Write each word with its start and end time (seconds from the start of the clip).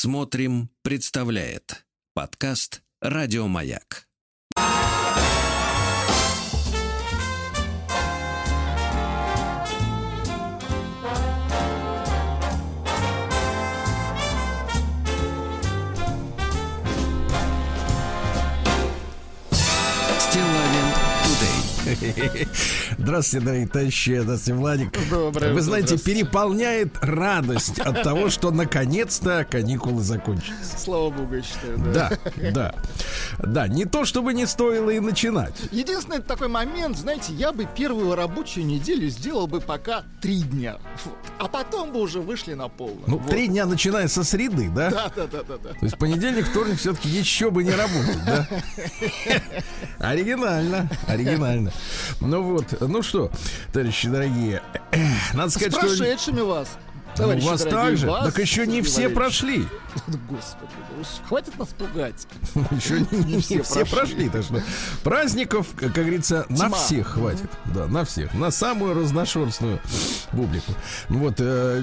Смотрим, 0.00 0.70
представляет 0.82 1.84
подкаст 2.14 2.82
Радиомаяк. 3.00 4.06
Здравствуйте, 23.00 23.46
дорогие 23.46 23.68
товарищи. 23.68 24.18
Здравствуйте, 24.20 24.58
Владик. 24.58 25.08
Доброе 25.08 25.52
Вы 25.54 25.60
знаете, 25.60 25.96
переполняет 25.96 26.96
радость 27.00 27.78
от 27.78 28.02
того, 28.02 28.28
что 28.28 28.50
наконец-то 28.50 29.46
каникулы 29.48 30.02
закончились. 30.02 30.56
Слава 30.76 31.10
богу, 31.10 31.36
я 31.36 31.42
считаю, 31.42 31.78
да. 31.78 32.10
Да, 32.36 32.50
да. 32.50 32.74
Да, 33.38 33.68
не 33.68 33.84
то 33.84 34.04
чтобы 34.04 34.34
не 34.34 34.46
стоило 34.46 34.90
и 34.90 34.98
начинать. 34.98 35.54
Единственный 35.70 36.20
такой 36.20 36.48
момент, 36.48 36.98
знаете, 36.98 37.32
я 37.34 37.52
бы 37.52 37.68
первую 37.76 38.16
рабочую 38.16 38.66
неделю 38.66 39.08
сделал 39.10 39.46
бы 39.46 39.60
пока 39.60 40.02
три 40.20 40.42
дня. 40.42 40.78
А 41.38 41.46
потом 41.46 41.92
бы 41.92 42.00
уже 42.00 42.20
вышли 42.20 42.54
на 42.54 42.68
полную. 42.68 43.04
Ну, 43.06 43.18
Вот. 43.18 43.30
три 43.30 43.46
дня, 43.46 43.66
начиная 43.66 44.08
со 44.08 44.24
среды, 44.24 44.68
да? 44.70 44.90
Да, 44.90 45.12
да, 45.14 45.26
да, 45.28 45.42
да, 45.44 45.56
да. 45.58 45.68
То 45.70 45.84
есть 45.84 45.96
понедельник, 45.98 46.48
вторник 46.48 46.78
все-таки 46.78 47.08
еще 47.08 47.50
бы 47.52 47.62
не 47.62 47.70
работать, 47.70 48.24
да? 48.26 48.48
Оригинально, 50.00 50.90
оригинально. 51.06 51.70
Ну 52.20 52.42
вот, 52.42 52.80
ну 52.88 53.02
что, 53.02 53.30
товарищи 53.72 54.08
дорогие, 54.08 54.62
надо 55.34 55.50
С 55.50 55.54
сказать, 55.54 55.72
что... 55.72 55.80
прошедшими 55.80 56.40
вас. 56.40 56.78
Ну, 57.16 57.22
Товарищи 57.24 57.46
у 57.46 57.50
вас 57.50 57.62
так 57.62 57.96
же? 57.96 58.06
вас, 58.06 58.26
Так 58.26 58.38
еще 58.38 58.66
не 58.66 58.82
все 58.82 59.08
прошли. 59.08 59.64
Господи, 60.28 60.70
ну, 60.96 61.04
хватит 61.28 61.58
нас 61.58 61.68
пугать. 61.68 62.26
Еще 62.70 63.00
не, 63.00 63.34
не 63.34 63.40
все, 63.40 63.62
все 63.62 63.84
прошли. 63.84 64.28
Так 64.28 64.44
что 64.44 64.62
праздников, 65.02 65.66
как 65.76 65.92
говорится, 65.92 66.46
на 66.48 66.70
всех 66.70 67.08
хватит. 67.08 67.50
Да, 67.74 67.86
на 67.86 68.04
всех. 68.04 68.32
На 68.34 68.50
самую 68.50 68.94
разношерстную 68.94 69.80
публику. 70.30 70.72
Вот, 71.08 71.36
э, 71.38 71.82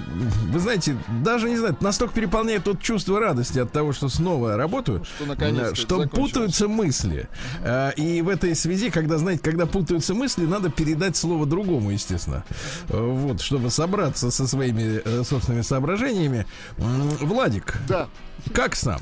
вы 0.51 0.59
знаете, 0.59 0.95
даже 1.23 1.49
не 1.49 1.57
знаю, 1.57 1.75
настолько 1.81 2.13
переполняет 2.13 2.63
тут 2.63 2.81
чувство 2.81 3.19
радости 3.19 3.59
от 3.59 3.71
того, 3.71 3.91
что 3.91 4.07
снова 4.07 4.55
работаю, 4.55 5.03
Что 5.03 5.25
э, 5.33 5.35
это 5.35 5.75
что 5.75 5.97
закончилось. 5.97 6.09
путаются 6.31 6.67
мысли. 6.69 7.27
Э, 7.63 7.91
и 7.97 8.21
в 8.21 8.29
этой 8.29 8.55
связи, 8.55 8.89
когда, 8.91 9.17
знаете, 9.17 9.41
когда 9.43 9.65
путаются 9.65 10.13
мысли, 10.13 10.45
надо 10.45 10.69
передать 10.69 11.17
слово 11.17 11.45
другому, 11.45 11.91
естественно. 11.91 12.45
Э, 12.89 12.97
Вот, 12.97 13.41
чтобы 13.41 13.69
собраться 13.71 14.31
со 14.31 14.47
своими 14.47 15.01
э, 15.03 15.23
собственными 15.25 15.61
соображениями. 15.63 16.45
Владик, 16.77 17.75
Да. 17.87 18.07
как 18.53 18.75
сам? 18.75 19.01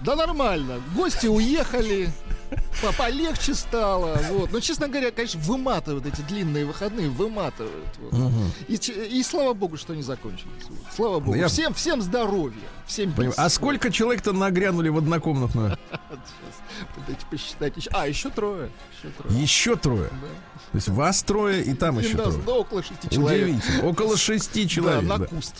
Да 0.00 0.16
нормально. 0.16 0.80
Гости 0.96 1.26
уехали. 1.26 2.10
по- 2.82 2.92
Полегче 2.92 3.54
стало. 3.54 4.16
Вот. 4.30 4.52
Но, 4.52 4.60
честно 4.60 4.86
говоря, 4.88 5.10
конечно, 5.10 5.40
выматывают 5.40 6.06
эти 6.06 6.20
длинные 6.20 6.64
выходные, 6.66 7.08
выматывают. 7.08 7.88
Вот. 7.98 8.32
И, 8.68 8.78
ч- 8.78 9.06
и 9.06 9.22
слава 9.22 9.54
богу, 9.54 9.76
что 9.76 9.94
не 9.94 10.02
закончились. 10.02 10.64
Вот. 10.68 10.78
Слава 10.94 11.20
богу. 11.20 11.36
Я- 11.36 11.48
Всем, 11.48 11.72
всем 11.74 12.00
здоровья. 12.02 12.54
Всем. 12.86 13.12
А 13.36 13.48
сколько 13.48 13.90
человек-то 13.90 14.32
нагрянули 14.32 14.88
в 14.88 14.98
однокомнатную? 14.98 15.78
Дайте 17.06 17.26
посчитать. 17.30 17.76
Еще- 17.76 17.90
А, 17.92 18.06
еще 18.08 18.30
трое. 18.30 18.70
Еще 18.98 19.10
трое. 19.16 19.42
Еще 19.42 19.76
трое. 19.76 20.08
Да. 20.10 20.28
То 20.72 20.76
есть 20.76 20.88
вас 20.88 21.22
трое 21.22 21.62
и 21.62 21.74
там 21.74 21.98
еще 21.98 22.16
Да, 22.16 22.24
трое. 22.24 22.42
да, 22.46 22.52
около 22.54 22.82
шести 22.82 23.10
человек. 23.10 23.42
Удивительно. 23.48 23.84
Около 23.88 24.16
шести 24.16 24.62
Да, 24.64 24.68
человек. 24.68 25.02
на 25.02 25.18
да. 25.18 25.26
куст. 25.26 25.54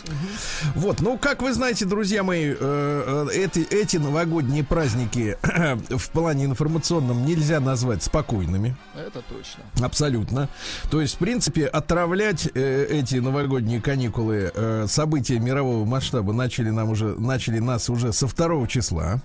Вот, 0.75 0.99
ну, 1.01 1.17
как 1.17 1.41
вы 1.41 1.53
знаете, 1.53 1.85
друзья 1.85 2.23
мои, 2.23 2.47
э, 2.49 2.55
э, 2.59 3.27
эти, 3.33 3.59
эти 3.59 3.97
новогодние 3.97 4.63
праздники 4.63 5.37
в 5.89 6.09
плане 6.09 6.45
информационном 6.45 7.25
нельзя 7.25 7.59
назвать 7.59 8.03
спокойными. 8.03 8.75
Это 8.95 9.21
точно. 9.21 9.63
Абсолютно. 9.85 10.49
То 10.89 11.01
есть, 11.01 11.15
в 11.15 11.17
принципе, 11.19 11.65
отравлять 11.67 12.49
э, 12.53 12.85
эти 12.89 13.15
новогодние 13.15 13.81
каникулы 13.81 14.51
э, 14.53 14.85
события 14.87 15.39
мирового 15.39 15.85
масштаба 15.85 16.33
начали 16.33 16.69
нам 16.71 16.89
уже 16.89 17.05
начали 17.19 17.59
нас 17.59 17.89
уже 17.89 18.11
со 18.11 18.27
второго 18.27 18.67
числа. 18.67 19.21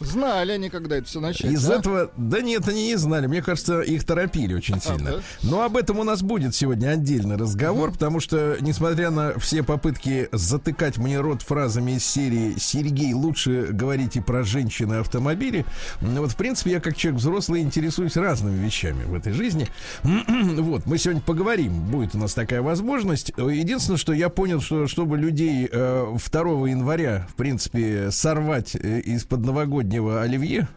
Знали 0.00 0.52
они, 0.52 0.70
когда 0.70 0.96
это 0.96 1.06
все 1.06 1.20
начать. 1.20 1.52
Из 1.52 1.64
да? 1.64 1.76
этого, 1.76 2.10
да 2.16 2.40
нет, 2.40 2.66
они 2.68 2.88
не 2.88 2.96
знали. 2.96 3.26
Мне 3.26 3.42
кажется, 3.42 3.80
их 3.80 4.04
торопили 4.04 4.54
очень 4.54 4.80
сильно. 4.80 5.12
да? 5.12 5.20
Но 5.42 5.62
об 5.62 5.76
этом 5.76 6.00
у 6.00 6.04
нас 6.04 6.22
будет 6.22 6.54
сегодня 6.54 6.88
отдельный 6.88 7.36
разговор, 7.36 7.92
потому 7.92 8.18
что, 8.18 8.56
несмотря 8.60 9.10
на 9.10 9.38
все 9.38 9.62
попытки 9.62 10.28
затыкать 10.32 10.98
мне 10.98 11.20
рот 11.20 11.42
фразами 11.42 11.92
из 11.92 12.04
серии 12.04 12.56
«Сергей, 12.58 13.14
лучше 13.14 13.68
говорите 13.70 14.20
про 14.20 14.42
женщины 14.42 14.94
автомобили», 14.94 15.64
вот, 16.00 16.32
в 16.32 16.36
принципе, 16.36 16.72
я 16.72 16.80
как 16.80 16.96
человек 16.96 17.20
взрослый 17.20 17.62
интересуюсь 17.62 18.16
разными 18.16 18.64
вещами 18.64 19.04
в 19.04 19.14
этой 19.14 19.32
жизни. 19.32 19.68
Вот, 20.64 20.86
мы 20.86 20.98
сегодня 20.98 21.20
поговорим, 21.20 21.80
будет 21.80 22.14
у 22.14 22.18
нас 22.18 22.34
такая 22.34 22.62
возможность. 22.62 23.32
Единственное, 23.36 23.98
что 23.98 24.12
я 24.12 24.28
понял, 24.28 24.60
что 24.60 24.86
чтобы 24.86 25.18
людей 25.18 25.68
э, 25.70 26.16
2 26.32 26.68
января, 26.68 27.26
в 27.30 27.34
принципе, 27.34 28.10
сорвать 28.10 28.74
э, 28.74 29.00
из-под 29.00 29.40
новогоднего 29.40 29.83
оливье 30.20 30.68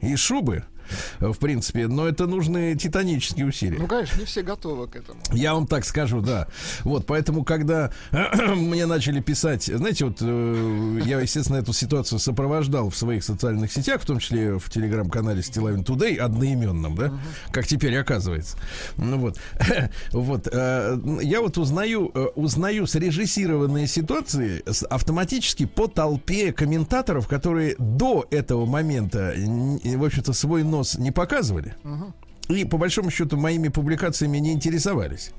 и 0.00 0.16
шубы, 0.16 0.64
в 1.20 1.38
принципе, 1.38 1.86
но 1.86 2.06
это 2.06 2.26
нужны 2.26 2.74
титанические 2.76 3.46
усилия. 3.46 3.78
Ну, 3.78 3.86
конечно, 3.86 4.18
не 4.18 4.26
все 4.26 4.42
готовы 4.42 4.88
к 4.88 4.96
этому. 4.96 5.20
Я 5.32 5.54
вам 5.54 5.66
так 5.66 5.84
скажу, 5.84 6.20
да. 6.20 6.48
Вот, 6.84 7.06
поэтому, 7.06 7.44
когда 7.44 7.90
мне 8.56 8.86
начали 8.86 9.20
писать, 9.20 9.64
знаете, 9.64 10.06
вот 10.06 10.18
э, 10.20 11.00
я, 11.04 11.20
естественно, 11.20 11.56
эту 11.56 11.72
ситуацию 11.72 12.18
сопровождал 12.18 12.90
в 12.90 12.96
своих 12.96 13.24
социальных 13.24 13.72
сетях, 13.72 14.00
в 14.02 14.06
том 14.06 14.18
числе 14.18 14.58
в 14.58 14.70
телеграм-канале 14.70 15.42
Стилавин 15.42 15.82
Today, 15.82 16.16
одноименном, 16.16 16.96
да, 16.96 17.12
как 17.50 17.66
теперь 17.66 17.96
оказывается. 17.96 18.56
Ну 18.96 19.18
вот, 19.18 19.38
вот, 20.12 20.48
э, 20.50 20.98
я 21.22 21.40
вот 21.40 21.58
узнаю, 21.58 22.10
э, 22.14 22.28
узнаю 22.34 22.86
срежиссированные 22.86 23.86
ситуации 23.86 24.62
автоматически 24.88 25.66
по 25.66 25.86
толпе 25.86 26.52
комментаторов, 26.52 27.28
которые 27.28 27.76
до 27.78 28.26
этого 28.30 28.66
момента, 28.66 29.34
в 29.36 30.04
общем-то, 30.04 30.32
свой 30.32 30.62
нос 30.62 30.77
не 30.98 31.10
показывали. 31.10 31.74
И, 32.48 32.64
по 32.64 32.78
большому 32.78 33.10
счету, 33.10 33.36
моими 33.36 33.68
публикациями 33.68 34.38
не 34.38 34.52
интересовались. 34.52 35.32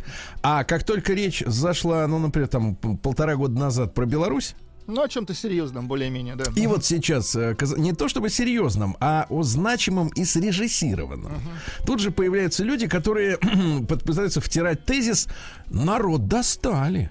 А 0.43 0.63
как 0.63 0.83
только 0.83 1.13
речь 1.13 1.43
зашла, 1.47 2.05
ну, 2.07 2.19
например, 2.19 2.47
там 2.47 2.75
полтора 2.75 3.35
года 3.35 3.59
назад 3.59 3.95
про 3.95 4.05
Беларусь, 4.05 4.53
Ну, 4.85 5.01
о 5.01 5.07
чем-то 5.07 5.33
серьезном, 5.33 5.87
более-менее, 5.87 6.35
да. 6.35 6.45
и 6.55 6.67
вот 6.67 6.85
сейчас 6.85 7.35
э, 7.35 7.55
не 7.77 7.93
то 7.93 8.07
чтобы 8.09 8.29
серьезном, 8.29 8.95
а 8.99 9.25
о 9.29 9.41
значимом 9.43 10.09
и 10.09 10.23
срежиссированном. 10.23 11.31
Тут 11.85 11.99
же 11.99 12.11
появляются 12.11 12.63
люди, 12.63 12.87
которые 12.87 13.37
пытаются 13.87 14.39
втирать 14.39 14.85
тезис 14.85 15.27
«народ 15.71 16.27
достали». 16.27 17.09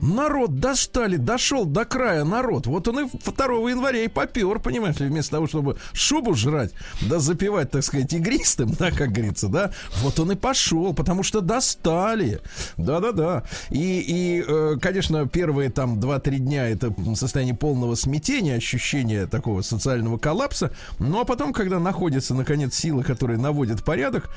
Народ 0.00 0.58
достали, 0.58 1.16
дошел 1.16 1.64
до 1.64 1.84
края 1.84 2.24
народ. 2.24 2.66
Вот 2.66 2.88
он 2.88 3.06
и 3.06 3.08
2 3.08 3.44
января 3.70 4.02
и 4.02 4.08
попер, 4.08 4.58
понимаешь 4.58 4.96
вместо 4.96 5.32
того, 5.32 5.46
чтобы 5.46 5.76
шубу 5.92 6.34
жрать, 6.34 6.72
да 7.02 7.20
запивать, 7.20 7.70
так 7.70 7.84
сказать, 7.84 8.12
игристым, 8.12 8.72
да, 8.72 8.90
как 8.90 9.12
говорится, 9.12 9.48
да, 9.48 9.70
вот 10.02 10.18
он 10.18 10.32
и 10.32 10.34
пошел, 10.34 10.92
потому 10.94 11.22
что 11.22 11.40
достали. 11.40 12.40
Да-да-да. 12.76 13.44
И, 13.70 14.00
и 14.00 14.44
э, 14.46 14.76
конечно, 14.80 15.28
первые 15.28 15.70
там 15.70 16.00
2-3 16.00 16.36
дня 16.38 16.68
это 16.68 16.92
состояние 17.14 17.54
полного 17.54 17.94
смятения, 17.94 18.56
ощущение 18.56 19.26
такого 19.26 19.62
социального 19.62 20.18
коллапса. 20.18 20.72
Ну, 20.98 21.20
а 21.20 21.24
потом, 21.24 21.52
когда 21.52 21.78
находятся, 21.78 22.34
наконец, 22.34 22.74
силы, 22.74 23.04
которые 23.04 23.38
наводят 23.38 23.84
порядок, 23.84 24.28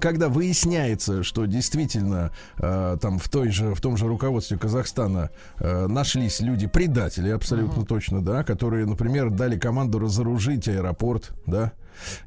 когда 0.00 0.28
выясняется, 0.28 1.22
что 1.22 1.46
действительно 1.46 2.32
э, 2.58 2.98
там 3.00 3.18
в, 3.18 3.28
той 3.30 3.50
же, 3.50 3.74
в 3.74 3.80
том 3.80 3.96
же 3.96 4.06
руководстве 4.06 4.58
Казахстана 4.58 4.89
э, 4.98 5.86
нашлись 5.86 6.40
люди-предатели, 6.40 7.30
абсолютно 7.30 7.84
точно, 7.84 8.22
да, 8.24 8.44
которые, 8.44 8.86
например, 8.86 9.30
дали 9.30 9.58
команду 9.58 9.98
разоружить 9.98 10.68
аэропорт, 10.68 11.30
да, 11.46 11.72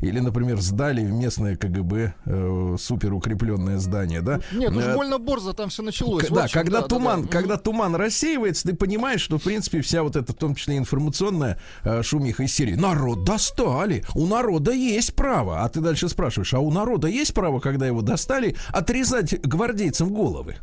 или, 0.01 0.19
например, 0.19 0.61
сдали 0.61 1.03
в 1.03 1.11
местное 1.11 1.55
КГБ 1.55 2.13
э, 2.25 2.75
суперукрепленное 2.79 3.79
здание, 3.79 4.21
да. 4.21 4.39
Нет, 4.51 4.71
ну 4.71 4.79
Э, 4.81 4.89
уж 4.89 4.95
больно 4.95 5.17
борзо 5.17 5.53
там 5.53 5.69
все 5.69 5.81
началось. 5.81 6.27
к- 6.27 6.31
да, 6.31 6.47
когда 6.47 6.77
да, 6.77 6.81
да, 6.81 6.87
туман, 6.87 7.23
да. 7.23 7.27
когда 7.27 7.57
туман 7.57 7.95
рассеивается, 7.95 8.67
ты 8.67 8.75
понимаешь, 8.75 9.21
что 9.21 9.39
в 9.39 9.43
принципе 9.43 9.81
вся 9.81 10.03
вот 10.03 10.15
эта, 10.15 10.31
в 10.31 10.35
том 10.35 10.53
числе 10.53 10.77
информационная 10.77 11.57
э, 11.83 12.03
шумиха 12.03 12.43
из 12.43 12.53
серии 12.53 12.75
народ 12.75 13.23
достали, 13.23 14.05
у 14.13 14.27
народа 14.27 14.71
есть 14.73 15.15
право, 15.15 15.63
а 15.63 15.69
ты 15.69 15.81
дальше 15.81 16.07
спрашиваешь, 16.07 16.53
а 16.53 16.59
у 16.59 16.69
народа 16.71 17.07
есть 17.07 17.33
право, 17.33 17.59
когда 17.59 17.87
его 17.87 18.01
достали, 18.03 18.55
отрезать 18.69 19.41
гвардейцам 19.41 20.13
головы? 20.13 20.57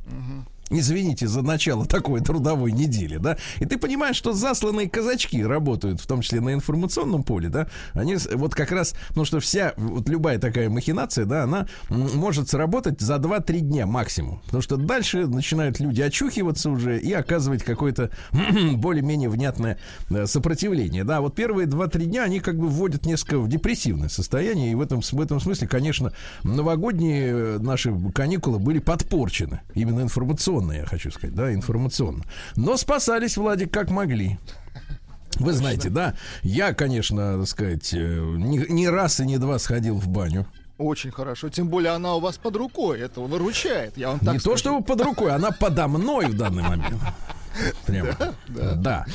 Извините 0.70 1.26
за 1.26 1.42
начало 1.42 1.84
такой 1.84 2.20
трудовой 2.20 2.70
недели, 2.70 3.16
да? 3.16 3.36
И 3.58 3.64
ты 3.66 3.76
понимаешь, 3.76 4.16
что 4.16 4.32
засланные 4.32 4.88
казачки 4.88 5.44
работают, 5.44 6.00
в 6.00 6.06
том 6.06 6.20
числе 6.20 6.40
на 6.40 6.54
информационном 6.54 7.24
поле, 7.24 7.48
да? 7.48 7.66
Они 7.92 8.16
вот 8.34 8.54
как 8.54 8.70
раз, 8.70 8.94
ну 9.16 9.24
что 9.24 9.40
вся, 9.40 9.74
вот 9.76 10.08
любая 10.08 10.38
такая 10.38 10.70
махинация, 10.70 11.24
да, 11.24 11.42
она 11.42 11.66
может 11.88 12.48
сработать 12.48 13.00
за 13.00 13.16
2-3 13.16 13.60
дня 13.60 13.86
максимум. 13.86 14.40
Потому 14.44 14.62
что 14.62 14.76
дальше 14.76 15.26
начинают 15.26 15.80
люди 15.80 16.02
очухиваться 16.02 16.70
уже 16.70 17.00
и 17.00 17.12
оказывать 17.12 17.64
какое-то 17.64 18.10
более-менее 18.74 19.28
внятное 19.28 19.78
э, 20.08 20.26
сопротивление. 20.26 21.02
Да, 21.02 21.20
вот 21.20 21.34
первые 21.34 21.66
2-3 21.66 22.04
дня 22.04 22.22
они 22.22 22.38
как 22.38 22.56
бы 22.56 22.68
вводят 22.68 23.06
несколько 23.06 23.40
в 23.40 23.48
депрессивное 23.48 24.08
состояние. 24.08 24.70
И 24.70 24.74
в 24.76 24.80
этом, 24.80 25.00
в 25.00 25.20
этом 25.20 25.40
смысле, 25.40 25.66
конечно, 25.66 26.12
новогодние 26.44 27.26
э, 27.28 27.58
наши 27.58 27.92
каникулы 28.12 28.60
были 28.60 28.78
подпорчены. 28.78 29.62
Именно 29.74 30.02
информационно 30.02 30.59
информационно, 30.60 30.72
я 30.72 30.86
хочу 30.86 31.10
сказать, 31.10 31.34
да, 31.34 31.52
информационно. 31.52 32.24
Но 32.56 32.76
спасались, 32.76 33.36
Владик, 33.36 33.72
как 33.72 33.90
могли. 33.90 34.38
Вы 35.36 35.52
знаете, 35.52 35.88
да, 35.88 36.14
я, 36.42 36.74
конечно, 36.74 37.38
так 37.38 37.48
сказать, 37.48 37.94
э, 37.94 37.96
не, 38.36 38.58
не 38.68 38.88
раз 38.88 39.20
и 39.20 39.26
не 39.26 39.38
два 39.38 39.58
сходил 39.58 39.94
в 39.96 40.08
баню. 40.08 40.46
Очень 40.76 41.12
хорошо. 41.12 41.48
Тем 41.48 41.68
более 41.68 41.92
она 41.92 42.14
у 42.14 42.20
вас 42.20 42.36
под 42.36 42.56
рукой. 42.56 43.00
Это 43.00 43.20
выручает. 43.20 43.96
Я 43.96 44.08
вам 44.10 44.18
так 44.18 44.34
Не 44.34 44.38
скажу. 44.40 44.50
то, 44.50 44.56
что 44.56 44.80
под 44.80 45.00
рукой, 45.02 45.32
она 45.32 45.50
подо 45.50 45.88
мной 45.88 46.26
в 46.26 46.36
данный 46.36 46.62
момент. 46.62 46.96
Прямо. 47.86 48.16
Да, 48.18 48.34
да. 48.48 48.74
да. 48.74 49.06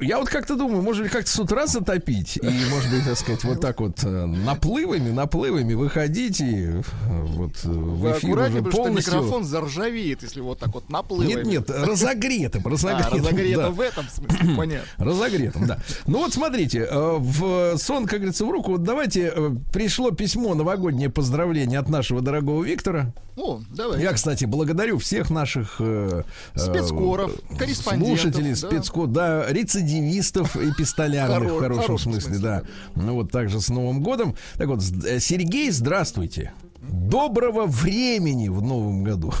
Я 0.00 0.18
вот 0.18 0.28
как-то 0.28 0.56
думаю, 0.56 0.82
может 0.82 1.02
быть, 1.02 1.12
как-то 1.12 1.30
с 1.30 1.38
утра 1.38 1.66
затопить 1.66 2.36
и, 2.36 2.46
может 2.70 2.90
быть, 2.90 3.04
так 3.04 3.16
сказать, 3.16 3.44
вот 3.44 3.60
так 3.60 3.80
вот 3.80 4.02
э, 4.04 4.26
наплывами, 4.26 5.10
наплывами 5.10 5.74
выходить 5.74 6.40
и 6.40 6.66
э, 6.66 6.82
вот 7.08 7.52
э, 7.64 7.68
в 7.68 8.12
эфир 8.12 8.38
уже 8.38 8.62
полностью... 8.62 9.12
что 9.12 9.18
микрофон 9.18 9.44
заржавеет, 9.44 10.22
если 10.22 10.40
вот 10.40 10.58
так 10.58 10.74
вот 10.74 10.88
наплывами. 10.90 11.28
Нет, 11.28 11.46
нет, 11.46 11.70
разогретым, 11.70 12.66
разогретым. 12.66 13.12
А, 13.12 13.16
разогретым 13.16 13.62
да. 13.64 13.70
в 13.70 13.80
этом 13.80 14.08
смысле, 14.08 14.54
понятно. 14.56 15.04
Разогретым, 15.04 15.66
да. 15.66 15.78
Ну 16.06 16.18
вот 16.18 16.32
смотрите, 16.32 16.88
в 16.90 17.76
сон, 17.78 18.06
как 18.06 18.20
говорится, 18.20 18.44
в 18.44 18.50
руку, 18.50 18.72
вот 18.72 18.82
давайте, 18.82 19.32
пришло 19.72 20.10
письмо, 20.10 20.54
новогоднее 20.54 21.10
поздравление 21.10 21.78
от 21.78 21.88
нашего 21.88 22.20
дорогого 22.20 22.62
Виктора. 22.62 23.12
О, 23.36 23.60
давай. 23.70 24.00
Я, 24.00 24.12
кстати, 24.12 24.44
благодарю 24.44 24.98
всех 24.98 25.30
наших 25.30 25.80
спецкоров, 26.54 27.32
слушателей, 27.82 28.50
да. 28.50 28.56
спецкор, 28.56 29.08
да, 29.08 29.46
рецидивистов 29.50 30.56
и 30.56 30.72
пистолярных 30.72 31.52
в 31.52 31.58
хорошем 31.58 31.98
смысле, 31.98 32.38
да. 32.38 32.62
Ну 32.94 33.14
вот 33.14 33.30
также 33.30 33.60
с 33.60 33.68
Новым 33.68 34.02
годом. 34.02 34.36
Так 34.56 34.68
вот, 34.68 34.82
э, 35.04 35.18
Сергей, 35.18 35.70
здравствуйте. 35.70 36.52
Доброго 36.80 37.66
времени 37.66 38.48
в 38.48 38.62
новом 38.62 39.02
году. 39.02 39.32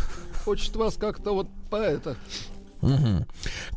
Хочет 0.44 0.74
вас 0.76 0.94
как-то 0.94 1.34
вот 1.34 1.48
по 1.70 1.76
это 1.76 2.16
Угу. 2.84 3.24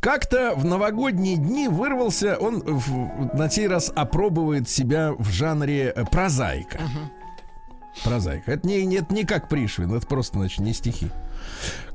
Как-то 0.01 0.53
в 0.55 0.65
новогодние 0.65 1.37
дни 1.37 1.69
вырвался, 1.69 2.35
он 2.35 2.59
в, 2.59 3.35
на 3.37 3.49
сей 3.49 3.67
раз 3.67 3.91
опробует 3.95 4.67
себя 4.67 5.13
в 5.13 5.29
жанре 5.31 5.93
э, 5.95 6.03
прозаика. 6.05 6.77
Угу. 6.77 7.16
Прозаика. 8.03 8.51
Это 8.51 8.67
не, 8.67 8.95
это 8.95 9.13
не 9.13 9.25
как 9.25 9.49
Пришвин, 9.49 9.93
это 9.93 10.05
просто, 10.05 10.37
значит, 10.39 10.59
не 10.59 10.73
стихи. 10.73 11.09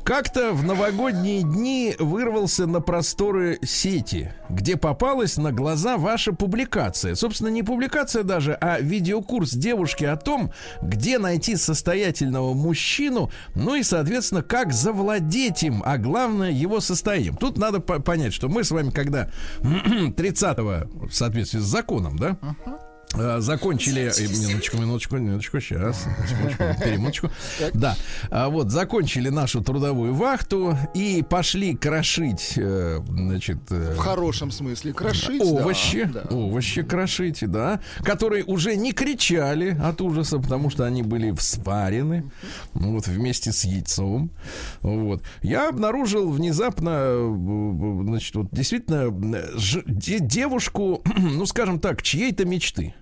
Как-то 0.04 0.52
в 0.52 0.64
новогодние 0.64 1.42
дни 1.42 1.94
вырвался 1.98 2.66
на 2.66 2.80
просторы 2.80 3.60
сети, 3.62 4.32
где 4.50 4.76
попалась 4.76 5.36
на 5.36 5.52
глаза 5.52 5.96
ваша 5.96 6.32
публикация. 6.32 7.14
Собственно, 7.14 7.48
не 7.48 7.62
публикация 7.62 8.24
даже, 8.24 8.54
а 8.54 8.80
видеокурс 8.80 9.52
девушки 9.52 10.04
о 10.04 10.16
том, 10.16 10.52
где 10.82 11.18
найти 11.18 11.54
состоятельного 11.54 12.52
мужчину, 12.52 13.30
ну 13.54 13.76
и, 13.76 13.84
соответственно, 13.84 14.42
как 14.42 14.72
завладеть 14.72 15.62
им, 15.62 15.82
а 15.84 15.98
главное, 15.98 16.50
его 16.50 16.80
состоянием. 16.80 17.36
Тут 17.36 17.56
надо 17.56 17.78
понять, 17.78 18.34
что 18.34 18.48
мы 18.48 18.64
с 18.64 18.72
вами, 18.72 18.90
когда 18.90 19.30
30-го, 19.60 21.06
в 21.06 21.12
соответствии 21.12 21.60
с 21.60 21.64
законом, 21.64 22.18
да, 22.18 22.38
uh-huh 22.42 22.91
Э, 22.91 22.91
закончили, 23.38 24.10
э, 24.16 24.28
минуточку, 24.28 24.78
минуточку, 24.78 25.16
минуточку, 25.16 25.60
сейчас, 25.60 26.06
перемуточку. 26.82 27.30
Да, 27.74 27.96
а 28.30 28.48
вот 28.48 28.70
закончили 28.70 29.28
нашу 29.28 29.62
трудовую 29.62 30.14
вахту 30.14 30.76
и 30.94 31.24
пошли 31.28 31.74
крошить, 31.74 32.54
э, 32.56 33.00
значит, 33.08 33.58
в 33.70 33.96
хорошем 33.96 34.50
смысле 34.50 34.92
крошить, 34.92 35.40
овощи, 35.42 36.04
да, 36.04 36.22
овощи 36.30 36.82
крошить, 36.82 37.40
да, 37.42 37.80
которые 38.02 38.44
уже 38.44 38.76
не 38.76 38.92
кричали 38.92 39.76
от 39.80 40.00
ужаса, 40.00 40.38
потому 40.38 40.70
что 40.70 40.84
они 40.84 41.02
были 41.02 41.32
вспарены, 41.32 42.30
вот 42.72 43.06
вместе 43.06 43.52
с 43.52 43.64
яйцом, 43.64 44.30
вот. 44.80 45.22
Я 45.42 45.68
обнаружил 45.68 46.30
внезапно, 46.30 47.16
значит, 48.04 48.34
вот 48.34 48.48
действительно 48.52 49.10
девушку, 50.20 51.02
ну, 51.16 51.46
скажем 51.46 51.78
так, 51.78 52.02
чьей-то 52.02 52.44
мечты. 52.44 52.94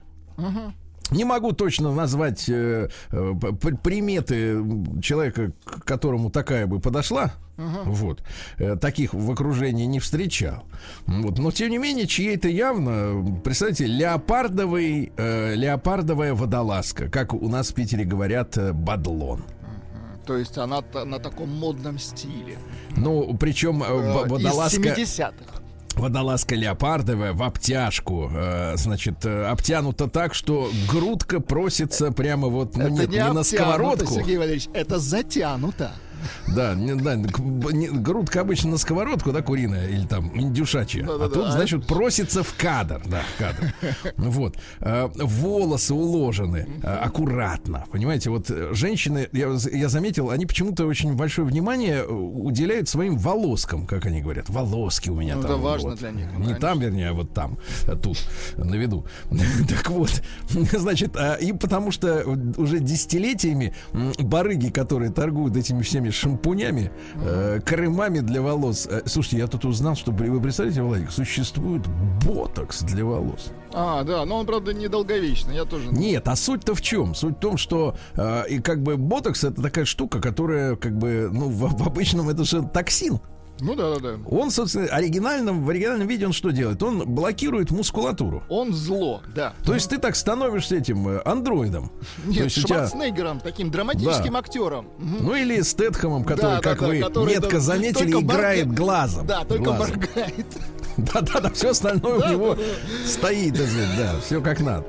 Не 1.10 1.24
могу 1.24 1.52
точно 1.52 1.92
назвать 1.92 2.48
э, 2.48 2.88
э, 3.10 3.34
приметы 3.82 4.64
человека, 5.02 5.52
к 5.64 5.84
которому 5.84 6.30
такая 6.30 6.66
бы 6.66 6.78
подошла. 6.78 7.32
Uh-huh. 7.56 7.82
Вот. 7.86 8.22
Э, 8.58 8.76
таких 8.76 9.12
в 9.12 9.30
окружении 9.30 9.86
не 9.86 9.98
встречал. 9.98 10.64
Вот. 11.06 11.38
Но, 11.38 11.50
тем 11.50 11.70
не 11.70 11.78
менее, 11.78 12.06
чьей-то 12.06 12.48
явно, 12.48 13.40
представьте, 13.44 13.86
леопардовый, 13.86 15.12
э, 15.16 15.54
леопардовая 15.56 16.32
водолазка, 16.32 17.08
как 17.08 17.34
у 17.34 17.48
нас 17.48 17.70
в 17.70 17.74
Питере 17.74 18.04
говорят, 18.04 18.56
э, 18.56 18.72
бадлон. 18.72 19.42
То 20.26 20.36
есть 20.36 20.56
она 20.58 20.82
на 21.04 21.18
таком 21.18 21.50
модном 21.50 21.98
стиле. 21.98 22.56
Ну, 22.96 23.36
причем 23.36 23.82
э, 23.82 24.26
водолазка... 24.28 24.80
Из 24.80 25.18
70-х 25.18 25.49
водолазка 25.94 26.54
леопардовая 26.54 27.32
в 27.32 27.42
обтяжку, 27.42 28.30
э, 28.32 28.74
значит, 28.76 29.24
э, 29.24 29.44
обтянута 29.46 30.08
так, 30.08 30.34
что 30.34 30.70
грудка 30.90 31.40
просится 31.40 32.12
прямо 32.12 32.48
вот, 32.48 32.76
ну, 32.76 32.84
это 32.84 32.92
нет, 32.92 33.10
не, 33.10 33.16
не 33.16 33.32
на 33.32 33.42
сковородку. 33.42 34.14
Сергей 34.14 34.36
Валерьевич, 34.36 34.68
это 34.72 34.98
затянуто. 34.98 35.92
Да, 36.48 36.74
не, 36.74 36.94
да 36.94 37.16
не, 37.16 37.88
грудка 37.88 38.40
обычно 38.40 38.70
на 38.70 38.78
сковородку, 38.78 39.32
да, 39.32 39.42
куриная 39.42 39.88
или 39.88 40.06
там 40.06 40.30
индюшачья. 40.38 41.04
Да, 41.04 41.18
да, 41.18 41.24
а 41.26 41.28
тут, 41.28 41.44
да. 41.44 41.52
значит, 41.52 41.86
просится 41.86 42.42
в 42.42 42.54
кадр, 42.54 43.02
да, 43.06 43.22
в 43.34 43.38
кадр. 43.38 43.74
Вот. 44.16 44.56
Э, 44.80 45.08
волосы 45.14 45.94
уложены 45.94 46.66
э, 46.82 46.86
аккуратно. 46.86 47.84
Понимаете, 47.90 48.30
вот 48.30 48.50
э, 48.50 48.70
женщины, 48.72 49.28
я, 49.32 49.48
я 49.72 49.88
заметил, 49.88 50.30
они 50.30 50.46
почему-то 50.46 50.86
очень 50.86 51.14
большое 51.14 51.46
внимание 51.46 52.06
уделяют 52.06 52.88
своим 52.88 53.16
волоскам, 53.16 53.86
как 53.86 54.06
они 54.06 54.20
говорят. 54.20 54.48
Волоски 54.48 55.10
у 55.10 55.16
меня 55.16 55.36
ну, 55.36 55.42
там. 55.42 55.50
Это 55.50 55.60
важно 55.60 55.90
вот. 55.90 55.98
для 55.98 56.10
них. 56.10 56.26
Не 56.26 56.32
конечно. 56.32 56.60
там, 56.60 56.80
вернее, 56.80 57.08
а 57.10 57.12
вот 57.12 57.32
там, 57.32 57.58
тут, 58.02 58.18
на 58.56 58.74
виду. 58.74 59.06
так 59.68 59.90
вот, 59.90 60.22
значит, 60.72 61.16
и 61.40 61.52
потому 61.52 61.90
что 61.90 62.24
уже 62.56 62.78
десятилетиями 62.78 63.74
барыги, 64.18 64.68
которые 64.68 65.10
торгуют 65.10 65.56
этими 65.56 65.82
всеми 65.82 66.09
этими 66.10 66.20
шампунями, 66.20 66.90
э, 67.24 67.60
крemами 67.64 68.20
для 68.20 68.42
волос. 68.42 68.86
Э, 68.90 69.02
слушайте, 69.06 69.38
я 69.38 69.46
тут 69.46 69.64
узнал, 69.64 69.96
что 69.96 70.12
вы 70.12 70.40
представляете, 70.40 70.82
Владик, 70.82 71.10
существует 71.10 71.82
ботокс 72.24 72.82
для 72.82 73.04
волос. 73.04 73.52
А, 73.72 74.02
да, 74.02 74.24
но 74.24 74.38
он, 74.38 74.46
правда, 74.46 74.74
недолговечный, 74.74 75.54
я 75.54 75.64
тоже... 75.64 75.90
Нет, 75.90 76.26
а 76.28 76.36
суть-то 76.36 76.74
в 76.74 76.82
чем? 76.82 77.14
Суть 77.14 77.36
в 77.36 77.40
том, 77.40 77.56
что 77.56 77.94
э, 78.16 78.48
и 78.48 78.58
как 78.60 78.82
бы 78.82 78.96
ботокс 78.96 79.44
это 79.44 79.62
такая 79.62 79.84
штука, 79.84 80.20
которая 80.20 80.76
как 80.76 80.96
бы, 80.98 81.30
ну, 81.32 81.48
в, 81.48 81.76
в 81.76 81.86
обычном 81.86 82.28
это 82.28 82.44
же 82.44 82.62
токсин. 82.62 83.20
Ну 83.60 83.74
да, 83.74 83.94
да, 83.94 84.00
да. 84.00 84.18
Он, 84.26 84.50
собственно, 84.50 84.86
оригинальном, 84.86 85.64
в 85.64 85.70
оригинальном 85.70 86.06
виде 86.06 86.26
он 86.26 86.32
что 86.32 86.50
делает? 86.50 86.82
Он 86.82 87.06
блокирует 87.06 87.70
мускулатуру. 87.70 88.42
Он 88.48 88.72
зло, 88.72 89.22
да. 89.34 89.54
То 89.64 89.74
есть 89.74 89.90
ты 89.90 89.98
так 89.98 90.16
становишься 90.16 90.76
этим 90.76 91.08
э, 91.08 91.22
андроидом. 91.24 91.90
Нет, 92.24 92.50
Шварценеггером, 92.52 93.40
тебя... 93.40 93.50
таким 93.50 93.70
драматическим 93.70 94.32
да. 94.32 94.38
актером. 94.38 94.88
Ну 94.98 95.34
или 95.34 95.60
Стэтхэмом, 95.60 96.24
который, 96.24 96.56
да, 96.56 96.60
как 96.60 96.80
да, 96.80 96.86
вы 96.86 97.00
который, 97.00 97.34
метко 97.34 97.52
да, 97.52 97.60
заметили, 97.60 98.10
играет 98.12 98.66
морга... 98.66 98.82
глазом. 98.82 99.26
Да, 99.26 99.44
только 99.44 99.64
глазом. 99.64 99.88
моргает. 99.88 100.46
Да-да-да, 100.96 101.50
все 101.50 101.70
остальное 101.70 102.14
у 102.14 102.28
него 102.30 102.56
стоит, 103.06 103.54
да, 103.54 104.20
все 104.24 104.40
как 104.40 104.60
надо. 104.60 104.86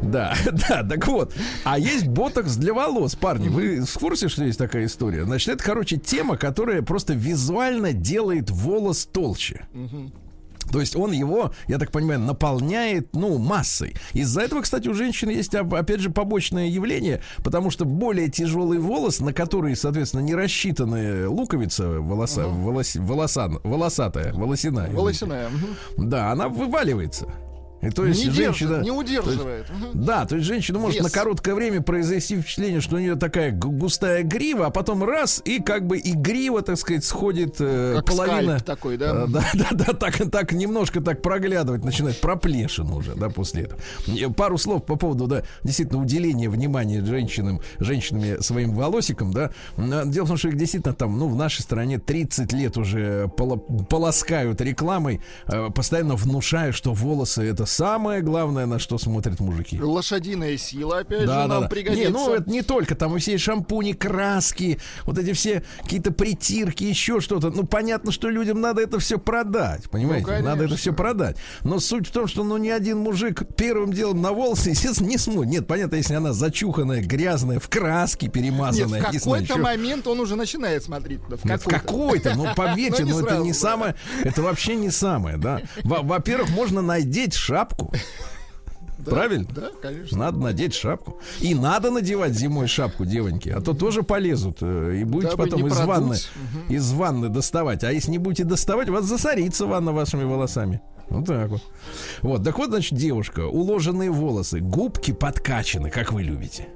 Да, 0.00 0.34
да, 0.68 0.82
так 0.82 1.06
вот. 1.06 1.34
А 1.64 1.78
есть 1.78 2.06
ботокс 2.06 2.56
для 2.56 2.74
волос, 2.74 3.14
парни. 3.14 3.48
Вы 3.48 3.80
в 3.80 3.94
курсе, 3.98 4.28
что 4.28 4.44
есть 4.44 4.58
такая 4.58 4.86
история? 4.86 5.24
Значит, 5.24 5.54
это, 5.54 5.64
короче, 5.64 5.96
тема, 5.96 6.36
которая 6.36 6.82
просто 6.82 7.14
визуально 7.14 7.92
делает 7.92 8.50
волос 8.50 9.06
толще. 9.06 9.66
То 10.70 10.80
есть 10.80 10.96
он 10.96 11.12
его, 11.12 11.52
я 11.68 11.78
так 11.78 11.90
понимаю, 11.90 12.20
наполняет, 12.20 13.14
ну, 13.14 13.38
массой. 13.38 13.94
Из-за 14.12 14.42
этого, 14.42 14.62
кстати, 14.62 14.88
у 14.88 14.94
женщин 14.94 15.28
есть, 15.28 15.54
опять 15.54 16.00
же, 16.00 16.10
побочное 16.10 16.66
явление, 16.66 17.22
потому 17.38 17.70
что 17.70 17.84
более 17.84 18.28
тяжелый 18.28 18.78
волос, 18.78 19.20
на 19.20 19.32
который, 19.32 19.76
соответственно, 19.76 20.22
не 20.22 20.34
рассчитаны 20.34 21.28
луковица 21.28 22.00
волоса, 22.00 22.46
угу. 22.46 22.62
волос, 22.62 22.96
волоса, 22.96 23.50
волосатая, 23.64 24.32
волосяная. 24.32 24.90
Волосяная. 24.90 25.50
Да, 25.96 26.32
она 26.32 26.48
вываливается. 26.48 27.26
И 27.82 27.90
то 27.90 28.06
есть 28.06 28.24
не 28.24 28.30
женщина... 28.30 28.70
держит, 28.70 28.84
не 28.84 28.90
удерживает. 28.92 29.66
Мгм. 29.70 30.04
Да, 30.04 30.24
то 30.24 30.36
есть 30.36 30.46
женщина 30.46 30.78
может 30.78 31.00
Вес. 31.00 31.04
на 31.04 31.10
короткое 31.10 31.54
время 31.54 31.82
произвести 31.82 32.40
впечатление, 32.40 32.80
что 32.80 32.96
у 32.96 32.98
нее 33.00 33.16
такая 33.16 33.50
густая 33.50 34.22
грива, 34.22 34.66
а 34.66 34.70
потом 34.70 35.02
раз, 35.02 35.42
и 35.44 35.60
как 35.60 35.86
бы 35.86 35.98
и 35.98 36.12
грива, 36.12 36.62
так 36.62 36.78
сказать, 36.78 37.04
сходит 37.04 37.56
э, 37.58 37.94
Как 37.96 38.06
половина... 38.06 38.60
такой, 38.60 38.96
да? 38.96 39.24
Э, 39.24 39.26
Да, 39.28 39.44
да, 39.54 39.68
да, 39.72 39.92
так, 39.94 40.30
так 40.30 40.52
немножко 40.52 41.00
так 41.00 41.22
проглядывать 41.22 41.84
начинает 41.84 42.20
проплешину 42.20 42.96
уже, 42.96 43.14
да, 43.16 43.28
после 43.28 43.64
этого. 43.64 43.80
И 44.06 44.26
Пару 44.32 44.58
слов 44.58 44.84
по 44.86 44.94
поводу, 44.96 45.26
да, 45.26 45.42
действительно, 45.64 46.00
уделения 46.00 46.48
внимания 46.48 47.04
женщинам, 47.04 47.60
женщинами 47.80 48.40
своим 48.40 48.74
волосикам, 48.74 49.32
да. 49.32 49.50
Дело 49.76 50.24
в 50.24 50.28
том, 50.28 50.36
что 50.36 50.48
их 50.48 50.56
действительно 50.56 50.94
там, 50.94 51.18
ну, 51.18 51.28
в 51.28 51.34
нашей 51.34 51.62
стране 51.62 51.98
30 51.98 52.52
лет 52.52 52.76
уже 52.76 53.28
поло- 53.36 53.58
полоскают 53.58 54.60
рекламой, 54.60 55.20
э, 55.48 55.68
постоянно 55.74 56.14
внушая, 56.14 56.70
что 56.70 56.92
волосы 56.92 57.42
это 57.42 57.66
самое 57.72 58.20
главное, 58.22 58.66
на 58.66 58.78
что 58.78 58.98
смотрят 58.98 59.40
мужики. 59.40 59.80
Лошадиная 59.80 60.56
сила, 60.56 60.98
опять 60.98 61.20
же, 61.22 61.26
Да, 61.26 61.42
да, 61.42 61.46
нам 61.48 61.62
да. 61.62 61.68
пригодится. 61.68 62.04
Не, 62.04 62.12
ну 62.12 62.32
это 62.34 62.50
не 62.50 62.62
только, 62.62 62.94
там 62.94 63.16
и 63.16 63.18
все 63.18 63.38
шампуни, 63.38 63.92
краски, 63.92 64.78
вот 65.04 65.18
эти 65.18 65.32
все 65.32 65.62
какие-то 65.82 66.12
притирки, 66.12 66.84
еще 66.84 67.20
что-то. 67.20 67.50
Ну, 67.50 67.64
понятно, 67.64 68.12
что 68.12 68.28
людям 68.28 68.60
надо 68.60 68.82
это 68.82 68.98
все 68.98 69.18
продать, 69.18 69.88
понимаете? 69.90 70.26
Ну, 70.38 70.44
надо 70.44 70.64
это 70.64 70.76
все 70.76 70.92
продать. 70.92 71.36
Но 71.64 71.80
суть 71.80 72.06
в 72.08 72.12
том, 72.12 72.26
что 72.26 72.44
ну 72.44 72.56
ни 72.56 72.68
один 72.68 72.98
мужик 72.98 73.42
первым 73.56 73.92
делом 73.92 74.20
на 74.20 74.32
волосы, 74.32 74.70
естественно, 74.70 75.08
не 75.08 75.18
смотрит. 75.18 75.50
Нет, 75.50 75.66
понятно, 75.66 75.96
если 75.96 76.14
она 76.14 76.32
зачуханная, 76.32 77.02
грязная, 77.02 77.58
в 77.58 77.68
краске 77.68 78.26
Нет, 78.26 78.34
перемазанная, 78.34 78.86
в 79.08 79.12
не 79.12 79.18
знаю, 79.18 79.42
какой-то 79.46 79.58
момент 79.62 80.06
он 80.06 80.20
уже 80.20 80.36
начинает 80.36 80.82
смотреть. 80.84 81.20
да, 81.28 81.36
В 81.36 81.44
Нет, 81.44 81.60
в 81.60 81.64
какой-то. 81.64 82.30
какой-то, 82.30 82.34
ну 82.36 82.46
поверьте, 82.56 83.02
Ну, 83.04 83.06
не 83.06 83.12
ну 83.12 83.26
это 83.26 83.38
не 83.38 83.52
да. 83.52 83.58
самое, 83.58 83.94
это 84.24 84.42
вообще 84.42 84.74
не 84.76 84.90
самое, 84.90 85.36
да. 85.36 85.60
Во- 85.84 86.02
Во-первых, 86.02 86.50
можно 86.50 86.82
надеть 86.82 87.34
шапку, 87.34 87.61
Да, 88.98 89.10
правильно? 89.10 89.48
Да, 89.52 89.70
конечно. 89.80 90.16
Надо 90.16 90.38
надеть 90.38 90.74
шапку. 90.74 91.18
И 91.40 91.54
надо 91.56 91.90
надевать 91.90 92.34
зимой 92.34 92.68
шапку, 92.68 93.04
девоньки. 93.04 93.48
А 93.48 93.60
то 93.60 93.74
тоже 93.74 94.02
полезут. 94.04 94.58
э, 94.60 94.98
И 95.00 95.04
будете 95.04 95.32
Дабы 95.32 95.44
потом 95.44 95.66
из 95.66 95.72
продуть. 95.76 95.88
ванны, 95.88 96.16
из 96.68 96.92
ванны 96.92 97.28
доставать. 97.28 97.82
А 97.82 97.90
если 97.92 98.12
не 98.12 98.18
будете 98.18 98.44
доставать, 98.44 98.88
вас 98.88 99.04
засорится 99.06 99.66
ванна 99.66 99.92
вашими 99.92 100.22
волосами. 100.22 100.80
Вот 101.08 101.26
так 101.26 101.50
вот. 101.50 101.62
Вот, 102.22 102.44
так 102.44 102.56
вот, 102.58 102.68
значит, 102.70 102.96
девушка, 102.96 103.40
уложенные 103.46 104.10
волосы, 104.10 104.60
губки 104.60 105.10
подкачаны, 105.12 105.90
как 105.90 106.12
вы 106.12 106.22
любите. 106.22 106.68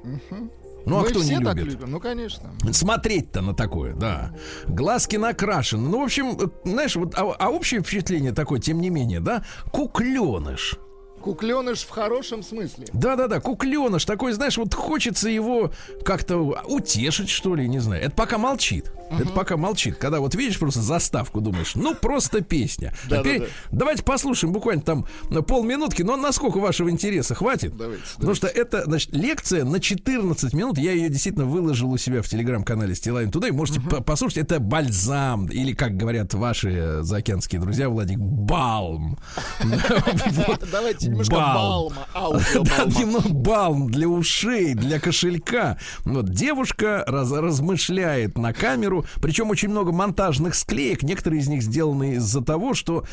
Ну, 0.87 0.99
а 0.99 1.01
Мы 1.03 1.09
кто 1.09 1.21
все 1.21 1.39
не 1.39 1.45
так 1.45 1.57
любит? 1.57 1.73
любим, 1.75 1.91
ну, 1.91 2.01
конечно. 2.01 2.53
Смотреть-то 2.71 3.43
на 3.43 3.55
такое, 3.55 3.95
да. 3.95 4.33
Глазки 4.69 5.17
накрашены. 5.17 5.89
Ну, 5.89 6.01
в 6.01 6.05
общем, 6.05 6.39
э, 6.39 6.47
знаешь, 6.65 6.95
вот, 6.95 7.15
а, 7.17 7.35
а 7.39 7.51
общее 7.51 7.83
впечатление 7.83 8.33
такое, 8.33 8.61
тем 8.61 8.81
не 8.81 8.89
менее, 8.89 9.21
да, 9.21 9.45
кукленыш. 9.73 10.79
Кукленыш 11.27 11.81
в 11.81 11.91
хорошем 11.91 12.45
смысле. 12.45 12.87
Да-да-да, 12.93 13.41
кукленыш 13.41 14.05
такой, 14.05 14.33
знаешь, 14.33 14.57
вот 14.59 14.73
хочется 14.75 15.29
его 15.29 15.73
как-то 16.05 16.37
утешить, 16.39 17.29
что 17.29 17.57
ли, 17.57 17.67
не 17.69 17.81
знаю. 17.81 18.01
Это 18.05 18.15
пока 18.15 18.39
молчит. 18.39 18.93
Это 19.11 19.31
пока 19.31 19.57
молчит. 19.57 19.97
Когда 19.97 20.21
вот 20.21 20.37
видишь 20.37 20.59
просто 20.59 20.81
заставку, 20.81 21.41
думаешь, 21.41 21.75
ну 21.75 21.95
просто 21.97 22.43
песня. 22.43 22.95
А 23.07 23.09
Да-да-да. 23.11 23.35
теперь 23.35 23.49
давайте 23.73 24.03
послушаем 24.05 24.53
буквально 24.53 24.83
там 24.83 25.07
полминутки, 25.49 26.03
но 26.03 26.17
насколько 26.17 26.59
вашего 26.59 26.91
интереса 26.91 27.35
хватит? 27.35 27.77
Давайте, 27.77 28.03
Потому 28.15 28.35
что 28.37 28.47
это, 28.47 28.85
значит, 28.85 29.13
лекция 29.13 29.65
на 29.65 29.81
14 29.81 30.53
минут. 30.55 30.79
Я 30.79 30.93
ее 30.93 31.09
действительно 31.09 31.45
выложил 31.47 31.91
у 31.91 31.97
себя 31.99 32.23
в 32.23 32.29
телеграм-канале 32.29 32.95
Стилайн 32.95 33.33
туда. 33.33 33.49
И 33.49 33.51
можете 33.53 33.81
по- 33.81 34.01
послушать. 34.01 34.39
Это 34.39 34.61
бальзам. 34.61 35.47
Или, 35.47 35.73
как 35.73 35.97
говорят 35.97 36.35
ваши 36.35 36.99
заокеанские 37.03 37.61
друзья, 37.61 37.89
Владик, 37.89 38.19
балм. 38.19 39.19
Давайте 40.73 41.11
немножко 41.17 41.35
Балм. 41.35 41.55
балма, 41.93 42.07
аудио 42.15 42.63
Да, 42.63 42.85
немного 42.85 43.29
балм 43.31 43.91
для 43.91 44.09
ушей, 44.09 44.75
для 44.75 45.01
кошелька. 45.01 45.79
Вот 46.05 46.31
девушка 46.31 47.05
раз- 47.07 47.33
размышляет 47.33 48.39
на 48.39 48.53
камеру, 48.53 49.05
причем 49.21 49.51
очень 49.51 49.69
много 49.69 49.93
монтажных 49.93 50.55
склеек. 50.55 51.03
Некоторые 51.03 51.41
из 51.41 51.49
них 51.49 51.63
сделаны 51.63 52.15
из-за 52.15 52.43
того, 52.43 52.75
что 52.75 53.05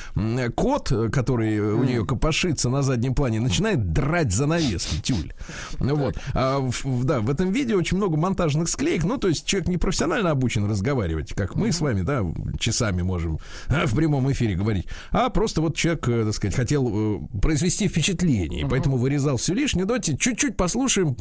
кот, 0.56 0.92
э, 0.92 1.10
который 1.10 1.60
у 1.60 1.84
нее 1.84 2.06
копошится 2.06 2.70
на 2.70 2.82
заднем 2.82 3.16
плане, 3.16 3.40
начинает 3.40 3.92
драть 3.94 4.32
занавески, 4.32 5.02
тюль. 5.02 5.34
Ну 5.80 5.96
вот. 5.96 6.16
А 6.34 6.60
в- 6.60 7.04
да, 7.06 7.20
в 7.20 7.30
этом 7.30 7.52
видео 7.52 7.78
очень 7.78 7.98
много 7.98 8.18
монтажных 8.18 8.70
склеек. 8.70 9.04
Ну, 9.04 9.18
то 9.18 9.28
есть 9.28 9.46
человек 9.46 9.68
не 9.70 9.78
профессионально 9.78 10.32
обучен 10.32 10.70
разговаривать, 10.70 11.34
как 11.34 11.56
мы 11.56 11.72
с 11.72 11.82
вами, 11.82 12.02
да, 12.02 12.22
часами 12.60 13.02
можем 13.02 13.40
а, 13.68 13.86
в 13.86 13.96
прямом 13.96 14.32
эфире 14.32 14.56
говорить. 14.56 14.88
А 15.12 15.30
просто 15.30 15.62
вот 15.62 15.76
человек, 15.76 16.08
э, 16.08 16.26
так 16.26 16.34
сказать, 16.34 16.56
хотел 16.56 16.90
э, 16.94 17.20
произвести 17.42 17.88
впечатление, 17.94 18.62
и 18.62 18.66
поэтому 18.66 18.98
вырезал 18.98 19.38
все 19.38 19.54
лишнее. 19.54 19.86
Давайте 19.86 20.18
чуть-чуть 20.18 20.58
послушаем. 20.58 21.16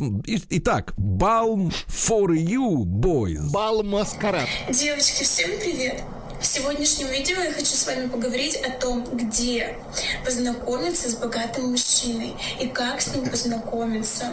Итак, 0.48 0.94
Balm 0.96 1.72
for 1.86 2.28
you, 2.28 2.84
boys. 2.84 3.50
Бал 3.52 3.82
маскарад. 3.82 4.48
Девочки, 4.70 5.22
всем 5.22 5.50
привет! 5.60 6.02
В 6.42 6.44
сегодняшнем 6.44 7.06
видео 7.06 7.40
я 7.40 7.52
хочу 7.52 7.76
с 7.76 7.86
вами 7.86 8.08
поговорить 8.08 8.56
о 8.56 8.70
том, 8.70 9.04
где 9.12 9.76
познакомиться 10.24 11.08
с 11.08 11.14
богатым 11.14 11.70
мужчиной 11.70 12.34
и 12.60 12.66
как 12.66 13.00
с 13.00 13.14
ним 13.14 13.30
познакомиться. 13.30 14.32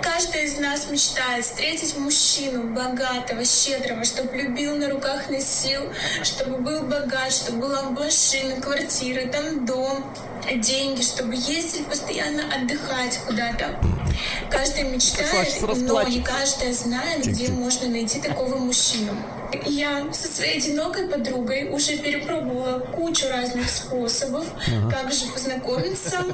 Каждый 0.00 0.44
из 0.44 0.56
нас 0.58 0.88
мечтает 0.90 1.44
встретить 1.44 1.98
мужчину 1.98 2.74
богатого, 2.74 3.44
щедрого, 3.44 4.04
чтобы 4.04 4.38
любил 4.38 4.74
на 4.76 4.88
руках 4.88 5.28
носил, 5.28 5.82
чтобы 6.22 6.56
был 6.62 6.80
богат, 6.80 7.30
чтобы 7.30 7.58
была 7.58 7.82
машина, 7.82 8.58
квартира, 8.58 9.30
там 9.30 9.66
дом, 9.66 10.02
деньги, 10.56 11.02
чтобы 11.02 11.34
ездить 11.34 11.86
постоянно 11.86 12.42
отдыхать 12.54 13.18
куда-то. 13.26 13.78
Каждый 14.50 14.84
мечтает, 14.84 15.60
но 15.60 16.02
не 16.04 16.22
каждая 16.22 16.72
знает, 16.72 17.26
где 17.26 17.48
можно 17.48 17.86
найти 17.88 18.18
такого 18.18 18.56
мужчину. 18.56 19.14
Я 19.66 20.06
со 20.12 20.28
своей 20.28 20.58
одинокой 20.58 21.08
подругой 21.08 21.49
уже 21.70 21.98
перепробовала 21.98 22.78
кучу 22.80 23.28
разных 23.28 23.68
способов, 23.68 24.46
как 24.90 25.12
же 25.12 25.26
познакомиться 25.32 26.24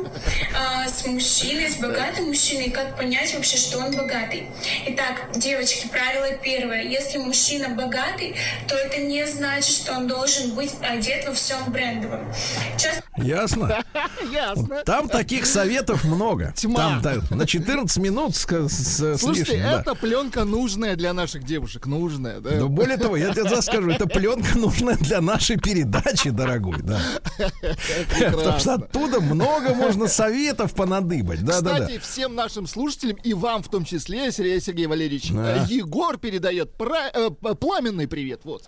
а, 0.55 0.89
с 0.89 1.07
мужчиной, 1.07 1.71
с 1.71 1.77
богатым 1.77 2.27
мужчиной, 2.27 2.67
и 2.67 2.71
как 2.71 2.97
понять 2.97 3.35
вообще, 3.35 3.57
что 3.57 3.79
он 3.79 3.95
богатый. 3.97 4.49
Итак, 4.87 5.31
девочки, 5.35 5.89
правило 5.89 6.37
первое. 6.43 6.83
Если 6.83 7.19
мужчина 7.19 7.71
богатый, 7.71 8.37
то 8.69 8.75
это 8.75 9.01
не 9.01 9.27
значит, 9.27 9.75
что 9.77 9.93
он 9.93 10.07
должен 10.07 10.55
быть 10.55 10.73
одет 10.81 11.27
во 11.27 11.35
всем 11.35 11.59
брендовом. 11.69 12.33
Часто 12.79 13.03
Ясно? 13.17 13.83
Ясно. 14.33 14.83
Там 14.85 15.09
таких 15.09 15.47
советов 15.47 16.05
много. 16.05 16.53
Тьма. 16.57 17.01
Там, 17.01 17.03
да, 17.03 17.35
на 17.35 17.47
14 17.47 17.97
минут 17.99 18.37
с, 18.37 18.45
с- 18.47 18.99
с 18.99 19.21
Слушайте, 19.21 19.53
лишним, 19.53 19.71
да. 19.71 19.81
это 19.81 19.95
пленка 19.95 20.45
нужная 20.45 20.97
для 20.97 21.13
наших 21.13 21.45
девушек. 21.45 21.87
Нужная, 21.87 22.41
да? 22.41 22.51
Но 22.53 22.69
более 22.69 22.97
того, 22.97 23.17
я 23.17 23.33
тебе 23.33 23.63
скажу, 23.63 23.91
эта 23.91 24.07
пленка 24.07 24.59
нужна 24.59 24.97
для 25.07 25.21
нашей 25.21 25.57
передачи, 25.57 26.31
дорогой, 26.31 26.83
да. 26.83 27.01
Потому 28.31 28.59
что 28.59 28.75
оттуда 28.75 29.21
много 29.21 29.75
можно 29.75 30.09
советов 30.09 30.75
понадыбать. 30.75 31.43
Да, 31.43 31.61
да, 31.61 31.79
да. 31.79 31.81
Кстати, 31.81 31.99
всем 31.99 32.35
нашим 32.35 32.67
слушателям 32.67 33.17
и 33.23 33.35
вам 33.35 33.63
в 33.63 33.69
том 33.69 33.85
числе, 33.85 34.31
Сергей 34.33 34.61
Сергей 34.61 34.87
Валерьевич, 34.87 35.31
Да. 35.31 35.65
Егор 35.69 36.19
передает 36.19 36.73
пра- 36.77 37.11
э, 37.13 37.31
пламенный 37.31 38.09
привет. 38.09 38.41
Вот. 38.45 38.65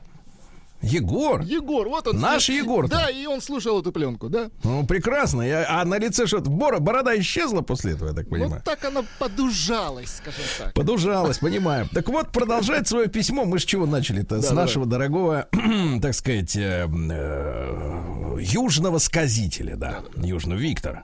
Егор. 0.81 1.41
Егор, 1.43 1.89
вот 1.89 2.07
он. 2.07 2.21
Наш 2.21 2.49
Егор-то. 2.49 2.91
Да, 2.91 3.11
и 3.11 3.27
он 3.27 3.41
слушал 3.41 3.81
эту 3.81 3.91
пленку, 3.93 4.29
да? 4.29 4.51
Ну, 4.63 4.87
прекрасно. 4.87 5.43
Я- 5.43 5.67
а 5.69 5.85
на 5.85 5.99
лице 5.99 6.27
что-то... 6.27 6.51
Бора, 6.51 6.79
борода 6.79 7.19
исчезла 7.19 7.63
после 7.63 7.93
этого, 7.93 8.09
я 8.11 8.15
так 8.15 8.29
понимаю. 8.29 8.51
Вот 8.55 8.65
так 8.65 8.85
она 8.85 9.03
подужалась, 9.19 10.17
скажем 10.17 10.45
так. 10.59 10.75
Подужалась, 10.75 11.39
понимаю. 11.39 11.89
Так 11.93 12.09
вот, 12.09 12.31
продолжает 12.31 12.87
свое 12.87 13.09
письмо. 13.09 13.45
Мы 13.45 13.59
с 13.59 13.65
чего 13.65 13.87
начали-то? 13.87 14.41
С 14.41 14.51
нашего 14.53 14.87
дорогого, 14.87 15.49
так 16.03 16.15
сказать, 16.15 16.55
э, 16.57 16.87
э, 16.89 18.37
южного 18.41 18.99
сказителя, 18.99 19.77
да, 19.77 20.01
южного 20.17 20.59
Виктора. 20.59 21.03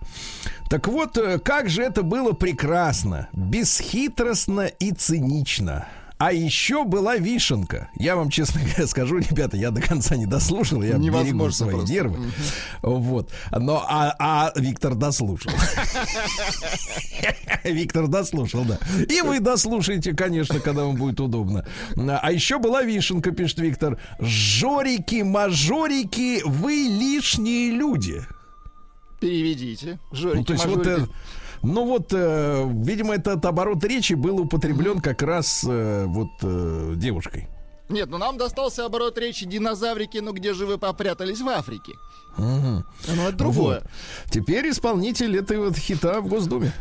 Так 0.71 0.89
вот, 0.89 1.19
э, 1.19 1.39
как 1.39 1.69
же 1.69 1.83
это 1.83 2.03
было 2.03 2.33
прекрасно, 2.33 3.29
бесхитростно 3.33 4.63
и 4.67 4.93
цинично. 4.93 5.87
А 6.25 6.33
еще 6.33 6.85
была 6.85 7.17
вишенка. 7.17 7.91
Я 7.97 8.17
вам 8.17 8.31
честно 8.31 8.63
скажу, 8.87 9.19
ребята, 9.19 9.59
я 9.59 9.71
до 9.71 9.83
конца 9.83 10.17
не 10.17 10.25
дослушал, 10.25 10.81
я 10.81 10.93
берегу 10.93 11.05
Невозможно 11.05 11.53
свои 11.53 11.75
просто. 11.75 11.93
нервы. 11.93 12.33
Вот. 12.81 13.31
Но, 13.51 13.85
а, 13.87 14.15
а 14.19 14.53
Виктор 14.59 14.95
дослушал. 14.95 15.53
Виктор 17.65 18.07
дослушал, 18.07 18.65
да. 18.65 18.79
И 19.07 19.21
вы 19.21 19.39
дослушаете, 19.41 20.15
конечно, 20.15 20.61
когда 20.61 20.85
вам 20.85 20.95
будет 20.95 21.21
удобно. 21.21 21.67
А 21.95 22.33
еще 22.33 22.59
была 22.59 22.83
вишенка, 22.83 23.31
пишет 23.31 23.59
Виктор. 23.59 23.99
Жорики, 24.19 25.21
мажорики, 25.21 26.41
вы 26.43 26.73
лишние 26.73 27.71
люди. 27.71 28.23
Переведите. 29.21 29.99
Жорики, 30.11 30.39
Ну, 30.39 30.45
то 30.45 30.53
есть 30.55 30.65
вот, 30.65 30.79
мажорики. 30.79 31.13
Ну 31.65 31.87
вот, 31.87 32.13
э, 32.13 32.71
видимо, 32.83 33.15
этот 33.15 33.45
оборот 33.45 33.83
речи 33.85 34.15
был 34.15 34.41
употреблен 34.41 35.01
как 35.01 35.23
раз 35.23 35.65
э, 35.67 36.05
вот 36.07 36.31
э, 36.43 36.93
девушкой. 36.97 37.49
Нет, 37.89 38.09
ну 38.09 38.19
нам 38.19 38.39
достался 38.39 38.87
оборот 38.87 39.19
речи 39.19 39.47
динозаврики, 39.47 40.19
ну 40.19 40.33
где 40.33 40.55
же 40.55 40.67
вы 40.67 40.79
попрятались 40.79 41.41
в 41.41 41.49
Африке? 41.49 41.93
Угу. 42.39 42.85
Ну 43.17 43.29
это 43.29 43.33
другое. 43.33 43.81
Вот. 43.81 44.31
Теперь 44.31 44.71
исполнитель 44.71 45.37
этой 45.37 45.59
вот 45.59 45.77
хита 45.77 46.21
в 46.21 46.29
Госдуме. 46.29 46.73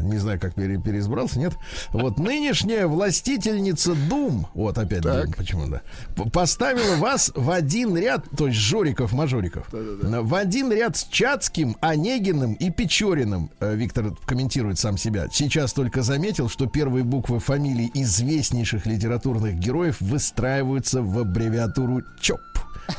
Не 0.00 0.18
знаю, 0.18 0.40
как 0.40 0.54
пере, 0.54 0.78
переизбрался, 0.78 1.38
нет. 1.38 1.54
Вот 1.90 2.18
нынешняя 2.18 2.86
властительница 2.86 3.94
Дум, 3.94 4.48
вот 4.54 4.78
опять. 4.78 5.02
Дум, 5.02 5.32
почему 5.36 5.66
да, 5.66 5.82
поставила 6.30 6.96
вас 6.96 7.32
в 7.34 7.50
один 7.50 7.96
ряд, 7.96 8.24
то 8.36 8.46
есть 8.46 8.58
Жориков-мажориков, 8.58 9.66
в 9.70 10.34
один 10.34 10.72
ряд 10.72 10.96
с 10.96 11.04
Чацким, 11.04 11.76
Онегиным 11.80 12.54
и 12.54 12.70
Печориным. 12.70 13.50
Э, 13.60 13.74
Виктор 13.74 14.14
комментирует 14.26 14.78
сам 14.78 14.98
себя. 14.98 15.28
Сейчас 15.32 15.72
только 15.72 16.02
заметил, 16.02 16.48
что 16.48 16.66
первые 16.66 17.04
буквы 17.04 17.40
фамилий 17.40 17.90
известнейших 17.94 18.86
литературных 18.86 19.54
героев 19.54 20.00
выстраиваются 20.00 21.02
в 21.02 21.18
аббревиатуру 21.18 22.02
ЧОП. 22.20 22.40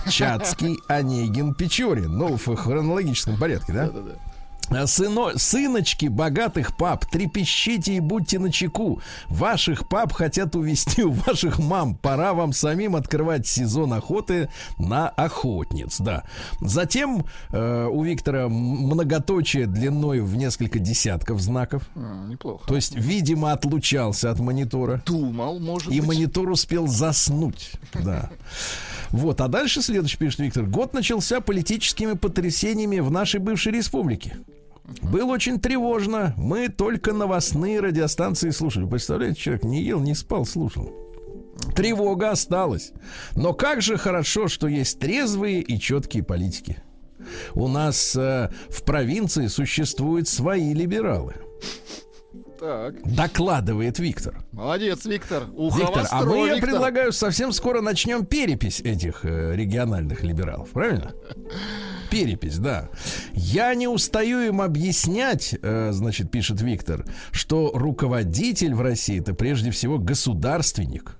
Чацкий, 0.09 0.77
Онегин, 0.87 1.53
Печорин. 1.53 2.17
Ну, 2.17 2.37
в 2.37 2.55
хронологическом 2.55 3.37
порядке, 3.37 3.73
да? 3.73 3.85
А 3.85 4.34
Сыно, 4.85 5.37
сыночки 5.37 6.07
богатых 6.07 6.75
пап, 6.75 7.05
трепещите 7.05 7.95
и 7.95 7.99
будьте 7.99 8.39
начеку. 8.39 9.01
Ваших 9.27 9.87
пап 9.87 10.11
хотят 10.11 10.55
увести 10.55 11.03
у 11.03 11.11
ваших 11.11 11.59
мам. 11.59 11.95
Пора 11.95 12.33
вам 12.33 12.51
самим 12.53 12.95
открывать 12.95 13.47
сезон 13.47 13.93
охоты 13.93 14.49
на 14.77 15.07
охотниц. 15.09 15.99
Да. 15.99 16.23
Затем 16.61 17.25
э, 17.51 17.87
у 17.91 18.03
Виктора 18.03 18.47
многоточие 18.49 19.67
длиной 19.67 20.21
в 20.21 20.35
несколько 20.35 20.79
десятков 20.79 21.41
знаков. 21.41 21.83
А, 21.95 22.25
неплохо. 22.27 22.67
То 22.67 22.75
есть, 22.75 22.95
видимо, 22.95 23.51
отлучался 23.51 24.31
от 24.31 24.39
монитора. 24.39 25.01
Думал, 25.05 25.59
может 25.59 25.91
И 25.91 25.99
быть. 25.99 26.07
монитор 26.07 26.49
успел 26.49 26.87
заснуть. 26.87 27.71
Да. 27.93 28.29
Вот, 29.11 29.39
а 29.41 29.47
дальше 29.47 29.81
следующий 29.81 30.17
пишет 30.17 30.39
Виктор. 30.39 30.65
Год 30.65 30.93
начался 30.93 31.39
политическими 31.39 32.13
потрясениями 32.13 32.99
в 32.99 33.11
нашей 33.11 33.39
бывшей 33.39 33.71
республике. 33.71 34.37
Было 35.01 35.31
очень 35.31 35.59
тревожно. 35.59 36.33
Мы 36.37 36.69
только 36.69 37.13
новостные 37.13 37.79
радиостанции 37.79 38.51
слушали. 38.51 38.85
Представляете, 38.85 39.39
человек 39.39 39.63
не 39.63 39.81
ел, 39.81 39.99
не 39.99 40.13
спал, 40.13 40.45
слушал. 40.45 40.93
Тревога 41.75 42.31
осталась. 42.31 42.91
Но 43.35 43.53
как 43.53 43.81
же 43.81 43.97
хорошо, 43.97 44.47
что 44.47 44.67
есть 44.67 44.99
трезвые 44.99 45.61
и 45.61 45.79
четкие 45.79 46.23
политики. 46.23 46.77
У 47.53 47.67
нас 47.67 48.15
э, 48.15 48.51
в 48.69 48.83
провинции 48.83 49.47
существуют 49.47 50.27
свои 50.27 50.73
либералы. 50.73 51.35
Так, 52.59 52.95
Докладывает 53.03 53.99
Виктор. 53.99 54.43
молодец, 54.51 55.05
Виктор. 55.05 55.43
Ухо 55.55 55.79
Виктор, 55.79 56.05
а 56.09 56.17
востро, 56.23 56.29
мы, 56.29 56.47
я 56.47 56.53
Виктор. 56.55 56.69
предлагаю, 56.69 57.11
совсем 57.11 57.51
скоро 57.51 57.81
начнем 57.81 58.25
перепись 58.25 58.79
этих 58.81 59.25
э, 59.25 59.55
региональных 59.55 60.23
либералов, 60.23 60.69
правильно? 60.69 61.11
Перепись, 62.09 62.57
да. 62.57 62.89
Я 63.33 63.73
не 63.75 63.87
устаю 63.87 64.39
им 64.41 64.61
объяснять, 64.61 65.55
э, 65.61 65.89
значит, 65.91 66.31
пишет 66.31 66.61
Виктор, 66.61 67.05
что 67.31 67.71
руководитель 67.73 68.73
в 68.73 68.81
России 68.81 69.19
это 69.19 69.33
прежде 69.33 69.71
всего 69.71 69.97
государственник. 69.99 71.17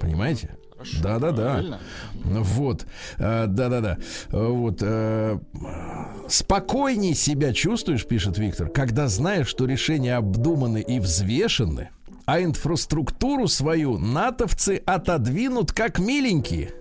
Понимаете? 0.00 0.56
Да, 1.02 1.18
да, 1.18 1.32
да. 1.32 1.42
правильно. 1.52 1.78
Вот, 2.24 2.86
Э, 3.18 3.46
да-да-да. 3.46 3.98
Э, 4.30 4.46
Вот. 4.48 4.78
э, 4.82 5.38
Спокойней 6.28 7.14
себя 7.14 7.52
чувствуешь, 7.52 8.06
пишет 8.06 8.38
Виктор, 8.38 8.68
когда 8.68 9.08
знаешь, 9.08 9.46
что 9.48 9.64
решения 9.64 10.16
обдуманы 10.16 10.80
и 10.80 11.00
взвешены, 11.00 11.88
а 12.26 12.42
инфраструктуру 12.42 13.48
свою 13.48 13.96
натовцы 13.98 14.82
отодвинут 14.84 15.72
как 15.72 15.98
миленькие. 15.98 16.74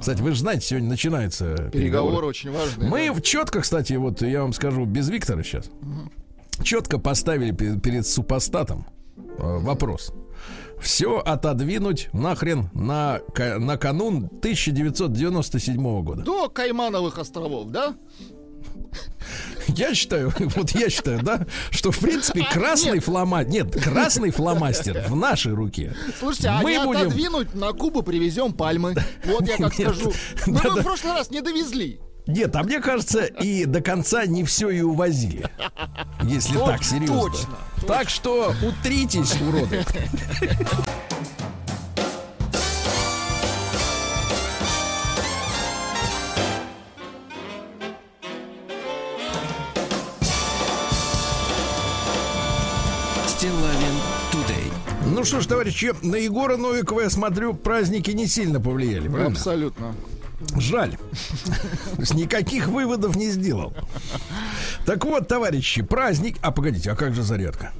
Кстати, 0.00 0.20
вы 0.22 0.32
же 0.32 0.40
знаете, 0.40 0.66
сегодня 0.66 0.88
начинаются 0.88 1.44
Переговоры 1.44 1.70
переговоры. 1.70 2.26
очень 2.26 2.50
важные. 2.50 2.88
Мы 2.90 3.12
да. 3.14 3.20
четко, 3.20 3.60
кстати, 3.60 3.92
вот 3.94 4.22
я 4.22 4.42
вам 4.42 4.52
скажу, 4.52 4.84
без 4.86 5.08
Виктора 5.08 5.42
сейчас, 5.44 5.70
четко 6.62 6.98
поставили 6.98 7.52
пе- 7.52 7.78
перед 7.78 8.06
супостатом 8.06 8.86
вопрос. 9.38 10.12
Все 10.80 11.18
отодвинуть 11.18 12.08
нахрен 12.12 12.70
на, 12.72 13.20
на 13.58 13.76
канун 13.76 14.26
1997 14.26 16.02
года. 16.02 16.22
До 16.22 16.48
Каймановых 16.48 17.18
островов, 17.18 17.68
да? 17.70 17.94
Я 19.68 19.94
считаю, 19.94 20.32
вот 20.38 20.70
я 20.72 20.90
считаю, 20.90 21.22
да, 21.22 21.46
что 21.70 21.92
в 21.92 21.98
принципе 21.98 22.44
красный 22.52 22.98
фломастер, 22.98 23.52
нет, 23.52 23.82
красный 23.82 24.30
фломастер 24.30 25.04
в 25.08 25.14
нашей 25.14 25.52
руке. 25.52 25.94
Слушайте, 26.18 26.48
а 26.48 26.60
Мы 26.62 26.72
не 26.72 26.84
будем- 26.84 27.00
отодвинуть, 27.02 27.54
на 27.54 27.72
Кубу 27.72 28.02
привезем 28.02 28.52
пальмы. 28.52 28.94
Вот 29.24 29.46
я 29.46 29.56
как 29.56 29.78
Нет. 29.78 29.94
скажу. 29.94 30.12
Ну, 30.46 30.52
мы 30.54 30.60
Да-да. 30.62 30.80
в 30.80 30.84
прошлый 30.84 31.12
раз 31.12 31.30
не 31.30 31.40
довезли. 31.40 32.00
Нет, 32.26 32.54
а 32.54 32.62
мне 32.62 32.80
кажется, 32.80 33.24
и 33.24 33.64
до 33.64 33.80
конца 33.80 34.26
не 34.26 34.44
все 34.44 34.70
и 34.70 34.80
увозили. 34.80 35.46
Если 36.22 36.56
Точ- 36.58 36.66
так, 36.66 36.84
серьезно. 36.84 37.20
точно, 37.20 37.56
Так 37.86 38.08
что 38.08 38.54
утритесь, 38.62 39.34
уроды. 39.40 39.84
Ну 55.06 55.24
что 55.24 55.40
ж, 55.40 55.46
товарищи, 55.46 55.92
на 56.02 56.16
Егора 56.16 56.56
Новикова, 56.56 57.00
я 57.02 57.10
смотрю, 57.10 57.54
праздники 57.54 58.10
не 58.12 58.26
сильно 58.26 58.60
повлияли, 58.60 59.08
правильно? 59.08 59.32
Абсолютно. 59.32 59.94
Жаль. 60.56 60.96
Никаких 62.14 62.68
выводов 62.68 63.16
не 63.16 63.30
сделал. 63.30 63.72
Так 64.86 65.04
вот, 65.04 65.28
товарищи, 65.28 65.82
праздник... 65.82 66.36
А, 66.40 66.50
погодите, 66.50 66.90
а 66.90 66.96
как 66.96 67.14
же 67.14 67.22
зарядка? 67.22 67.72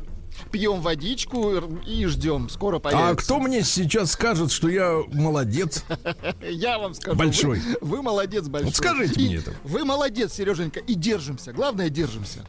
Пьем 0.50 0.80
водичку 0.80 1.52
и 1.86 2.06
ждем. 2.06 2.48
Скоро 2.48 2.76
А 2.76 2.80
появится. 2.80 3.14
кто 3.24 3.38
мне 3.38 3.62
сейчас 3.62 4.12
скажет, 4.12 4.50
что 4.50 4.68
я 4.68 5.00
молодец? 5.12 5.84
Я 6.42 6.78
вам 6.78 6.94
скажу. 6.94 7.16
Большой. 7.16 7.60
Вы, 7.80 7.98
вы 7.98 8.02
молодец 8.02 8.48
большой. 8.48 8.66
Вот 8.66 8.76
скажите 8.76 9.20
И 9.20 9.26
мне 9.26 9.36
это. 9.36 9.54
Вы 9.62 9.84
молодец, 9.84 10.32
Сереженька. 10.32 10.80
И 10.80 10.94
держимся. 10.94 11.52
Главное, 11.52 11.88
держимся. 11.88 12.40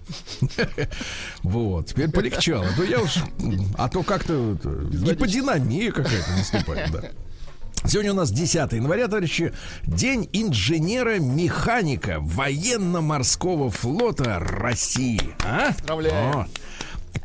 Вот, 1.43 1.87
теперь 1.87 2.09
полегчало. 2.11 2.65
А 2.65 2.75
то 2.75 2.83
я 2.83 2.99
уж... 3.01 3.17
А 3.77 3.89
то 3.89 4.03
как-то 4.03 4.57
гиподинамия 4.91 5.91
какая-то 5.91 6.31
наступает, 6.31 6.91
да. 6.91 7.11
Сегодня 7.85 8.11
у 8.11 8.15
нас 8.15 8.31
10 8.31 8.71
января, 8.73 9.07
товарищи, 9.07 9.53
День 9.83 10.29
инженера-механика 10.33 12.17
военно-морского 12.19 13.71
флота 13.71 14.37
России. 14.39 15.21
А? 15.43 15.71
Поздравляем. 15.73 16.37
О. 16.37 16.47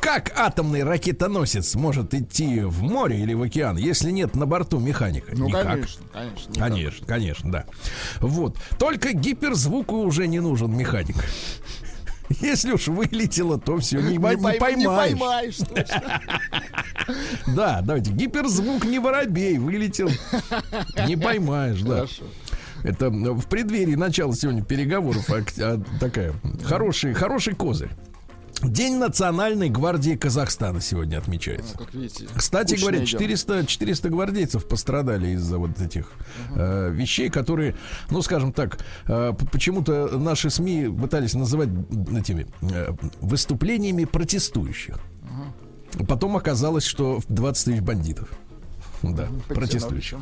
Как 0.00 0.32
атомный 0.36 0.82
ракетоносец 0.84 1.74
может 1.74 2.14
идти 2.14 2.60
в 2.60 2.82
море 2.82 3.20
или 3.20 3.34
в 3.34 3.42
океан, 3.42 3.76
если 3.76 4.10
нет 4.10 4.34
на 4.34 4.46
борту 4.46 4.78
механика? 4.78 5.32
Ну, 5.34 5.48
Никак. 5.48 5.66
конечно, 5.66 6.04
конечно. 6.12 6.50
никак. 6.50 6.68
Конечно, 6.68 7.06
конечно, 7.06 7.52
да. 7.52 7.64
Вот. 8.20 8.56
Только 8.78 9.12
гиперзвуку 9.12 9.96
уже 9.96 10.26
не 10.26 10.40
нужен 10.40 10.76
механик. 10.76 11.16
Если 12.40 12.72
уж 12.72 12.88
вылетело, 12.88 13.58
то 13.58 13.78
все, 13.78 14.00
не, 14.00 14.16
Не, 14.16 14.18
пой- 14.18 14.36
не 14.36 14.42
пойм- 14.58 14.76
не 14.76 14.84
поймаешь. 14.86 15.18
поймаешь. 15.18 15.56
точно. 15.56 16.22
Да, 17.54 17.80
давайте. 17.82 18.10
Гиперзвук 18.10 18.84
не 18.84 18.98
воробей, 18.98 19.58
вылетел. 19.58 20.10
Не 21.06 21.16
поймаешь, 21.16 21.80
да. 21.82 21.94
Хорошо. 21.96 22.24
Это 22.82 23.10
в 23.10 23.46
преддверии 23.46 23.94
начала 23.94 24.34
сегодня 24.34 24.62
переговоров 24.64 25.28
а, 25.30 25.42
а, 25.60 25.80
такая 26.00 26.34
хороший, 26.64 27.14
хороший 27.14 27.54
козырь. 27.54 27.90
День 28.62 28.96
Национальной 28.96 29.68
гвардии 29.68 30.16
Казахстана 30.16 30.80
сегодня 30.80 31.18
отмечается. 31.18 31.76
Ну, 31.78 31.84
как 31.84 31.94
видите. 31.94 32.26
Кстати 32.34 32.74
говоря, 32.74 32.98
идем. 32.98 33.06
400, 33.06 33.66
400 33.66 34.08
гвардейцев 34.08 34.66
пострадали 34.66 35.28
из-за 35.28 35.58
вот 35.58 35.78
этих 35.80 36.10
э, 36.54 36.90
вещей, 36.90 37.28
которые, 37.28 37.76
ну, 38.10 38.22
скажем 38.22 38.52
так, 38.52 38.78
э, 39.06 39.32
почему-то 39.52 40.18
наши 40.18 40.48
СМИ 40.48 40.88
пытались 40.88 41.34
называть 41.34 41.68
этими 42.16 42.46
э, 42.62 42.92
выступлениями 43.20 44.04
протестующих. 44.04 44.98
Потом 46.08 46.36
оказалось, 46.36 46.84
что 46.84 47.20
20 47.28 47.64
тысяч 47.64 47.80
бандитов. 47.80 48.28
Да, 49.14 49.28
протестующих. 49.48 50.18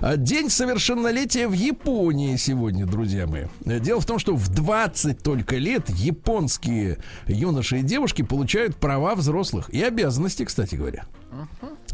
А, 0.00 0.16
День 0.16 0.50
совершеннолетия 0.50 1.46
в 1.48 1.52
Японии 1.52 2.36
сегодня, 2.36 2.86
друзья 2.86 3.26
мои. 3.26 3.44
Э, 3.64 3.78
Дело 3.80 4.00
в 4.00 4.06
том, 4.06 4.18
что 4.18 4.34
в 4.34 4.48
20 4.48 5.22
только 5.22 5.56
лет 5.56 5.88
японские 5.90 6.98
юноши 7.26 7.80
и 7.80 7.82
девушки 7.82 8.22
получают 8.22 8.76
права 8.76 9.14
взрослых 9.14 9.70
и 9.70 9.82
обязанности, 9.82 10.44
кстати 10.44 10.74
говоря. 10.74 11.04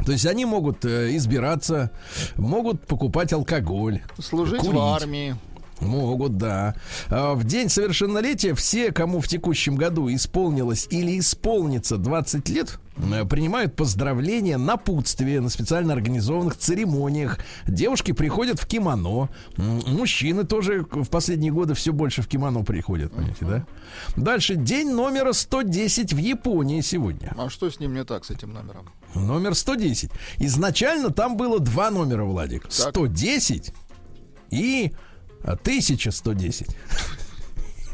То 0.04 0.12
есть 0.12 0.26
они 0.26 0.44
могут 0.44 0.84
э, 0.84 1.14
избираться, 1.16 1.90
могут 2.36 2.86
покупать 2.86 3.32
алкоголь, 3.32 4.02
Служить 4.18 4.60
курить. 4.60 4.74
в 4.74 4.78
армии. 4.78 5.36
Могут, 5.80 6.38
да. 6.38 6.74
А, 7.08 7.34
В 7.34 7.44
день 7.44 7.68
совершеннолетия 7.68 8.54
все, 8.54 8.92
кому 8.92 9.20
в 9.20 9.28
текущем 9.28 9.76
году 9.76 10.12
исполнилось 10.12 10.86
или 10.90 11.18
исполнится 11.18 11.98
20 11.98 12.48
лет, 12.48 12.78
принимают 12.96 13.76
поздравления, 13.76 14.56
напутствие 14.56 15.40
на 15.40 15.48
специально 15.48 15.92
организованных 15.92 16.56
церемониях. 16.56 17.38
Девушки 17.66 18.12
приходят 18.12 18.60
в 18.60 18.66
кимоно. 18.66 19.28
Мужчины 19.56 20.44
тоже 20.44 20.86
в 20.90 21.08
последние 21.08 21.52
годы 21.52 21.74
все 21.74 21.92
больше 21.92 22.22
в 22.22 22.28
кимоно 22.28 22.64
приходят, 22.64 23.12
понимаете, 23.12 23.44
да? 23.44 23.66
Дальше. 24.16 24.56
День 24.56 24.90
номера 24.90 25.32
110 25.32 26.12
в 26.12 26.18
Японии 26.18 26.80
сегодня. 26.80 27.34
А 27.36 27.50
что 27.50 27.70
с 27.70 27.80
ним 27.80 27.94
не 27.94 28.04
так, 28.04 28.24
с 28.24 28.30
этим 28.30 28.52
номером? 28.52 28.90
Номер 29.14 29.54
110. 29.54 30.10
Изначально 30.38 31.10
там 31.10 31.36
было 31.36 31.60
два 31.60 31.90
номера, 31.90 32.24
Владик. 32.24 32.66
110 32.68 33.72
и 34.50 34.92
а, 35.42 35.52
1110. 35.52 36.68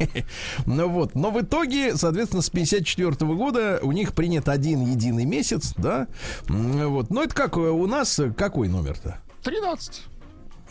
Ну 0.65 0.89
вот, 0.89 1.15
но 1.15 1.31
в 1.31 1.41
итоге, 1.41 1.95
соответственно, 1.95 2.41
с 2.41 2.49
54 2.49 3.11
года 3.35 3.79
у 3.81 3.91
них 3.91 4.13
принят 4.13 4.49
один 4.49 4.85
единый 4.85 5.25
месяц, 5.25 5.73
да? 5.77 6.07
Вот, 6.47 7.09
но 7.09 7.23
это 7.23 7.35
как 7.35 7.57
э, 7.57 7.59
у 7.59 7.87
нас, 7.87 8.19
э, 8.19 8.31
какой 8.31 8.67
номер-то? 8.67 9.19
13. 9.43 10.03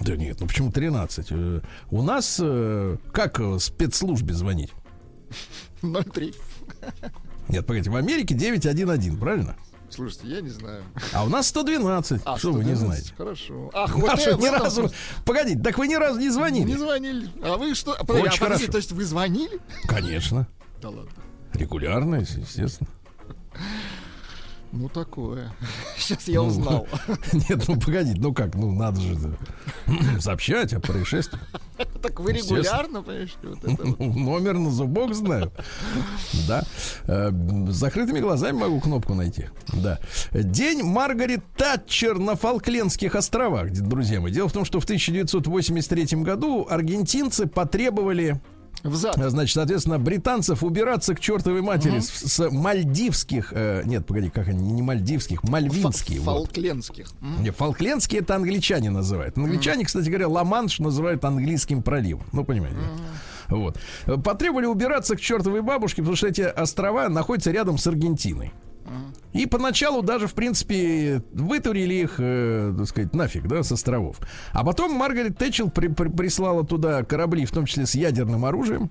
Да 0.01 0.17
нет, 0.17 0.39
ну 0.41 0.47
почему 0.47 0.73
13? 0.73 1.27
Э, 1.31 1.61
У 1.91 2.03
нас 2.03 2.41
как 3.13 3.41
спецслужбе 3.61 4.35
звонить? 4.35 4.73
03. 5.83 6.35
Нет, 7.49 7.67
погодите, 7.67 7.91
в 7.91 7.97
Америке 7.97 8.35
911, 8.35 9.19
правильно? 9.19 9.57
Слушайте, 9.95 10.29
я 10.29 10.41
не 10.41 10.49
знаю. 10.49 10.85
А 11.13 11.25
у 11.25 11.29
нас 11.29 11.49
112. 11.49 12.23
А, 12.25 12.39
что 12.39 12.53
вы 12.53 12.65
не 12.65 12.75
112? 12.75 12.87
знаете? 12.87 13.15
Хорошо. 13.17 13.71
Ах, 13.75 13.95
вот 13.95 14.11
в 14.19 14.27
ни 14.41 14.47
этом 14.49 14.63
разу... 14.63 14.91
Погодите, 15.27 15.61
так 15.61 15.77
вы 15.77 15.87
ни 15.87 15.95
разу 15.95 16.19
не 16.19 16.31
звонили? 16.31 16.67
Не 16.67 16.77
звонили. 16.79 17.29
А 17.43 17.57
вы 17.59 17.75
что? 17.75 17.93
А, 17.93 18.05
подожди, 18.05 18.29
Очень 18.29 18.39
а, 18.39 18.45
подожди, 18.45 18.65
хорошо. 18.67 18.73
то 18.73 18.79
есть 18.79 18.93
вы 18.93 19.05
звонили? 19.05 19.61
Конечно. 19.87 20.49
Да 20.81 20.89
ладно. 20.89 21.11
Регулярно, 21.53 22.17
естественно. 22.17 22.89
Ну, 24.73 24.89
такое. 24.89 25.53
Сейчас 25.99 26.27
я 26.29 26.41
Ну, 26.41 26.47
узнал. 26.47 26.87
Нет, 27.33 27.69
ну 27.69 27.79
погодите, 27.79 28.19
ну 28.21 28.33
как, 28.33 28.55
ну 28.55 28.73
надо 28.73 29.01
же 29.01 29.17
сообщать 30.21 30.73
о 30.73 30.81
происшествии. 30.81 31.41
Так 32.01 32.21
вы 32.21 32.33
регулярно, 32.33 33.03
понимаешь, 33.03 33.35
вот 33.43 33.65
это 33.65 33.85
вот. 33.85 33.99
Номер 33.99 34.55
на 34.59 34.71
зубок 34.71 35.15
знаю. 35.15 35.51
Да. 36.47 36.63
Э, 37.05 37.31
С 37.31 37.75
закрытыми 37.75 38.21
глазами 38.21 38.57
могу 38.57 38.81
кнопку 38.81 39.15
найти. 39.15 39.47
Да. 39.73 39.99
День 40.33 40.83
Маргарет 40.85 41.41
Татчер 41.57 42.19
на 42.19 42.37
Фолклендских 42.37 43.15
островах, 43.17 43.73
друзья 43.73 44.21
мои. 44.21 44.33
Дело 44.33 44.49
в 44.49 44.53
том, 44.53 44.65
что 44.65 44.79
в 44.79 44.85
1983 44.85 46.23
году 46.23 46.67
аргентинцы 46.69 47.47
потребовали 47.47 48.41
Взад. 48.83 49.17
Значит, 49.17 49.55
соответственно, 49.55 49.99
британцев 49.99 50.63
убираться 50.63 51.15
к 51.15 51.21
чертовой 51.21 51.63
матери 51.63 52.01
с, 52.01 52.09
с 52.09 52.51
мальдивских, 52.51 53.53
э, 53.55 53.83
нет, 53.85 54.07
погоди, 54.07 54.31
как 54.31 54.49
они, 54.49 54.73
не 54.73 54.83
мальдивских, 54.83 55.43
мальвинские. 55.45 56.21
Вот. 56.21 56.47
Фолклендских. 56.47 57.09
М. 57.21 57.43
Не, 57.43 57.51
Фолклендские 57.51 58.21
это 58.23 58.35
англичане 58.37 58.91
называют. 58.91 59.37
Англичане, 59.39 59.85
кстати 59.85 60.09
говоря, 60.09 60.29
Ла-Манш 60.29 60.81
называют 60.81 61.25
английским 61.25 61.83
проливом. 61.83 62.25
Ну, 62.33 62.45
понимаете. 62.45 62.77
да? 63.49 63.57
Вот. 63.57 63.79
Потребовали 64.23 64.67
убираться 64.67 65.17
к 65.17 65.21
чертовой 65.21 65.63
бабушке, 65.63 66.03
потому 66.03 66.17
что 66.17 66.27
эти 66.27 66.41
острова 66.43 67.09
находятся 67.09 67.51
рядом 67.51 67.79
с 67.79 67.87
Аргентиной. 67.87 68.53
И 69.33 69.47
поначалу 69.47 70.03
даже, 70.03 70.27
в 70.27 70.35
принципе, 70.35 71.23
вытурили 71.33 71.95
их, 71.95 72.17
э, 72.19 72.75
так 72.77 72.87
сказать, 72.87 73.15
нафиг, 73.15 73.47
да, 73.47 73.63
с 73.63 73.73
островов. 73.73 74.17
А 74.53 74.65
потом 74.65 74.93
Маргарет 74.93 75.39
Тэтчел 75.39 75.71
при- 75.71 75.89
при- 75.89 76.09
прислала 76.11 76.65
туда 76.67 77.03
корабли, 77.03 77.47
в 77.47 77.51
том 77.51 77.65
числе 77.67 77.87
с 77.87 77.95
ядерным 77.95 78.45
оружием. 78.45 78.91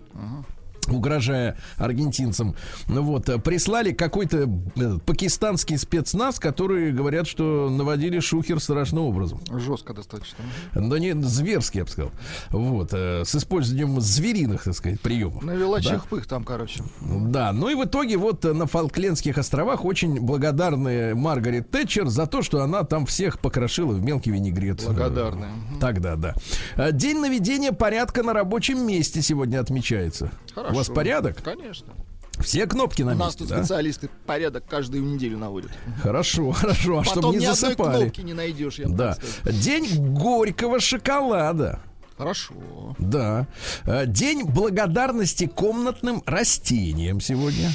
Угрожая 0.94 1.58
аргентинцам, 1.78 2.56
ну 2.88 3.02
вот, 3.04 3.30
э, 3.30 3.38
прислали 3.40 3.92
какой-то 3.92 4.50
э, 4.76 4.98
пакистанский 5.06 5.78
спецназ, 5.78 6.40
которые 6.40 6.92
говорят, 6.92 7.28
что 7.28 7.70
наводили 7.70 8.20
шухер 8.20 8.60
страшным 8.60 9.04
образом. 9.04 9.40
Жестко 9.52 9.94
достаточно. 9.94 10.38
Да 10.74 11.00
не, 11.00 11.14
зверски, 11.22 11.78
я 11.80 11.86
бы 11.86 11.90
сказал. 11.90 12.12
Вот, 12.50 12.90
э, 12.94 13.24
с 13.26 13.36
использованием 13.36 14.00
звериных, 14.02 14.64
так 14.64 14.76
сказать, 14.76 15.00
приемов. 15.02 15.44
Навела 15.44 15.78
Да. 15.78 15.84
чихпых 15.84 16.28
там, 16.28 16.44
короче. 16.44 16.82
Да, 17.02 17.52
ну 17.54 17.70
и 17.70 17.76
в 17.76 17.84
итоге 17.86 18.18
вот 18.18 18.44
на 18.44 18.66
Фолклендских 18.68 19.38
островах 19.38 19.86
очень 19.86 20.20
благодарны 20.20 21.16
Маргарет 21.16 21.70
Тэтчер 21.72 22.08
за 22.08 22.28
то, 22.28 22.42
что 22.42 22.62
она 22.62 22.84
там 22.84 23.06
всех 23.06 23.40
покрошила 23.40 23.94
в 23.94 24.02
мелкий 24.04 24.32
винегрет. 24.32 24.84
Благодарная. 24.86 25.50
Э, 25.50 25.80
Тогда, 25.80 26.16
да. 26.16 26.92
День 26.92 27.20
наведения 27.20 27.72
порядка 27.72 28.24
на 28.24 28.34
рабочем 28.34 28.86
месте 28.86 29.22
сегодня 29.22 29.60
отмечается. 29.60 30.32
Хорошо. 30.54 30.74
Вас 30.88 30.96
порядок? 30.96 31.42
Конечно. 31.44 31.94
Все 32.40 32.66
кнопки 32.66 33.04
на 33.04 33.12
У 33.12 33.16
нас 33.16 33.28
месте, 33.30 33.40
тут 33.40 33.50
да? 33.50 33.58
специалисты 33.60 34.10
порядок 34.26 34.66
каждую 34.68 35.04
неделю 35.04 35.38
наводят. 35.38 35.72
Хорошо, 36.02 36.52
хорошо, 36.54 37.00
а 37.00 37.04
чтобы 37.04 37.30
не 37.30 37.38
ни 37.38 37.46
одной 37.46 37.56
засыпали. 37.56 38.02
кнопки 38.04 38.22
не 38.22 38.34
найдешь, 38.34 38.80
я 38.80 38.88
Да. 38.88 39.18
День 39.46 40.14
горького 40.14 40.80
шоколада. 40.80 41.80
Хорошо. 42.18 42.96
Да. 43.00 43.48
Э, 43.86 44.06
День 44.06 44.44
благодарности 44.46 45.48
комнатным 45.48 46.22
растениям 46.26 47.20
сегодня. 47.20 47.72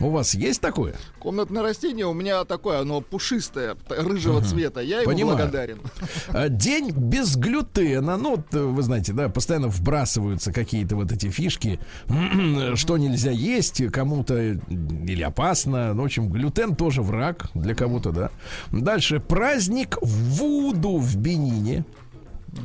У 0.00 0.10
вас 0.10 0.34
есть 0.34 0.60
такое? 0.60 0.94
Комнатное 1.18 1.62
растение 1.62 2.06
у 2.06 2.12
меня 2.12 2.44
такое, 2.44 2.80
оно 2.80 3.00
пушистое, 3.00 3.76
рыжего 3.88 4.40
цвета. 4.42 4.80
Я 4.80 5.00
ему 5.00 5.12
Понимаю. 5.12 5.36
благодарен. 5.36 5.80
Э, 6.28 6.48
День 6.48 6.90
без 6.90 7.36
глютена. 7.36 8.16
Ну, 8.16 8.36
вот, 8.36 8.54
э, 8.54 8.60
вы 8.60 8.82
знаете, 8.82 9.12
да, 9.12 9.28
постоянно 9.28 9.68
вбрасываются 9.68 10.52
какие-то 10.52 10.96
вот 10.96 11.10
эти 11.10 11.28
фишки, 11.28 11.80
что 12.74 12.96
нельзя 12.96 13.30
есть 13.30 13.84
кому-то 13.90 14.38
или 14.38 15.22
опасно. 15.22 15.94
Ну, 15.94 16.02
в 16.02 16.04
общем, 16.06 16.30
глютен 16.30 16.76
тоже 16.76 17.02
враг 17.02 17.50
для 17.54 17.74
кого-то, 17.74 18.12
да. 18.12 18.30
Дальше. 18.70 19.20
Праздник 19.20 19.98
Вуду 20.02 20.98
в 20.98 21.16
Бенине. 21.16 21.84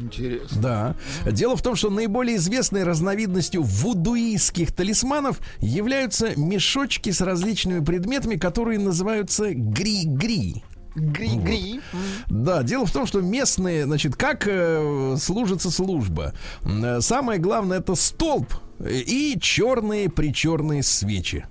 Интересно. 0.02 0.62
Да. 0.62 0.96
Дело 1.32 1.56
в 1.56 1.62
том, 1.62 1.76
что 1.76 1.90
наиболее 1.90 2.38
известной 2.38 2.84
разновидностью 2.84 3.64
вудуистских 3.64 4.72
талисманов 4.72 5.40
являются 5.60 6.38
мешочки 6.40 7.12
с 7.12 7.22
различными 7.22 7.84
предметами, 7.84 8.36
которые 8.36 8.80
называются 8.80 9.54
гри-гри. 9.54 10.64
Гри-гри. 10.96 11.82
Да, 12.30 12.62
дело 12.64 12.86
в 12.86 12.92
том, 12.92 13.06
что 13.08 13.22
местные, 13.22 13.86
значит, 13.86 14.16
как 14.16 14.48
э, 14.48 15.16
служится 15.20 15.72
служба. 15.72 16.34
Э, 16.64 17.02
Самое 17.02 17.40
главное 17.40 17.80
это 17.80 17.96
столб 17.96 18.54
и 18.80 19.38
черные 19.42 20.10
причерные 20.10 20.84
свечи. 20.84 21.46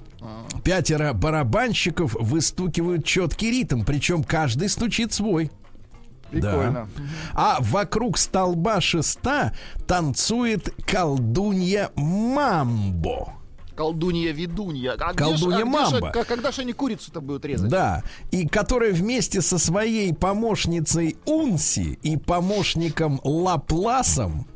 Пятеро 0.65 1.13
барабанщиков 1.13 2.15
выстукивают 2.15 3.05
четкий 3.05 3.51
ритм, 3.51 3.83
причем 3.83 4.23
каждый 4.23 4.69
стучит 4.69 5.13
свой. 5.13 5.51
Прикольно. 6.33 6.89
А 7.35 7.59
вокруг 7.61 8.19
столба 8.19 8.81
шеста 8.81 9.53
танцует 9.87 10.75
колдунья 10.87 11.91
Мамбо. 11.97 13.35
Колдунья-ведунья. 13.75 14.93
А 15.01 15.13
где 15.13 15.25
ж- 15.25 15.41
Колдунья 15.41 15.57
а 15.57 15.61
где 15.63 15.65
Мамба. 15.65 16.11
к- 16.11 16.25
Когда 16.25 16.53
же 16.53 16.63
они 16.63 16.73
курицу-то 16.73 17.21
будут 17.21 17.45
резать? 17.45 17.71
Да, 17.71 18.03
и 18.31 18.47
которая 18.47 18.93
вместе 18.93 19.41
со 19.41 19.59
своей 19.59 20.13
помощницей 20.15 21.17
Унси 21.25 21.99
и 22.03 22.17
помощником 22.19 23.21
Лапласом 23.25 24.47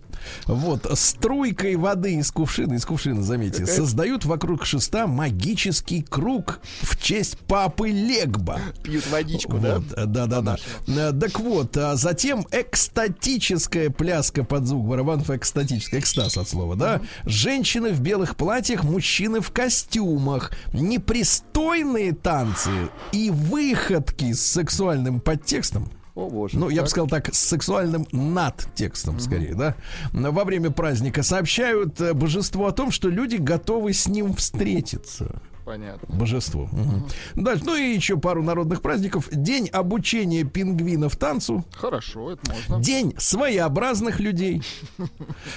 вот, 0.46 0.86
струйкой 0.94 1.76
воды 1.76 2.14
из 2.14 2.30
кувшина, 2.30 2.74
из 2.74 2.84
кувшина, 2.84 3.22
заметьте, 3.22 3.66
создают 3.66 4.24
вокруг 4.24 4.64
шеста 4.64 5.06
магический 5.06 6.02
круг 6.02 6.60
в 6.82 7.00
честь 7.02 7.38
папы 7.38 7.88
Легба. 7.90 8.60
Пьют 8.82 9.06
водичку, 9.10 9.58
да? 9.58 9.82
Э, 9.96 10.06
да, 10.06 10.26
да, 10.26 10.40
да. 10.40 10.56
Э, 10.86 11.12
Так 11.12 11.40
вот, 11.40 11.76
а 11.76 11.96
затем 11.96 12.46
экстатическая 12.50 13.90
пляска 13.90 14.44
под 14.44 14.66
звук 14.66 14.86
барабанов, 14.86 15.30
экстатическая, 15.30 15.98
экстаз 16.00 16.36
от 16.36 16.48
слова, 16.48 16.76
да. 16.76 17.00
Женщины 17.24 17.92
в 17.92 18.00
белых 18.00 18.36
платьях, 18.36 18.84
мужчины 18.84 19.40
в 19.40 19.50
костюмах, 19.50 20.52
непристойные 20.72 22.12
танцы 22.12 22.70
и 23.12 23.30
выходки 23.30 24.32
с 24.32 24.44
сексуальным 24.44 25.20
подтекстом. 25.20 25.90
О, 26.16 26.30
боже. 26.30 26.58
Ну, 26.58 26.70
я 26.70 26.80
бы 26.82 26.88
сказал 26.88 27.08
так, 27.08 27.32
с 27.32 27.38
сексуальным 27.38 28.06
надтекстом, 28.10 29.20
скорее, 29.20 29.54
да. 29.54 29.76
Во 30.12 30.44
время 30.44 30.70
праздника 30.70 31.22
сообщают 31.22 32.00
э, 32.00 32.14
божеству 32.14 32.64
о 32.64 32.72
том, 32.72 32.90
что 32.90 33.10
люди 33.10 33.36
готовы 33.36 33.92
с 33.92 34.08
ним 34.08 34.34
встретиться. 34.34 35.42
Понятно. 35.66 36.16
Божество. 36.16 36.68
Мгм. 36.70 37.08
Дальше, 37.34 37.64
ну 37.66 37.74
и 37.74 37.92
еще 37.92 38.16
пару 38.16 38.40
народных 38.44 38.80
праздников. 38.82 39.28
День 39.32 39.68
обучения 39.68 40.44
пингвинов 40.44 41.16
танцу. 41.16 41.64
Хорошо, 41.72 42.30
это 42.30 42.52
можно. 42.52 42.80
День 42.80 43.14
своеобразных 43.18 44.20
людей. 44.20 44.62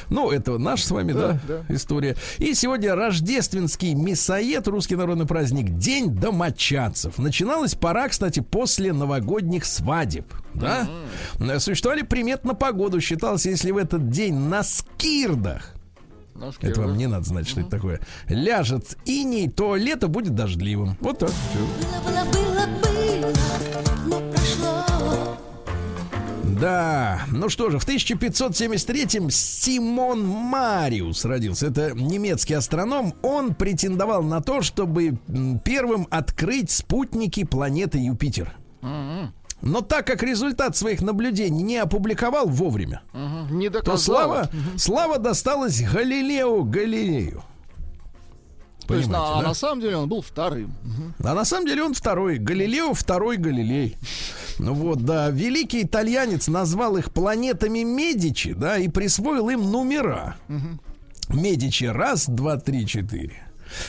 Ну, 0.09 0.31
это 0.31 0.57
наш 0.57 0.83
с 0.83 0.91
вами, 0.91 1.11
да, 1.13 1.39
Да, 1.47 1.63
история. 1.69 2.15
И 2.39 2.55
сегодня 2.55 2.95
рождественский 2.95 3.93
мясоед, 3.93 4.67
русский 4.67 4.95
народный 4.95 5.27
праздник, 5.27 5.77
День 5.77 6.15
домочадцев. 6.15 7.19
Начиналась 7.19 7.75
пора, 7.75 8.09
кстати, 8.09 8.39
после 8.39 8.91
новогодних 8.93 9.65
свадеб. 9.65 10.25
Да? 10.55 10.89
Существовали 11.59 12.01
примет 12.01 12.43
на 12.43 12.55
погоду. 12.55 12.99
Считалось, 12.99 13.45
если 13.45 13.69
в 13.69 13.77
этот 13.77 14.09
день 14.09 14.35
на 14.35 14.63
скирдах 14.63 15.75
Ножки, 16.39 16.65
это 16.65 16.81
вам 16.81 16.97
не 16.97 17.07
надо 17.07 17.25
знать, 17.25 17.47
что 17.47 17.61
это 17.61 17.69
такое. 17.69 17.99
Ляжет 18.27 18.97
иней, 19.05 19.49
то 19.49 19.75
лето 19.75 20.07
будет 20.07 20.35
дождливым. 20.35 20.97
Вот 21.01 21.19
так. 21.19 21.31
Было, 22.05 22.23
было, 22.31 22.65
было, 22.81 23.33
но 24.05 24.31
прошло. 24.31 25.37
Да, 26.59 27.21
ну 27.31 27.47
что 27.49 27.69
же, 27.69 27.79
в 27.79 27.87
1573-м 27.87 29.29
Симон 29.29 30.25
Мариус 30.25 31.23
родился. 31.25 31.67
Это 31.67 31.91
немецкий 31.93 32.53
астроном. 32.53 33.13
Он 33.21 33.53
претендовал 33.53 34.23
на 34.23 34.41
то, 34.41 34.61
чтобы 34.61 35.17
первым 35.63 36.07
открыть 36.09 36.71
спутники 36.71 37.43
планеты 37.43 37.97
Юпитер. 37.99 38.53
Но 39.61 39.81
так 39.81 40.07
как 40.07 40.23
результат 40.23 40.77
своих 40.77 41.01
наблюдений 41.01 41.63
не 41.63 41.77
опубликовал 41.77 42.47
вовремя, 42.47 43.01
Мгм. 43.13 43.57
Не 43.59 43.69
то 43.69 43.97
слава, 43.97 44.49
слава 44.77 45.17
досталась 45.19 45.81
Галилео 45.81 46.63
Галилею. 46.63 47.43
То 48.87 48.95
есть, 48.95 49.07
на- 49.09 49.37
а 49.37 49.41
да? 49.41 49.49
на 49.49 49.53
самом 49.53 49.81
деле 49.81 49.97
он 49.97 50.09
был 50.09 50.21
вторым. 50.21 50.73
А 51.23 51.33
на 51.35 51.45
самом 51.45 51.67
деле 51.67 51.83
он 51.83 51.93
второй. 51.93 52.39
Галилео 52.39 52.93
второй 52.93 53.37
Галилей. 53.37 53.97
Ну 54.57 54.73
вот, 54.73 55.05
да. 55.05 55.29
Великий 55.29 55.83
итальянец 55.83 56.47
назвал 56.47 56.97
их 56.97 57.11
планетами 57.11 57.83
Медичи, 57.83 58.53
да, 58.53 58.77
и 58.77 58.87
присвоил 58.87 59.49
им 59.49 59.71
номера. 59.71 60.37
Медичи 61.29 61.83
раз, 61.85 62.27
два, 62.27 62.57
три, 62.57 62.87
четыре. 62.87 63.43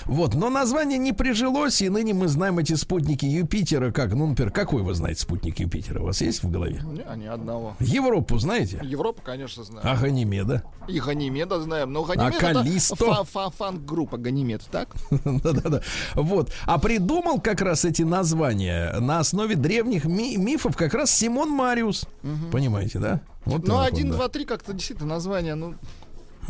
Вот, 0.06 0.34
но 0.34 0.50
название 0.50 0.98
не 0.98 1.12
прижилось, 1.12 1.80
и 1.82 1.88
ныне 1.88 2.14
мы 2.14 2.28
знаем 2.28 2.58
эти 2.58 2.74
спутники 2.74 3.24
Юпитера 3.24 3.90
как, 3.92 4.12
ну, 4.14 4.26
например, 4.26 4.52
какой 4.52 4.82
вы 4.82 4.94
знаете 4.94 5.20
спутник 5.20 5.58
Юпитера? 5.60 6.00
У 6.00 6.06
вас 6.06 6.20
есть 6.20 6.42
в 6.42 6.50
голове? 6.50 6.82
Не, 6.84 7.22
ни 7.22 7.26
одного. 7.26 7.76
Европу 7.80 8.38
знаете? 8.38 8.80
Европу, 8.82 9.22
конечно, 9.24 9.64
знаю. 9.64 9.86
А 9.88 9.96
Ганимеда? 9.96 10.62
И 10.88 11.00
Ганимеда 11.00 11.60
знаем. 11.60 11.92
Но 11.92 12.02
Ганимед 12.04 12.34
А 12.36 12.38
Каллисто? 12.54 12.94
это 12.94 13.04
фа- 13.14 13.24
фа- 13.24 13.50
фан-группа 13.50 14.16
Ганимед, 14.16 14.62
так? 14.70 14.88
Да-да-да. 15.24 15.82
Вот. 16.14 16.52
А 16.66 16.78
придумал 16.78 17.40
как 17.40 17.60
раз 17.60 17.84
эти 17.84 18.02
названия 18.02 18.98
на 19.00 19.18
основе 19.20 19.54
древних 19.56 20.04
ми- 20.04 20.36
мифов 20.36 20.76
как 20.76 20.94
раз 20.94 21.10
Симон 21.10 21.50
Мариус. 21.50 22.06
Понимаете, 22.52 22.98
да? 22.98 23.20
Вот 23.44 23.66
Ну, 23.66 23.74
так 23.76 23.88
один, 23.92 24.08
вот, 24.08 24.12
да. 24.12 24.16
два, 24.18 24.28
три 24.28 24.44
как-то 24.44 24.72
действительно 24.74 25.08
название, 25.14 25.54
ну... 25.54 25.74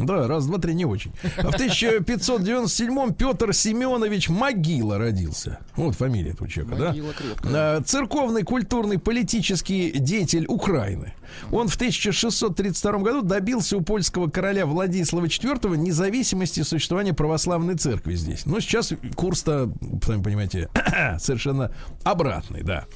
Да, 0.07 0.27
раз, 0.27 0.47
два, 0.47 0.59
три 0.59 0.75
не 0.75 0.85
очень. 0.85 1.13
А 1.37 1.51
в 1.51 1.55
1597-м 1.55 3.15
Петр 3.15 3.53
Семенович 3.53 4.29
Могила 4.29 4.99
родился. 4.99 5.59
Вот 5.77 5.95
фамилия 5.95 6.31
этого 6.31 6.49
человека, 6.49 6.77
да? 6.77 6.89
Могила 6.89 7.13
крепкая. 7.13 7.53
А, 7.55 7.81
Церковный, 7.83 8.43
культурный, 8.43 8.99
политический 8.99 9.91
деятель 9.93 10.47
Украины. 10.49 11.15
Он 11.53 11.69
в 11.69 11.77
1632 11.77 12.93
году 12.99 13.23
добился 13.23 13.77
у 13.77 13.83
польского 13.83 14.29
короля 14.29 14.67
Владислава 14.67 15.27
IV 15.27 15.77
независимости 15.77 16.63
существования 16.63 17.13
православной 17.13 17.77
церкви 17.77 18.15
здесь. 18.15 18.47
Но 18.47 18.61
сейчас 18.61 18.93
курс-то, 19.15 19.73
сами 20.05 20.23
понимаете, 20.23 20.69
совершенно 21.19 21.73
обратный, 22.03 22.63
да. 22.63 22.87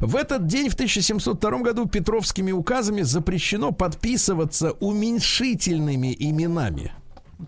В 0.00 0.16
этот 0.16 0.46
день, 0.46 0.70
в 0.70 0.74
1702 0.74 1.58
году, 1.58 1.86
Петровскими 1.86 2.52
указами 2.52 3.02
запрещено 3.02 3.72
подписываться 3.72 4.72
уменьшительными 4.72 6.14
именами. 6.18 6.43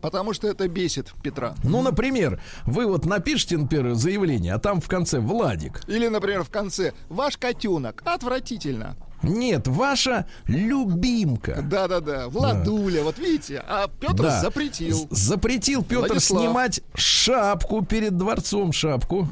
Потому 0.03 0.33
что 0.35 0.49
это 0.49 0.67
бесит 0.69 1.13
Петра. 1.23 1.55
Ну, 1.63 1.81
например, 1.81 2.41
вы 2.65 2.87
вот 2.87 3.07
напишите, 3.07 3.57
например, 3.57 3.95
заявление, 3.95 4.55
а 4.55 4.59
там 4.59 4.81
в 4.81 4.89
конце 4.89 5.21
Владик. 5.21 5.81
Или, 5.87 6.09
например, 6.09 6.43
в 6.43 6.51
конце 6.51 6.93
«Ваш 7.09 7.37
котенок». 7.39 8.03
Отвратительно. 8.05 8.97
Нет, 9.23 9.67
ваша 9.69 10.27
любимка. 10.47 11.63
Да-да-да. 11.63 12.29
Владуля. 12.29 13.03
Вот 13.03 13.19
видите, 13.19 13.63
а 13.67 13.89
Петр 13.89 14.25
Да. 14.25 14.41
запретил. 14.41 15.07
Запретил 15.11 15.83
Петр 15.83 16.09
Владислав. 16.09 16.43
снимать 16.43 16.81
шапку 16.95 17.83
перед 17.85 18.17
дворцом, 18.17 18.73
шапку. 18.73 19.27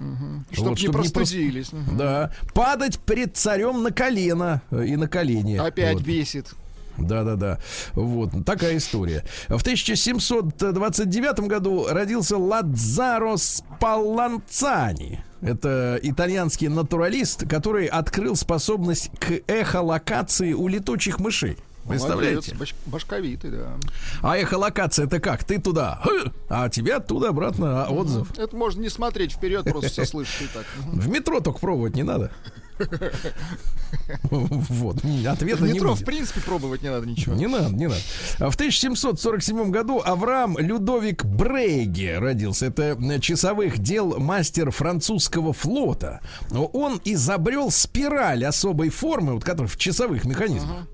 Чтоб 0.52 0.68
Вот, 0.68 0.78
не 0.78 0.84
чтоб 0.88 0.96
прос- 0.96 1.12
простудились. 1.12 1.72
Мгм. 1.72 1.96
Да. 1.98 2.32
Падать 2.54 2.98
перед 3.00 3.36
царем 3.36 3.82
на 3.82 3.90
колено 3.90 4.62
э, 4.70 4.86
и 4.86 4.96
на 4.96 5.06
колени. 5.08 5.56
Опять 5.56 5.94
Вот. 5.96 6.02
бесит. 6.04 6.54
Да-да-да. 6.98 7.58
Вот 7.94 8.30
такая 8.44 8.76
история. 8.76 9.24
В 9.48 9.60
1729 9.60 11.40
году 11.40 11.86
родился 11.88 12.38
Ладзаро 12.38 13.36
Спалланцани. 13.36 15.20
Это 15.42 15.98
итальянский 16.02 16.68
натуралист, 16.68 17.46
который 17.48 17.86
открыл 17.86 18.34
способность 18.36 19.10
к 19.18 19.42
эхолокации 19.46 20.52
у 20.52 20.68
летучих 20.68 21.18
мышей. 21.20 21.58
Представляете? 21.86 22.54
Молодец, 22.54 22.74
баш- 22.74 22.74
башковитый, 22.86 23.50
да. 23.50 23.74
А 24.22 24.38
эхолокация 24.38 25.04
это 25.04 25.20
как? 25.20 25.44
Ты 25.44 25.60
туда, 25.60 26.02
а 26.48 26.70
тебе 26.70 26.94
оттуда 26.94 27.28
обратно 27.28 27.84
а, 27.84 27.90
отзыв. 27.90 28.30
Это 28.38 28.56
можно 28.56 28.80
не 28.80 28.88
смотреть 28.88 29.32
вперед, 29.32 29.64
просто 29.64 29.90
все 29.90 30.06
слышишь 30.06 30.40
и 30.42 30.46
так. 30.46 30.64
В 30.86 31.08
метро 31.08 31.40
только 31.40 31.58
пробовать 31.58 31.94
не 31.94 32.02
надо. 32.02 32.32
Вот, 34.30 34.96
ответа 35.26 35.64
не 35.64 35.74
метро, 35.74 35.94
в 35.94 36.04
принципе, 36.04 36.40
пробовать 36.40 36.82
не 36.82 36.90
надо 36.90 37.06
ничего. 37.06 37.34
Не 37.34 37.46
надо, 37.46 37.74
не 37.74 37.86
надо. 37.86 38.00
В 38.38 38.54
1747 38.54 39.70
году 39.70 40.02
Авраам 40.04 40.58
Людовик 40.58 41.24
Брейге 41.24 42.18
родился. 42.18 42.66
Это 42.66 42.98
э, 43.00 43.20
часовых 43.20 43.78
дел 43.78 44.18
мастер 44.18 44.70
французского 44.70 45.52
флота. 45.52 46.20
Но 46.50 46.66
Он 46.66 47.00
изобрел 47.04 47.70
спираль 47.70 48.44
особой 48.44 48.90
формы, 48.90 49.34
вот 49.34 49.44
который 49.44 49.68
в 49.68 49.76
часовых 49.76 50.24
механизмах. 50.24 50.86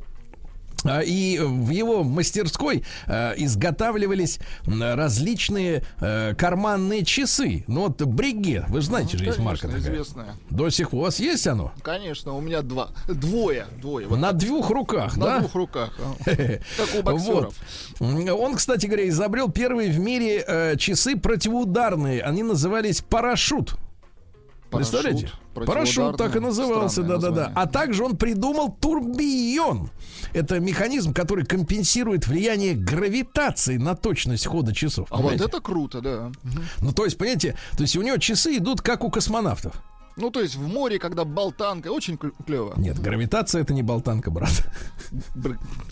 А, 0.85 1.01
И 1.01 1.39
в 1.39 1.71
его 1.71 2.03
мастерской 2.05 2.85
э, 3.07 3.35
изготавливались 3.37 4.39
различные 4.67 5.83
э, 6.01 6.35
карманные 6.37 7.05
часы. 7.05 7.65
Ну 7.67 7.83
вот 7.83 8.01
Бриге, 8.03 8.65
вы 8.69 8.81
же 8.81 8.87
знаете 8.87 9.19
же, 9.19 9.25
есть 9.25 9.39
марка 9.39 9.63
Конечно, 9.69 9.81
такая. 9.83 9.95
известная. 10.03 10.35
До 10.51 10.71
сих 10.71 10.91
пор 10.91 11.01
у 11.01 11.03
вас 11.05 11.21
есть 11.21 11.47
оно? 11.47 11.73
Конечно, 11.83 12.33
у 12.35 12.41
меня 12.41 12.63
два. 12.63 12.91
Двое. 13.09 13.67
Двое. 13.81 14.07
Вот 14.07 14.19
На 14.19 14.33
двух 14.33 14.71
руках, 14.71 15.17
на 15.17 15.25
да? 15.27 15.39
двух 15.41 15.55
руках. 15.55 15.93
а. 15.99 16.15
Как 16.25 16.95
у 16.99 17.03
боксеров. 17.03 17.55
Вот. 17.99 18.31
Он, 18.31 18.55
кстати 18.57 18.87
говоря, 18.87 19.09
изобрел 19.09 19.51
первые 19.51 19.91
в 19.91 19.99
мире 19.99 20.45
э, 20.47 20.77
часы 20.77 21.17
противоударные. 21.17 22.23
Они 22.23 22.43
назывались 22.43 23.01
парашют. 23.03 23.75
Парашют, 24.71 24.93
Представляете? 24.93 25.31
Парашют 25.55 26.17
так 26.17 26.37
и 26.37 26.41
назывался, 26.41 27.03
да-да-да. 27.03 27.53
А 27.55 27.67
также 27.67 28.05
он 28.05 28.17
придумал 28.17 28.77
турбион. 28.81 29.91
Это 30.33 30.61
механизм, 30.61 31.13
который 31.13 31.45
компенсирует 31.45 32.27
влияние 32.27 32.75
гравитации 32.75 33.77
на 33.77 33.97
точность 33.97 34.47
хода 34.47 34.75
часов. 34.75 35.09
А 35.11 35.17
вот 35.17 35.33
понимаете? 35.33 35.45
это 35.45 35.61
круто, 35.61 36.01
да. 36.01 36.31
Ну, 36.81 36.93
то 36.93 37.05
есть, 37.05 37.19
понимаете, 37.19 37.57
то 37.77 37.83
есть 37.83 37.97
у 37.97 38.03
него 38.03 38.17
часы 38.19 38.57
идут 38.59 38.81
как 38.81 39.03
у 39.03 39.11
космонавтов. 39.11 39.75
Ну, 40.17 40.31
то 40.31 40.41
есть 40.41 40.57
в 40.57 40.67
море, 40.67 40.99
когда 40.99 41.25
болтанка, 41.25 41.89
очень 41.89 42.19
клево. 42.19 42.75
Нет, 42.77 42.99
гравитация 43.01 43.63
это 43.63 43.73
не 43.73 43.83
болтанка, 43.83 44.31
брат. 44.31 44.51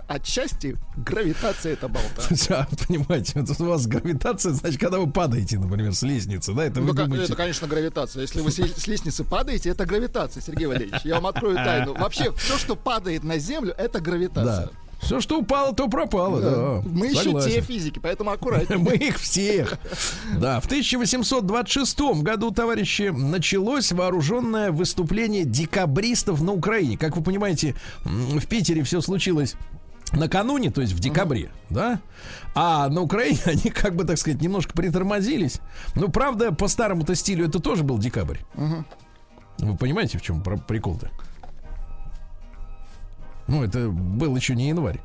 Отчасти 0.06 0.76
гравитация 0.96 1.72
это 1.72 1.88
болтанка. 1.88 2.68
Понимаете, 2.86 3.40
вот 3.40 3.60
у 3.60 3.64
вас 3.64 3.86
гравитация, 3.86 4.52
значит, 4.52 4.80
когда 4.80 4.98
вы 4.98 5.10
падаете, 5.10 5.58
например, 5.58 5.94
с 5.94 6.02
лестницы, 6.02 6.52
да, 6.52 6.64
это 6.64 6.80
вы 6.80 6.88
Ну, 6.88 6.94
думаете... 6.94 7.24
это, 7.24 7.36
конечно, 7.36 7.66
гравитация. 7.66 8.22
Если 8.22 8.40
вы 8.40 8.50
с 8.50 8.58
с 8.58 8.86
лестницы 8.86 9.24
падаете, 9.24 9.70
это 9.70 9.86
гравитация, 9.86 10.42
Сергей 10.42 10.66
Валерьевич. 10.66 11.02
Я 11.04 11.16
вам 11.16 11.26
открою 11.26 11.56
тайну. 11.56 11.94
Вообще, 11.94 12.32
все, 12.32 12.58
что 12.58 12.76
падает 12.76 13.24
на 13.24 13.38
землю, 13.38 13.74
это 13.76 14.00
гравитация. 14.00 14.66
Да. 14.66 14.70
Все, 15.00 15.20
что 15.20 15.38
упало, 15.38 15.72
то 15.74 15.88
пропало, 15.88 16.40
да. 16.40 16.82
Мы 16.88 17.06
еще 17.06 17.24
Согласен. 17.24 17.50
те 17.50 17.60
физики, 17.60 17.98
поэтому 17.98 18.30
аккуратнее. 18.30 18.78
Мы 18.82 18.94
их 18.94 19.18
всех. 19.18 19.78
Да, 20.38 20.60
в 20.60 20.66
1826 20.66 22.00
году, 22.22 22.50
товарищи, 22.50 23.10
началось 23.14 23.92
вооруженное 23.92 24.72
выступление 24.72 25.44
декабристов 25.44 26.42
на 26.42 26.52
Украине. 26.52 26.98
Как 26.98 27.16
вы 27.16 27.22
понимаете, 27.22 27.74
в 28.04 28.46
Питере 28.46 28.82
все 28.82 29.00
случилось 29.00 29.54
накануне, 30.12 30.70
то 30.70 30.80
есть 30.80 30.94
в 30.94 31.00
декабре, 31.00 31.50
да? 31.70 32.00
А 32.54 32.88
на 32.88 33.02
Украине 33.02 33.38
они, 33.44 33.70
как 33.70 33.94
бы, 33.94 34.04
так 34.04 34.18
сказать, 34.18 34.40
немножко 34.40 34.72
притормозились. 34.72 35.60
Ну, 35.94 36.08
правда, 36.08 36.52
по 36.52 36.66
старому-то 36.66 37.14
стилю 37.14 37.46
это 37.46 37.60
тоже 37.60 37.84
был 37.84 37.98
декабрь. 37.98 38.38
Вы 39.58 39.76
понимаете, 39.76 40.18
в 40.18 40.22
чем 40.22 40.42
прикол-то? 40.42 41.10
Ну, 43.48 43.64
это 43.64 43.88
был 43.88 44.36
еще 44.36 44.54
не 44.54 44.68
январь. 44.68 45.00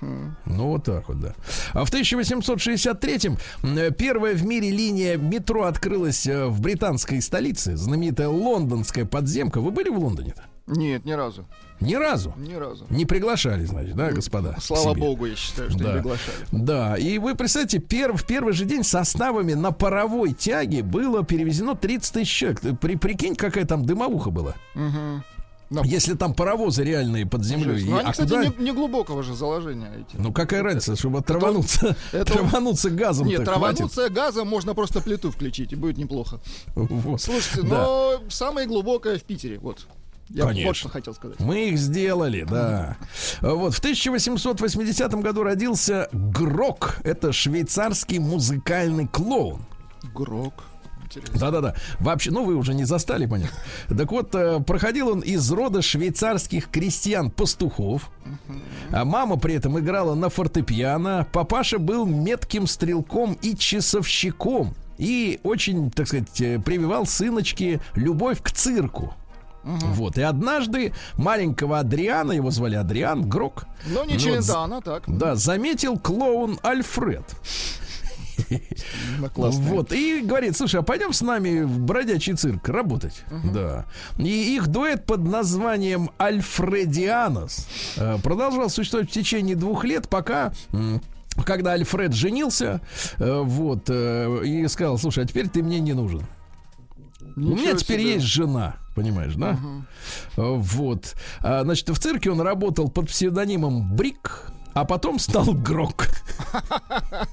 Ну, 0.00 0.68
вот 0.68 0.84
так 0.84 1.08
вот, 1.08 1.20
да. 1.20 1.34
А 1.72 1.84
в 1.84 1.92
1863-м 1.92 3.38
э, 3.76 3.90
первая 3.92 4.34
в 4.34 4.44
мире 4.44 4.70
линия 4.70 5.16
метро 5.16 5.64
открылась 5.64 6.26
э, 6.26 6.46
в 6.46 6.60
британской 6.60 7.20
столице, 7.22 7.76
знаменитая 7.76 8.28
лондонская 8.28 9.04
подземка. 9.04 9.60
Вы 9.60 9.70
были 9.70 9.88
в 9.88 9.98
Лондоне-то? 9.98 10.42
Нет, 10.66 11.04
ни 11.04 11.12
разу. 11.12 11.46
Ни 11.80 11.94
разу. 11.94 12.34
Ни 12.36 12.54
разу. 12.54 12.86
Не 12.90 13.06
приглашали, 13.06 13.64
значит, 13.64 13.94
да, 13.94 14.10
господа? 14.10 14.56
Слава 14.60 14.94
богу, 14.94 15.26
я 15.26 15.36
считаю, 15.36 15.70
что 15.70 15.78
Да. 15.78 15.86
не 15.86 15.92
приглашали. 16.00 16.36
Да, 16.50 16.96
и 16.98 17.18
вы 17.18 17.34
представляете, 17.36 17.78
пер- 17.78 18.16
в 18.16 18.24
первый 18.26 18.52
же 18.52 18.64
день 18.64 18.82
составами 18.82 19.54
на 19.54 19.70
паровой 19.70 20.32
тяге 20.32 20.82
было 20.82 21.24
перевезено 21.24 21.74
30 21.76 22.12
тысяч 22.14 22.30
человек. 22.32 22.60
При, 22.80 22.96
прикинь, 22.96 23.36
какая 23.36 23.64
там 23.64 23.84
дымовуха 23.86 24.30
была. 24.30 24.54
Мгм. 24.74 25.22
Ну, 25.70 25.84
Если 25.84 26.14
там 26.14 26.32
паровозы 26.32 26.82
реальные 26.82 27.26
под 27.26 27.44
землей. 27.44 27.84
Ну, 27.84 27.98
они, 27.98 28.08
а 28.08 28.12
кстати, 28.12 28.28
куда- 28.30 28.46
не, 28.46 28.54
не 28.64 28.72
глубокого 28.72 29.22
же 29.22 29.34
заложения 29.34 29.90
эти. 29.94 30.16
Ну 30.20 30.32
какая 30.32 30.62
разница, 30.62 30.96
чтобы 30.96 31.20
травануться, 31.20 31.94
это- 32.12 32.32
травануться 32.32 32.88
газом 32.90 33.26
Нет, 33.26 33.42
хватит. 33.44 33.52
травануться 33.52 34.08
газом 34.08 34.48
можно 34.48 34.74
просто 34.74 35.00
плиту 35.02 35.30
включить, 35.30 35.72
и 35.72 35.76
будет 35.76 35.98
неплохо. 35.98 36.40
Вот. 36.74 37.20
Слушайте, 37.20 37.68
Да. 37.68 37.68
но 37.82 38.20
самое 38.30 38.66
глубокое 38.66 39.18
в 39.18 39.22
Питере, 39.24 39.58
вот. 39.58 39.86
Я 40.30 40.44
Конечно. 40.44 40.68
вот 40.68 40.76
что 40.76 40.88
хотел 40.90 41.14
сказать. 41.14 41.40
Мы 41.40 41.68
их 41.70 41.78
сделали, 41.78 42.44
да. 42.48 42.96
Вот 43.40 43.74
в 43.74 43.78
1880 43.78 45.14
году 45.22 45.42
родился 45.42 46.08
Грок. 46.12 46.98
Это 47.02 47.32
швейцарский 47.32 48.18
музыкальный 48.18 49.06
клоун. 49.06 49.64
Грок. 50.14 50.64
Интересно. 51.16 51.38
Да-да-да. 51.40 51.74
Вообще, 52.00 52.30
ну 52.30 52.44
вы 52.44 52.54
уже 52.54 52.74
не 52.74 52.84
застали, 52.84 53.26
понятно. 53.26 53.56
Так 53.88 54.10
вот, 54.12 54.34
э, 54.34 54.60
проходил 54.60 55.08
он 55.08 55.20
из 55.20 55.50
рода 55.50 55.82
швейцарских 55.82 56.68
крестьян-пастухов. 56.70 58.10
А 58.90 59.04
мама 59.04 59.36
при 59.36 59.54
этом 59.54 59.78
играла 59.78 60.14
на 60.14 60.28
фортепиано. 60.28 61.26
Папаша 61.32 61.78
был 61.78 62.06
метким 62.06 62.66
стрелком 62.66 63.34
и 63.42 63.56
часовщиком. 63.56 64.74
И 64.98 65.38
очень, 65.44 65.90
так 65.90 66.08
сказать, 66.08 66.40
э, 66.40 66.58
прививал 66.58 67.06
сыночке 67.06 67.80
любовь 67.94 68.42
к 68.42 68.50
цирку. 68.50 69.14
Вот. 69.64 70.16
И 70.18 70.22
однажды 70.22 70.92
маленького 71.16 71.80
Адриана, 71.80 72.32
его 72.32 72.50
звали 72.50 72.76
Адриан, 72.76 73.28
Грок, 73.28 73.64
Но 73.86 74.04
не 74.04 74.14
Ну, 74.14 74.18
Челентано, 74.18 74.80
так. 74.80 75.02
да, 75.06 75.34
заметил 75.36 75.98
клоун 75.98 76.58
Альфред. 76.62 77.24
Вот, 79.54 79.92
и 79.92 80.20
говорит, 80.20 80.56
слушай, 80.56 80.80
а 80.80 80.82
пойдем 80.82 81.12
с 81.12 81.20
нами 81.22 81.62
в 81.62 81.78
бродячий 81.80 82.34
цирк 82.34 82.68
работать. 82.68 83.22
Да. 83.52 83.84
И 84.18 84.54
их 84.56 84.68
дуэт 84.68 85.04
под 85.06 85.24
названием 85.24 86.10
Альфредианос 86.20 87.66
э, 87.96 88.18
продолжал 88.22 88.70
существовать 88.70 89.10
в 89.10 89.12
течение 89.12 89.56
двух 89.56 89.84
лет, 89.84 90.08
пока 90.08 90.52
когда 91.44 91.72
Альфред 91.72 92.14
женился, 92.14 92.80
э, 93.18 93.40
вот, 93.44 93.84
э, 93.88 94.42
и 94.44 94.66
сказал, 94.68 94.98
слушай, 94.98 95.22
а 95.24 95.26
теперь 95.26 95.48
ты 95.48 95.62
мне 95.62 95.78
не 95.78 95.92
нужен. 95.92 96.22
У 97.36 97.40
меня 97.40 97.54
Ничего 97.56 97.78
теперь 97.78 98.00
себе. 98.00 98.12
есть 98.14 98.24
жена, 98.26 98.76
понимаешь, 98.96 99.34
да? 99.36 99.56
Э, 100.36 100.54
Вот. 100.56 101.14
А, 101.40 101.62
значит, 101.62 101.88
в 101.90 101.98
цирке 101.98 102.30
он 102.32 102.40
работал 102.40 102.88
под 102.90 103.08
псевдонимом 103.08 103.94
Брик, 103.94 104.50
а 104.80 104.84
потом 104.84 105.18
стал 105.18 105.52
Грок. 105.52 106.06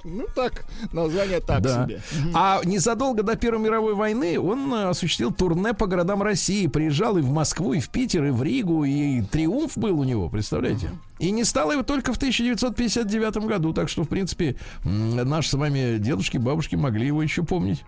Ну 0.04 0.26
так, 0.36 0.66
название 0.92 1.40
так 1.40 1.62
Да. 1.62 1.86
себе. 1.86 2.02
А 2.34 2.62
незадолго 2.64 3.24
до 3.24 3.36
Первой 3.36 3.60
мировой 3.64 3.94
войны 3.96 4.40
он 4.40 4.74
э, 4.74 4.90
осуществил 4.90 5.32
турне 5.32 5.74
по 5.74 5.88
городам 5.88 6.22
России. 6.22 6.68
Приезжал 6.68 7.18
и 7.18 7.22
в 7.22 7.30
Москву, 7.32 7.74
и 7.74 7.80
в 7.80 7.90
Питер, 7.90 8.26
и 8.26 8.30
в 8.32 8.44
Ригу, 8.44 8.84
и 8.84 9.22
триумф 9.22 9.78
был 9.78 10.00
у 10.00 10.04
него, 10.04 10.30
представляете? 10.30 10.90
И 11.20 11.32
не 11.32 11.44
стало 11.44 11.72
его 11.74 11.84
только 11.84 12.14
в 12.14 12.18
1959 12.18 13.38
году. 13.48 13.74
Так 13.74 13.90
что, 13.90 14.04
в 14.04 14.08
принципе, 14.08 14.56
наши 14.84 15.50
с 15.50 15.54
вами 15.54 15.98
дедушки, 15.98 16.38
бабушки 16.38 16.76
могли 16.76 17.08
его 17.08 17.22
еще 17.24 17.44
помнить. 17.44 17.84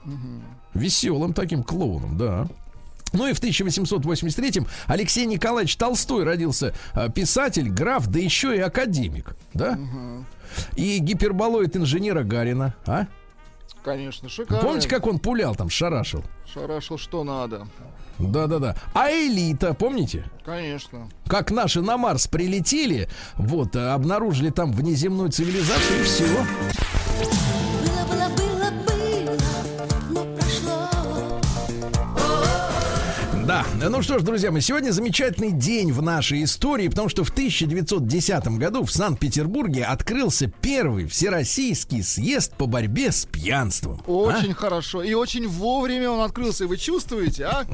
Веселым 0.74 1.34
таким 1.34 1.64
клоуном, 1.64 2.18
да. 2.18 2.48
Ну 3.14 3.28
и 3.28 3.34
в 3.34 3.42
1883-м 3.42 4.68
Алексей 4.88 5.26
Николаевич 5.26 5.76
Толстой 5.78 6.24
родился 6.24 6.74
э, 6.94 7.10
писатель, 7.10 7.70
граф, 7.70 8.08
да 8.08 8.20
еще 8.20 8.56
и 8.56 8.60
академик, 8.60 9.36
да? 9.54 9.78
И 10.76 10.98
гиперболоид 11.00 11.76
инженера 11.76 12.24
Гарина, 12.24 12.76
а? 12.86 13.08
Конечно, 13.84 14.28
шикарно. 14.28 14.64
Помните, 14.64 14.90
как 14.90 15.08
он 15.08 15.20
пулял 15.20 15.56
там, 15.56 15.70
шарашил? 15.70 16.24
Шарашил 16.52 16.98
что 16.98 17.24
надо. 17.24 17.68
Да-да-да. 18.20 18.76
А 18.94 19.12
элита, 19.12 19.74
помните? 19.74 20.26
Конечно. 20.44 21.08
Как 21.28 21.52
наши 21.52 21.82
на 21.82 21.98
Марс 21.98 22.28
прилетели, 22.28 23.08
вот, 23.36 23.76
э, 23.76 23.90
обнаружили 23.90 24.50
там 24.50 24.72
внеземную 24.72 25.30
цивилизацию 25.32 26.00
и 26.00 26.04
все. 26.04 26.26
Да, 33.80 33.90
ну 33.90 34.02
что 34.02 34.20
ж, 34.20 34.24
друзья 34.24 34.52
мои, 34.52 34.62
сегодня 34.62 34.92
замечательный 34.92 35.52
день 35.52 35.92
в 35.92 36.02
нашей 36.02 36.44
истории, 36.44 36.88
потому 36.88 37.10
что 37.10 37.24
в 37.24 37.30
1910 37.30 38.48
году 38.58 38.84
в 38.84 38.92
Санкт-Петербурге 38.92 39.86
открылся 39.86 40.48
первый 40.62 41.08
всероссийский 41.08 42.04
съезд 42.04 42.54
по 42.56 42.66
борьбе 42.68 43.12
с 43.12 43.26
пьянством. 43.26 44.02
А? 44.06 44.12
Очень 44.12 44.54
хорошо. 44.54 45.02
И 45.02 45.14
очень 45.14 45.48
вовремя 45.48 46.10
он 46.12 46.22
открылся. 46.22 46.68
Вы 46.68 46.78
чувствуете, 46.78 47.46
а? 47.46 47.66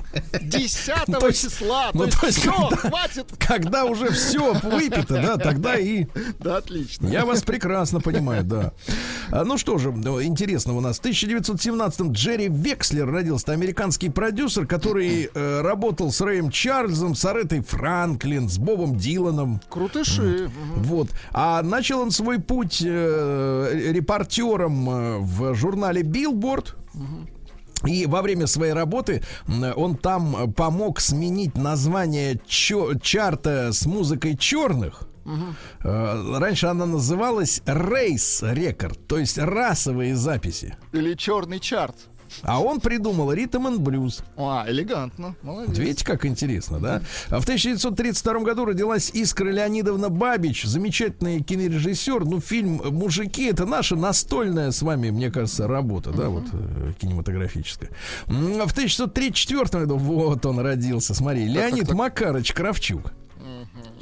10 0.41 0.93
То 1.19 1.27
есть- 1.27 1.41
числа. 1.41 1.89
ну, 1.93 2.07
то 2.07 2.27
есть 2.27 2.39
все, 2.39 2.51
хватит. 2.51 3.25
Когда 3.39 3.85
уже 3.85 4.09
все 4.11 4.53
выпито, 4.53 5.05
да, 5.21 5.37
тогда 5.37 5.75
и 5.75 6.05
Да, 6.39 6.57
отлично. 6.57 7.07
Я 7.07 7.25
вас 7.25 7.41
прекрасно 7.41 7.99
понимаю, 7.99 8.43
да. 8.43 8.73
А, 9.31 9.43
Ну 9.43 9.57
что 9.57 9.77
же, 9.77 9.91
ну, 9.91 10.21
интересно 10.21 10.75
у 10.77 10.81
нас. 10.81 10.99
В 10.99 11.03
1917-м 11.03 12.11
Джерри 12.11 12.47
Векслер 12.49 13.09
родился. 13.09 13.51
Американский 13.51 14.09
продюсер, 14.09 14.65
который 14.67 15.29
э, 15.33 15.61
работал 15.73 16.11
с 16.11 16.21
Рэем 16.21 16.51
Чарльзом, 16.51 17.15
с 17.15 17.25
Аретой 17.25 17.61
Франклин, 17.61 18.47
с 18.47 18.59
Бобом 18.59 18.95
Диланом. 18.95 19.59
Крутыши. 19.69 20.51
Вот. 20.75 21.09
А 21.31 21.63
начал 21.63 21.99
он 22.01 22.11
свой 22.11 22.39
путь 22.39 22.83
э, 22.85 23.91
репортером 23.91 24.89
э, 24.89 25.17
в 25.17 25.55
журнале 25.55 26.03
Billboard. 26.03 26.75
И 27.87 28.05
во 28.05 28.21
время 28.21 28.45
своей 28.47 28.73
работы 28.73 29.23
он 29.75 29.97
там 29.97 30.53
помог 30.53 30.99
сменить 31.01 31.55
название 31.57 32.39
чё- 32.47 32.93
чарта 32.99 33.73
с 33.73 33.85
музыкой 33.87 34.37
черных. 34.37 35.07
Э, 35.83 36.37
Раньше 36.37 36.67
она 36.67 36.85
называлась 36.85 37.61
Race 37.65 38.43
Record, 38.43 38.99
то 39.07 39.17
есть 39.17 39.37
расовые 39.39 40.15
записи. 40.15 40.75
Или 40.93 41.15
черный 41.15 41.59
чарт. 41.59 41.95
А 42.41 42.61
он 42.61 42.79
придумал 42.79 43.31
ритм 43.31 43.67
and 43.67 43.77
блюз. 43.79 44.23
А, 44.37 44.65
элегантно. 44.67 45.35
Молодец. 45.41 45.77
Видите, 45.77 46.05
как 46.05 46.25
интересно, 46.25 46.79
да? 46.79 47.01
А 47.29 47.39
в 47.39 47.43
1932 47.43 48.39
году 48.39 48.65
родилась 48.65 49.11
Искра 49.13 49.49
Леонидовна 49.49 50.09
Бабич, 50.09 50.63
замечательный 50.63 51.41
кинорежиссер. 51.41 52.25
Ну, 52.25 52.39
фильм 52.39 52.81
«Мужики»— 52.91 53.45
это 53.49 53.65
наша 53.65 53.95
настольная 53.95 54.71
с 54.71 54.81
вами, 54.81 55.09
мне 55.09 55.31
кажется, 55.31 55.67
работа, 55.67 56.11
да, 56.11 56.29
вот 56.29 56.43
э, 56.51 56.93
кинематографическая. 56.99 57.89
А 58.27 58.31
В 58.67 58.71
1934 58.71 59.85
году 59.85 59.97
вот 59.97 60.45
он 60.45 60.59
родился, 60.59 61.13
смотри, 61.13 61.47
Леонид 61.47 61.91
Макарыч 61.91 62.53
Кравчук. 62.53 63.13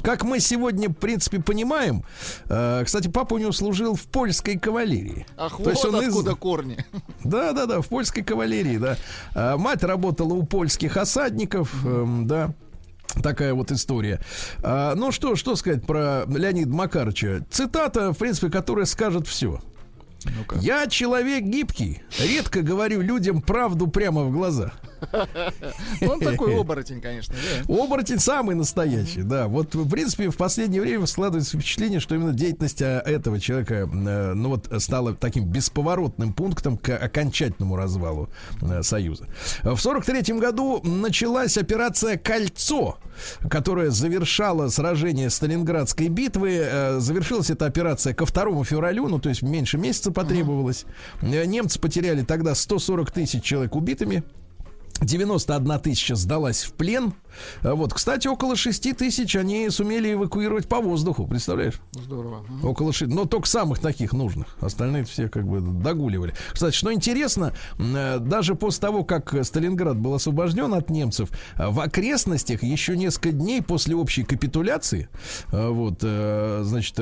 Как 0.02 0.24
мы 0.24 0.40
сегодня, 0.40 0.88
в 0.88 0.94
принципе, 0.94 1.38
понимаем, 1.40 2.02
э, 2.48 2.82
кстати, 2.84 3.08
папа 3.08 3.34
у 3.34 3.38
него 3.38 3.52
служил 3.52 3.94
в 3.94 4.02
польской 4.02 4.58
кавалерии. 4.58 5.26
Ах, 5.36 5.56
То 5.58 5.62
вот 5.64 5.70
есть 5.70 5.84
он 5.84 5.96
из- 6.02 6.08
откуда 6.08 6.34
корни. 6.34 6.84
да, 7.24 7.52
да, 7.52 7.66
да, 7.66 7.80
в 7.80 7.86
польской 7.88 8.22
кавалерии, 8.24 8.78
да. 8.78 8.96
А, 9.34 9.56
Мать 9.56 9.84
работала 9.84 10.34
у 10.34 10.42
польских 10.44 10.96
осадников, 10.96 11.72
эм, 11.86 12.26
да. 12.26 12.52
Такая 13.22 13.52
вот 13.54 13.70
история. 13.70 14.20
А, 14.62 14.94
ну 14.96 15.12
что, 15.12 15.36
что 15.36 15.54
сказать 15.54 15.86
про 15.86 16.24
Леонида 16.26 16.70
Макарыча? 16.72 17.44
Цитата, 17.50 18.12
в 18.12 18.18
принципе, 18.18 18.48
которая 18.50 18.86
скажет 18.86 19.26
все. 19.28 19.60
Я 20.60 20.86
человек 20.86 21.42
гибкий, 21.44 22.02
редко 22.18 22.62
говорю 22.62 23.00
людям 23.02 23.42
правду 23.42 23.86
прямо 23.88 24.22
в 24.24 24.32
глаза. 24.32 24.72
Он 26.02 26.20
такой 26.20 26.58
оборотень, 26.58 27.00
конечно. 27.00 27.34
Оборотень 27.68 28.18
самый 28.18 28.54
настоящий, 28.54 29.22
да. 29.22 29.48
Вот, 29.48 29.74
в 29.74 29.88
принципе, 29.88 30.30
в 30.30 30.36
последнее 30.36 30.80
время 30.80 31.06
складывается 31.06 31.56
впечатление, 31.56 32.00
что 32.00 32.14
именно 32.14 32.32
деятельность 32.32 32.82
а, 32.82 33.00
этого 33.00 33.40
человека, 33.40 33.88
э, 33.92 34.32
ну 34.34 34.50
вот, 34.50 34.68
стала 34.82 35.14
таким 35.14 35.44
бесповоротным 35.44 36.32
пунктом 36.32 36.76
к 36.76 36.96
окончательному 36.96 37.76
развалу 37.76 38.28
э, 38.60 38.82
Союза. 38.82 39.26
В 39.62 39.78
сорок 39.78 40.04
третьем 40.04 40.38
году 40.38 40.80
началась 40.82 41.56
операция 41.58 42.16
«Кольцо», 42.16 42.98
которая 43.48 43.90
завершала 43.90 44.68
сражение 44.68 45.30
Сталинградской 45.30 46.08
битвы. 46.08 46.60
Э, 46.62 46.98
Завершилась 47.00 47.50
эта 47.50 47.66
операция 47.66 48.14
ко 48.14 48.26
2 48.26 48.64
февралю, 48.64 49.08
ну, 49.08 49.18
то 49.18 49.28
есть 49.28 49.42
меньше 49.42 49.78
месяца 49.78 50.10
потребовалось. 50.10 50.84
Немцы 51.20 51.78
потеряли 51.80 52.22
тогда 52.22 52.54
140 52.54 53.10
тысяч 53.10 53.42
человек 53.42 53.74
убитыми. 53.74 54.22
91 55.04 55.78
тысяча 55.80 56.14
сдалась 56.14 56.64
в 56.64 56.72
плен. 56.72 57.14
А 57.62 57.74
Вот, 57.74 57.94
кстати, 57.94 58.28
около 58.28 58.56
6 58.56 58.96
тысяч 58.96 59.36
они 59.36 59.68
сумели 59.70 60.12
эвакуировать 60.12 60.68
по 60.68 60.80
воздуху, 60.80 61.26
представляешь? 61.26 61.80
Здорово. 61.92 62.44
Около 62.62 62.92
6, 62.92 63.12
но 63.12 63.24
только 63.24 63.48
самых 63.48 63.78
таких 63.78 64.12
нужных. 64.12 64.56
Остальные 64.60 65.04
все 65.04 65.28
как 65.28 65.46
бы 65.46 65.60
догуливали. 65.60 66.34
Кстати, 66.52 66.74
что 66.74 66.92
интересно, 66.92 67.54
э, 67.78 68.18
даже 68.18 68.54
после 68.54 68.80
того, 68.80 69.04
как 69.04 69.34
Сталинград 69.44 69.96
был 69.96 70.14
освобожден 70.14 70.74
от 70.74 70.90
немцев, 70.90 71.30
э, 71.56 71.68
в 71.68 71.80
окрестностях 71.80 72.62
еще 72.62 72.96
несколько 72.96 73.32
дней 73.32 73.62
после 73.62 73.94
общей 73.96 74.24
капитуляции, 74.24 75.08
э, 75.52 75.68
вот, 75.68 76.00
значит, 76.00 76.96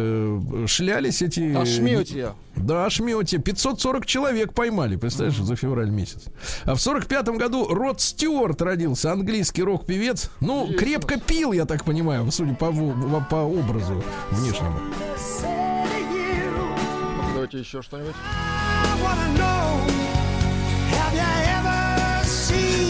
шлялись 0.69 1.23
эти... 1.23 1.55
Ошметья. 1.55 2.35
Да, 2.63 2.87
ошмете. 2.87 3.39
540 3.39 4.07
человек 4.07 4.53
поймали, 4.55 4.97
представляешь, 4.97 5.39
за 5.41 5.57
февраль 5.57 5.91
месяц. 5.91 6.25
А 6.65 6.75
в 6.75 6.81
45 6.81 7.29
году 7.31 7.67
Род 7.69 8.01
Стюарт 8.01 8.61
родился, 8.63 9.13
английский 9.13 9.63
рок-певец. 9.63 10.31
Ну, 10.41 10.67
Есть 10.67 10.79
крепко 10.79 11.19
пил, 11.19 11.53
я 11.53 11.65
так 11.65 11.85
понимаю, 11.85 12.31
судя 12.31 12.55
по, 12.55 12.71
во- 12.71 13.21
по 13.29 13.37
образу 13.37 14.03
внешнему. 14.31 14.79
Давайте 17.35 17.59
еще 17.59 17.81
что-нибудь. 17.83 18.15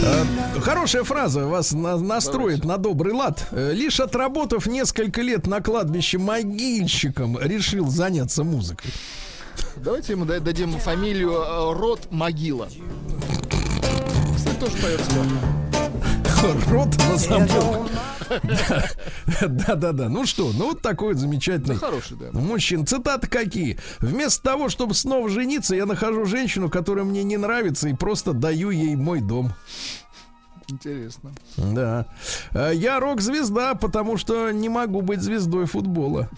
Э, 0.03 0.25
Хорошая 0.61 1.03
фраза 1.03 1.45
вас 1.45 1.71
на- 1.71 1.97
настроит 1.97 2.65
на 2.65 2.77
добрый 2.77 3.13
лад. 3.13 3.47
Э, 3.51 3.71
Лишь 3.73 3.99
отработав 3.99 4.65
несколько 4.67 5.21
лет 5.21 5.47
на 5.47 5.61
кладбище 5.61 6.17
могильщиком, 6.17 7.37
решил 7.39 7.87
заняться 7.89 8.43
музыкой. 8.43 8.91
Давайте 9.77 10.13
ему 10.13 10.25
да- 10.25 10.39
дадим 10.39 10.71
фамилию 10.79 11.31
э, 11.33 11.73
Рот 11.73 12.11
Могила. 12.11 12.67
Кстати, 14.35 14.55
тоже 14.59 14.77
поет 14.77 15.01
Рот 16.69 16.95
на 16.97 17.17
замок. 17.17 17.89
Да, 19.41 19.75
да, 19.75 19.91
да. 19.91 20.07
Ну 20.09 20.25
что, 20.25 20.51
ну 20.53 20.69
вот 20.69 20.81
такой 20.81 21.09
вот 21.13 21.17
замечательный 21.17 21.75
Хороший, 21.75 22.15
да. 22.17 22.29
Мужчин, 22.39 22.87
цитаты 22.87 23.27
какие? 23.27 23.77
Вместо 23.99 24.41
того, 24.41 24.69
чтобы 24.69 24.93
снова 24.93 25.27
жениться, 25.29 25.75
я 25.75 25.85
нахожу 25.85 26.25
женщину, 26.25 26.69
которая 26.69 27.03
мне 27.03 27.23
не 27.23 27.35
нравится, 27.37 27.89
и 27.89 27.93
просто 27.93 28.31
даю 28.33 28.69
ей 28.69 28.95
мой 28.95 29.19
дом. 29.19 29.51
Интересно. 30.69 31.31
Да. 31.57 32.05
Э, 32.53 32.71
Я 32.73 33.01
рок-звезда, 33.01 33.75
потому 33.75 34.15
что 34.15 34.51
не 34.51 34.69
могу 34.69 35.01
быть 35.01 35.21
звездой 35.21 35.65
футбола. 35.65 36.29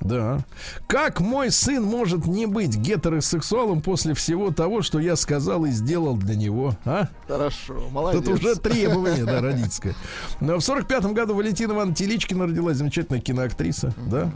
Да. 0.00 0.38
Как 0.86 1.20
мой 1.20 1.50
сын 1.50 1.82
может 1.82 2.26
не 2.26 2.46
быть 2.46 2.76
гетеросексуалом 2.76 3.80
после 3.82 4.14
всего 4.14 4.50
того, 4.52 4.82
что 4.82 4.98
я 5.00 5.16
сказал 5.16 5.64
и 5.64 5.70
сделал 5.70 6.16
для 6.16 6.36
него, 6.36 6.74
а? 6.84 7.08
Хорошо, 7.26 7.74
молодец. 7.90 8.24
Тут 8.24 8.34
уже 8.34 8.54
требование, 8.56 9.24
да, 9.24 9.40
родительское. 9.40 9.94
Но 10.40 10.56
в 10.58 10.60
сорок 10.62 10.86
пятом 10.86 11.14
году 11.14 11.34
Валентина 11.34 11.72
Ивановна 11.72 11.94
Теличкина 11.94 12.46
родилась 12.46 12.76
замечательная 12.76 13.20
киноактриса, 13.20 13.92
да. 14.06 14.30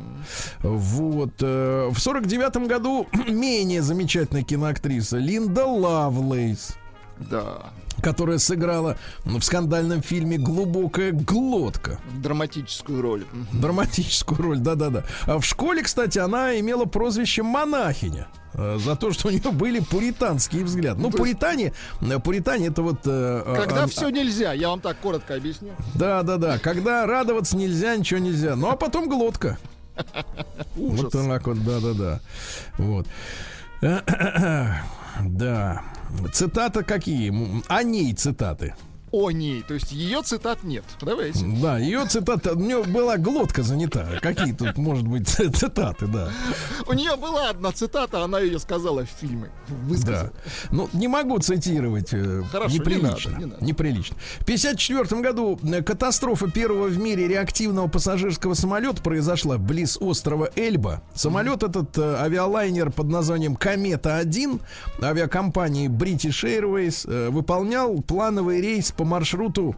Вот. 0.62 1.34
э, 1.40 1.88
В 1.90 1.98
сорок 1.98 2.26
девятом 2.26 2.66
году 2.66 3.06
менее 3.28 3.82
замечательная 3.82 4.42
киноактриса 4.42 5.18
Линда 5.18 5.64
Лавлейс 5.66 6.76
Да. 7.30 7.70
Которая 8.02 8.38
сыграла 8.38 8.96
в 9.24 9.40
скандальном 9.40 10.02
фильме 10.02 10.36
«Глубокая 10.36 11.12
глотка». 11.12 11.98
Драматическую 12.22 13.00
роль. 13.00 13.24
Драматическую 13.52 14.40
роль, 14.42 14.58
да-да-да. 14.58 15.04
А 15.26 15.38
в 15.38 15.44
школе, 15.44 15.82
кстати, 15.82 16.18
она 16.18 16.58
имела 16.58 16.84
прозвище 16.84 17.42
«монахиня». 17.42 18.26
э, 18.54 18.78
За 18.78 18.96
то, 18.96 19.12
что 19.12 19.28
у 19.28 19.30
нее 19.30 19.50
были 19.52 19.80
пуританские 19.80 20.64
взгляды. 20.64 21.00
Ну, 21.00 21.06
есть- 21.06 21.16
пуритане, 21.18 21.72
э, 22.00 22.18
пуритане 22.18 22.66
это 22.66 22.82
вот... 22.82 23.00
э, 23.06 23.42
э, 23.46 23.54
Когда 23.56 23.84
а- 23.84 23.86
все 23.86 24.10
нельзя, 24.10 24.52
я 24.52 24.68
вам 24.68 24.80
так 24.80 24.98
коротко 24.98 25.34
объясню. 25.36 25.70
Да, 25.94 26.22
да, 26.22 26.36
да. 26.36 26.58
Когда 26.58 27.06
радоваться 27.06 27.56
нельзя, 27.56 27.96
ничего 27.96 28.20
нельзя. 28.20 28.56
Ну, 28.56 28.68
а 28.68 28.76
потом 28.76 29.08
глотка. 29.08 29.58
Ужас. 30.76 31.02
Вот 31.04 31.12
так 31.12 31.46
вот, 31.46 31.58
да, 31.64 31.80
да, 31.80 31.92
да. 31.94 32.20
Вот. 32.78 33.06
Да. 35.24 35.82
Цитата 36.32 36.82
какие? 36.82 37.32
О 37.68 37.82
ней 37.82 38.12
цитаты. 38.14 38.74
О 39.12 39.30
ней. 39.30 39.62
То 39.62 39.74
есть 39.74 39.92
ее 39.92 40.22
цитат 40.22 40.64
нет. 40.64 40.84
Давайте. 41.02 41.44
Да, 41.60 41.78
ее 41.78 42.06
цитата. 42.06 42.52
У 42.54 42.58
нее 42.60 42.82
была 42.82 43.18
глотка 43.18 43.62
занята. 43.62 44.08
Какие 44.22 44.52
тут, 44.52 44.78
может 44.78 45.06
быть, 45.06 45.28
цитаты, 45.28 46.06
да. 46.06 46.30
У 46.86 46.94
нее 46.94 47.16
была 47.16 47.50
одна 47.50 47.72
цитата, 47.72 48.24
она 48.24 48.40
ее 48.40 48.58
сказала 48.58 49.04
в 49.04 49.08
фильме. 49.20 49.50
Высказала. 49.68 50.32
Да. 50.32 50.32
Ну, 50.70 50.88
не 50.94 51.08
могу 51.08 51.38
цитировать. 51.38 52.08
э, 52.12 52.42
Хорошо, 52.50 52.72
не 52.72 52.78
неприлично. 52.78 53.30
надо, 53.32 53.44
не 53.44 53.50
надо. 53.52 53.64
Неприлично. 53.64 54.16
В 54.40 54.42
1954 54.44 55.20
году 55.20 55.58
э, 55.62 55.82
катастрофа 55.82 56.50
первого 56.50 56.86
в 56.88 56.98
мире 56.98 57.28
реактивного 57.28 57.88
пассажирского 57.88 58.54
самолета 58.54 59.02
произошла 59.02 59.58
близ 59.58 59.98
острова 60.00 60.48
Эльба. 60.56 61.02
Самолет 61.14 61.62
этот 61.62 61.96
э, 61.98 62.16
авиалайнер 62.16 62.90
под 62.90 63.08
названием 63.08 63.56
Комета-1 63.56 64.60
авиакомпании 65.02 65.88
British 65.88 66.44
Airways 66.44 67.30
выполнял 67.30 68.00
плановый 68.00 68.60
рейс 68.60 68.90
по 68.92 69.01
маршруту 69.04 69.76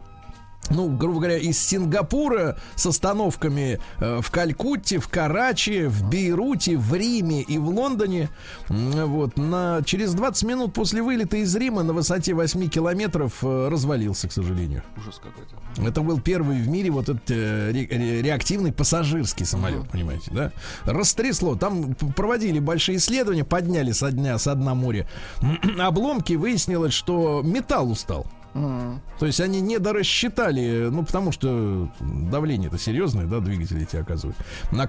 ну, 0.69 0.89
грубо 0.89 1.19
говоря, 1.19 1.37
из 1.37 1.59
Сингапура 1.59 2.57
с 2.75 2.85
остановками 2.85 3.79
э, 3.99 4.21
в 4.21 4.31
Калькутте, 4.31 4.99
в 4.99 5.07
Карачи, 5.07 5.85
в 5.85 6.03
Бейруте, 6.09 6.77
в 6.77 6.93
Риме 6.93 7.41
и 7.41 7.57
в 7.57 7.69
Лондоне. 7.69 8.29
Вот, 8.67 9.37
на, 9.37 9.81
через 9.85 10.13
20 10.13 10.43
минут 10.43 10.73
после 10.73 11.01
вылета 11.01 11.37
из 11.37 11.55
Рима 11.55 11.83
на 11.83 11.93
высоте 11.93 12.33
8 12.33 12.67
километров 12.69 13.43
э, 13.43 13.67
развалился, 13.69 14.27
к 14.27 14.31
сожалению. 14.31 14.81
Ужас 14.97 15.21
какой-то. 15.23 15.55
Это 15.87 16.01
был 16.01 16.19
первый 16.19 16.57
в 16.57 16.67
мире 16.67 16.89
вот 16.89 17.09
этот 17.09 17.29
э, 17.29 17.71
ре- 17.71 17.87
ре- 17.87 18.21
реактивный 18.21 18.71
пассажирский 18.71 19.45
самолет, 19.45 19.87
понимаете, 19.89 20.31
да? 20.31 20.51
Растрясло. 20.85 21.55
Там 21.55 21.93
проводили 21.93 22.59
большие 22.59 22.97
исследования, 22.97 23.43
подняли 23.43 23.91
со 23.91 24.11
дня, 24.11 24.37
со 24.39 24.55
дна 24.55 24.73
моря 24.73 25.07
обломки, 25.79 26.33
выяснилось, 26.33 26.93
что 26.93 27.41
металл 27.43 27.91
устал. 27.91 28.25
То 28.55 29.25
есть 29.25 29.41
они 29.41 29.59
не 29.59 29.79
дорассчитали, 29.79 30.87
ну, 30.89 31.03
потому 31.03 31.33
что 31.33 31.89
давление-то 31.99 32.77
серьезное, 32.77 33.25
да, 33.25 33.39
двигатели 33.39 33.83
эти 33.83 33.97
оказывают, 33.97 34.37
на. 34.71 34.85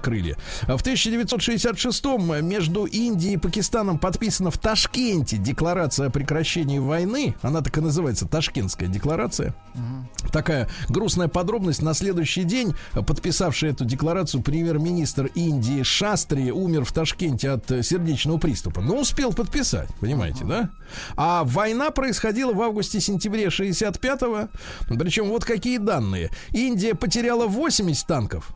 А 0.67 0.77
В 0.77 0.83
1966-м 0.83 2.47
между 2.47 2.85
Индией 2.85 3.33
и 3.33 3.37
Пакистаном 3.37 3.99
подписана 3.99 4.51
в 4.51 4.57
Ташкенте 4.57 5.37
декларация 5.37 6.07
о 6.07 6.09
прекращении 6.09 6.79
войны. 6.79 7.35
Она 7.41 7.61
так 7.61 7.77
и 7.77 7.81
называется, 7.81 8.25
Ташкентская 8.25 8.87
декларация. 8.87 9.53
Такая 10.31 10.69
грустная 10.87 11.27
подробность. 11.27 11.81
На 11.81 11.93
следующий 11.93 12.43
день, 12.43 12.73
подписавший 12.93 13.71
эту 13.71 13.83
декларацию, 13.83 14.43
премьер-министр 14.43 15.29
Индии 15.35 15.83
Шастри 15.83 16.51
умер 16.51 16.85
в 16.85 16.93
Ташкенте 16.93 17.49
от 17.49 17.67
сердечного 17.67 18.37
приступа. 18.37 18.79
Но 18.81 18.97
успел 18.97 19.33
подписать, 19.33 19.89
понимаете, 19.99 20.45
да? 20.45 20.69
А 21.17 21.43
война 21.43 21.91
происходила 21.91 22.53
в 22.53 22.61
августе-сентябре 22.61 23.49
65-го. 23.57 24.49
Причем 24.97 25.29
вот 25.29 25.45
какие 25.45 25.77
данные. 25.77 26.29
Индия 26.51 26.95
потеряла 26.95 27.47
80 27.47 28.05
танков. 28.07 28.51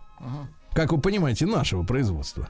Как 0.74 0.91
вы 0.91 0.99
понимаете, 0.99 1.45
нашего 1.45 1.84
производства. 1.84 2.47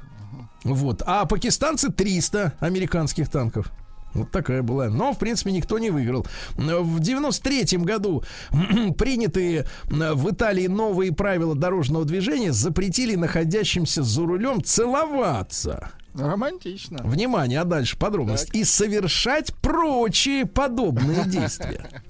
Вот. 0.63 1.01
А 1.05 1.25
пакистанцы 1.25 1.91
300 1.91 2.53
американских 2.59 3.29
танков. 3.29 3.71
Вот 4.13 4.29
такая 4.31 4.61
была. 4.61 4.89
Но, 4.89 5.13
в 5.13 5.19
принципе, 5.19 5.51
никто 5.51 5.79
не 5.79 5.89
выиграл. 5.89 6.25
В 6.55 6.99
93-м 6.99 7.83
году 7.83 8.23
принятые 8.97 9.65
э, 9.89 10.13
в 10.13 10.29
Италии 10.29 10.67
новые 10.67 11.13
правила 11.13 11.55
дорожного 11.55 12.03
движения 12.03 12.51
запретили 12.51 13.15
находящимся 13.15 14.03
за 14.03 14.25
рулем 14.25 14.63
целоваться. 14.63 15.91
Романтично. 16.13 16.99
Внимание, 17.03 17.61
а 17.61 17.63
дальше 17.63 17.97
подробность. 17.97 18.53
И 18.53 18.65
совершать 18.65 19.53
прочие 19.55 20.45
подобные 20.45 21.23
действия. 21.25 22.03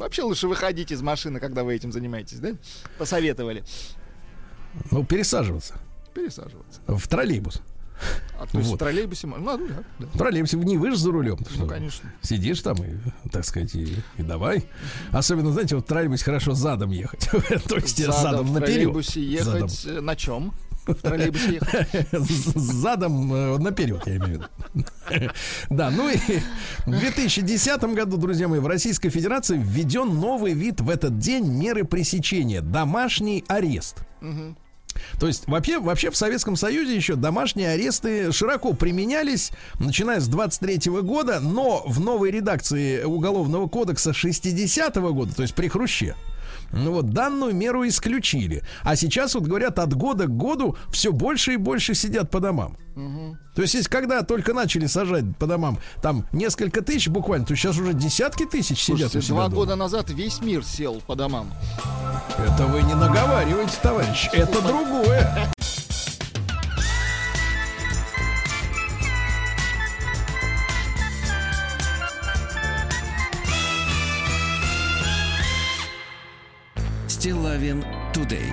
Вообще 0.00 0.22
лучше 0.22 0.48
выходить 0.48 0.90
из 0.92 1.02
машины, 1.02 1.40
когда 1.40 1.62
вы 1.62 1.74
этим 1.74 1.92
занимаетесь, 1.92 2.38
да? 2.38 2.52
Посоветовали. 2.96 3.62
Ну, 4.90 5.04
пересаживаться 5.04 5.74
Пересаживаться. 6.14 6.80
в 6.86 7.06
троллейбус. 7.06 7.60
А 8.38 8.46
то 8.46 8.56
есть 8.56 8.70
Вот. 8.70 8.76
в 8.76 8.78
троллейбусе 8.78 9.26
можно. 9.26 9.58
Ну, 9.58 9.68
да, 9.68 9.74
да. 9.98 10.06
В 10.06 10.16
троллейбусе 10.18 10.56
не 10.56 10.78
вы 10.78 10.90
же 10.92 10.96
за 10.96 11.10
рулем. 11.12 11.36
Ну, 11.38 11.54
что? 11.54 11.66
конечно. 11.66 12.10
Сидишь 12.22 12.62
там 12.62 12.76
и, 12.82 12.96
так 13.30 13.44
сказать, 13.44 13.74
и, 13.74 13.94
и 14.16 14.22
давай. 14.22 14.64
Особенно, 15.12 15.52
знаете, 15.52 15.76
вот 15.76 15.84
в 15.84 15.88
троллейбусе 15.88 16.24
хорошо 16.24 16.54
задом 16.54 16.90
ехать. 16.92 17.28
То 17.68 17.76
есть 17.76 17.98
Задом 17.98 18.22
задом 18.22 18.46
в 18.46 18.52
наперед. 18.54 18.72
троллейбусе 18.74 19.42
Задом. 19.42 19.64
ехать 19.66 19.86
э, 19.86 20.00
на 20.00 20.16
чем? 20.16 20.54
В 20.86 20.94
троллейбусе 20.94 21.54
ехать. 21.54 21.88
С- 22.12 22.54
Задом 22.54 23.32
э, 23.32 23.58
наперед, 23.58 24.02
я 24.06 24.16
имею 24.16 24.44
в 24.72 24.76
виду. 24.76 25.30
Да, 25.70 25.90
ну 25.90 26.08
и 26.08 26.16
в 26.86 26.90
2010 26.98 27.82
году, 27.94 28.16
друзья 28.16 28.48
мои, 28.48 28.60
в 28.60 28.66
Российской 28.66 29.08
Федерации 29.10 29.58
введен 29.58 30.18
новый 30.20 30.52
вид 30.52 30.80
в 30.80 30.88
этот 30.90 31.18
день 31.18 31.46
меры 31.46 31.84
пресечения. 31.84 32.60
Домашний 32.60 33.44
арест. 33.48 33.96
То 35.18 35.26
есть 35.28 35.46
вообще, 35.46 35.78
вообще 35.78 36.10
в 36.10 36.16
Советском 36.16 36.56
Союзе 36.56 36.94
еще 36.94 37.14
домашние 37.14 37.70
аресты 37.70 38.32
широко 38.32 38.74
применялись, 38.74 39.50
начиная 39.78 40.20
с 40.20 40.28
23 40.28 40.90
года, 41.02 41.40
но 41.40 41.82
в 41.86 42.00
новой 42.00 42.30
редакции 42.30 43.02
Уголовного 43.04 43.66
кодекса 43.68 44.12
60 44.12 44.94
года, 44.96 45.34
то 45.34 45.42
есть 45.42 45.54
при 45.54 45.68
Хруще, 45.68 46.16
Ну 46.72 46.92
вот 46.92 47.10
данную 47.10 47.54
меру 47.54 47.86
исключили. 47.86 48.62
А 48.82 48.96
сейчас 48.96 49.34
вот 49.34 49.44
говорят, 49.44 49.78
от 49.78 49.94
года 49.94 50.26
к 50.26 50.36
году 50.36 50.76
все 50.90 51.12
больше 51.12 51.54
и 51.54 51.56
больше 51.56 51.94
сидят 51.94 52.30
по 52.30 52.40
домам. 52.40 52.76
То 53.54 53.62
есть, 53.62 53.74
если 53.74 53.88
когда 53.88 54.22
только 54.22 54.52
начали 54.52 54.86
сажать 54.86 55.24
по 55.38 55.46
домам 55.46 55.78
там 56.02 56.26
несколько 56.32 56.82
тысяч 56.82 57.08
буквально, 57.08 57.46
то 57.46 57.56
сейчас 57.56 57.78
уже 57.78 57.94
десятки 57.94 58.44
тысяч 58.44 58.78
сидят 58.82 59.10
Слушайте, 59.10 59.22
себя 59.26 59.34
два 59.36 59.44
дома. 59.44 59.56
года 59.56 59.76
назад 59.76 60.10
весь 60.10 60.40
мир 60.40 60.64
сел 60.64 61.00
по 61.06 61.16
домам. 61.16 61.50
Это 62.38 62.66
вы 62.66 62.82
не 62.82 62.94
наговариваете, 62.94 63.72
товарищ. 63.82 64.28
Это 64.32 64.60
другое. 64.60 65.50
Стилавин 77.20 77.84
Тудей. 78.14 78.50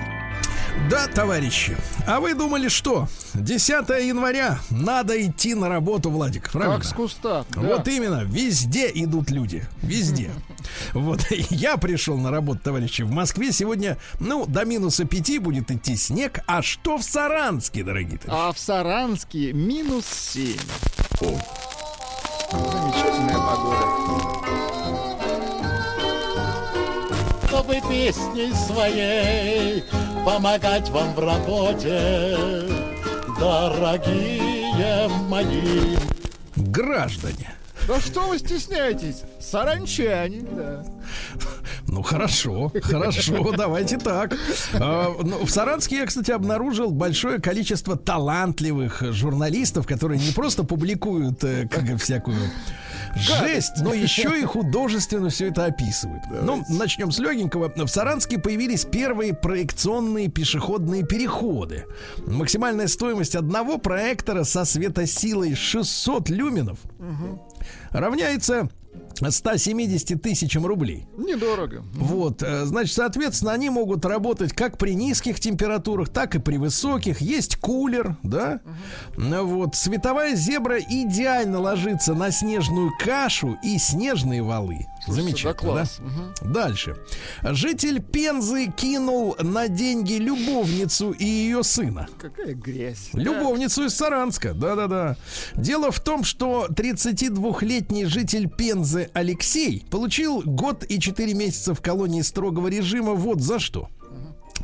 Да, 0.90 1.06
товарищи. 1.06 1.74
А 2.06 2.20
вы 2.20 2.34
думали, 2.34 2.68
что 2.68 3.08
10 3.32 3.88
января 4.06 4.58
надо 4.68 5.24
идти 5.24 5.54
на 5.54 5.70
работу, 5.70 6.10
Владик, 6.10 6.52
правильно? 6.52 6.76
Как 6.76 6.84
с 6.84 6.92
куста. 6.92 7.46
да. 7.48 7.60
Вот 7.62 7.88
именно, 7.88 8.24
везде 8.24 8.90
идут 8.94 9.30
люди, 9.30 9.64
везде. 9.80 10.30
Вот 10.92 11.22
я 11.48 11.78
пришел 11.78 12.18
на 12.18 12.30
работу, 12.30 12.60
товарищи. 12.62 13.00
В 13.00 13.10
Москве 13.10 13.52
сегодня, 13.52 13.96
ну, 14.20 14.44
до 14.44 14.66
минуса 14.66 15.06
5 15.06 15.38
будет 15.38 15.70
идти 15.70 15.96
снег. 15.96 16.40
А 16.46 16.60
что 16.60 16.98
в 16.98 17.02
Саранске, 17.02 17.82
дорогие 17.82 18.18
товарищи? 18.18 18.48
А 18.48 18.52
в 18.52 18.58
Саранске 18.58 19.54
минус 19.54 20.04
7. 20.04 20.58
Замечательная 22.52 23.38
погода. 23.38 24.47
Чтобы 27.68 27.80
песней 27.88 28.52
своей 28.54 29.84
помогать 30.24 30.88
вам 30.88 31.14
в 31.14 31.18
работе, 31.18 32.36
дорогие 33.38 35.08
мои. 35.28 35.96
Граждане. 36.56 37.54
Да 37.86 38.00
что 38.00 38.28
вы 38.28 38.38
стесняетесь? 38.38 39.22
Саранчане, 39.40 40.42
да. 40.52 40.84
Ну 41.88 42.02
хорошо, 42.02 42.70
хорошо, 42.82 43.52
давайте 43.56 43.98
так. 43.98 44.34
А, 44.74 45.14
ну, 45.22 45.44
В 45.44 45.50
Саранске 45.50 45.96
я, 45.96 46.06
кстати, 46.06 46.30
обнаружил 46.30 46.90
большое 46.90 47.40
количество 47.40 47.96
талантливых 47.96 49.02
журналистов, 49.12 49.86
которые 49.86 50.20
не 50.20 50.32
просто 50.32 50.64
публикуют 50.64 51.42
э, 51.44 51.66
как 51.66 51.98
всякую 51.98 52.38
жесть, 53.18 53.80
но 53.80 53.92
еще 53.92 54.40
и 54.40 54.44
художественно 54.44 55.28
все 55.30 55.48
это 55.48 55.66
описывают. 55.66 56.22
Ну, 56.42 56.64
начнем 56.68 57.10
с 57.10 57.18
легенького. 57.18 57.72
В 57.74 57.88
Саранске 57.88 58.38
появились 58.38 58.84
первые 58.84 59.34
проекционные 59.34 60.28
пешеходные 60.28 61.04
переходы. 61.04 61.86
Максимальная 62.26 62.88
стоимость 62.88 63.34
одного 63.34 63.78
проектора 63.78 64.44
со 64.44 64.64
светосилой 64.64 65.54
600 65.54 66.28
люменов 66.30 66.78
равняется 67.90 68.68
170 69.20 70.22
тысячам 70.22 70.66
рублей. 70.66 71.06
Недорого. 71.16 71.84
Вот, 71.94 72.42
э, 72.42 72.64
значит, 72.64 72.94
соответственно, 72.94 73.52
они 73.52 73.70
могут 73.70 74.04
работать 74.04 74.52
как 74.52 74.78
при 74.78 74.94
низких 74.94 75.40
температурах, 75.40 76.08
так 76.08 76.34
и 76.34 76.38
при 76.38 76.56
высоких. 76.56 77.20
Есть 77.20 77.56
кулер, 77.56 78.16
да? 78.22 78.60
Ну 79.16 79.44
Вот, 79.46 79.74
световая 79.74 80.34
зебра 80.34 80.78
идеально 80.78 81.58
ложится 81.60 82.14
на 82.14 82.30
снежную 82.30 82.90
кашу 83.04 83.58
и 83.62 83.78
снежные 83.78 84.42
валы. 84.42 84.86
Слушайте, 85.04 85.22
Замечательно, 85.30 85.72
да 85.72 85.74
класс. 85.74 86.00
да? 86.42 86.48
Дальше. 86.48 86.96
Житель 87.42 88.02
Пензы 88.02 88.66
кинул 88.66 89.36
на 89.40 89.68
деньги 89.68 90.14
любовницу 90.14 91.12
и 91.12 91.24
ее 91.24 91.62
сына. 91.62 92.08
Какая 92.18 92.54
грязь. 92.54 93.10
Любовницу 93.12 93.84
из 93.84 93.94
Саранска, 93.94 94.54
да-да-да. 94.54 95.16
Дело 95.54 95.90
в 95.90 96.00
том, 96.00 96.24
что 96.24 96.66
32-летний 96.68 98.04
житель 98.04 98.48
Пензы 98.48 99.07
Алексей 99.14 99.84
получил 99.90 100.42
год 100.44 100.84
и 100.84 101.00
4 101.00 101.34
месяца 101.34 101.74
в 101.74 101.80
колонии 101.80 102.22
строгого 102.22 102.68
режима 102.68 103.14
вот 103.14 103.40
за 103.40 103.58
что. 103.58 103.88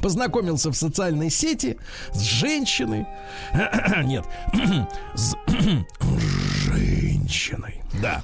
Познакомился 0.02 0.70
в 0.70 0.76
социальной 0.76 1.30
сети 1.30 1.78
с 2.12 2.20
женщиной. 2.20 3.06
Нет, 4.04 4.24
с 5.14 5.34
женщиной. 6.66 7.82
Да. 8.02 8.22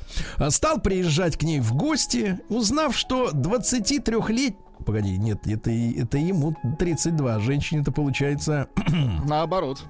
Стал 0.50 0.80
приезжать 0.80 1.36
к 1.36 1.42
ней 1.42 1.60
в 1.60 1.74
гости, 1.74 2.40
узнав, 2.48 2.96
что 2.96 3.30
23-летний 3.30 4.56
Погоди, 4.84 5.18
нет, 5.18 5.46
это, 5.46 5.70
это 5.70 6.18
ему 6.18 6.56
32, 6.78 7.34
а 7.34 7.40
женщине-то 7.40 7.92
получается 7.92 8.68
Наоборот. 9.26 9.84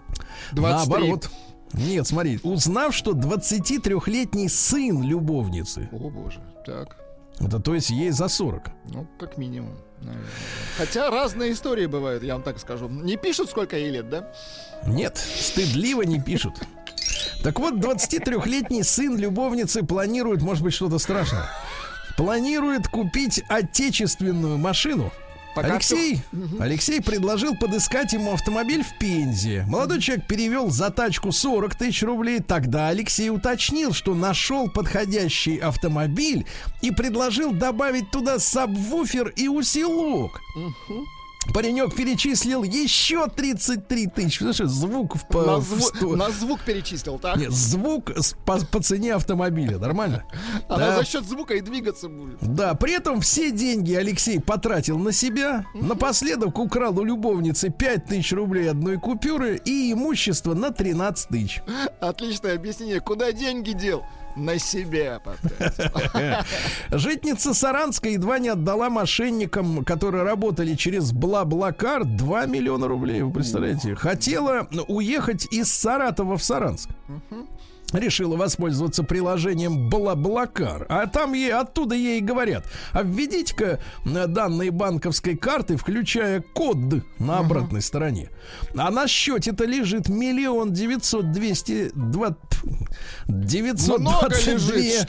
23. 0.53 0.63
Наоборот. 0.63 1.31
Нет, 1.73 2.07
смотри, 2.07 2.41
узнав, 2.43 2.95
что 2.95 3.13
23-летний 3.13 4.49
сын 4.49 5.03
любовницы, 5.03 5.89
О 5.93 6.11
боже. 6.11 6.41
Так. 6.67 6.97
это 7.39 7.61
то 7.61 7.75
есть 7.75 7.91
ей 7.91 8.11
за 8.11 8.29
40. 8.29 8.71
Ну, 8.87 9.07
как 9.19 9.39
минимум. 9.39 9.77
наверное. 10.01 10.27
Хотя 10.77 11.11
разные 11.11 11.53
истории 11.53 11.87
бывают, 11.87 12.23
я 12.25 12.35
вам 12.35 12.43
так 12.43 12.59
скажу. 12.59 12.89
Не 12.89 13.17
пишут, 13.17 13.51
сколько 13.51 13.77
ей 13.77 13.91
лет, 13.91 14.09
да? 14.11 14.33
Нет, 14.87 15.17
стыдливо 15.17 16.03
не 16.03 16.21
пишут. 16.21 16.55
Так 17.43 17.59
вот, 17.61 17.75
23-летний 17.75 18.83
сын 18.83 19.17
любовницы 19.17 19.83
планирует, 19.85 20.43
может 20.43 20.63
быть, 20.65 20.75
что-то 20.75 20.99
страшное. 20.99 21.45
Планирует 22.17 22.89
купить 22.89 23.43
отечественную 23.49 24.59
машину. 24.59 25.11
Пока 25.55 25.75
Алексей, 25.75 26.21
Алексей 26.61 27.01
предложил 27.01 27.57
подыскать 27.57 28.13
ему 28.13 28.33
автомобиль 28.33 28.85
в 28.85 28.99
Пензе. 28.99 29.65
Молодой 29.69 30.01
человек 30.01 30.27
перевел 30.27 30.71
за 30.71 30.91
тачку 30.91 31.33
40 31.33 31.75
тысяч 31.75 32.03
рублей. 32.03 32.41
Тогда 32.41 32.89
Алексей 32.89 33.31
уточнил, 33.31 33.93
что 33.93 34.15
нашел 34.15 34.69
подходящий 34.69 35.59
автомобиль 35.59 36.47
и 36.83 36.91
предложил 36.91 37.53
добавить 37.53 38.11
туда 38.11 38.39
сабвуфер 38.39 39.29
и 39.29 39.49
усилок. 39.49 40.41
Паренек 41.55 41.97
перечислил 41.97 42.63
еще 42.63 43.27
33 43.27 44.07
тысячи. 44.09 44.39
Слушай, 44.43 44.67
звук 44.67 45.17
в, 45.17 45.27
по- 45.27 45.43
На, 45.43 45.53
зву- 45.59 45.81
сто- 45.81 46.15
на 46.17 46.31
звук 46.31 46.61
перечислил, 46.61 47.19
так? 47.19 47.37
Нет, 47.39 47.51
звук 47.51 48.11
с- 48.11 48.35
по, 48.45 48.59
по 48.59 48.81
цене 48.83 49.15
автомобиля. 49.15 49.79
Нормально? 49.79 50.25
Она 50.69 50.89
Да. 50.91 50.97
за 50.99 51.05
счет 51.05 51.25
звука 51.25 51.55
и 51.55 51.61
двигаться 51.61 52.09
будет. 52.09 52.39
Да, 52.41 52.75
при 52.75 52.93
этом 52.93 53.21
все 53.23 53.51
деньги 53.51 53.95
Алексей 53.95 54.39
потратил 54.39 54.99
на 54.99 55.13
себя. 55.13 55.65
Напоследок 55.75 56.59
украл 56.59 56.97
у 56.99 57.05
любовницы 57.05 57.71
5 57.71 58.05
тысяч 58.07 58.33
рублей 58.33 58.71
одной 58.71 58.99
купюры 58.99 59.57
и 59.65 59.93
имущество 59.93 60.55
на 60.55 60.71
13 60.71 61.29
тысяч. 61.29 61.63
Отличное 62.01 62.55
объяснение. 62.55 63.01
Куда 63.01 63.33
деньги 63.33 63.73
дел? 63.73 64.05
На 64.37 64.59
себя. 64.59 65.21
Житница 66.91 67.55
Саранска 67.55 68.09
едва 68.09 68.39
не 68.39 68.49
отдала 68.49 68.89
мошенникам, 68.89 69.85
которые 69.85 70.25
работали 70.25 70.75
через 70.75 71.13
Бла-Блакар, 71.13 72.05
2 72.05 72.47
миллиона 72.47 72.89
рублей. 72.89 73.23
Вы 73.23 73.33
представляете? 73.33 73.95
Хотела 73.95 74.69
уехать 74.89 75.47
из 75.53 75.73
Саратова 75.73 76.37
в 76.37 76.43
Саранск. 76.43 76.91
Решила 77.93 78.37
воспользоваться 78.37 79.03
приложением 79.03 79.89
Блаблакар. 79.91 80.87
А 80.89 81.07
там 81.07 81.33
ей 81.33 81.53
оттуда 81.53 81.95
ей 81.95 82.21
говорят: 82.21 82.65
а 82.93 83.03
введите-ка 83.03 83.81
э, 84.05 84.27
данные 84.27 84.71
банковской 84.71 85.37
карты, 85.37 85.77
включая 85.77 86.41
код 86.41 86.77
на 87.19 87.39
обратной 87.39 87.83
стороне. 87.83 88.31
А 88.77 88.91
на 88.91 89.07
счете-то 89.09 89.65
лежит 89.65 90.09
миллион 90.09 90.73
девятьсот 90.73 91.33
двести 91.33 91.91
девятьсот 93.27 94.03
двадцать 94.03 94.67
две. 94.67 95.05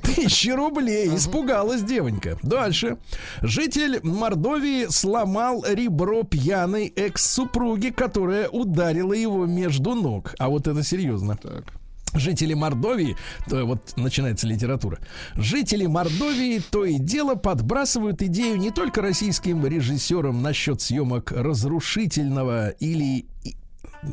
Тысячи 0.00 0.50
рублей. 0.50 1.14
Испугалась 1.14 1.82
девонька. 1.82 2.38
Дальше. 2.42 2.98
Житель 3.42 4.00
Мордовии 4.04 4.86
сломал 4.88 5.64
ребро 5.68 6.22
пьяной 6.22 6.86
экс-супруги, 6.94 7.88
которая 7.88 8.48
ударила 8.48 9.12
его 9.12 9.46
между 9.46 9.94
ног. 9.94 10.34
А 10.38 10.48
вот 10.48 10.68
это 10.68 10.82
серьезно. 10.82 11.36
Так. 11.36 11.64
Жители 12.14 12.54
Мордовии, 12.54 13.16
то 13.48 13.64
вот 13.64 13.96
начинается 13.96 14.46
литература. 14.46 14.98
Жители 15.36 15.86
Мордовии 15.86 16.60
то 16.70 16.84
и 16.84 16.98
дело 16.98 17.34
подбрасывают 17.36 18.22
идею 18.22 18.56
не 18.56 18.70
только 18.70 19.00
российским 19.00 19.64
режиссерам 19.64 20.42
насчет 20.42 20.80
съемок 20.80 21.32
разрушительного 21.32 22.70
или 22.70 23.26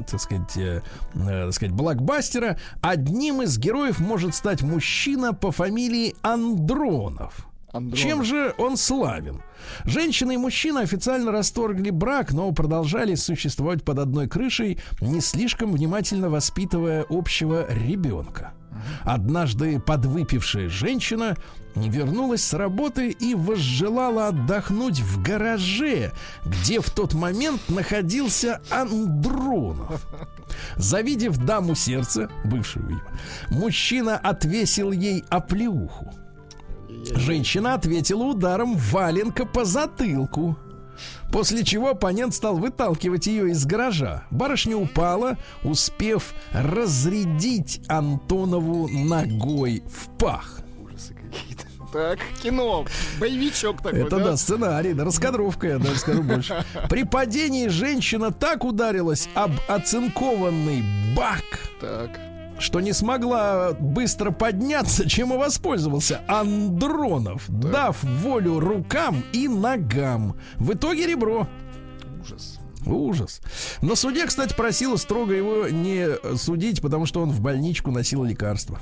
так 0.10 0.20
сказать, 0.20 0.58
э, 0.58 0.82
э, 1.16 1.46
так 1.46 1.54
сказать, 1.54 1.74
блокбастера, 1.74 2.58
одним 2.82 3.42
из 3.42 3.58
героев 3.58 4.00
может 4.00 4.36
стать 4.36 4.62
мужчина 4.62 5.34
по 5.34 5.52
фамилии 5.52 6.14
Андронов. 6.22 7.48
Андронов. 7.78 8.00
Чем 8.00 8.24
же 8.24 8.54
он 8.58 8.78
славен? 8.78 9.42
Женщина 9.86 10.32
и 10.32 10.38
мужчина 10.38 10.82
официально 10.82 11.32
расторгли 11.32 11.90
брак, 11.90 12.32
но 12.32 12.52
продолжали 12.52 13.16
существовать 13.16 13.84
под 13.84 14.00
одной 14.00 14.28
крышей, 14.28 14.80
не 15.02 15.22
слишком 15.22 15.72
внимательно 15.72 16.30
воспитывая 16.30 17.06
общего 17.10 17.72
ребенка. 17.72 18.54
Однажды 19.04 19.80
подвыпившая 19.80 20.70
женщина 20.70 21.36
вернулась 21.76 22.44
с 22.44 22.54
работы 22.54 23.10
и 23.10 23.36
возжелала 23.36 24.28
отдохнуть 24.28 25.00
в 25.00 25.22
гараже, 25.22 26.12
где 26.46 26.80
в 26.80 26.90
тот 26.90 27.14
момент 27.14 27.62
находился 27.70 28.62
Андронов. 28.70 30.08
Завидев 30.76 31.38
даму 31.38 31.76
сердца, 31.76 32.30
бывшую, 32.44 33.02
мужчина 33.50 34.18
отвесил 34.18 34.92
ей 34.92 35.24
оплеуху. 35.30 36.14
Женщина 37.16 37.74
ответила 37.74 38.24
ударом 38.24 38.76
валенка 38.76 39.46
по 39.46 39.66
затылку. 39.66 40.58
После 41.32 41.64
чего 41.64 41.90
оппонент 41.90 42.34
стал 42.34 42.58
выталкивать 42.58 43.28
ее 43.28 43.52
из 43.52 43.66
гаража. 43.66 44.24
Барышня 44.32 44.78
упала, 44.78 45.38
успев 45.64 46.34
разрядить 46.52 47.82
Антонову 47.88 48.88
ногой 48.88 49.84
в 49.86 50.10
пах. 50.18 50.62
Ужасы 50.84 51.14
какие-то. 51.14 51.64
Так, 51.94 52.20
кино. 52.44 52.86
Боевичок 53.20 53.82
такой, 53.82 54.02
Это 54.02 54.18
да, 54.18 54.38
сценарий, 54.38 54.94
да, 54.94 55.06
раскадровка, 55.06 55.68
я 55.68 55.78
даже 55.80 55.98
скажу 56.00 56.22
больше. 56.22 56.66
При 56.90 57.04
падении 57.04 57.68
женщина 57.68 58.32
так 58.32 58.66
ударилась 58.66 59.30
об 59.36 59.52
оцинкованный 59.68 60.84
бак, 61.16 61.44
Так. 61.80 62.27
Что 62.60 62.80
не 62.80 62.94
смогла 62.94 63.74
быстро 63.80 64.32
подняться, 64.32 65.08
чем 65.08 65.34
и 65.34 65.38
воспользовался 65.38 66.22
Андронов, 66.28 67.44
дав 67.48 68.02
волю 68.04 68.60
рукам 68.60 69.24
и 69.34 69.48
ногам. 69.48 70.36
В 70.58 70.74
итоге 70.74 71.08
ребро. 71.08 71.48
Ужас. 72.22 72.60
Ужас. 72.86 73.42
На 73.82 73.96
суде, 73.96 74.26
кстати, 74.26 74.54
просила 74.54 74.96
строго 74.96 75.34
его 75.34 75.68
не 75.68 76.08
судить, 76.38 76.82
потому 76.82 77.06
что 77.06 77.22
он 77.22 77.32
в 77.32 77.42
больничку 77.42 77.92
носил 77.92 78.24
лекарства. 78.24 78.80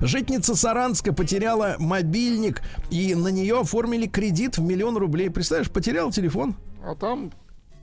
Житница 0.00 0.54
Саранска 0.54 1.12
потеряла 1.12 1.76
мобильник, 1.78 2.62
и 2.90 3.14
на 3.14 3.28
нее 3.28 3.60
оформили 3.60 4.06
кредит 4.06 4.56
в 4.58 4.62
миллион 4.62 4.96
рублей. 4.96 5.28
Представляешь, 5.30 5.70
потерял 5.70 6.10
телефон, 6.10 6.56
А 6.84 6.94
там 6.94 7.30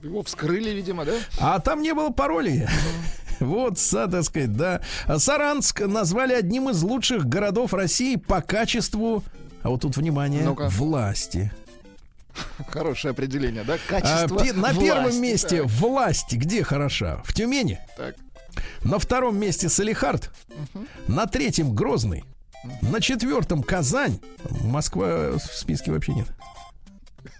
его 0.02 0.22
вскрыли, 0.22 0.70
видимо, 0.70 1.04
да? 1.04 1.12
а 1.38 1.60
там 1.60 1.80
не 1.82 1.94
было 1.94 2.10
паролей. 2.10 2.66
Вот, 3.42 3.78
са, 3.78 4.06
так 4.08 4.24
сказать, 4.24 4.56
да. 4.56 4.80
Саранск 5.18 5.80
назвали 5.80 6.32
одним 6.32 6.70
из 6.70 6.82
лучших 6.82 7.26
городов 7.26 7.74
России 7.74 8.16
по 8.16 8.40
качеству, 8.40 9.22
а 9.62 9.68
вот 9.70 9.82
тут 9.82 9.96
внимание, 9.96 10.42
Ну-ка. 10.44 10.68
власти. 10.68 11.52
Хорошее 12.68 13.12
определение, 13.12 13.62
да? 13.64 13.74
А, 13.74 13.78
Качество 14.00 14.38
пе- 14.42 14.52
на 14.52 14.60
власти, 14.72 14.80
первом 14.80 15.20
месте 15.20 15.62
так, 15.62 15.70
власти 15.70 16.36
где 16.36 16.62
хороша? 16.62 17.20
В 17.24 17.34
Тюмени. 17.34 17.78
Так. 17.96 18.14
На 18.84 18.98
втором 18.98 19.38
месте 19.38 19.68
Салихард. 19.68 20.30
На 21.08 21.26
третьем 21.26 21.74
Грозный. 21.74 22.24
На 22.80 23.00
четвертом 23.00 23.62
Казань. 23.62 24.18
Москва 24.62 25.32
в 25.32 25.40
списке 25.40 25.90
вообще 25.90 26.12
нет. 26.14 26.26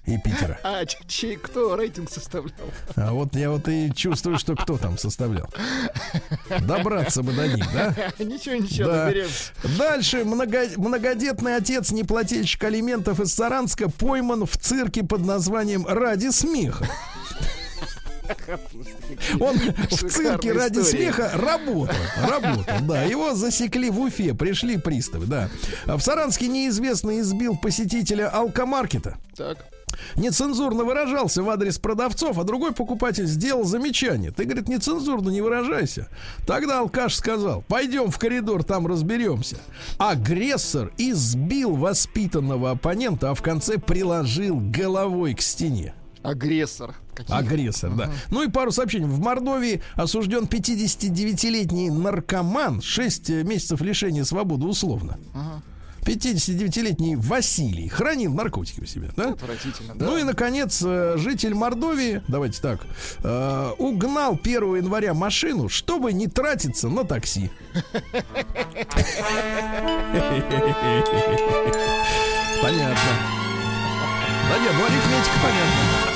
И 0.05 0.18
Питера. 0.18 0.59
А, 0.64 0.84
чей, 1.07 1.36
кто 1.36 1.76
рейтинг 1.76 2.11
составлял? 2.11 2.55
А 2.96 3.12
вот 3.12 3.36
я 3.36 3.50
вот 3.50 3.68
и 3.68 3.92
чувствую, 3.94 4.36
что 4.36 4.57
кто 4.57 4.76
там 4.76 4.98
составлял. 4.98 5.48
Добраться 6.62 7.22
бы 7.22 7.32
до 7.32 7.46
них, 7.46 7.64
да? 7.72 7.94
Ничего, 8.18 8.57
ничего, 8.57 8.88
Да. 8.88 9.07
доберемся. 9.07 9.53
Дальше 9.78 10.24
много- 10.24 10.66
многодетный 10.76 11.55
отец 11.55 11.92
неплательщик 11.92 12.64
алиментов 12.64 13.20
из 13.20 13.32
Саранска 13.32 13.88
пойман 13.88 14.44
в 14.44 14.57
цирке 14.57 15.05
под 15.05 15.24
названием 15.24 15.86
«Ради 15.86 16.30
смеха». 16.30 16.84
Он 19.40 19.57
в 19.59 20.11
цирке 20.11 20.53
ради 20.53 20.80
история. 20.80 21.12
смеха 21.12 21.30
работал. 21.34 21.94
Работал, 22.26 22.74
да. 22.82 23.03
Его 23.03 23.34
засекли 23.34 23.90
в 23.90 24.00
Уфе, 24.00 24.32
пришли 24.34 24.78
приставы, 24.78 25.26
да. 25.26 25.48
А 25.86 25.96
В 25.96 26.03
Саранске 26.03 26.48
неизвестный 26.48 27.20
избил 27.20 27.57
посетителя 27.57 28.28
алкомаркета. 28.30 29.16
Так. 29.36 29.59
Нецензурно 30.16 30.84
выражался 30.84 31.43
в 31.43 31.51
адрес 31.51 31.78
продавцов, 31.78 32.38
а 32.38 32.45
другой 32.45 32.72
покупатель 32.72 33.26
сделал 33.26 33.64
замечание. 33.64 34.30
Ты, 34.30 34.45
говорит, 34.45 34.68
нецензурно 34.68 35.30
не 35.30 35.40
выражайся. 35.40 36.09
Тогда 36.47 36.80
алкаш 36.80 37.14
сказал, 37.14 37.62
пойдем 37.66 38.11
в 38.11 38.18
коридор, 38.18 38.64
там 38.64 38.86
разберемся. 38.86 39.57
Агрессор 39.99 40.93
избил 40.99 41.76
воспитанного 41.76 42.70
оппонента, 42.72 43.30
а 43.30 43.34
в 43.34 43.43
конце 43.43 43.78
приложил 43.78 44.59
головой 44.61 45.34
к 45.34 45.40
стене. 45.40 45.95
Агрессор. 46.22 46.95
Какие? 47.14 47.36
Агрессор, 47.36 47.90
да. 47.95 48.11
Ну 48.30 48.43
и 48.43 48.49
пару 48.49 48.70
сообщений. 48.70 49.07
В 49.07 49.20
Мордовии 49.20 49.82
осужден 49.95 50.45
59-летний 50.45 51.90
наркоман, 51.90 52.80
6 52.80 53.30
месяцев 53.45 53.80
лишения 53.80 54.24
свободы 54.24 54.66
условно. 54.66 55.18
59-летний 56.05 57.16
Василий 57.16 57.88
хранил 57.88 58.34
наркотики 58.34 58.80
у 58.80 58.86
себя, 58.86 59.09
да? 59.16 59.30
Отвратительно, 59.30 59.94
да? 59.94 60.05
Ну 60.05 60.18
и, 60.18 60.24
наконец, 60.24 60.82
э, 60.84 61.14
житель 61.16 61.55
Мордовии, 61.55 62.22
давайте 62.28 62.61
так, 62.61 62.80
э, 63.22 63.70
угнал 63.78 64.36
1 64.36 64.76
января 64.76 65.14
машину, 65.14 65.68
чтобы 65.68 66.12
не 66.12 66.26
тратиться 66.26 66.88
на 66.88 67.05
такси. 67.05 67.50
Понятно. 72.61 73.12
Да 74.50 74.59
нет, 74.59 74.72
ну 74.76 74.84
арифметика 74.84 75.36
понятна. 75.42 76.12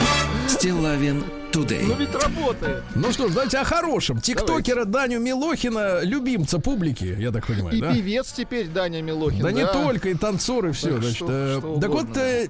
Стилавин 0.70 1.22
Ну 1.54 1.62
Today. 1.62 1.96
ведь 1.96 2.12
работает. 2.12 2.82
Ну 2.96 3.12
что 3.12 3.28
ж, 3.28 3.34
давайте 3.34 3.58
о 3.58 3.64
хорошем. 3.64 4.20
Тиктокера 4.20 4.84
Даню 4.84 5.20
Милохина, 5.20 6.00
любимца 6.02 6.58
публики, 6.58 7.14
я 7.18 7.30
так 7.30 7.46
понимаю, 7.46 7.76
И 7.76 7.80
да? 7.80 7.94
певец 7.94 8.32
теперь 8.32 8.66
Даня 8.66 9.00
Милохин. 9.00 9.42
Да, 9.42 9.52
не 9.52 9.64
только, 9.64 10.08
и 10.08 10.14
танцоры, 10.14 10.72
все. 10.72 10.94
Так 10.94 11.02
значит, 11.02 11.16
что- 11.18 11.28
э, 11.30 11.58
что 11.60 11.78
так 11.80 11.90
вот, 11.90 12.16
э, 12.16 12.48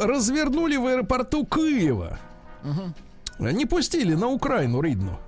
развернули 0.00 0.76
в 0.76 0.86
аэропорту 0.86 1.46
Киева. 1.46 2.18
Не 3.38 3.64
пустили 3.66 4.14
на 4.14 4.26
Украину 4.26 4.80
Ридну. 4.80 5.20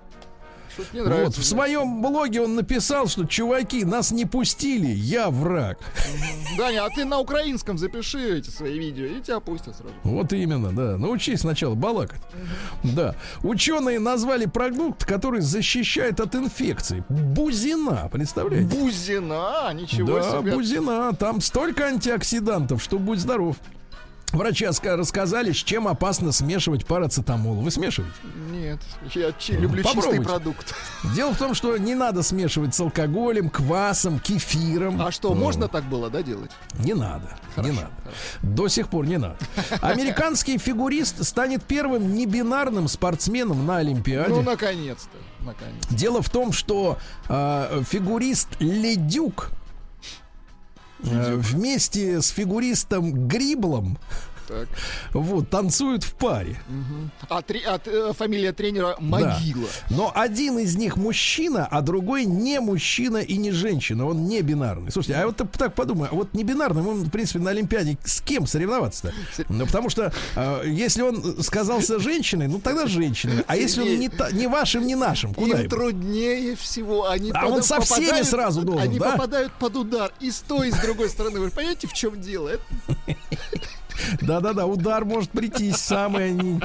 Что-то 0.75 0.97
не 0.97 1.03
нравится. 1.03 1.27
Вот, 1.27 1.37
в 1.37 1.45
своем 1.45 2.03
блоге 2.03 2.43
он 2.43 2.57
написал, 2.57 3.07
что 3.07 3.25
чуваки, 3.25 3.85
нас 3.85 4.11
не 4.11 4.25
пустили, 4.25 4.89
я 4.89 5.31
враг. 5.31 5.79
Даня, 6.59 6.85
а 6.85 6.91
ты 6.91 7.05
на 7.05 7.19
украинском 7.21 7.79
запиши 7.79 8.39
эти 8.39 8.51
свои 8.51 8.79
видео, 8.79 9.07
и 9.07 9.21
тебя 9.21 9.41
пустят 9.41 9.77
сразу. 9.77 9.95
Вот 10.03 10.33
именно, 10.33 10.73
да. 10.73 10.99
Научись 10.99 11.41
сначала 11.41 11.75
балакать. 11.75 12.21
Да. 12.83 13.15
Ученые 13.43 13.99
назвали 14.01 14.47
продукт, 14.47 15.05
который 15.05 15.41
защищает 15.41 16.21
от 16.21 16.35
инфекций. 16.35 17.03
Бузина, 17.09 18.09
представляете? 18.13 18.77
Бузина, 18.77 19.73
ничего 19.73 20.19
да, 20.19 20.39
себе. 20.41 20.53
бузина. 20.53 21.13
Там 21.15 21.41
столько 21.41 21.87
антиоксидантов, 21.87 22.83
что 22.83 22.99
будь 22.99 23.21
здоров. 23.21 23.57
Врачи 24.35 24.65
ска- 24.67 24.97
рассказали, 24.97 25.53
с 25.53 25.57
чем 25.57 25.87
опасно 25.89 26.33
смешивать 26.33 26.85
парацетамол. 26.87 27.55
Вы 27.55 27.71
смешиваете? 27.71 28.15
Нет, 28.51 28.81
я 29.15 29.33
чи- 29.39 29.53
люблю 29.53 29.83
чистый 29.83 29.97
попробуйте. 29.97 30.25
продукт. 30.25 30.75
Дело 31.15 31.33
в 31.33 31.39
том, 31.39 31.55
что 31.55 31.77
не 31.79 31.95
надо 31.95 32.23
смешивать 32.23 32.75
с 32.75 32.81
алкоголем, 32.81 33.49
квасом, 33.49 34.19
кефиром. 34.19 35.01
А 35.01 35.11
что, 35.13 35.35
можно 35.35 35.69
так 35.69 35.85
было, 35.85 36.11
да, 36.11 36.23
делать? 36.23 36.51
Не 36.79 36.95
надо, 36.95 37.37
не 37.57 37.71
надо. 37.71 37.91
До 38.43 38.69
сих 38.69 38.89
пор 38.89 39.07
не 39.07 39.19
надо. 39.19 39.37
Американский 39.81 40.59
фигурист 40.59 41.25
станет 41.25 41.63
первым 41.65 42.15
небинарным 42.15 42.89
спортсменом 42.89 43.65
на 43.67 43.79
Олимпиаде. 43.79 44.31
Ну, 44.31 44.43
наконец-то. 44.43 45.17
Наконец. 45.45 45.85
Дело 45.91 46.23
в 46.23 46.31
том, 46.31 46.53
что 46.53 46.99
э, 47.29 47.83
фигурист 47.89 48.49
Ледюк 48.61 49.51
вместе 51.05 52.21
с 52.21 52.29
фигуристом 52.29 53.29
Гриблом 53.29 53.99
Так. 54.55 54.69
вот 55.13 55.51
танцуют 55.51 56.05
в 56.05 56.15
паре. 56.15 56.57
А, 57.29 57.43
тре- 57.43 57.63
а, 57.67 57.81
э, 57.85 58.13
фамилия 58.17 58.53
тренера 58.53 58.97
Могила. 59.01 59.69
Но 59.91 60.13
один 60.15 60.59
из 60.59 60.77
них 60.77 60.97
мужчина, 60.97 61.67
а 61.71 61.81
другой 61.83 62.25
не 62.25 62.61
мужчина 62.61 63.19
и 63.19 63.37
не 63.37 63.51
женщина. 63.51 64.07
Он 64.07 64.27
не 64.27 64.43
бинарный. 64.43 64.93
Слушайте, 64.93 65.21
а 65.21 65.27
вот 65.27 65.37
так- 65.37 65.75
подумай, 65.75 66.09
а 66.11 66.15
вот 66.15 66.35
не 66.35 66.45
бинарным, 66.45 66.87
он, 66.89 67.03
в 67.05 67.11
принципе, 67.11 67.39
на 67.41 67.51
Олимпиаде 67.51 67.99
с 68.05 68.21
кем 68.21 68.47
соревноваться-то? 68.47 69.13
Ну, 69.49 69.67
потому 69.67 69.91
что 69.91 70.13
э, 70.37 70.63
если 70.67 71.03
он 71.03 71.43
сказался 71.43 71.99
женщиной, 71.99 72.47
ну 72.49 72.61
тогда 72.61 72.87
женщиной. 72.87 73.45
А 73.47 73.57
если 73.57 73.83
он 73.83 73.99
не, 73.99 74.09
та- 74.09 74.31
не 74.31 74.47
вашим, 74.47 74.87
не 74.87 74.95
нашим, 74.95 75.35
куда 75.35 75.63
Им 75.63 75.69
труднее 75.69 76.55
всего. 76.57 77.09
Они 77.09 77.31
А 77.35 77.47
он 77.47 77.63
со 77.63 77.81
всеми 77.81 78.07
попадают- 78.07 78.29
сразу 78.29 78.63
должен, 78.63 78.83
Они 78.83 78.99
да? 78.99 79.13
попадают 79.13 79.53
под 79.55 79.77
удар 79.77 80.13
и 80.21 80.31
с 80.31 80.41
той, 80.41 80.69
и 80.69 80.73
с 80.73 80.77
другой 80.77 81.09
стороны. 81.09 81.41
Вы 81.41 81.51
понимаете, 81.51 81.87
в 81.87 81.93
чем 81.93 82.21
дело? 82.21 82.53
Да-да-да, 84.21 84.67
удар 84.67 85.05
может 85.05 85.31
прийти 85.31 85.73
самый... 85.73 86.33
Не, 86.33 86.61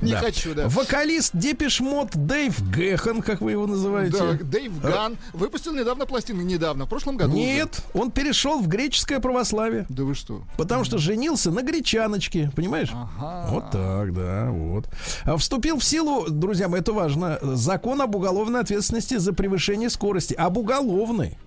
Не 0.00 0.12
хочу, 0.12 0.54
да. 0.54 0.68
Вокалист 0.68 1.30
Depeche 1.34 1.80
Mode 1.80 2.10
Дэйв 2.14 2.70
Гэхан, 2.70 3.22
как 3.22 3.40
вы 3.40 3.52
его 3.52 3.66
называете. 3.66 4.18
Да, 4.18 4.32
Дэйв 4.32 4.80
Ган 4.80 5.16
выпустил 5.32 5.74
недавно 5.74 6.06
пластину. 6.06 6.42
Недавно, 6.42 6.86
в 6.86 6.88
прошлом 6.88 7.16
году. 7.16 7.32
уже. 7.32 7.40
Нет, 7.40 7.82
он 7.94 8.10
перешел 8.10 8.60
в 8.60 8.68
греческое 8.68 9.20
православие. 9.20 9.86
Да 9.88 10.04
вы 10.04 10.14
что? 10.14 10.42
Потому 10.56 10.84
что 10.84 10.98
женился 10.98 11.50
на 11.50 11.62
гречаночке, 11.62 12.50
понимаешь? 12.54 12.90
Ага. 12.92 13.46
Вот 13.50 13.70
так, 13.70 14.14
да, 14.14 14.48
вот. 14.50 14.88
А 15.24 15.36
Вступил 15.36 15.78
в 15.78 15.84
силу, 15.84 16.26
друзья 16.28 16.68
мои, 16.68 16.80
это 16.80 16.92
важно, 16.92 17.38
закон 17.42 18.00
об 18.02 18.14
уголовной 18.14 18.60
ответственности 18.60 19.16
за 19.16 19.32
превышение 19.32 19.90
скорости. 19.90 20.34
Об 20.34 20.58
уголовной. 20.58 21.38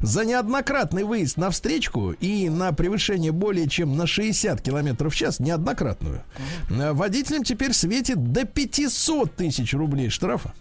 За 0.00 0.24
неоднократный 0.24 1.04
выезд 1.04 1.36
на 1.36 1.50
встречку 1.50 2.12
и 2.12 2.48
на 2.48 2.72
превышение 2.72 3.32
более 3.32 3.68
чем 3.68 3.96
на 3.96 4.06
60 4.06 4.60
километров 4.60 5.14
в 5.14 5.16
час, 5.16 5.40
неоднократную, 5.40 6.22
э, 6.70 6.92
водителям 6.92 7.44
теперь 7.44 7.72
светит 7.72 8.32
до 8.32 8.44
500 8.44 9.34
тысяч 9.34 9.72
рублей 9.74 10.10
штрафа. 10.10 10.54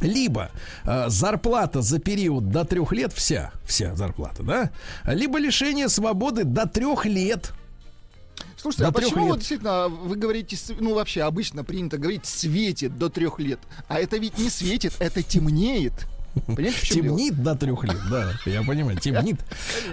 Либо 0.00 0.50
э, 0.84 1.08
зарплата 1.08 1.82
за 1.82 1.98
период 1.98 2.50
до 2.50 2.64
трех 2.64 2.92
лет, 2.92 3.12
вся, 3.12 3.52
вся 3.64 3.96
зарплата, 3.96 4.42
да, 4.42 4.70
либо 5.04 5.38
лишение 5.38 5.88
свободы 5.88 6.44
до 6.44 6.66
трех 6.66 7.04
лет. 7.04 7.52
Слушайте, 8.56 8.84
До 8.84 8.88
а 8.88 8.92
почему 8.92 9.20
лет. 9.24 9.28
вот 9.28 9.38
действительно 9.38 9.88
вы 9.88 10.16
говорите, 10.16 10.56
ну 10.80 10.94
вообще 10.94 11.22
обычно 11.22 11.64
принято 11.64 11.98
говорить 11.98 12.26
светит 12.26 12.96
до 12.96 13.08
трех 13.08 13.38
лет, 13.38 13.60
а 13.88 14.00
это 14.00 14.16
ведь 14.18 14.38
не 14.38 14.50
светит, 14.50 14.94
это 14.98 15.22
темнеет. 15.22 16.06
Понимаете, 16.46 16.94
дело? 16.94 17.16
Темнит 17.18 17.42
до 17.42 17.54
трех 17.54 17.84
лет, 17.84 17.96
да, 18.10 18.32
я 18.46 18.62
понимаю, 18.62 18.98
темнит. 18.98 19.40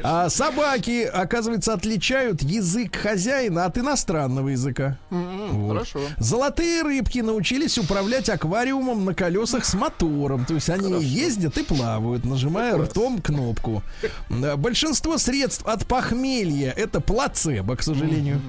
А 0.04 0.30
собаки, 0.30 1.04
оказывается, 1.04 1.74
отличают 1.74 2.42
язык 2.42 2.96
хозяина 2.96 3.66
от 3.66 3.78
иностранного 3.78 4.50
языка. 4.50 4.98
М, 5.12 5.50
Вот. 5.52 5.74
Хорошо. 5.74 6.00
Золотые 6.18 6.82
рыбки 6.84 7.20
научились 7.20 7.78
управлять 7.78 8.30
аквариумом 8.30 9.06
на 9.06 9.14
колесах 9.14 9.66
с 9.66 9.74
мотором. 9.74 10.46
То 10.46 10.54
есть 10.56 10.70
они 10.70 11.04
ездят 11.04 11.58
и 11.58 11.64
плавают, 11.64 12.26
нажимая 12.26 12.78
ртом 12.78 13.22
кнопку. 13.22 13.84
Большинство 14.30 15.18
средств 15.18 15.66
от 15.66 15.86
похмелья 15.86 16.72
это 16.72 17.00
плацебо, 17.02 17.76
к 17.76 17.84
сожалению. 17.84 18.42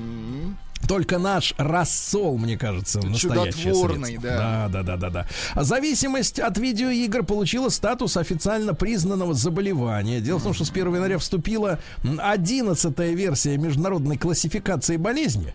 Только 0.88 1.18
наш 1.18 1.54
рассол, 1.56 2.38
мне 2.38 2.56
кажется, 2.56 3.00
настоящее 3.00 3.52
чудотворный, 3.52 4.18
да. 4.18 4.68
Да, 4.68 4.82
да, 4.82 4.96
да, 4.96 5.10
да, 5.10 5.26
да. 5.54 5.62
Зависимость 5.62 6.38
от 6.38 6.58
видеоигр 6.58 7.24
получила 7.24 7.68
статус 7.70 8.16
официально 8.16 8.74
признанного 8.74 9.34
заболевания. 9.34 10.20
Дело 10.20 10.38
в 10.38 10.42
том, 10.42 10.54
что 10.54 10.64
с 10.64 10.70
1 10.70 10.94
января 10.94 11.18
вступила 11.18 11.80
11 12.04 12.98
версия 12.98 13.56
международной 13.56 14.16
классификации 14.16 14.96
болезни. 14.96 15.54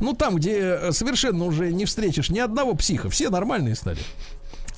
Ну, 0.00 0.12
там, 0.14 0.36
где 0.36 0.58
э, 0.58 0.92
совершенно 0.92 1.44
уже 1.44 1.72
не 1.72 1.84
встретишь 1.84 2.30
ни 2.30 2.38
одного 2.38 2.74
психа, 2.74 3.10
все 3.10 3.30
нормальные 3.30 3.74
стали. 3.74 3.98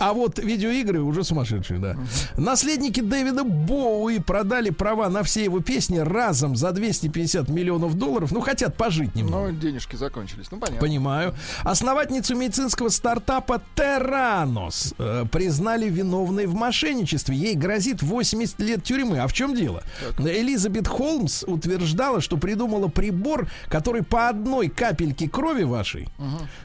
А 0.01 0.15
вот 0.15 0.39
видеоигры 0.39 1.03
уже 1.03 1.25
сумасшедшие, 1.25 1.79
да. 1.79 1.97
Наследники 2.39 3.01
Дэвида 3.01 3.45
Боуи 3.45 4.19
продали 4.19 4.71
права 4.71 5.11
на 5.11 5.23
все 5.23 5.45
его 5.45 5.61
песни 5.61 5.99
разом 5.99 6.57
за 6.57 6.73
250 6.73 7.51
миллионов 7.51 7.95
долларов. 7.99 8.33
Ну, 8.33 8.41
хотят 8.41 8.77
пожить 8.79 9.15
немного. 9.15 9.49
Ну, 9.49 9.59
денежки 9.59 9.97
закончились. 9.97 10.47
Ну, 10.51 10.59
понятно. 10.59 10.81
Понимаю. 10.81 11.35
Основательницу 11.65 12.35
медицинского 12.35 12.89
стартапа 12.89 13.61
Terranos 13.77 14.95
э, 14.99 15.27
признали 15.31 15.91
виновной 15.91 16.47
в 16.47 16.55
мошенничестве. 16.55 17.37
Ей 17.37 17.55
грозит 17.55 18.03
80 18.03 18.59
лет 18.61 18.83
тюрьмы. 18.83 19.19
А 19.19 19.27
в 19.27 19.35
чем 19.35 19.55
дело? 19.55 19.83
Элизабет 20.19 20.89
Холмс 20.89 21.45
утверждала, 21.47 22.23
что 22.23 22.39
придумала 22.39 22.89
прибор, 22.89 23.51
который 23.69 24.03
по 24.03 24.31
одной 24.31 24.71
капельке 24.71 25.29
крови 25.29 25.65
вашей 25.65 26.09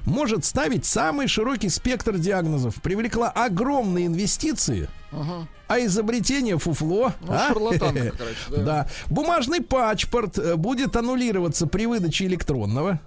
может 0.05 0.45
ставить 0.45 0.85
самый 0.85 1.27
широкий 1.27 1.67
спектр 1.67 2.17
диагнозов. 2.17 2.75
Привлекла 2.81 3.24
огромные 3.29 4.07
инвестиции. 4.07 4.89
А 5.67 5.79
изобретение 5.79 6.59
фуфло. 6.59 7.13
Ну, 7.21 7.33
а? 7.33 7.47
шарлатанка, 7.47 8.11
короче, 8.17 8.35
да. 8.51 8.57
Да. 8.63 8.87
Бумажный 9.07 9.61
паспорт 9.61 10.37
э, 10.37 10.55
будет 10.57 10.95
аннулироваться 10.95 11.65
при 11.67 11.85
выдаче 11.87 12.25
электронного. 12.25 12.99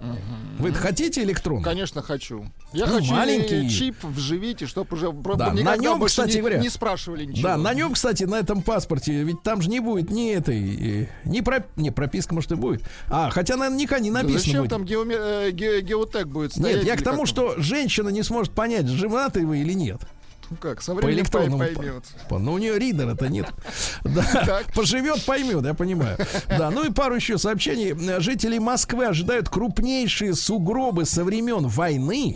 Вы 0.57 0.73
хотите 0.73 1.23
электронный? 1.23 1.63
Конечно, 1.63 2.01
хочу. 2.01 2.45
Я 2.73 2.87
Ну, 2.87 2.95
хочу 2.95 3.13
маленький. 3.13 3.69
чип 3.69 3.95
вживить, 4.03 4.61
и 4.61 4.65
чтоб 4.65 4.91
уже 4.91 5.11
Да, 5.37 5.53
на 5.53 5.77
нем, 5.77 6.01
кстати 6.03 6.35
не, 6.35 6.41
говоря- 6.41 6.59
не 6.59 6.69
спрашивали 6.69 7.25
ничего. 7.25 7.43
Да, 7.49 7.57
на 7.57 7.73
нем, 7.73 7.93
кстати, 7.93 8.23
на 8.25 8.35
этом 8.35 8.61
паспорте, 8.61 9.23
ведь 9.23 9.41
там 9.41 9.61
же 9.61 9.69
не 9.69 9.79
будет 9.79 10.11
ни 10.11 10.31
этой, 10.33 11.09
ни 11.25 11.39
про, 11.41 11.63
не 11.77 11.91
прописка, 11.91 12.33
может 12.35 12.51
и 12.51 12.55
будет. 12.55 12.83
А, 13.07 13.29
хотя 13.29 13.55
наверняка 13.55 13.99
не 13.99 14.11
Да 14.11 14.17
написано 14.23 14.39
Зачем 14.39 14.59
будет. 14.63 14.69
там 14.71 14.83
геоме- 14.83 15.47
э, 15.47 15.51
ге- 15.51 15.81
геотек 15.81 16.27
будет 16.27 16.51
стоять? 16.53 16.77
Нет, 16.77 16.85
я 16.87 16.95
к 16.97 17.03
тому, 17.03 17.25
что 17.25 17.55
женщина 17.57 18.09
не 18.09 18.23
сможет 18.23 18.51
понять, 18.53 18.87
женаты 18.87 19.45
вы 19.45 19.59
или 19.59 19.73
нет. 19.73 20.01
Ну 20.49 20.57
как, 20.59 20.81
со 20.81 20.93
По 20.93 20.97
временем 21.01 21.25
пой- 21.25 21.43
электронному. 21.45 21.57
поймет. 21.75 22.03
по- 22.27 22.39
Но 22.39 22.53
у 22.53 22.57
нее 22.57 22.77
ридера-то 22.79 23.27
нет. 23.29 23.47
Да, 24.03 24.61
поживет, 24.75 25.23
поймет, 25.25 25.63
я 25.65 25.73
понимаю. 25.73 26.17
Да, 26.47 26.71
ну 26.71 26.83
и 26.83 26.91
пару 26.91 27.15
еще 27.15 27.37
сообщений. 27.37 27.93
Жители 28.19 28.57
Москвы 28.57 29.05
ожидают 29.05 29.49
крупнейшие 29.49 30.33
сугробы 30.33 31.05
со 31.05 31.23
времен 31.23 31.67
войны. 31.67 32.35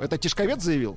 Это 0.00 0.18
Тишковец 0.18 0.62
заявил? 0.62 0.96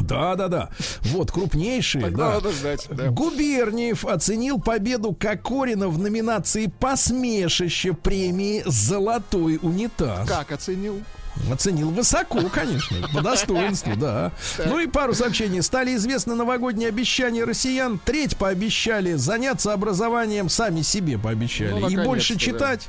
Да, 0.00 0.34
да, 0.34 0.48
да. 0.48 0.70
Вот, 1.04 1.30
крупнейшие, 1.30 2.02
Тогда 2.02 2.28
да. 2.28 2.34
надо 2.34 2.52
ждать. 2.52 2.86
да. 2.90 3.10
Губерниев 3.10 4.04
оценил 4.04 4.60
победу 4.60 5.14
Кокорина 5.14 5.88
в 5.88 5.98
номинации 6.00 6.66
«Посмешище» 6.80 7.92
премии 7.92 8.62
«Золотой 8.66 9.58
унитаз». 9.62 10.28
Как 10.28 10.50
оценил? 10.50 11.00
Оценил 11.50 11.90
высоко, 11.90 12.40
конечно, 12.48 13.08
по 13.12 13.20
достоинству, 13.20 13.96
да. 13.96 14.32
Ну 14.64 14.78
и 14.78 14.86
пару 14.86 15.14
сообщений. 15.14 15.62
Стали 15.62 15.94
известны 15.96 16.34
новогодние 16.34 16.88
обещания 16.88 17.44
россиян. 17.44 17.98
Треть 18.04 18.36
пообещали 18.36 19.14
заняться 19.14 19.72
образованием, 19.72 20.48
сами 20.48 20.82
себе 20.82 21.18
пообещали. 21.18 21.70
Ну, 21.80 21.88
и 21.88 21.96
больше 21.96 22.34
да. 22.34 22.40
читать. 22.40 22.88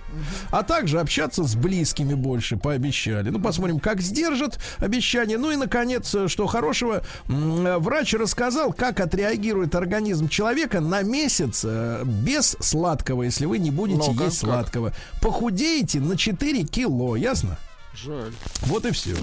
А 0.52 0.64
также 0.64 1.00
общаться 1.00 1.44
с 1.44 1.56
близкими 1.56 2.14
больше 2.14 2.58
пообещали. 2.58 3.30
Ну, 3.30 3.40
посмотрим, 3.40 3.80
как 3.80 4.02
сдержат 4.02 4.60
обещания. 4.78 5.38
Ну 5.38 5.52
и, 5.52 5.56
наконец, 5.56 6.16
что 6.28 6.48
хорошего. 6.48 7.04
Врач 7.28 8.14
рассказал, 8.14 8.74
как 8.74 9.00
отреагирует 9.00 9.76
организм 9.76 10.30
человека 10.30 10.80
на 10.80 11.02
месяц 11.02 11.62
э, 11.66 12.04
без 12.06 12.56
сладкого, 12.60 13.24
если 13.24 13.46
вы 13.46 13.60
не 13.60 13.72
будете 13.72 14.12
Ну-ка, 14.12 14.26
есть 14.26 14.42
как? 14.42 14.50
сладкого. 14.50 14.94
Похудеете 15.22 16.00
на 16.00 16.18
4 16.18 16.64
кило, 16.64 17.16
ясно? 17.16 17.58
Жаль. 17.96 18.34
Вот 18.64 18.86
и 18.86 18.92
все. 18.92 19.16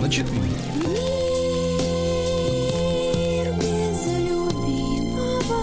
На 0.00 0.10
4. 0.10 0.32
Мир 0.32 0.50
без 3.56 4.06
любимого. 4.28 5.54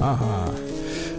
Ага. 0.00 0.51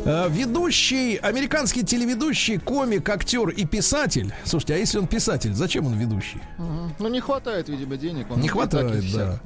Э, 0.06 0.28
Ведущий, 0.30 1.16
американский 1.16 1.84
телеведущий, 1.84 2.58
комик, 2.58 3.08
актер 3.10 3.48
и 3.50 3.66
писатель. 3.66 4.34
Слушайте, 4.44 4.74
а 4.76 4.78
если 4.78 4.98
он 4.98 5.08
писатель, 5.08 5.54
зачем 5.54 5.86
он 5.88 5.94
ведущий? 5.98 6.42
Ну, 7.00 7.08
не 7.08 7.22
хватает, 7.22 7.70
видимо, 7.70 7.96
денег. 7.96 8.30
он 8.30 8.42
Не 8.42 8.50
хватает, 8.50 9.04
да. 9.14 9.40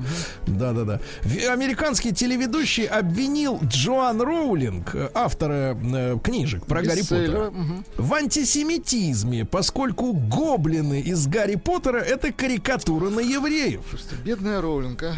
Да, 0.48 0.74
да, 0.74 0.84
да. 0.84 1.00
В- 1.24 1.50
Американский 1.52 2.12
телеведущий 2.12 2.86
обвинил 2.86 3.60
Джоан 3.64 4.20
Роулинг, 4.22 4.96
э, 4.96 5.10
автора 5.14 5.78
э, 5.80 6.18
книжек 6.24 6.66
про 6.66 6.82
Гарри 6.82 7.02
Поттера, 7.02 7.52
мгм. 7.52 7.86
в 7.98 8.14
антисемитизме, 8.16 9.46
поскольку 9.46 10.14
гоблины 10.14 11.02
из 11.02 11.28
Гарри 11.28 11.56
Поттера 11.56 12.00
это 12.00 12.32
карикатура 12.34 13.10
на 13.10 13.20
евреев. 13.20 13.82
Слушайте, 13.90 14.16
бедная 14.26 14.60
Роулинг, 14.62 15.04
а. 15.04 15.14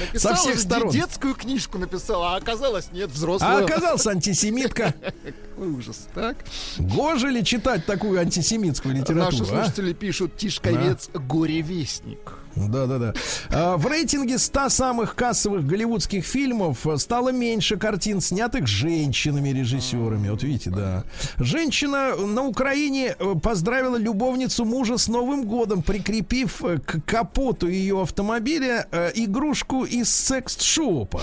Написала 0.00 0.36
всех 0.36 0.54
же 0.54 0.60
сторон. 0.60 0.90
де- 0.90 0.98
детскую 1.00 1.34
книжку 1.34 1.78
написала, 1.78 2.34
а 2.34 2.36
оказалось 2.36 2.90
нет, 2.92 3.10
А 3.10 3.12
взрослую. 3.14 3.64
оказался 3.64 4.10
антисемитка. 4.10 4.94
Какой 5.50 5.68
ужас, 5.68 6.08
так? 6.14 6.36
Гоже 6.78 7.30
ли 7.30 7.44
читать 7.44 7.84
такую 7.86 8.20
антисемитскую 8.20 8.94
Наши 8.94 9.12
литературу? 9.12 9.44
а? 9.44 9.46
слушатели 9.64 9.92
пишут 9.92 10.36
Тишковец 10.36 11.08
горевестник. 11.12 12.32
Да, 12.56 12.86
да, 12.86 12.98
да. 12.98 13.76
В 13.76 13.86
рейтинге 13.86 14.38
100 14.38 14.68
самых 14.68 15.14
кассовых 15.14 15.66
голливудских 15.66 16.24
фильмов 16.24 16.86
э, 16.86 16.96
стало 16.98 17.30
меньше 17.30 17.76
картин, 17.76 18.20
снятых 18.20 18.66
женщинами-режиссерами. 18.66 20.28
Вот 20.28 20.42
видите, 20.42 20.70
да. 20.70 21.04
Женщина 21.38 22.16
на 22.16 22.42
Украине 22.44 23.14
э, 23.18 23.34
поздравила 23.42 23.96
любовницу 23.96 24.64
мужа 24.64 24.98
с 24.98 25.08
Новым 25.08 25.44
годом, 25.44 25.82
прикрепив 25.82 26.64
э, 26.64 26.78
к 26.78 27.00
капоту 27.04 27.68
ее 27.68 28.02
автомобиля 28.02 28.86
э, 28.90 29.12
игрушку 29.14 29.84
из 29.84 30.08
секс-шопа. 30.08 31.22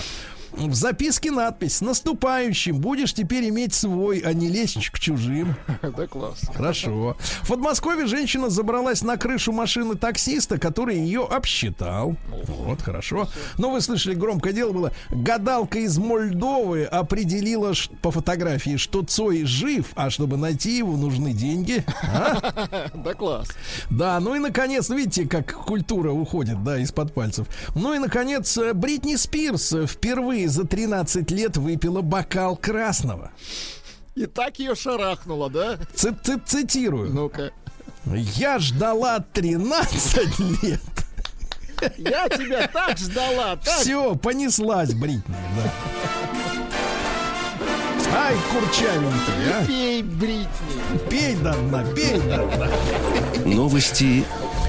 В 0.57 0.73
записке 0.73 1.31
надпись 1.31 1.77
«С 1.77 1.81
наступающим! 1.81 2.79
Будешь 2.79 3.13
теперь 3.13 3.49
иметь 3.49 3.73
свой, 3.73 4.19
а 4.19 4.33
не 4.33 4.47
лезть 4.47 4.89
к 4.89 4.99
чужим». 4.99 5.55
Да, 5.95 6.07
класс. 6.07 6.41
Хорошо. 6.53 7.15
В 7.43 7.49
Подмосковье 7.49 8.07
женщина 8.07 8.49
забралась 8.49 9.01
на 9.01 9.17
крышу 9.17 9.51
машины 9.51 9.95
таксиста, 9.95 10.57
который 10.57 10.97
ее 10.97 11.25
обсчитал. 11.25 12.15
Вот, 12.47 12.81
хорошо. 12.81 13.29
Но 13.57 13.69
вы 13.69 13.81
слышали, 13.81 14.15
громкое 14.15 14.51
дело 14.51 14.71
было. 14.71 14.91
Гадалка 15.11 15.79
из 15.79 15.97
Мольдовы 15.97 16.85
определила 16.85 17.73
по 18.01 18.11
фотографии, 18.11 18.77
что 18.77 19.03
Цой 19.03 19.45
жив, 19.45 19.91
а 19.95 20.09
чтобы 20.09 20.37
найти 20.37 20.77
его, 20.77 20.97
нужны 20.97 21.33
деньги. 21.33 21.83
А? 22.03 22.89
Да, 22.95 23.13
класс. 23.13 23.49
Да, 23.89 24.19
ну 24.19 24.35
и 24.35 24.39
наконец, 24.39 24.89
видите, 24.89 25.27
как 25.27 25.53
культура 25.53 26.11
уходит, 26.11 26.63
да, 26.63 26.79
из-под 26.79 27.13
пальцев. 27.13 27.47
Ну 27.75 27.93
и 27.93 27.99
наконец, 27.99 28.57
э, 28.57 28.73
Бритни 28.73 29.15
Спирс 29.15 29.73
э, 29.73 29.85
впервые 30.45 30.49
за 30.49 30.65
13 30.65 31.31
лет 31.31 31.57
выпила 31.57 32.01
бокал 32.01 32.55
красного. 32.55 33.31
И 34.15 34.25
так 34.27 34.59
ее 34.59 34.75
шарахнуло, 34.75 35.49
да? 35.49 35.77
Ц- 35.93 36.15
ц- 36.23 36.39
цитирую. 36.45 37.13
Ну-ка. 37.13 37.51
Я 38.05 38.59
ждала 38.59 39.19
13 39.33 40.39
лет. 40.63 40.81
Я 41.97 42.29
тебя 42.29 42.67
так 42.67 42.97
ждала, 42.97 43.57
так. 43.57 43.79
Все, 43.79 44.15
понеслась 44.15 44.93
Бритни. 44.93 45.35
Да. 45.57 45.71
Ай, 48.17 48.35
курчавенький, 48.51 49.51
а. 49.51 49.65
Пей, 49.65 50.03
Бритни. 50.03 51.09
Пей 51.09 51.35
дна, 51.35 51.83
пей 51.93 52.19
до 52.21 52.45
дна. 52.55 52.69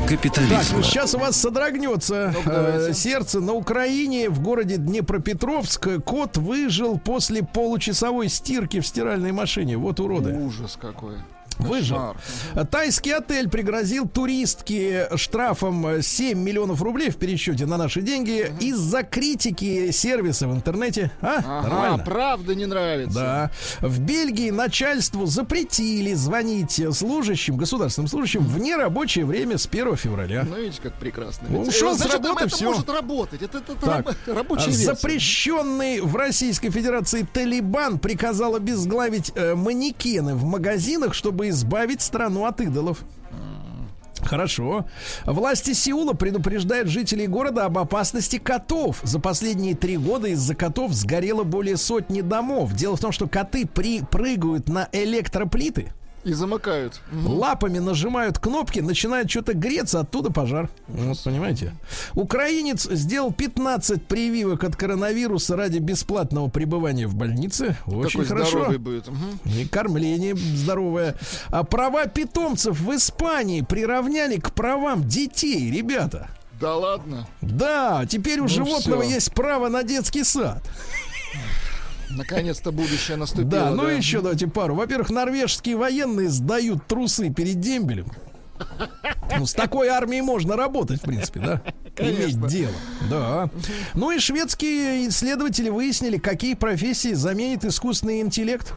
Новости 0.07 0.29
Так, 0.29 0.33
капитализма. 0.33 0.77
ну 0.79 0.83
сейчас 0.83 1.15
у 1.15 1.19
вас 1.19 1.37
содрогнется 1.37 2.35
Ну, 2.45 2.53
э, 2.53 2.93
сердце. 2.93 3.41
На 3.41 3.53
Украине, 3.53 4.29
в 4.31 4.41
городе 4.41 4.77
Днепропетровск, 4.77 5.89
кот 6.05 6.37
выжил 6.37 6.99
после 6.99 7.43
получасовой 7.43 8.29
стирки 8.29 8.81
в 8.81 8.87
стиральной 8.87 9.33
машине. 9.33 9.77
Вот 9.77 10.01
уроды. 10.01 10.33
Ужас 10.33 10.79
какой. 10.81 11.17
Выжил. 11.59 12.15
Тайский 12.71 13.13
отель 13.15 13.49
пригрозил 13.49 14.09
туристке 14.09 15.09
штрафом 15.17 15.87
э, 15.87 16.03
7 16.03 16.39
миллионов 16.39 16.83
рублей 16.83 17.11
в 17.11 17.17
пересчете 17.17 17.67
на 17.67 17.77
наши 17.77 18.03
деньги 18.03 18.53
из-за 18.61 19.03
критики 19.03 19.91
сервиса 19.91 20.49
в 20.49 20.55
интернете. 20.55 21.11
А, 21.21 21.37
Ага, 21.39 21.63
нормально? 21.69 22.05
правда 22.05 22.55
не 22.55 22.67
нравится. 22.67 23.51
Да. 23.81 23.87
В 23.89 24.01
Бельгии 24.01 24.51
начальству 24.51 25.27
запретили 25.27 26.13
звонить 26.15 26.81
служащим, 26.93 27.57
государственным 27.57 28.09
служащим 28.09 28.45
в 28.45 28.59
нерабочее 28.59 29.25
время 29.25 29.59
с 29.59 29.67
1 29.67 29.97
февраля. 29.97 30.45
Ну, 30.49 30.57
видите, 30.57 30.81
как 30.83 30.95
прекрасно. 30.95 31.47
Ведь, 31.49 31.69
ушел 31.69 31.97
с 31.97 32.03
работы, 32.05 32.45
это 32.45 32.57
всё. 32.57 32.71
может 32.73 32.89
работать. 32.91 33.43
Это, 33.43 33.59
это 33.59 33.75
Так. 33.77 34.07
раб- 34.07 34.17
рабочая 34.27 34.67
версия. 34.71 34.85
Запрещенный 34.87 36.01
в 36.01 36.15
Российской 36.17 36.71
Федерации 36.71 37.27
Талибан 37.33 37.99
приказал 37.99 38.55
обезглавить 38.55 39.33
э, 39.35 39.55
манекены 39.55 40.35
в 40.35 40.45
магазинах, 40.45 41.15
чтобы 41.15 41.46
избавить 41.49 42.03
страну 42.03 42.47
от 42.47 42.61
идолов. 42.61 43.05
Хорошо. 44.27 44.87
Власти 45.25 45.73
Сеула 45.73 46.13
предупреждают 46.13 46.89
жителей 46.89 47.27
города 47.27 47.65
об 47.65 47.79
опасности 47.79 48.39
котов. 48.39 49.01
За 49.03 49.21
последние 49.21 49.75
три 49.75 49.97
года 49.97 50.29
из-за 50.29 50.55
котов 50.55 50.93
сгорело 50.93 51.45
более 51.45 51.77
сотни 51.77 52.23
домов. 52.23 52.73
Дело 52.73 52.97
в 52.97 53.01
том, 53.01 53.13
что 53.13 53.29
коты 53.29 53.67
при, 53.67 54.01
прыгают 54.03 54.69
на 54.69 54.89
электроплиты, 54.93 55.93
И 56.27 56.33
замыкают. 56.33 57.01
Лапами 57.25 57.79
нажимают 57.79 58.41
кнопки, 58.41 58.81
начинает 58.81 59.31
что-то 59.31 59.55
греться, 59.55 60.01
оттуда 60.01 60.33
пожар. 60.33 60.69
Вот, 60.89 61.23
понимаете? 61.23 61.73
Украинец 62.15 62.89
сделал 62.91 63.33
15 63.33 64.05
прививок 64.09 64.65
от 64.65 64.75
коронавируса 64.75 65.55
ради 65.55 65.79
бесплатного 65.79 66.49
пребывания 66.49 67.07
в 67.07 67.15
больнице. 67.15 67.77
Очень 67.87 68.23
Какой 68.23 68.25
хорошо. 68.27 68.73
будет. 68.79 69.09
И 69.45 69.69
кормление 69.69 70.35
здоровое. 70.35 71.15
А 71.51 71.63
права 71.63 72.07
питомцев 72.07 72.81
в 72.81 72.93
Испании 72.97 73.61
приравняли 73.61 74.41
к 74.41 74.51
правам 74.53 75.07
детей, 75.07 75.71
ребята. 75.71 76.29
Да 76.61 76.75
ладно. 76.75 77.29
Да, 77.41 78.05
теперь 78.05 78.41
у 78.41 78.45
Ну 78.45 78.49
животного 78.49 79.03
всё. 79.05 79.15
есть 79.15 79.33
право 79.33 79.69
на 79.69 79.85
детский 79.85 80.25
сад. 80.25 80.61
Наконец-то 82.11 82.73
будущее 82.73 83.17
наступило. 83.17 83.51
Да, 83.51 83.71
ну 83.71 83.89
еще 83.89 84.21
давайте 84.21 84.47
пару. 84.47 84.75
Во-первых, 84.75 85.11
норвежские 85.11 85.77
военные 85.77 86.29
сдают 86.29 86.87
трусы 86.87 87.31
перед 87.31 87.61
дембелем. 87.61 88.07
Ну, 89.37 89.47
с 89.47 89.53
такой 89.53 89.89
армией 89.89 90.23
можно 90.23 90.57
работать, 90.57 91.01
в 91.01 91.05
принципе, 91.05 91.41
да? 91.41 91.63
Иметь 91.99 92.41
дело. 92.47 92.73
Да. 93.11 93.51
Ну 93.95 94.11
и 94.11 94.19
шведские 94.19 95.09
исследователи 95.09 95.69
выяснили, 95.69 96.19
какие 96.19 96.55
профессии 96.55 97.13
заменит 97.13 97.65
искусственный 97.65 98.21
интеллект. 98.21 98.75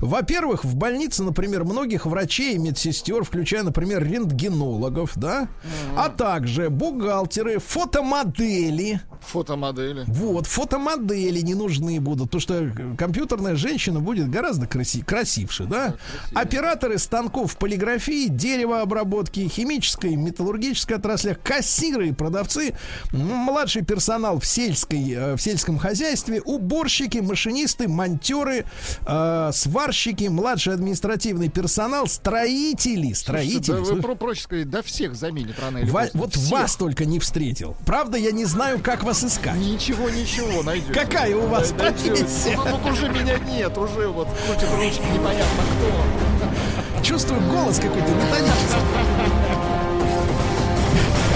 Во-первых, 0.00 0.64
в 0.64 0.74
больнице, 0.76 1.22
например, 1.22 1.64
многих 1.64 2.06
врачей 2.06 2.54
и 2.54 2.58
медсестер, 2.58 3.24
включая, 3.24 3.62
например, 3.62 4.04
рентгенологов, 4.04 5.12
да, 5.16 5.48
а 5.96 6.08
также 6.08 6.70
бухгалтеры, 6.70 7.58
фотомодели, 7.58 9.00
Фотомодели. 9.20 10.04
вот, 10.06 10.46
фотомодели 10.46 11.40
не 11.40 11.54
нужны 11.54 12.00
будут, 12.00 12.30
потому 12.30 12.40
что 12.40 12.70
компьютерная 12.96 13.56
женщина 13.56 14.00
будет 14.00 14.30
гораздо 14.30 14.66
краси- 14.66 15.04
красивше, 15.04 15.64
да? 15.64 15.94
Операторы 16.34 16.98
станков 16.98 17.56
полиграфии, 17.56 18.28
деревообработки, 18.28 19.48
химической, 19.48 20.14
металлургической 20.16 20.96
отраслях, 20.96 21.38
кассиры 21.42 22.08
и 22.08 22.12
продавцы, 22.12 22.74
младший 23.12 23.84
персонал 23.84 24.38
в, 24.38 24.46
сельской, 24.46 25.10
э, 25.12 25.34
в 25.36 25.42
сельском 25.42 25.78
хозяйстве, 25.78 26.40
уборщики, 26.42 27.18
машинисты, 27.18 27.88
монтеры, 27.88 28.64
э, 29.06 29.50
сварщики, 29.56 30.24
младший 30.24 30.74
административный 30.74 31.48
персонал, 31.48 32.06
строители, 32.06 33.12
строители. 33.12 33.62
Слушайте, 33.62 33.72
да 33.90 33.94
вы 33.94 34.02
про 34.02 34.14
проще 34.14 34.42
сказать, 34.42 34.70
да 34.70 34.82
всех 34.82 35.14
заменит 35.14 35.58
рано 35.58 35.78
или 35.78 35.90
поздно. 35.90 36.10
вот 36.20 36.34
Всех. 36.34 36.50
вас 36.50 36.76
только 36.76 37.04
не 37.04 37.18
встретил. 37.18 37.76
Правда, 37.86 38.18
я 38.18 38.32
не 38.32 38.44
знаю, 38.44 38.80
как 38.82 39.02
вас 39.02 39.24
искать. 39.24 39.56
Ничего, 39.56 40.10
ничего, 40.10 40.62
найдете. 40.62 40.92
Какая 40.92 41.34
у 41.36 41.46
вас 41.46 41.72
профессия? 41.72 42.56
Ну, 42.56 42.64
тут 42.76 42.92
уже 42.92 43.08
меня 43.08 43.38
нет, 43.38 43.76
уже 43.76 44.08
вот 44.08 44.28
крутит 44.46 44.68
ручки, 44.76 45.02
непонятно 45.12 45.62
кто. 45.78 47.02
Чувствую 47.02 47.40
голос 47.50 47.78
какой-то 47.78 48.08
металлический. 48.08 48.76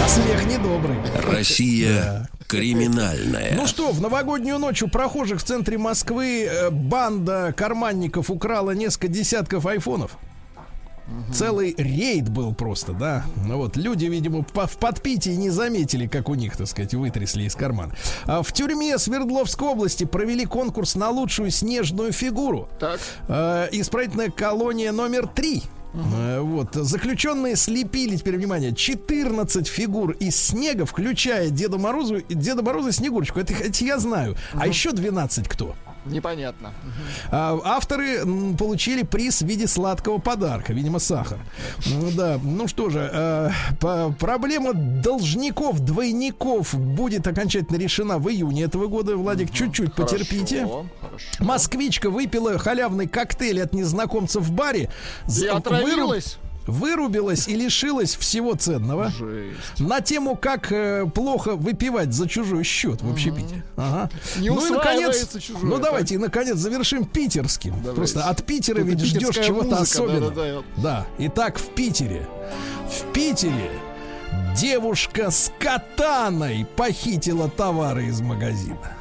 А 0.05 0.09
смех 0.09 0.47
недобрый. 0.47 0.97
Россия 1.27 2.29
криминальная. 2.51 3.55
Ну 3.57 3.67
что, 3.67 3.93
в 3.93 4.01
новогоднюю 4.01 4.59
ночь 4.59 4.83
у 4.83 4.89
прохожих 4.89 5.41
в 5.41 5.45
центре 5.45 5.79
Москвы 5.79 6.45
э, 6.45 6.71
банда 6.71 7.55
карманников 7.57 8.31
украла 8.31 8.73
несколько 8.73 9.09
десятков 9.09 9.67
айфонов. 9.67 10.17
Целый 11.35 11.75
рейд 11.77 12.29
был 12.29 12.55
просто, 12.55 12.93
да. 12.93 13.25
Ну 13.45 13.57
вот, 13.57 13.77
люди, 13.77 14.05
видимо, 14.05 14.45
по- 14.45 14.69
в 14.69 14.79
подпитии 14.79 15.31
не 15.31 15.51
заметили, 15.51 16.07
как 16.07 16.29
у 16.29 16.35
них, 16.37 16.57
так 16.57 16.69
сказать, 16.69 16.95
вытрясли 16.95 17.43
из 17.45 17.57
кармана. 17.57 17.95
А 18.27 18.43
в 18.45 18.53
тюрьме 18.53 18.97
Свердловской 18.97 19.67
области 19.67 20.05
провели 20.05 20.45
конкурс 20.47 20.95
на 20.95 21.11
лучшую 21.11 21.51
снежную 21.51 22.13
фигуру. 22.13 22.69
Так, 22.79 23.01
Э, 23.27 23.69
исправительная 23.73 24.31
колония 24.31 24.93
номер 24.93 25.27
три. 25.27 25.65
Э, 25.95 26.41
Вот. 26.41 26.75
Заключенные 26.75 27.57
слепили, 27.57 28.17
теперь 28.17 28.37
внимание, 28.37 28.75
14 28.75 29.67
фигур 29.67 30.13
из 30.13 30.37
снега, 30.37 30.87
включая 30.87 31.51
Деда 31.51 31.79
Морозу, 31.79 32.21
Деда 32.29 32.63
Мороза 32.63 32.93
Снегурочку. 32.93 33.41
Это, 33.41 33.53
это 33.55 33.85
я 33.85 33.99
знаю. 33.99 34.37
А 34.55 34.67
еще 34.67 34.93
12 34.93 35.49
кто? 35.49 35.75
Непонятно. 36.07 36.73
А, 37.31 37.59
авторы 37.65 38.21
получили 38.57 39.03
приз 39.03 39.43
в 39.43 39.47
виде 39.47 39.67
сладкого 39.67 40.19
подарка, 40.19 40.73
видимо, 40.73 40.99
сахар. 40.99 41.39
Ну 41.87 42.11
да, 42.13 42.39
ну 42.43 42.69
что 42.69 42.91
же, 42.91 43.11
э, 43.13 43.51
проблема 44.19 44.73
должников, 44.75 45.81
двойников 45.81 46.75
будет 46.75 47.27
окончательно 47.27 47.77
решена 47.77 48.19
в 48.19 48.29
июне 48.29 48.65
этого 48.65 48.87
года. 48.87 49.17
Владик, 49.17 49.53
чуть-чуть 49.53 49.95
потерпите. 49.95 50.59
Хорошо, 50.59 50.87
хорошо. 51.01 51.27
Москвичка 51.41 52.11
выпила 52.11 52.59
халявный 52.59 53.07
коктейль 53.09 53.63
от 53.63 53.73
незнакомца 53.73 54.41
в 54.41 54.51
баре. 54.53 54.91
И 55.41 55.47
отравилась? 55.47 56.39
выруб- 56.43 56.50
вырубилась 56.67 57.49
и 57.49 57.55
лишилась 57.55 58.15
всего 58.17 58.55
ценного. 58.55 59.11
Жесть. 59.11 59.81
На 59.81 60.01
тему, 60.01 60.37
как 60.37 60.71
э, 60.73 61.07
плохо 61.13 61.57
выпивать 61.57 62.13
за 62.13 62.29
чужой 62.29 62.65
счет 62.65 63.03
в 63.03 63.11
общепите. 63.11 63.65
Ага. 63.77 64.11
Не 64.39 64.51
ну 64.51 64.67
и 64.67 64.71
наконец, 64.71 65.37
чужое, 65.39 65.63
ну 65.65 65.73
так? 65.73 65.83
давайте 65.83 66.15
и 66.15 66.19
наконец 66.19 66.57
завершим 66.57 67.05
питерским. 67.05 67.73
Давайте. 67.73 67.97
Просто 67.97 68.25
от 68.25 68.45
Питера 68.45 68.79
Тут 68.79 68.87
ведь 68.87 69.01
ждешь 69.01 69.35
чего-то 69.35 69.77
музыка, 69.77 69.83
особенного. 69.83 70.31
да-да-да. 70.31 70.83
Да. 70.83 71.07
Итак, 71.19 71.59
в 71.59 71.69
Питере. 71.71 72.27
В 72.89 73.13
Питере 73.13 73.71
девушка 74.57 75.31
с 75.31 75.53
катаной 75.59 76.67
похитила 76.77 77.49
товары 77.49 78.07
из 78.07 78.21
магазина. 78.21 78.97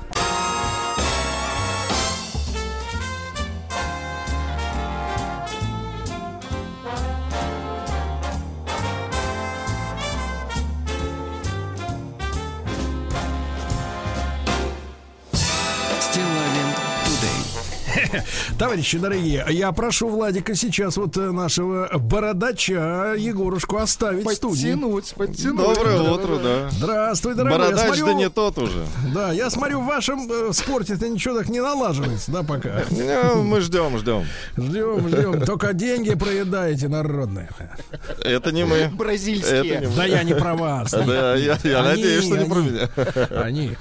Товарищи 18.57 18.97
дорогие, 18.97 19.45
я 19.49 19.71
прошу 19.71 20.09
Владика 20.09 20.55
сейчас 20.55 20.97
вот 20.97 21.17
э, 21.17 21.31
нашего 21.31 21.89
бородача 21.97 23.15
Егорушку 23.17 23.77
оставить 23.77 24.25
в 24.25 24.33
студии. 24.33 24.71
Подтянуть, 24.73 25.13
подтянуть. 25.15 25.57
Доброе 25.75 25.97
Да-да-да. 25.97 26.11
утро, 26.13 26.35
да. 26.43 26.69
Здравствуй, 26.71 27.35
дорогой. 27.35 27.59
Бородач 27.59 27.85
смотрю, 27.85 28.05
да 28.05 28.13
не 28.13 28.29
тот 28.29 28.57
уже. 28.57 28.85
Да, 29.13 29.31
я 29.31 29.49
смотрю, 29.49 29.81
в 29.81 29.85
вашем 29.85 30.29
э, 30.31 30.53
спорте-то 30.53 31.07
ничего 31.07 31.37
так 31.37 31.49
не 31.49 31.61
налаживается, 31.61 32.31
да, 32.31 32.43
пока. 32.43 32.83
Ну, 32.89 33.43
Мы 33.43 33.61
ждем, 33.61 33.97
ждем. 33.97 34.25
Ждем, 34.57 35.07
ждем. 35.09 35.41
Только 35.45 35.73
деньги 35.73 36.13
проедаете 36.15 36.87
народные. 36.87 37.49
Это 38.23 38.51
не 38.51 38.65
мы. 38.65 38.75
Это 38.77 38.95
Бразильские. 38.95 39.79
не 39.81 39.87
мы. 39.87 39.95
Да 39.95 40.05
я 40.05 40.23
не 40.23 40.33
про 40.33 40.55
вас. 40.55 40.91
Да, 40.91 41.35
я, 41.35 41.57
я 41.63 41.79
Они, 41.79 41.87
надеюсь, 41.89 42.25
что 42.25 42.37
не 42.37 42.45
про 42.45 42.59
они. 42.59 42.69
меня. 42.69 42.89
Они. 43.43 43.77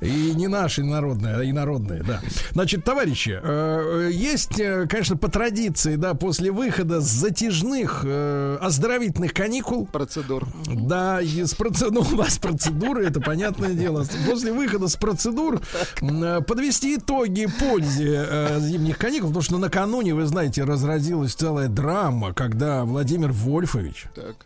И 0.00 0.32
не 0.34 0.48
наши 0.48 0.82
народные, 0.84 1.36
а 1.36 1.42
и 1.42 1.52
народные, 1.52 2.02
да. 2.02 2.20
Значит, 2.52 2.84
товарищи, 2.84 3.30
э, 3.30 3.38
э, 3.42 3.69
есть, 4.10 4.58
э, 4.60 4.86
конечно, 4.88 5.16
по 5.16 5.28
традиции, 5.30 5.96
да, 5.96 6.14
после 6.14 6.50
выхода 6.50 7.00
с 7.00 7.04
затяжных 7.04 8.02
э, 8.04 8.58
оздоровительных 8.60 9.32
каникул, 9.34 9.86
Процедур. 9.86 10.46
да, 10.66 11.20
из 11.20 11.54
процедур, 11.54 11.92
ну, 11.94 12.00
у 12.00 12.16
вас 12.16 12.38
процедуры, 12.38 13.06
это 13.06 13.20
понятное 13.20 13.74
дело. 13.74 14.04
После 14.28 14.52
выхода 14.52 14.88
с 14.88 14.96
процедур 14.96 15.60
э, 16.00 16.40
подвести 16.46 16.96
итоги 16.96 17.46
пользе 17.58 18.26
э, 18.28 18.60
зимних 18.60 18.98
каникул, 18.98 19.28
потому 19.28 19.42
что 19.42 19.58
накануне, 19.58 20.14
вы 20.14 20.26
знаете, 20.26 20.64
разразилась 20.64 21.34
целая 21.34 21.68
драма, 21.68 22.32
когда 22.32 22.84
Владимир 22.84 23.32
Вольфович, 23.32 24.06
Так. 24.14 24.36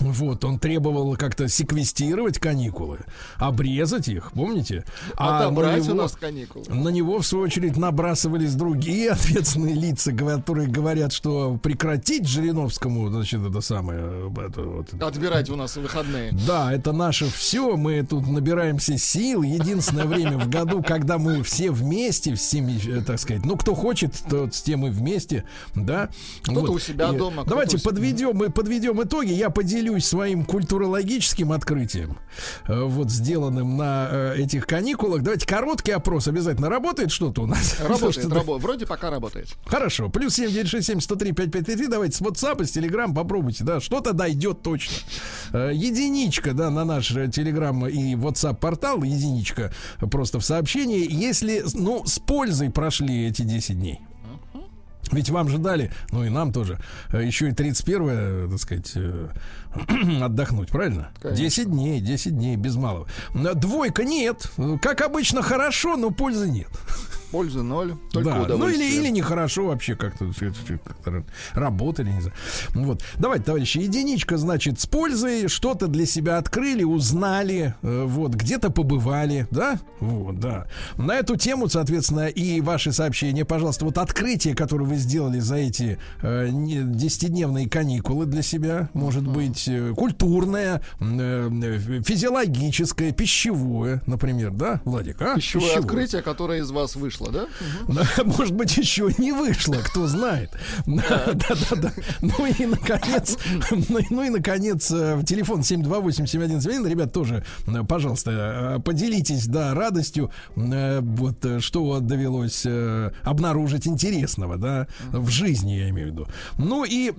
Вот, 0.00 0.44
он 0.44 0.58
требовал 0.58 1.16
как-то 1.16 1.48
секвестировать 1.48 2.38
каникулы, 2.38 3.00
обрезать 3.36 4.08
их, 4.08 4.32
помните? 4.32 4.84
на 5.18 5.38
Отобрать 5.40 5.82
у 5.82 5.84
него- 5.92 6.02
нас 6.02 6.12
каникулы. 6.12 6.64
на 6.68 6.88
него, 6.88 7.18
в 7.20 7.26
свою 7.26 7.44
очередь, 7.44 7.76
набрасывались 7.76 8.54
другие 8.54 9.10
ответственные 9.12 9.74
лица, 9.74 10.12
которые 10.12 10.68
говорят, 10.68 11.12
что 11.12 11.58
прекратить 11.62 12.26
Жириновскому, 12.26 13.08
значит, 13.10 13.40
это 13.40 13.60
самое... 13.60 14.00
э, 14.02 14.46
это 14.46 14.62
вот- 14.62 15.02
Отбирать 15.02 15.50
у 15.50 15.56
нас 15.56 15.76
выходные. 15.76 16.32
да, 16.46 16.72
это 16.72 16.92
наше 16.92 17.26
все. 17.30 17.76
Мы 17.76 18.02
тут 18.04 18.26
набираемся 18.26 18.98
сил. 18.98 19.42
Единственное 19.42 20.04
время 20.06 20.38
в 20.38 20.48
году, 20.48 20.82
когда 20.82 21.18
мы 21.18 21.42
все 21.42 21.70
вместе, 21.70 22.34
всеми, 22.34 22.78
э, 22.98 23.02
так 23.02 23.18
сказать, 23.18 23.44
ну 23.44 23.56
кто 23.56 23.74
хочет, 23.74 24.14
тот 24.28 24.54
с 24.54 24.62
тем 24.62 24.86
и 24.86 24.90
вместе, 24.90 25.44
да. 25.74 26.08
Кто-то 26.42 26.72
у 26.72 26.78
себя 26.78 27.12
дома, 27.12 27.44
Давайте 27.46 27.76
у 27.76 27.80
подведем, 27.80 28.36
мы 28.36 28.50
подведем 28.50 29.02
итоги. 29.02 29.32
Я 29.32 29.50
поделюсь 29.88 30.06
своим 30.06 30.44
культурологическим 30.44 31.52
открытием, 31.52 32.18
э, 32.66 32.82
вот 32.82 33.10
сделанным 33.10 33.76
на 33.76 34.08
э, 34.10 34.34
этих 34.36 34.66
каникулах. 34.66 35.22
Давайте 35.22 35.46
короткий 35.46 35.92
опрос 35.92 36.28
обязательно. 36.28 36.68
Работает 36.68 37.10
что-то 37.10 37.42
у 37.42 37.46
нас? 37.46 37.80
Работает, 37.88 38.26
рабо- 38.26 38.58
Вроде 38.58 38.86
пока 38.86 39.10
работает. 39.10 39.48
Хорошо. 39.64 40.10
Плюс 40.10 40.34
7967 40.34 41.00
103 41.00 41.32
5533. 41.32 41.86
Давайте 41.86 42.16
с 42.16 42.20
WhatsApp, 42.20 42.64
с 42.64 42.76
Telegram 42.76 43.14
попробуйте, 43.14 43.64
да. 43.64 43.80
Что-то 43.80 44.12
дойдет 44.12 44.62
точно. 44.62 44.96
Э, 45.52 45.70
Единичка, 45.74 46.52
да, 46.52 46.70
на 46.70 46.84
наш 46.84 47.10
Telegram 47.10 47.90
и 47.90 48.14
WhatsApp 48.14 48.56
портал. 48.56 49.02
Единичка 49.02 49.72
просто 50.10 50.38
в 50.38 50.44
сообщении. 50.44 51.10
Если, 51.10 51.64
ну, 51.74 52.04
с 52.04 52.18
пользой 52.18 52.70
прошли 52.70 53.26
эти 53.26 53.42
10 53.42 53.78
дней. 53.78 54.00
Ведь 55.12 55.30
вам 55.30 55.48
же 55.48 55.58
дали, 55.58 55.90
ну 56.10 56.24
и 56.24 56.28
нам 56.28 56.52
тоже, 56.52 56.78
еще 57.12 57.48
и 57.48 57.52
31 57.52 58.08
э, 58.10 58.48
так 58.50 58.58
сказать, 58.58 58.92
отдохнуть, 60.22 60.70
правильно? 60.70 61.10
Конечно. 61.20 61.44
10 61.44 61.70
дней, 61.70 62.00
10 62.00 62.36
дней, 62.36 62.56
без 62.56 62.76
малого. 62.76 63.06
Двойка 63.34 64.04
нет. 64.04 64.50
Как 64.80 65.00
обычно, 65.02 65.42
хорошо, 65.42 65.96
но 65.96 66.10
пользы 66.10 66.48
нет. 66.48 66.68
Пользы 67.30 67.62
ноль, 67.62 67.94
только 68.10 68.30
Да, 68.30 68.56
ну 68.56 68.68
или, 68.70 68.84
или 68.84 69.08
нехорошо 69.10 69.66
вообще 69.66 69.94
как-то, 69.96 70.32
работали, 71.52 72.10
не 72.10 72.20
знаю. 72.22 72.36
Вот. 72.70 73.02
Давайте, 73.18 73.44
товарищи, 73.44 73.78
единичка, 73.78 74.38
значит, 74.38 74.80
с 74.80 74.86
пользой, 74.86 75.48
что-то 75.48 75.88
для 75.88 76.06
себя 76.06 76.38
открыли, 76.38 76.84
узнали, 76.84 77.74
э, 77.82 78.04
вот, 78.06 78.32
где-то 78.34 78.70
побывали, 78.70 79.46
да? 79.50 79.78
Вот, 80.00 80.40
да. 80.40 80.68
На 80.96 81.16
эту 81.16 81.36
тему, 81.36 81.68
соответственно, 81.68 82.28
и 82.28 82.62
ваши 82.62 82.92
сообщения, 82.92 83.44
пожалуйста, 83.44 83.84
вот 83.84 83.98
открытие, 83.98 84.54
которое 84.54 84.84
вы 84.84 84.96
сделали 84.96 85.38
за 85.40 85.56
эти 85.56 85.98
э, 86.22 86.48
не- 86.48 86.82
десятидневные 86.82 87.68
каникулы 87.68 88.24
для 88.24 88.40
себя, 88.40 88.88
может 88.94 89.28
быть, 89.28 89.57
э, 89.66 89.94
культурное, 89.96 90.82
э, 91.00 91.50
э, 91.62 92.02
физиологическое, 92.04 93.12
пищевое, 93.12 94.02
например, 94.06 94.50
да, 94.52 94.80
Владик? 94.84 95.20
А? 95.22 95.34
Пищевое 95.36 95.76
открытие, 95.78 96.22
которое 96.22 96.60
из 96.60 96.70
вас 96.70 96.94
вышло, 96.96 97.30
да? 97.32 97.46
Может 98.24 98.54
быть, 98.54 98.76
еще 98.76 99.10
не 99.18 99.32
вышло, 99.32 99.74
кто 99.82 100.06
знает. 100.06 100.50
Да, 100.86 101.32
да, 101.34 101.76
да. 101.76 101.92
Ну 102.20 102.46
и 102.46 102.66
наконец, 102.66 103.38
ну, 103.88 103.98
и- 103.98 104.06
ну 104.10 104.22
и 104.24 104.30
наконец, 104.30 104.88
телефон 104.88 105.60
728-7171. 105.60 106.88
Ребят, 106.88 107.12
тоже, 107.12 107.44
пожалуйста, 107.88 108.80
поделитесь, 108.84 109.46
да, 109.46 109.74
радостью, 109.74 110.30
вот 110.56 111.46
что 111.60 112.00
довелось 112.00 112.66
обнаружить 113.24 113.86
интересного, 113.86 114.56
да, 114.56 114.86
в 115.12 115.28
жизни, 115.30 115.72
я 115.72 115.88
имею 115.90 116.08
в 116.08 116.10
виду. 116.12 116.26
Ну 116.58 116.84
и 116.84 117.12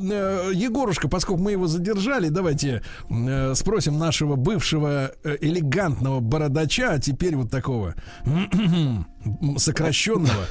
Егорушка, 0.53 1.07
поскольку 1.07 1.41
мы 1.41 1.51
его 1.51 1.67
задержали, 1.67 2.28
давайте 2.30 2.82
э, 3.09 3.53
спросим 3.55 3.97
нашего 3.97 4.36
бывшего 4.36 5.11
э, 5.23 5.38
элегантного 5.41 6.19
бородача, 6.19 6.91
а 6.93 6.99
теперь 6.99 7.36
вот 7.36 7.49
такого 7.51 7.95
сокращенного. 9.57 10.45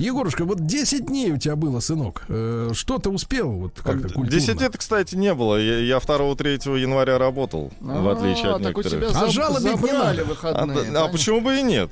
Егорушка, 0.00 0.44
вот 0.44 0.66
10 0.66 1.06
дней 1.06 1.30
у 1.32 1.36
тебя 1.36 1.56
было, 1.56 1.80
сынок. 1.80 2.22
Э, 2.28 2.70
Что 2.72 2.98
ты 2.98 3.10
успел 3.10 3.50
вот 3.50 3.74
как-то 3.82 4.08
культурно? 4.08 4.30
10 4.30 4.60
лет, 4.60 4.76
кстати, 4.76 5.14
не 5.14 5.34
было. 5.34 5.56
Я, 5.56 5.78
я 5.78 5.96
2-3 5.98 6.78
января 6.80 7.18
работал, 7.18 7.70
в 7.80 8.08
отличие 8.08 8.50
от 8.54 8.60
А, 8.60 8.64
так 8.64 8.78
у 8.78 8.82
тебя 8.82 8.98
некоторых. 8.98 9.22
А 9.22 9.30
жалобить 9.30 9.82
не 9.82 9.92
надо. 9.92 10.22
А, 10.22 10.24
выходные. 10.24 10.96
а 10.98 11.08
почему 11.08 11.40
бы 11.40 11.58
и 11.58 11.62
нет? 11.62 11.90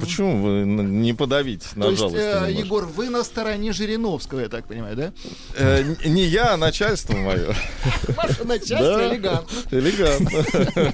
Почему 0.00 0.42
вы 0.42 0.50
н- 0.62 1.02
не 1.02 1.12
подавить 1.14 1.64
на 1.76 1.84
То 1.84 1.88
есть, 1.90 2.00
жалость? 2.00 2.18
э, 2.18 2.34
немножко? 2.48 2.50
Егор, 2.64 2.84
вы 2.86 3.08
на 3.10 3.24
стороне 3.24 3.72
Жириновского, 3.72 4.40
я 4.40 4.48
так 4.48 4.66
понимаю, 4.66 4.96
да? 4.96 5.12
Э, 5.56 5.82
не 6.04 6.24
я, 6.24 6.54
а 6.54 6.56
начальство 6.56 7.16
мое. 7.16 7.54
Ваше 8.08 8.44
начальство 8.44 9.08
элегантно. 9.12 9.56
Элегантно. 9.70 10.30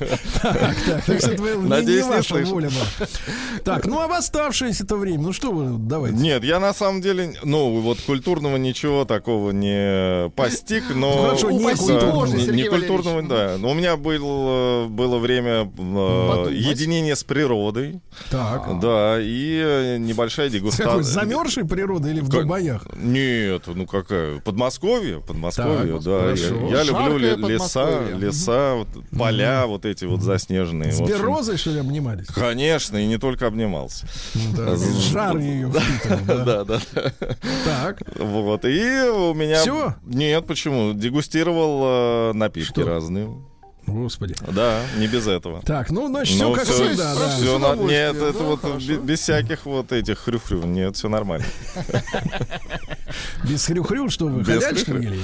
Так, 0.42 0.58
так, 0.86 1.04
так 1.04 1.18
что 1.20 1.30
это 1.32 1.42
не- 1.42 1.62
не, 1.62 1.68
Надеюсь, 1.68 2.04
не 2.04 2.10
ваша 2.10 2.28
слышал. 2.34 2.54
воля 2.54 2.68
была. 2.70 3.06
Так, 3.64 3.86
ну 3.86 4.00
а 4.00 4.08
в 4.08 4.12
оставшееся-то 4.12 4.96
время, 4.96 5.22
ну 5.22 5.32
что 5.32 5.52
вы, 5.52 5.78
давайте. 5.78 6.16
Нет, 6.18 6.42
я 6.53 6.61
на 6.61 6.74
самом 6.74 7.00
деле, 7.00 7.32
ну, 7.44 7.80
вот 7.80 7.98
культурного 8.03 8.59
ничего 8.59 9.07
такого 9.07 9.53
не 9.53 10.28
постиг, 10.36 10.84
но... 10.94 11.14
Ну, 11.16 11.22
хорошо, 11.22 11.50
не 11.50 11.64
Да, 11.64 11.76
культурного, 11.76 12.26
не- 12.53 12.64
культурного, 12.68 13.22
да. 13.22 13.57
Но 13.59 13.70
у 13.70 13.74
меня 13.74 13.96
был, 13.96 14.84
э, 14.84 14.86
было 14.88 15.16
время 15.16 15.62
э, 15.78 16.48
единения 16.53 17.16
с 17.16 17.24
природой, 17.24 18.00
Так. 18.30 18.80
да, 18.80 19.16
и 19.18 19.62
э, 19.64 19.96
небольшая 19.98 20.50
С 20.50 20.53
какой 20.53 20.61
дегустация. 20.61 21.03
замерзшей 21.03 21.64
природы 21.64 22.11
или 22.11 22.20
в 22.20 22.28
Как? 22.30 22.42
Дубаях? 22.42 22.86
Нет, 22.96 23.62
ну 23.66 23.86
какая? 23.86 24.38
Подмосковье, 24.40 25.20
Подмосковье, 25.20 25.94
Так, 25.94 26.03
да. 26.05 26.20
хорошо. 26.20 26.68
Я, 26.70 26.82
я 26.82 26.84
люблю 26.84 27.16
леса, 27.48 28.00
леса, 28.14 28.74
вот, 28.74 28.88
поля, 29.16 29.64
вот 29.66 29.86
эти 29.86 30.05
вот 30.05 30.20
заснеженные. 30.20 30.92
С 30.92 31.00
березой, 31.00 31.57
что 31.57 31.70
ли, 31.70 31.80
обнимались? 31.80 32.26
Конечно, 32.26 32.98
и 32.98 33.07
не 33.07 33.16
только 33.16 33.46
обнимался. 33.46 34.07
Да, 34.55 34.76
Жар 34.76 35.38
ее 35.38 35.70
впитывал, 35.72 36.32
да. 36.39 36.64
Да. 36.64 36.80
Так, 37.64 38.03
Вот, 38.18 38.64
и 38.64 39.09
у 39.09 39.35
меня... 39.35 39.61
Всё? 39.61 39.95
Нет, 40.05 40.47
почему? 40.47 40.93
Дегустировал 40.93 42.30
э, 42.30 42.33
напитки 42.35 42.80
разные. 42.80 43.30
Господи. 43.87 44.35
Да, 44.55 44.80
не 44.99 45.07
без 45.07 45.26
этого. 45.26 45.62
Так, 45.62 45.91
ну, 45.91 46.07
значит, 46.09 46.37
все 46.37 46.49
Ну, 46.49 46.55
как 46.55 46.64
всё- 46.64 46.85
всегда, 46.89 47.14
да. 47.14 47.28
всё 47.37 47.59
С 47.59 47.61
на- 47.61 47.74
Нет, 47.83 48.16
это 48.16 48.33
да, 48.33 48.45
вот 48.45 48.61
хорошо. 48.61 48.87
бе- 48.89 48.97
без 48.97 49.20
всяких 49.20 49.66
вот 49.66 49.93
этих 49.93 50.18
хрю-хрю. 50.18 50.64
Нет, 50.64 50.97
все 50.97 51.09
нормально. 51.09 51.45
Без 53.45 53.66
хрю-хрю, 53.66 54.09
что 54.09 54.26
вы, 54.26 54.41
Без 54.43 54.62
ходячки 54.64 54.91
или. 54.91 55.18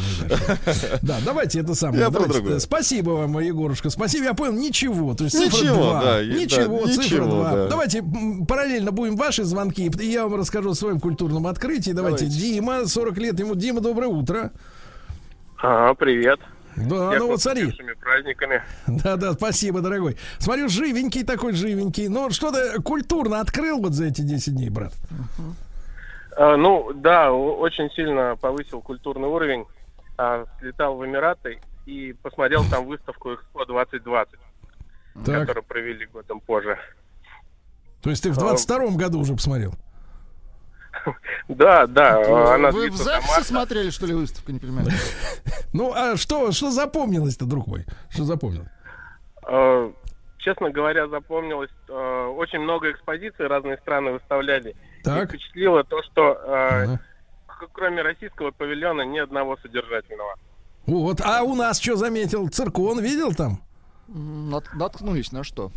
Да, 1.03 1.19
давайте 1.25 1.61
это 1.61 1.75
самое. 1.75 2.01
Я 2.03 2.11
про 2.11 2.27
Давайте, 2.27 2.61
Спасибо 2.61 3.11
вам, 3.11 3.39
Егорушка. 3.39 3.91
Спасибо, 3.91 4.25
я 4.25 4.35
понял, 4.35 4.53
ничего. 4.53 5.15
То 5.15 5.25
есть 5.25 5.37
цифра 5.37 5.57
Ничего, 5.59 5.75
2. 5.75 6.01
да, 6.03 6.17
да, 6.19 6.25
Ничего, 6.25 6.87
цифра 6.87 7.03
ничего, 7.03 7.27
2. 7.27 7.53
да. 7.53 7.69
Давайте 7.69 8.05
параллельно 8.47 8.91
будем 8.93 9.17
ваши 9.17 9.45
звонки, 9.45 9.91
и 10.01 10.07
я 10.07 10.25
вам 10.27 10.39
расскажу 10.41 10.71
о 10.71 10.75
своем 10.75 11.01
культурном 11.01 11.47
открытии. 11.47 11.93
Давайте, 11.93 12.25
Давайте. 12.27 12.27
Дима, 12.27 12.87
40 12.87 13.17
лет 13.19 13.39
ему. 13.41 13.55
Дима, 13.55 13.81
доброе 13.81 14.09
утро. 14.09 14.53
Ага, 15.59 15.95
привет. 15.95 16.41
Да, 16.87 17.13
Я 17.15 17.19
ну 17.19 17.27
вот 17.29 17.41
смотри. 17.41 17.73
праздниками. 18.01 18.63
Да, 18.87 19.17
да, 19.17 19.33
спасибо, 19.33 19.81
дорогой. 19.81 20.17
Смотрю, 20.39 20.69
живенький 20.69 21.25
такой, 21.25 21.53
живенький. 21.55 22.09
Ну, 22.09 22.31
что-то 22.31 22.81
культурно 22.83 23.41
открыл 23.41 23.81
вот 23.81 23.93
за 23.95 24.07
эти 24.07 24.21
10 24.21 24.55
дней, 24.55 24.71
брат. 24.71 24.93
А, 26.37 26.57
ну, 26.57 26.93
да, 26.95 27.33
очень 27.33 27.91
сильно 27.91 28.37
повысил 28.41 28.81
культурный 28.81 29.29
уровень. 29.29 29.67
А, 30.17 30.45
слетал 30.61 30.97
в 30.97 31.05
Эмираты 31.05 31.61
и 31.87 32.13
посмотрел 32.23 32.65
там 32.71 32.87
выставку 32.87 33.35
Экспо 33.35 33.65
2020, 33.67 34.35
Так, 35.25 35.41
которую 35.41 35.65
провели 35.65 36.07
годом 36.07 36.41
позже. 36.41 36.79
то 38.03 38.11
есть 38.11 38.23
ты 38.23 38.31
в 38.31 38.37
22 38.37 38.91
году 38.97 39.21
уже 39.21 39.35
посмотрел? 39.35 39.75
Да, 41.49 41.87
да, 41.87 42.17
а, 42.19 42.55
она 42.55 42.71
Вы 42.71 42.91
в 42.91 42.99
марта. 43.07 43.45
смотрели, 43.45 43.91
что 43.91 44.07
ли, 44.07 44.15
выставку, 44.15 44.53
не 44.53 44.59
понимаю? 44.59 44.89
Ну, 45.73 45.93
а 45.95 46.17
что, 46.17 46.51
что 46.53 46.71
запомнилось-то, 46.71 47.45
друг 47.45 47.67
мой? 47.67 47.85
Что 48.11 48.25
запомнилось? 48.25 48.69
А, 49.47 49.93
Честно 50.39 50.71
говоря, 50.71 51.09
запомнилось, 51.09 51.71
а, 51.91 52.29
очень 52.29 52.61
много 52.61 52.91
экспозиций 52.91 53.47
разные 53.49 53.77
страны 53.79 54.13
выставляли. 54.13 54.77
И 55.01 55.03
Так. 55.03 55.29
впечатлило 55.29 55.85
то, 55.85 56.03
что 56.05 56.39
Ага. 56.47 57.01
к- 57.47 57.69
кроме 57.73 58.03
российского 58.03 58.51
павильона 58.53 59.03
ни 59.03 59.19
одного 59.19 59.57
содержательного. 59.59 60.35
Вот, 60.87 61.21
а 61.23 61.43
у 61.43 61.55
нас 61.55 61.81
что 61.81 61.97
заметил? 61.97 62.49
Циркон 62.49 63.01
видел 63.01 63.35
там? 63.35 63.61
Наткнулись 64.75 65.33
на 65.33 65.45
что? 65.45 65.71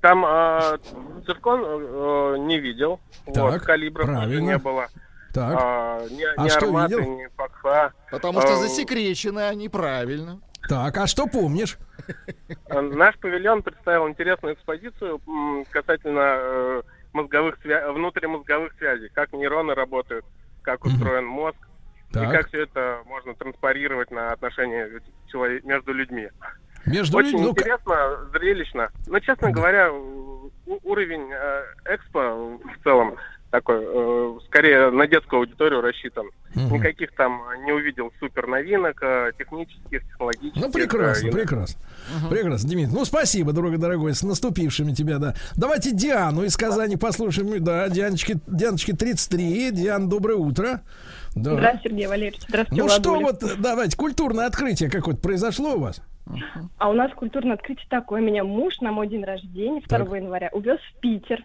Там 0.00 0.24
э, 0.26 0.78
циркон 1.26 1.60
э, 1.62 2.36
не 2.38 2.58
видел, 2.58 3.00
вот, 3.26 3.34
Так, 3.34 3.64
калибров 3.64 4.06
тоже 4.06 4.18
правильно. 4.18 4.40
не 4.52 4.58
было. 4.58 4.86
Так. 5.34 5.58
а, 5.60 6.00
ни, 6.08 6.24
А 6.36 6.42
ни 6.42 6.48
что 6.48 6.66
Армата, 6.66 6.96
видел? 6.96 7.16
ни 7.18 7.26
Пакха. 7.36 7.92
Потому 8.10 8.40
что 8.40 8.54
А, 8.54 8.56
засекречены 8.56 9.40
они 9.40 9.68
правильно. 9.68 10.40
Так, 10.68 10.96
а 10.96 11.06
что 11.06 11.26
помнишь? 11.26 11.78
А, 12.68 12.80
Наш 12.80 13.16
павильон 13.18 13.62
представил 13.62 14.08
интересную 14.08 14.54
экспозицию 14.54 15.20
касательно 15.70 16.20
э, 16.40 16.82
мозговых 17.12 17.58
свя- 17.64 17.92
внутримозговых 17.92 18.72
связей, 18.78 19.08
как 19.10 19.32
нейроны 19.32 19.74
работают, 19.74 20.24
как 20.62 20.84
устроен 20.84 21.26
мозг, 21.26 21.58
и 22.10 22.14
Так. 22.14 22.30
как 22.32 22.48
все 22.48 22.62
это 22.62 23.02
можно 23.06 23.34
транспарировать 23.34 24.10
на 24.10 24.32
отношения 24.32 24.90
челове- 25.30 25.60
между 25.62 25.92
людьми. 25.92 26.28
Между 26.86 27.18
Очень 27.18 27.30
людьми. 27.32 27.42
ну, 27.46 27.50
интересно, 27.50 27.94
зрелищно. 28.32 28.88
Но, 29.06 29.20
честно 29.20 29.50
говоря, 29.50 29.90
уровень 30.82 31.30
э, 31.32 31.94
экспо 31.94 32.58
в 32.58 32.84
целом 32.84 33.16
такой, 33.50 33.78
э, 33.82 34.38
скорее 34.46 34.90
на 34.90 35.06
детскую 35.08 35.40
аудиторию 35.40 35.80
рассчитан. 35.80 36.26
Мгм. 36.54 36.74
Никаких 36.74 37.12
там 37.16 37.42
не 37.64 37.72
увидел 37.72 38.12
супер 38.20 38.46
новинок, 38.46 39.02
э, 39.02 39.32
технических, 39.38 40.02
технологических. 40.06 40.62
Ну, 40.62 40.70
прекрасно, 40.72 41.28
э, 41.28 41.32
прекрасно. 41.32 41.80
Прекрасно, 42.30 42.68
Дмитрий. 42.68 42.94
Ну, 42.94 43.04
спасибо, 43.04 43.52
дорогой 43.52 43.78
дорогой, 43.78 44.14
с 44.14 44.22
наступившими 44.22 44.92
тебя, 44.92 45.18
да. 45.18 45.34
Давайте 45.56 45.90
Диану 45.92 46.44
из 46.44 46.56
Казани 46.56 46.96
послушаем. 46.96 47.62
Да, 47.62 47.88
Дианочки, 47.88 48.36
Дианочки 48.46 48.92
33. 48.92 49.70
Диан, 49.72 50.08
доброе 50.08 50.36
утро. 50.36 50.82
Да. 51.34 51.54
Здравствуйте, 51.54 51.88
Сергей 51.88 52.06
Валерьевич. 52.06 52.42
Здравствуйте, 52.48 52.82
Ну 52.82 52.88
что 52.88 53.10
Владуля. 53.14 53.26
вот, 53.32 53.60
давайте, 53.60 53.96
культурное 53.96 54.46
открытие 54.46 54.90
какое-то 54.90 55.20
произошло 55.20 55.74
у 55.74 55.80
вас? 55.80 56.00
А 56.78 56.88
у 56.88 56.92
нас 56.92 57.12
культурное 57.12 57.54
открытие 57.54 57.86
такое. 57.88 58.20
Меня 58.20 58.44
муж 58.44 58.80
на 58.80 58.92
мой 58.92 59.08
день 59.08 59.24
рождения, 59.24 59.80
2 59.80 59.98
Так. 59.98 60.12
января, 60.12 60.50
увез 60.52 60.78
в 60.80 61.00
Питер. 61.00 61.44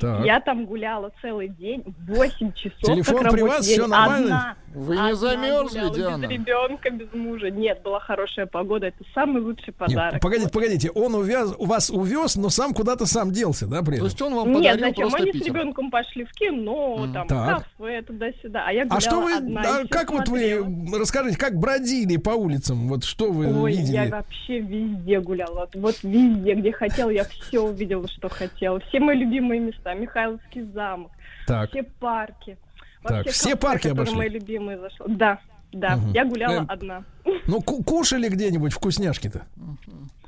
Так. 0.00 0.24
Я 0.26 0.40
там 0.40 0.66
гуляла 0.66 1.10
целый 1.22 1.48
день, 1.48 1.82
8 2.06 2.52
часов. 2.52 2.80
Телефон 2.82 3.22
как 3.22 3.32
при 3.32 3.42
вас, 3.42 3.64
день. 3.66 3.74
всё 3.78 3.86
нормально? 3.86 4.26
Одна. 4.26 4.56
Вы 4.74 4.94
не 4.96 5.00
Одна 5.00 5.14
замерзли, 5.14 5.78
гуляла, 5.78 5.94
Диана? 5.96 6.22
Без 6.26 6.30
ребенка, 6.30 6.90
без 6.90 7.12
мужа. 7.14 7.50
Нет, 7.50 7.80
была 7.82 7.98
хорошая 7.98 8.44
погода. 8.44 8.88
Это 8.88 9.02
самый 9.14 9.40
лучший 9.40 9.68
Нет, 9.68 9.76
подарок. 9.76 10.20
погодите, 10.20 10.50
погодите, 10.50 10.90
он 10.90 11.14
увяз, 11.14 11.54
у 11.56 11.64
вас 11.64 11.88
увез, 11.88 12.36
но 12.36 12.50
сам 12.50 12.74
куда-то 12.74 13.06
сам 13.06 13.30
делся, 13.30 13.66
да, 13.66 13.82
при 13.82 13.96
То 13.96 14.04
есть 14.04 14.20
он 14.20 14.34
вам 14.34 14.52
Нет, 14.52 14.74
подарил 14.74 14.80
зачем? 14.88 15.02
просто 15.08 15.22
Они 15.22 15.30
с 15.30 15.32
Питер. 15.34 15.46
ребенком 15.54 15.90
пошли 15.90 16.24
в 16.24 16.32
кино, 16.32 16.96
Мгм. 16.98 17.12
там, 17.14 17.26
Так. 17.28 17.46
в 17.68 17.78
кафе, 17.78 18.02
туда-сюда. 18.02 18.64
А 18.66 18.72
я 18.72 18.82
гуляла 18.84 18.96
А 18.98 19.00
что 19.00 19.20
вы, 19.22 19.32
одна. 19.34 19.60
а 19.62 19.86
как 19.88 20.10
вот 20.10 20.26
смотрела. 20.28 20.64
вы, 20.64 20.98
расскажите, 20.98 21.38
как 21.38 21.54
бродили 21.58 22.18
по 22.18 22.30
улицам, 22.30 22.88
вот 22.88 23.04
что 23.04 23.30
вы 23.32 23.46
Ой, 23.62 23.72
видели? 23.72 23.92
я 23.94 24.06
вообще 24.10 24.58
везде 24.60 25.20
гуляла. 25.20 25.60
Вот, 25.60 25.70
вот 25.74 26.02
везде, 26.02 26.52
где 26.52 26.72
хотела, 26.72 27.08
я 27.08 27.24
все 27.24 27.60
увидела, 27.60 28.06
что 28.08 28.28
хотела. 28.28 28.78
Все 28.88 29.00
мои 29.00 29.16
любимые 29.16 29.58
места. 29.60 29.85
Михайловский 29.94 30.62
замок, 30.72 31.12
Так, 31.46 31.70
все 31.70 31.82
парки. 31.82 32.56
Так, 33.02 33.28
все 33.28 33.50
кафе, 33.50 33.56
парки 33.56 33.88
обошли? 33.88 34.16
мои 34.16 34.28
любимые 34.28 34.78
зашла. 34.78 35.06
Да, 35.08 35.38
да. 35.72 35.96
Мгм. 35.96 36.12
Я 36.12 36.24
гуляла 36.24 36.58
Эм, 36.60 36.66
одна. 36.68 37.04
ну 37.46 37.60
ку- 37.62 37.82
кушали 37.84 38.28
где-нибудь 38.28 38.72
вкусняшки-то? 38.72 39.46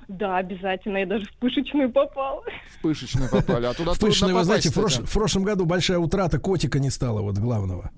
Да, 0.09 0.39
обязательно. 0.39 0.97
Я 0.97 1.07
даже 1.07 1.27
в 1.27 1.33
пышечную 1.35 1.93
попала. 1.93 2.43
В 2.79 2.83
пышечную 2.83 3.31
попали, 3.31 3.67
а 3.67 3.75
туда 3.75 3.93
В 3.93 3.99
трудно 3.99 4.35
вы 4.35 4.45
знаете, 4.45 4.71
в, 4.71 5.13
прошлом 5.13 5.43
году 5.43 5.67
большая 5.67 5.99
утрата 5.99 6.39
котика 6.39 6.79
не 6.79 6.89
стало, 6.89 7.21
вот 7.21 7.37
главного. 7.37 7.91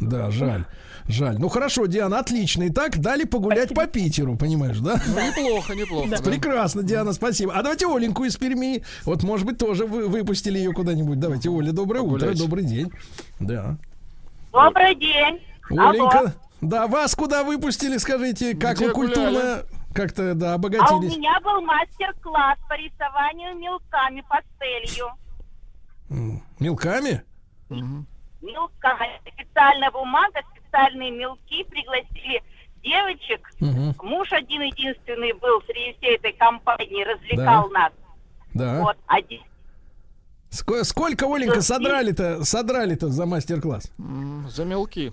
Да, 0.00 0.30
жаль, 0.30 0.64
жаль. 1.06 1.36
Ну 1.38 1.48
хорошо, 1.48 1.84
Диана, 1.84 2.18
отлично. 2.18 2.66
Итак, 2.68 2.98
дали 2.98 3.24
погулять 3.24 3.74
по 3.74 3.86
Питеру, 3.86 4.36
понимаешь, 4.36 4.78
да? 4.78 5.00
Ну, 5.06 5.20
неплохо, 5.20 5.74
неплохо. 5.74 6.08
да. 6.10 6.22
Прекрасно, 6.22 6.82
Диана, 6.82 7.12
спасибо. 7.12 7.52
А 7.52 7.62
давайте 7.62 7.86
Оленьку 7.86 8.24
из 8.24 8.36
Перми. 8.36 8.82
Вот, 9.04 9.22
может 9.22 9.46
быть, 9.46 9.58
тоже 9.58 9.84
вы 9.84 10.08
выпустили 10.08 10.56
ее 10.56 10.72
куда-нибудь. 10.72 11.20
Давайте, 11.20 11.50
Оля, 11.50 11.72
доброе 11.72 12.00
утро, 12.00 12.34
добрый 12.34 12.64
день. 12.64 12.90
Да. 13.38 13.76
Добрый 14.50 14.94
день. 14.94 15.40
Алло. 15.70 15.90
Оленька, 15.90 16.34
да, 16.62 16.86
вас 16.86 17.14
куда 17.14 17.44
выпустили, 17.44 17.98
скажите, 17.98 18.54
как 18.54 18.76
Где 18.76 18.86
вы 18.86 18.92
культурно 18.92 19.64
как-то, 19.94 20.34
да, 20.34 20.50
А 20.50 20.52
у 20.52 20.54
обогатились? 20.56 21.16
меня 21.16 21.38
был 21.40 21.60
мастер-класс 21.62 22.58
по 22.68 22.74
рисованию 22.74 23.56
мелками 23.56 24.22
пастелью. 24.28 25.06
Мелками? 26.60 27.22
Мелками. 27.70 29.20
Специальная 29.32 29.90
бумага, 29.90 30.40
специальные 30.56 31.10
мелки. 31.10 31.64
Пригласили 31.64 32.42
девочек. 32.82 33.48
Мгм, 33.60 33.94
Муж 34.02 34.32
один 34.32 34.62
единственный 34.62 35.32
был 35.32 35.62
среди 35.62 35.96
всей 35.98 36.16
этой 36.16 36.32
компании, 36.34 37.04
развлекал 37.04 37.70
нас. 37.70 37.92
Да. 38.52 38.80
Вот. 38.82 38.96
Один. 39.06 39.42
Ск- 40.50 40.84
Сколько, 40.84 41.26
Оленька, 41.26 41.62
содрали-то, 41.62 42.44
содрали-то 42.44 43.08
за 43.08 43.26
мастер-класс? 43.26 43.90
За 44.48 44.64
мелки. 44.64 45.12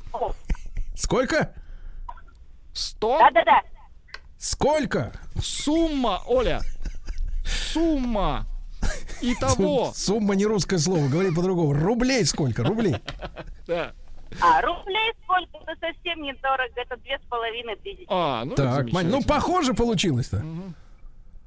Сколько? 0.96 1.54
Сто? 2.74 3.18
Да-да-да. 3.20 3.62
Сколько? 4.42 5.12
Сумма, 5.39 6.24
Оля. 6.26 6.62
Сумма. 7.46 8.48
Итого. 9.22 9.92
Сумма 9.94 10.34
не 10.34 10.48
русское 10.48 10.80
слово, 10.80 11.08
говори 11.10 11.30
по-другому. 11.32 11.74
Рублей 11.74 12.26
сколько? 12.26 12.64
Рублей. 12.64 12.96
Да. 13.68 13.94
А 14.42 14.60
рублей 14.62 15.14
сколько? 15.24 15.58
Это 15.58 15.80
совсем 15.80 16.24
недорого. 16.24 16.74
Это 16.76 16.98
две 16.98 17.20
с 17.20 17.22
половиной 17.30 17.76
тысячи. 17.76 18.08
А, 18.10 18.44
ну 18.44 18.56
Так, 18.56 18.92
Мань, 18.92 19.10
ну 19.10 19.22
похоже 19.22 19.76
получилось-то. 19.76 20.44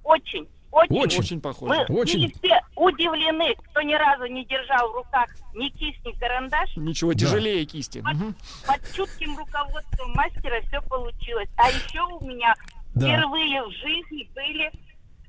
Очень. 0.05 0.47
Очень. 0.70 0.97
Очень. 0.97 1.18
Очень 1.18 1.36
Мы 1.36 1.42
похоже. 1.42 1.80
Очень. 1.88 2.20
были 2.20 2.34
все 2.42 2.61
удивлены, 2.76 3.57
кто 3.70 3.82
ни 3.82 3.95
разу 3.95 4.26
не 4.26 4.45
держал 4.45 4.92
в 4.92 4.95
руках 4.95 5.26
ни 5.55 5.68
кисть, 5.68 6.05
ни 6.05 6.12
карандаш. 6.12 6.76
Ничего 6.76 7.12
тяжелее 7.12 7.64
кисти. 7.64 7.99
Мгм. 7.99 8.36
Под 8.68 8.92
чутким 8.92 9.36
руководством 9.36 10.12
мастера 10.14 10.61
все 10.68 10.80
получилось. 10.82 11.49
А 11.57 11.68
еще 11.70 12.01
у 12.03 12.24
меня 12.24 12.55
Да. 12.95 13.07
впервые 13.07 13.62
в 13.64 13.70
жизни 13.70 14.28
были 14.34 14.70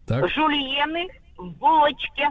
Так. 0.05 0.29
жульены 0.29 1.07
в 1.37 1.49
булочке. 1.51 2.29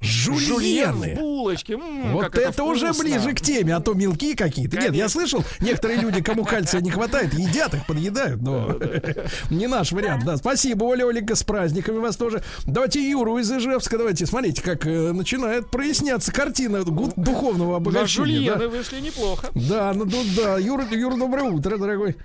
Жульены. 0.00 1.14
булочке. 1.16 1.74
М, 1.74 2.12
Вот 2.12 2.24
как 2.30 2.36
это, 2.38 2.64
уже 2.64 2.92
ближе 2.92 3.32
к 3.32 3.40
теме, 3.40 3.74
а 3.74 3.80
то 3.80 3.94
мелки 3.94 4.34
какие-то. 4.34 4.76
Нет, 4.76 4.84
я 4.84 4.90
Конечно. 4.90 5.08
слышал, 5.08 5.44
некоторые 5.60 5.98
люди, 6.00 6.22
кому 6.22 6.44
кальция 6.44 6.80
не 6.80 6.90
хватает, 6.90 7.34
едят 7.34 7.74
их, 7.74 7.84
подъедают, 7.86 8.40
но 8.40 8.76
не 9.50 9.66
наш 9.66 9.92
вариант. 9.92 10.24
Да, 10.24 10.36
спасибо, 10.36 10.84
Оля, 10.84 11.06
Оленька, 11.08 11.34
с 11.34 11.42
праздниками 11.42 11.98
вас 11.98 12.16
тоже. 12.16 12.42
Давайте 12.64 13.00
Юру 13.08 13.38
из 13.38 13.50
Ижевска, 13.50 13.98
давайте, 13.98 14.26
смотрите, 14.26 14.62
как 14.62 14.86
э, 14.86 15.12
начинает 15.12 15.70
проясняться 15.70 16.32
картина 16.32 16.84
духовного 16.84 17.70
На 17.72 17.76
обогащения. 17.78 18.08
жульены 18.26 18.56
Да, 18.56 18.68
вышли 18.68 19.00
неплохо. 19.00 19.48
да, 19.54 19.92
ну 19.94 20.04
тут, 20.06 20.26
да. 20.36 20.58
Юра, 20.58 20.84
Юра, 20.90 21.16
доброе 21.16 21.50
утро, 21.50 21.76
дорогой. 21.76 22.16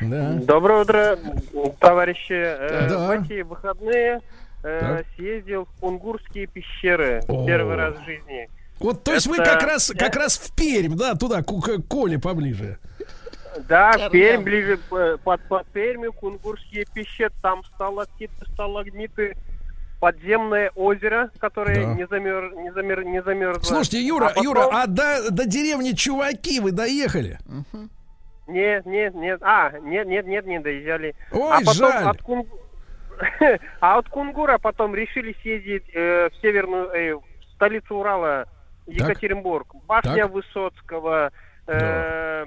Да. 0.00 0.32
Доброе 0.42 0.82
утро, 0.82 1.18
товарищи. 1.78 2.32
Э, 2.32 2.88
Да. 2.88 3.06
В 3.06 3.10
эти 3.10 3.42
выходные 3.42 4.20
э, 4.62 5.02
съездил 5.16 5.64
в 5.66 5.80
Кунгурские 5.80 6.46
пещеры 6.46 7.22
О. 7.28 7.46
первый 7.46 7.76
раз 7.76 7.94
в 7.96 8.04
жизни. 8.04 8.48
Вот, 8.78 9.04
то 9.04 9.12
есть 9.12 9.26
вы 9.26 9.36
Это- 9.36 9.44
как 9.44 9.62
раз, 9.62 9.92
как 9.96 10.16
раз 10.16 10.38
в 10.38 10.54
Пермь, 10.56 10.94
да, 10.96 11.14
туда, 11.14 11.42
к, 11.42 11.46
к 11.46 11.82
Коле 11.88 12.18
поближе. 12.18 12.78
Да, 13.68 13.92
Черням. 13.92 14.10
Пермь, 14.12 14.42
ближе 14.42 14.78
под, 15.24 15.42
под 15.48 15.66
Пермью, 15.68 16.12
Кунгурские 16.12 16.86
пещеры, 16.94 17.32
там 17.42 17.62
сталактиты, 17.64 18.32
сталагмиты, 18.52 19.36
подземное 20.00 20.70
озеро, 20.76 21.30
которое 21.38 21.84
Да. 21.84 21.94
не, 21.94 22.06
замер, 22.06 22.54
не, 22.54 22.72
замер, 22.72 23.04
не 23.04 23.22
замерзло. 23.22 23.62
Слушайте, 23.64 24.00
Юра, 24.02 24.26
А 24.26 24.28
потом- 24.28 24.44
Юра, 24.44 24.68
а 24.72 24.86
до, 24.86 25.30
до 25.30 25.44
деревни 25.46 25.90
Чуваки 25.92 26.60
вы 26.60 26.72
доехали? 26.72 27.38
Нет, 28.46 28.84
нет, 28.86 29.14
нет. 29.14 29.40
А, 29.42 29.70
нет, 29.80 30.06
нет, 30.06 30.26
нет, 30.26 30.46
не 30.46 30.58
доезжали. 30.58 31.14
Ой, 31.32 31.50
а 31.52 31.58
потом 31.58 31.74
жаль. 31.74 32.04
От 32.08 32.22
Кунгу- 32.22 32.59
а 33.80 33.98
от 33.98 34.08
Кунгура 34.08 34.58
потом 34.58 34.94
решили 34.94 35.34
съездить 35.42 35.84
э, 35.94 36.28
в 36.30 36.36
северную, 36.40 36.88
э, 36.90 37.14
в 37.14 37.22
столицу 37.54 37.96
Урала, 37.96 38.46
Екатеринбург. 38.86 39.74
Башня 39.86 40.24
Так. 40.24 40.30
Высоцкого, 40.32 41.30
э, 41.66 42.46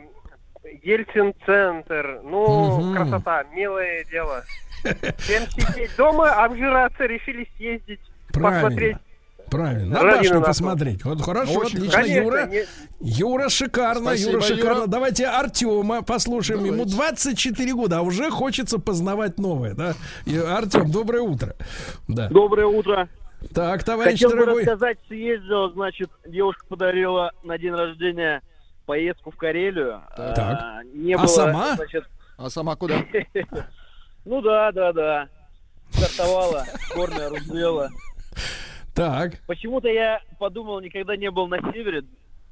Ельцин-центр. 0.82 2.22
Ну, 2.24 2.80
Мгм. 2.82 2.96
красота, 2.96 3.44
милое 3.54 4.04
дело. 4.06 4.44
Чем 4.84 5.44
сидеть 5.50 5.96
дома, 5.98 6.32
обжираться, 6.44 7.06
решили 7.06 7.48
съездить, 7.56 8.02
Правильно. 8.34 8.62
посмотреть. 8.62 8.98
Правильно. 9.58 10.02
На 10.02 10.18
башню 10.18 10.42
посмотреть. 10.42 11.06
Вот 11.06 11.22
хорошо, 11.22 11.54
Очень 11.60 11.78
отлично, 11.78 11.92
Конечно, 12.02 12.22
Юра. 12.24 12.46
не- 12.48 12.64
Юра 13.02 13.50
шикарно, 13.50 14.02
Спасибо, 14.08 14.32
Юра 14.32 14.42
шикарно. 14.42 14.78
Юра. 14.80 14.88
Давайте 14.88 15.26
Артема 15.28 16.02
послушаем. 16.02 16.64
Ему 16.66 16.86
Давайте. 16.86 16.96
24 16.96 17.74
года, 17.76 18.00
а 18.00 18.02
уже 18.02 18.32
хочется 18.32 18.80
познавать 18.80 19.38
новое, 19.38 19.76
да? 19.76 19.94
И, 20.26 20.36
Артем, 20.38 20.90
доброе 20.90 21.22
утро. 21.22 21.56
Да. 22.08 22.30
Доброе 22.30 22.66
утро. 22.66 23.08
Так, 23.54 23.84
товарищ 23.84 24.14
Хотел 24.14 24.30
бы 24.32 24.38
дорогой. 24.38 24.62
рассказать, 24.64 24.98
съездил, 25.08 25.72
значит, 25.74 26.10
девушка 26.26 26.66
подарила 26.68 27.32
на 27.44 27.58
день 27.60 27.74
рождения 27.74 28.42
поездку 28.88 29.30
в 29.32 29.36
Карелию. 29.38 30.02
Так. 30.18 30.38
А, 30.40 30.82
не 30.96 31.14
А 31.14 31.18
было, 31.20 31.28
сама? 31.28 31.76
значит, 31.76 32.06
А 32.38 32.50
сама 32.50 32.76
куда? 32.76 32.96
ну 34.26 34.42
да, 34.42 34.72
да, 34.72 34.94
да. 34.94 35.28
Стартовала, 35.92 36.66
горная 36.96 37.30
Рузвела. 37.30 37.90
Так. 38.94 39.40
Почему-то 39.48 39.88
я 39.88 40.22
подумал, 40.40 40.80
никогда 40.80 41.16
не 41.16 41.32
был 41.32 41.48
на 41.48 41.60
севере. 41.72 42.04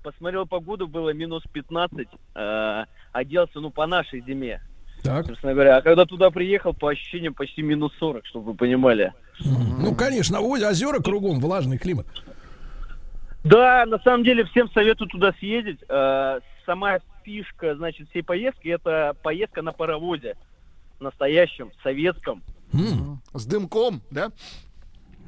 посмотрел 0.04 0.48
погоду, 0.48 0.88
было 0.88 1.14
минус 1.14 1.44
15, 1.54 2.08
э, 2.34 2.86
оделся, 3.12 3.60
ну, 3.60 3.70
по 3.70 3.86
нашей 3.86 4.22
зиме, 4.22 4.60
Так. 5.04 5.28
собственно 5.28 5.54
говоря. 5.54 5.78
А 5.78 5.82
когда 5.84 6.06
туда 6.06 6.32
приехал, 6.32 6.74
по 6.74 6.90
ощущениям, 6.90 7.36
почти 7.36 7.62
минус 7.62 7.94
40, 8.00 8.26
чтобы 8.26 8.52
вы 8.52 8.58
понимали. 8.58 9.14
Ну, 9.46 9.94
конечно, 9.94 10.40
озера 10.40 11.00
кругом, 11.00 11.40
влажный 11.40 11.78
климат. 11.78 12.08
Да, 13.44 13.86
на 13.86 14.00
самом 14.00 14.24
деле 14.24 14.44
всем 14.46 14.72
советую 14.72 15.08
туда 15.10 15.34
съездить. 15.40 15.80
Э, 15.88 16.40
сама 16.66 16.98
фишка, 17.24 17.76
значит, 17.76 18.10
всей 18.10 18.24
поездки 18.24 18.68
это 18.70 19.16
поездка 19.22 19.62
на 19.62 19.72
паровозе. 19.74 20.36
Настоящем, 21.00 21.72
советском. 21.84 22.42
М, 22.74 23.22
С 23.34 23.46
дымком, 23.46 24.02
да? 24.12 24.32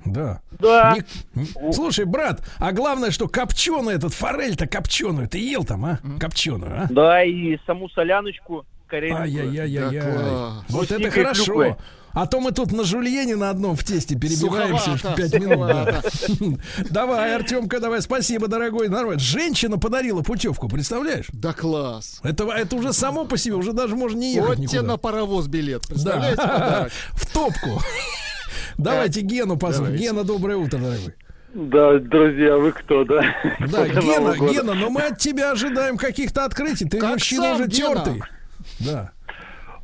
Да. 0.05 0.41
Да. 0.59 0.95
Не- 1.35 1.73
Слушай, 1.73 2.05
брат, 2.05 2.41
а 2.59 2.71
главное, 2.71 3.11
что 3.11 3.27
копченый 3.27 3.93
этот 3.95 4.13
форель-то 4.13 4.67
копченую. 4.67 5.27
Ты 5.27 5.38
ел 5.39 5.63
там, 5.63 5.85
а? 5.85 5.99
Копченую, 6.19 6.84
а? 6.84 6.88
Да, 6.89 7.23
и 7.23 7.57
саму 7.65 7.89
соляночку 7.89 8.65
карельскую. 8.88 9.23
Ай-яй-яй-яй. 9.23 9.91
Да 9.91 10.01
класс. 10.01 10.65
Вот 10.69 10.91
это 10.91 11.09
хорошо. 11.11 11.43
клюквы. 11.45 11.77
А 12.15 12.27
то 12.27 12.39
мы 12.39 12.51
тут 12.51 12.71
на 12.71 12.84
жульене 12.84 13.35
на 13.35 13.49
одном 13.49 13.75
в 13.75 13.84
тесте 13.84 14.15
перебиваемся 14.15 14.97
Суховато, 14.97 15.15
пять 15.19 15.34
минут. 15.41 15.67
да. 15.67 16.01
суховато. 16.03 16.61
Давай, 16.91 17.35
Артемка, 17.35 17.80
давай, 17.80 18.03
спасибо, 18.03 18.47
дорогой 18.47 18.88
народ. 18.88 19.19
Женщина 19.19 19.80
подарила 19.80 20.21
путевку, 20.21 20.69
представляешь? 20.69 21.25
Да 21.34 21.53
класс. 21.53 22.19
Это, 22.21 22.43
это 22.51 22.75
уже 22.75 22.93
само 22.93 23.25
по 23.25 23.35
себе, 23.35 23.55
уже 23.55 23.73
даже 23.73 23.95
можно 23.95 24.19
не 24.19 24.35
ехать 24.35 24.59
Вот 24.59 24.67
тебе 24.69 24.81
на 24.84 24.97
паровоз 24.97 25.47
билет. 25.47 25.81
Да. 25.88 25.88
Представляете 25.88 26.38
подарок? 26.43 26.91
В 27.13 27.34
топку. 27.34 27.81
Давайте 28.77 29.21
Гену 29.21 29.57
позвоним. 29.57 29.93
Давайте. 29.95 30.03
Гена, 30.03 30.23
доброе 30.23 30.57
утро, 30.57 30.77
дорогой. 30.77 31.13
Да, 31.53 31.99
друзья, 31.99 32.57
вы 32.57 32.71
кто, 32.71 33.03
да? 33.03 33.21
Да, 33.71 33.87
Гена. 33.87 34.35
Гена, 34.51 34.73
но 34.73 34.89
мы 34.89 35.01
от 35.01 35.19
тебя 35.19 35.51
ожидаем 35.51 35.97
каких-то 35.97 36.45
открытий. 36.45 36.85
Ты 36.89 36.99
Как 36.99 37.11
мужчина 37.13 37.53
уже 37.53 37.67
Гена. 37.67 37.95
тертый. 37.95 38.21
Да. 38.79 39.11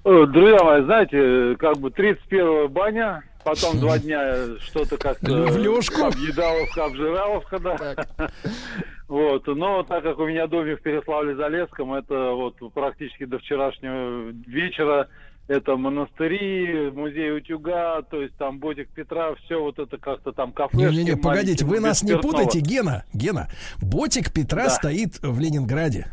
Э, 0.06 0.26
Друзья 0.28 0.64
мои, 0.64 0.82
знаете, 0.84 1.56
как 1.60 1.78
бы 1.78 1.92
31 1.92 2.70
баня, 2.70 3.22
потом 3.44 3.80
два 3.80 4.00
дня 4.00 4.36
что-то 4.62 4.98
как-то... 4.98 5.32
В 5.32 5.58
лёжку. 5.58 6.06
Объедаловка, 6.06 6.86
обжираловка, 6.86 7.60
да. 7.60 7.96
Вот, 9.08 9.48
но 9.48 9.82
так 9.82 10.04
как 10.04 10.20
у 10.20 10.28
меня 10.28 10.46
домик 10.46 10.80
в 10.82 10.84
Переславле-Залесском, 10.86 11.98
это 11.98 12.32
вот 12.34 12.56
практически 12.76 13.26
до 13.26 13.40
вчерашнего 13.40 14.30
вечера, 14.46 15.08
это 15.50 15.76
монастыри, 15.76 16.92
музей 16.92 17.36
утюга, 17.36 18.04
то 18.04 18.22
есть 18.22 18.36
там 18.38 18.60
Ботик 18.60 18.88
Петра, 18.90 19.34
все 19.44 19.60
вот 19.60 19.80
это 19.80 19.98
как-то 19.98 20.32
там 20.32 20.52
кафешки. 20.54 20.78
Не-не-не, 20.78 21.18
погодите, 21.18 21.66
маленькие, 21.66 21.68
вы 21.68 21.76
без 21.78 21.84
нас 21.84 22.04
не 22.04 22.18
путайте, 22.18 22.60
Гена. 22.60 23.04
Гена, 23.14 23.50
ботик 23.82 24.32
Петра 24.32 24.66
Да. 24.66 24.70
стоит 24.70 25.20
в 25.22 25.40
Ленинграде. 25.40 26.08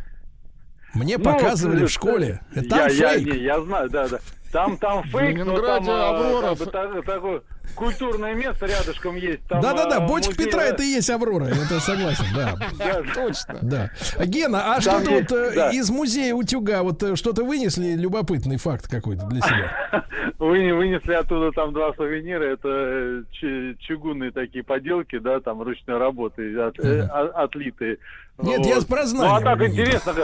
Мне 0.96 1.18
Ну, 1.18 1.24
показывали 1.24 1.82
э, 1.82 1.86
в 1.86 1.90
школе. 1.90 2.40
Я, 2.54 2.62
Там 2.62 2.88
я, 2.90 3.10
фейк. 3.10 3.26
не, 3.34 3.38
я 3.38 3.60
знаю, 3.60 3.90
да, 3.90 4.08
да. 4.08 4.18
Там, 4.52 4.76
там 4.78 5.02
фейк, 5.04 5.44
но 5.44 5.58
там 5.60 5.88
Аврора. 5.90 6.54
как 6.54 6.58
бы 6.58 6.66
та- 6.66 7.02
такое 7.02 7.42
культурное 7.74 8.32
место 8.34 8.64
рядышком 8.66 9.16
есть. 9.16 9.42
Там, 9.48 9.60
Да-да-да, 9.60 9.96
а, 9.96 10.00
ботик 10.08 10.30
музей- 10.38 10.46
Петра 10.46 10.62
это 10.62 10.82
и 10.82 10.86
есть 10.86 11.10
Аврора, 11.10 11.44
это 11.46 11.80
согласен, 11.80 12.24
да. 12.34 12.54
Да, 12.78 13.02
Точно. 13.14 13.58
Да. 13.60 13.90
Гена, 14.24 14.74
а 14.74 14.80
что-то 14.80 15.10
вот 15.10 15.32
э, 15.32 15.52
да. 15.54 15.70
из 15.72 15.90
музея 15.90 16.32
утюга, 16.34 16.82
вот 16.84 17.02
э, 17.02 17.16
что-то 17.16 17.44
вынесли, 17.44 17.96
любопытный 17.96 18.56
факт 18.56 18.88
какой-то 18.88 19.26
для 19.26 19.40
себя? 19.42 19.72
Вы, 20.38 20.72
вынесли 20.72 21.12
оттуда 21.12 21.50
там 21.52 21.72
два 21.74 21.92
сувенира, 21.94 22.44
это 22.44 22.68
э, 22.68 23.22
чу- 23.32 23.74
чугунные 23.80 24.30
такие 24.30 24.64
поделки, 24.64 25.18
да, 25.18 25.40
там 25.40 25.60
ручной 25.60 25.98
работы, 25.98 26.42
э, 26.54 27.02
отлитые. 27.34 27.98
Нет, 28.42 28.66
я 28.66 28.80
про 28.82 29.06
знания 29.06 29.30
Ну, 29.32 29.36
а 29.36 29.40
так 29.40 29.62
интересно. 29.66 30.14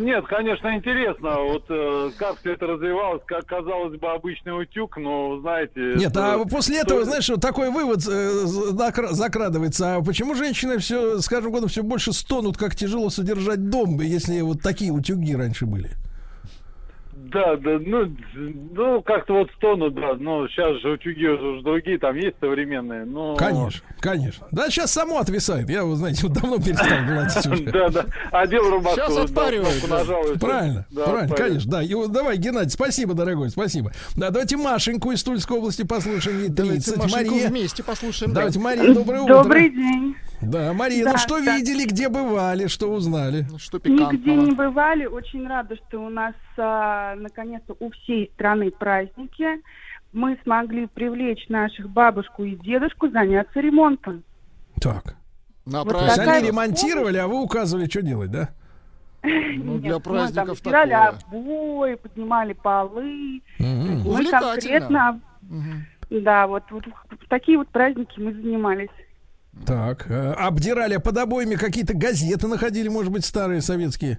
Нет, 0.00 0.26
конечно, 0.26 0.74
интересно. 0.74 1.36
Вот 1.40 1.64
э, 1.70 2.10
как 2.18 2.38
все 2.40 2.52
это 2.52 2.66
развивалось, 2.66 3.22
как 3.26 3.46
казалось 3.46 3.98
бы 3.98 4.08
обычный 4.08 4.60
утюг, 4.60 4.96
но 4.98 5.40
знаете... 5.40 5.94
Нет, 5.96 6.10
это- 6.10 6.34
а 6.34 6.44
после 6.44 6.80
этого, 6.80 7.04
знаешь, 7.04 7.28
вот 7.28 7.40
такой 7.40 7.70
вывод 7.70 8.00
э, 8.06 8.44
закра- 8.72 9.12
закрадывается. 9.12 9.96
А 9.96 10.02
почему 10.02 10.34
женщины 10.34 10.78
все, 10.78 11.20
с 11.20 11.28
каждым 11.28 11.52
годом 11.52 11.68
все 11.68 11.82
больше 11.82 12.12
стонут, 12.12 12.56
как 12.58 12.76
тяжело 12.76 13.08
содержать 13.10 13.70
дом, 13.70 14.00
если 14.00 14.40
вот 14.42 14.60
такие 14.60 14.92
утюги 14.92 15.34
раньше 15.34 15.64
были? 15.66 15.90
Да, 17.32 17.56
да, 17.56 17.78
ну, 17.80 18.14
ну 18.74 19.02
как-то 19.02 19.34
вот 19.34 19.50
стону, 19.56 19.90
да, 19.90 20.14
ну, 20.18 20.46
сейчас 20.48 20.80
же 20.82 20.92
утюги 20.92 21.26
уже 21.26 21.62
другие, 21.62 21.98
там 21.98 22.14
есть 22.16 22.36
современные, 22.40 23.04
но... 23.04 23.34
Конечно, 23.36 23.80
конечно. 24.00 24.46
Да, 24.50 24.68
сейчас 24.68 24.92
само 24.92 25.18
отвисает. 25.18 25.70
Я, 25.70 25.84
вы 25.84 25.96
знаете, 25.96 26.26
вот 26.26 26.32
давно 26.34 26.58
перестал 26.58 26.88
гладить 27.06 27.46
уже. 27.46 27.62
Да, 27.72 27.88
да, 27.88 28.04
одел 28.32 28.68
рубашку, 28.70 29.00
Сейчас 29.00 29.16
отпаривает. 29.16 30.38
Правильно, 30.38 30.86
правильно, 30.94 31.34
конечно, 31.34 31.70
да. 31.70 31.82
И 31.82 31.94
вот 31.94 32.12
давай, 32.12 32.36
Геннадий, 32.36 32.70
спасибо, 32.70 33.14
дорогой, 33.14 33.50
спасибо. 33.50 33.92
Да, 34.16 34.30
давайте 34.30 34.56
Машеньку 34.56 35.12
из 35.12 35.22
Тульской 35.22 35.56
области 35.56 35.84
послушаем. 35.84 36.40
Ей 36.40 36.48
Давайте 36.48 36.92
30. 36.92 36.96
Машеньку 36.98 37.34
Мария. 37.34 37.48
вместе 37.48 37.82
послушаем. 37.82 38.32
Давайте, 38.32 38.58
да. 38.58 38.64
Мария, 38.64 38.94
доброе 38.94 39.20
утро. 39.22 39.34
Добрый 39.42 39.70
день. 39.70 40.16
Да, 40.42 40.72
Мария, 40.72 41.04
Да, 41.04 41.12
ну 41.12 41.18
что 41.18 41.44
да. 41.44 41.56
видели, 41.56 41.84
где 41.86 42.08
бывали, 42.08 42.66
что 42.66 42.92
узнали? 42.92 43.46
Ну, 43.50 43.58
Что 43.58 43.78
Нигде 43.78 43.96
пикантного? 44.18 44.40
не 44.46 44.52
бывали. 44.52 45.06
Очень 45.06 45.46
рада, 45.46 45.76
что 45.76 46.00
у 46.04 46.08
нас 46.08 46.34
а, 46.58 47.14
наконец-то 47.14 47.76
у 47.78 47.90
всей 47.90 48.30
страны 48.34 48.70
праздники. 48.72 49.62
Мы 50.12 50.36
смогли 50.42 50.86
привлечь 50.88 51.48
наших 51.48 51.88
бабушку 51.88 52.44
и 52.44 52.56
дедушку 52.56 53.08
заняться 53.08 53.60
ремонтом. 53.60 54.24
Так. 54.80 55.14
На 55.64 55.84
Вот 55.84 55.92
То 55.92 55.98
есть 56.00 56.06
праздник. 56.06 56.24
такая 56.24 56.38
они 56.40 56.48
ремонтировали, 56.48 57.16
а 57.18 57.28
вы 57.28 57.40
указывали, 57.40 57.88
что 57.88 58.02
делать, 58.02 58.30
да? 58.32 58.48
Ну, 59.22 59.78
для 59.78 59.78
Нет, 59.78 59.84
мы 59.84 59.90
там 59.90 60.02
праздников 60.02 60.60
такое. 60.60 61.08
обои, 61.08 61.94
поднимали 61.94 62.52
полы. 62.54 63.40
Мгм. 63.60 64.00
Мы 64.00 64.10
Увлекательно. 64.10 64.50
конкретно, 64.52 65.20
Мгм. 65.42 65.86
да, 66.10 66.46
вот, 66.48 66.64
вот 66.70 66.82
такие 67.28 67.56
вот 67.58 67.68
праздники 67.68 68.18
мы 68.18 68.32
занимались. 68.32 68.88
Так, 69.66 70.10
э, 70.10 70.32
обдирали 70.32 70.96
под 70.96 71.16
обоями 71.18 71.56
какие-то 71.56 71.94
газеты 71.94 72.48
находили, 72.48 72.88
может 72.88 73.12
быть, 73.12 73.24
старые 73.24 73.60
советские. 73.60 74.18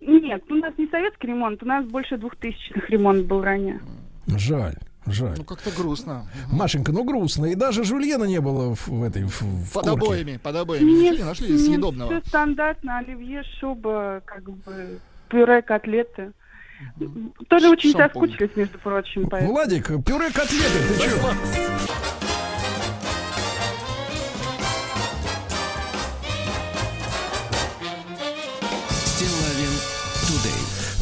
Нет, 0.00 0.42
у 0.50 0.54
нас 0.56 0.74
не 0.76 0.86
советский 0.88 1.28
ремонт, 1.28 1.62
у 1.62 1.66
нас 1.66 1.84
больше 1.86 2.16
двухтысячных 2.18 2.90
ремонт 2.90 3.24
был 3.26 3.42
ранее. 3.42 3.80
Жаль, 4.26 4.74
жаль. 5.06 5.34
Ну, 5.38 5.44
как-то 5.44 5.70
грустно. 5.70 6.26
Машенька, 6.50 6.90
ну 6.90 7.04
грустно. 7.04 7.46
И 7.46 7.54
даже 7.54 7.84
жульена 7.84 8.24
не 8.24 8.40
было 8.40 8.74
в, 8.74 8.88
в 8.88 9.02
этой 9.04 9.22
в, 9.24 9.40
в 9.42 9.72
Под 9.72 9.84
корке. 9.86 10.04
обоями, 10.06 10.36
под 10.42 10.56
обоями. 10.56 10.90
Ничего 10.90 11.16
не 11.18 11.24
нашли 11.24 11.56
съедобного. 11.56 12.10
Все 12.20 12.28
стандартно, 12.28 12.98
оливье, 12.98 13.44
шуба, 13.60 14.22
как 14.24 14.42
бы 14.50 14.98
пюре, 15.28 15.62
котлеты. 15.62 16.32
Тоже 17.48 17.70
очень 17.70 17.92
Шампунь. 17.92 18.28
соскучились, 18.30 18.56
между 18.56 18.78
прочим, 18.80 19.28
поэтому. 19.28 19.52
Владик, 19.52 19.86
пюре 20.04 20.30
котлеты, 20.32 20.78
ты 20.88 21.08
что? 21.08 21.34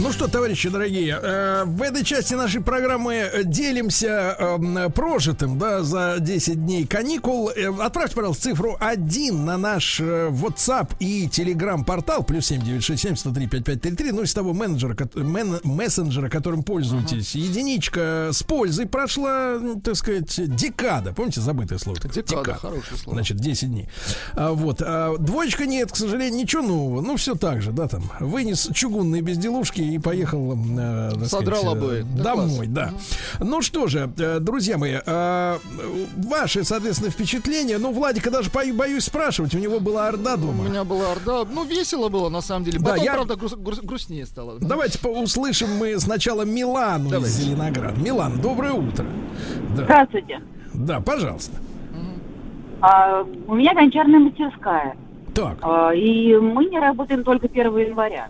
Ну 0.02 0.12
что, 0.12 0.28
товарищи 0.28 0.70
дорогие, 0.70 1.18
э, 1.22 1.64
в 1.66 1.82
этой 1.82 2.02
части 2.04 2.32
нашей 2.32 2.62
программы 2.62 3.16
э, 3.16 3.44
делимся 3.44 4.34
эм, 4.38 4.90
прожитым, 4.92 5.58
да, 5.58 5.82
за 5.82 6.16
10 6.18 6.64
дней 6.64 6.86
каникул. 6.86 7.50
Э, 7.50 7.68
отправьте, 7.82 8.16
пожалуйста, 8.16 8.44
цифру 8.44 8.78
1 8.80 9.44
на 9.44 9.58
наш 9.58 10.00
WhatsApp 10.00 10.92
и 11.00 11.26
Telegram 11.26 11.84
портал 11.84 12.22
плюс 12.24 12.46
7967 12.46 13.14
103 13.16 13.46
5533, 13.46 14.12
ну, 14.12 14.22
из 14.22 14.32
того 14.32 14.54
менеджера, 14.54 14.96
мен- 15.16 15.60
мессенджера, 15.64 16.30
которым 16.30 16.62
пользуетесь. 16.62 17.34
Единичка 17.34 18.30
с 18.32 18.42
пользой 18.42 18.86
прошла, 18.86 19.56
м, 19.56 19.82
так 19.82 19.96
сказать, 19.96 20.34
декада. 20.56 21.12
Помните 21.12 21.42
забытое 21.42 21.78
слово? 21.78 22.00
такое? 22.00 22.22
Декада, 22.22 22.54
хорошее 22.54 22.96
слово. 22.96 23.16
Значит, 23.16 23.36
10 23.36 23.68
дней. 23.68 23.90
А, 24.32 24.52
вот. 24.52 24.80
А, 24.80 25.18
двоечка 25.18 25.66
нет, 25.66 25.92
к 25.92 25.96
сожалению, 25.96 26.40
ничего 26.40 26.62
нового. 26.62 27.02
Ну, 27.02 27.16
все 27.16 27.34
так 27.34 27.60
же, 27.60 27.70
да, 27.72 27.86
там. 27.86 28.10
Вынес 28.18 28.70
чугунные 28.72 29.20
безделушки 29.20 29.89
и 29.90 29.98
поехал 29.98 30.54
э, 30.78 31.10
Содрал 31.26 31.60
сказать, 31.60 31.64
э, 31.64 31.68
обои. 31.78 32.06
Да, 32.16 32.22
домой, 32.24 32.48
класс. 32.66 32.68
да. 32.68 32.90
Ну 33.40 33.62
что 33.62 33.86
же, 33.86 34.10
э, 34.18 34.38
друзья 34.40 34.78
мои, 34.78 34.96
э, 35.04 35.58
ваши, 36.28 36.64
соответственно, 36.64 37.10
впечатления. 37.10 37.78
Ну, 37.78 37.92
Владика 37.92 38.30
даже 38.30 38.50
бою- 38.50 38.74
боюсь 38.74 39.04
спрашивать, 39.04 39.54
у 39.54 39.58
него 39.58 39.80
была 39.80 40.08
орда 40.08 40.34
У 40.34 40.38
дома. 40.38 40.64
меня 40.68 40.84
была 40.84 41.12
орда. 41.12 41.44
Ну, 41.52 41.64
весело 41.64 42.08
было, 42.08 42.28
на 42.28 42.40
самом 42.40 42.64
деле. 42.64 42.78
Да, 42.78 42.90
Потом, 42.90 43.04
я- 43.04 43.12
правда, 43.14 43.34
грус- 43.34 43.56
грус- 43.56 43.80
грустнее 43.84 44.26
стало. 44.26 44.58
Давайте 44.60 44.98
по- 44.98 45.08
услышим 45.08 45.68
мы 45.78 45.98
сначала 45.98 46.42
Милану 46.42 47.08
из. 47.20 47.26
Зеленограда. 47.28 48.00
Милана, 48.00 48.36
доброе 48.40 48.72
утро. 48.72 49.04
Да, 49.76 49.84
Здравствуйте. 49.84 50.40
да 50.74 51.00
пожалуйста. 51.00 51.56
А, 52.82 53.22
у 53.46 53.54
меня 53.54 53.74
гончарная 53.74 54.20
мастерская. 54.20 54.96
Так, 55.34 55.58
А, 55.62 55.90
и 55.94 56.34
мы 56.36 56.64
не 56.64 56.78
работаем 56.78 57.22
только 57.24 57.46
1 57.46 57.76
января. 57.78 58.28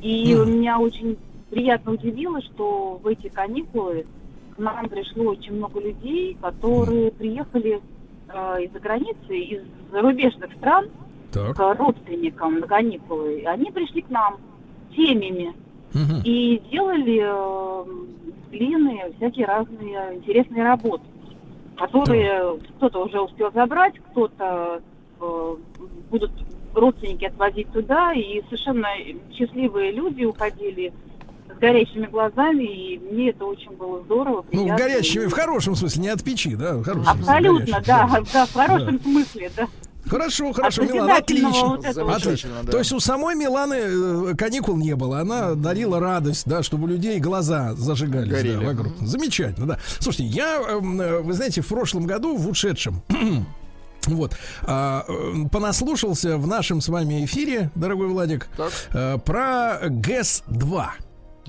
И 0.00 0.34
Мгм. 0.34 0.52
меня 0.52 0.78
очень 0.78 1.18
приятно 1.50 1.92
удивило, 1.92 2.40
что 2.42 3.00
в 3.02 3.06
эти 3.06 3.28
каникулы 3.28 4.06
к 4.54 4.58
нам 4.58 4.88
пришло 4.88 5.24
очень 5.32 5.54
много 5.54 5.80
людей, 5.80 6.36
которые 6.40 7.10
приехали 7.12 7.80
э, 8.28 8.64
из-за 8.64 8.78
границы, 8.78 9.38
из 9.38 9.62
зарубежных 9.90 10.52
стран, 10.54 10.86
Так. 11.32 11.56
к 11.56 11.74
родственникам 11.78 12.60
на 12.60 12.66
каникулы. 12.66 13.40
И 13.40 13.44
Они 13.44 13.70
пришли 13.70 14.02
к 14.02 14.10
нам 14.10 14.36
семьями 14.94 15.54
Мгм. 15.94 16.20
и 16.22 16.62
делали 16.70 17.22
э, 17.24 17.84
блины, 18.50 19.12
всякие 19.16 19.46
разные 19.46 20.16
интересные 20.16 20.64
работы, 20.64 21.04
которые 21.76 22.58
кто-то 22.76 23.04
уже 23.04 23.20
успел 23.20 23.50
забрать, 23.52 23.94
кто-то 24.10 24.82
э, 25.20 25.56
будут 26.10 26.32
родственники 26.74 27.24
отвозить 27.24 27.70
туда, 27.72 28.12
и 28.12 28.42
совершенно 28.44 28.88
счастливые 29.36 29.92
люди 29.92 30.24
уходили 30.24 30.92
с 31.54 31.58
горящими 31.58 32.06
глазами, 32.06 32.64
и 32.64 32.98
мне 32.98 33.30
это 33.30 33.44
очень 33.44 33.72
было 33.72 34.02
здорово. 34.02 34.44
Ну, 34.52 34.62
приятно. 34.64 34.84
горящими 34.84 35.26
в 35.26 35.32
хорошем 35.32 35.74
смысле, 35.74 36.02
не 36.02 36.08
от 36.08 36.22
печи, 36.22 36.54
да? 36.54 36.74
В 36.74 36.84
хорошем 36.84 37.04
смысле, 37.04 37.22
Абсолютно, 37.22 37.80
горящими, 37.80 37.86
да, 37.86 38.22
да, 38.32 38.46
в 38.46 38.52
хорошем 38.52 39.00
смысле, 39.00 39.50
да. 39.56 39.68
Хорошо, 40.08 40.52
хорошо, 40.52 40.82
От 40.82 40.92
Милана, 40.92 41.16
отлично. 41.16 41.50
вот. 41.50 41.84
Отлично. 41.84 42.50
Да. 42.62 42.72
То 42.72 42.78
есть 42.78 42.92
у 42.92 43.00
самой 43.00 43.34
Миланы 43.34 43.74
э, 43.74 44.34
каникул 44.36 44.76
не 44.76 44.96
было, 44.96 45.20
она 45.20 45.54
дарила 45.54 46.00
радость, 46.00 46.44
да, 46.46 46.62
чтобы 46.62 46.84
у 46.84 46.86
людей 46.86 47.18
глаза 47.20 47.74
зажигались 47.74 48.30
Горели. 48.30 48.56
да, 48.56 48.66
вокруг. 48.72 48.92
Замечательно, 49.00 49.66
да. 49.66 49.78
Слушайте, 49.98 50.24
я, 50.24 50.62
эм, 50.70 51.00
э, 51.00 51.20
вы 51.20 51.32
знаете, 51.34 51.60
в 51.60 51.66
прошлом 51.66 52.06
году, 52.06 52.36
в 52.36 52.48
ушедшем, 52.48 53.02
Вот, 54.14 54.36
а, 54.62 55.04
э, 55.08 55.48
понаслушался 55.52 56.38
в 56.38 56.46
нашем 56.46 56.80
с 56.80 56.88
вами 56.88 57.24
эфире, 57.24 57.70
дорогой 57.74 58.08
Владик, 58.08 58.48
Так. 58.56 58.72
э, 58.92 59.18
про 59.18 59.78
ГЭС-2. 59.88 60.86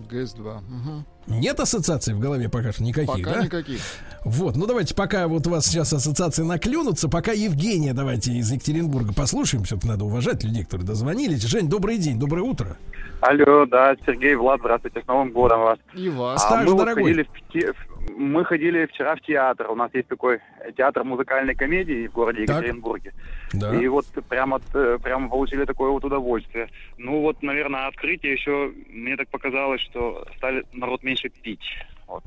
ГС-2. 0.09 0.61
Мгм. 0.61 1.05
Нет 1.27 1.59
ассоциаций 1.59 2.13
в 2.13 2.19
голове 2.19 2.49
пока 2.49 2.71
что 2.71 2.83
никаких, 2.83 3.25
Пока 3.25 3.37
да? 3.39 3.43
никаких. 3.43 3.79
Вот, 4.25 4.55
ну 4.55 4.65
давайте, 4.65 4.95
пока 4.95 5.27
вот 5.27 5.45
у 5.45 5.51
вас 5.51 5.65
сейчас 5.67 5.93
ассоциации 5.93 6.43
наклюнутся, 6.43 7.07
пока 7.09 7.33
Евгения 7.33 7.93
давайте 7.93 8.33
из 8.33 8.51
Екатеринбурга 8.51 9.13
послушаем, 9.13 9.63
все-таки 9.65 9.87
надо 9.87 10.05
уважать 10.05 10.43
людей, 10.43 10.63
которые 10.63 10.87
дозвонились. 10.87 11.43
Жень, 11.43 11.69
добрый 11.69 11.97
день, 11.97 12.17
доброе 12.17 12.41
утро. 12.41 12.77
Алло, 13.21 13.65
да, 13.65 13.95
Сергей, 14.05 14.35
Влад, 14.35 14.61
здравствуйте, 14.61 15.01
с 15.03 15.07
Новым 15.07 15.31
годом 15.31 15.59
вас. 15.59 15.77
И 15.93 16.09
вас. 16.09 16.41
Так 16.43 16.61
мы 16.61 16.67
же, 16.67 16.73
вот 16.73 16.79
дорогой. 16.79 17.03
ходили 17.03 17.23
в 17.23 17.73
в- 17.73 17.88
мы 18.17 18.45
ходили 18.45 18.85
вчера 18.87 19.15
в 19.15 19.21
театр. 19.21 19.69
У 19.71 19.75
нас 19.75 19.89
есть 19.93 20.07
такой 20.07 20.39
театр 20.77 21.03
музыкальной 21.03 21.55
комедии 21.55 22.07
в 22.07 22.11
городе 22.13 22.45
Так. 22.45 22.57
Екатеринбурге. 22.57 23.13
Да. 23.53 23.75
И 23.75 23.87
вот 23.87 24.05
прямо, 24.27 24.59
э, 24.73 24.97
прямо 25.01 25.29
получили 25.29 25.65
такое 25.65 25.89
вот 25.91 26.03
удовольствие. 26.05 26.69
Ну 26.97 27.21
вот, 27.21 27.41
наверное, 27.43 27.87
открытие 27.87 28.33
еще, 28.33 28.71
мне 28.89 29.15
так 29.17 29.29
показалось, 29.29 29.81
что 29.81 30.25
стали 30.37 30.63
народ 30.73 31.03
меньше 31.03 31.29
пить. 31.29 31.61
Вот. 32.07 32.23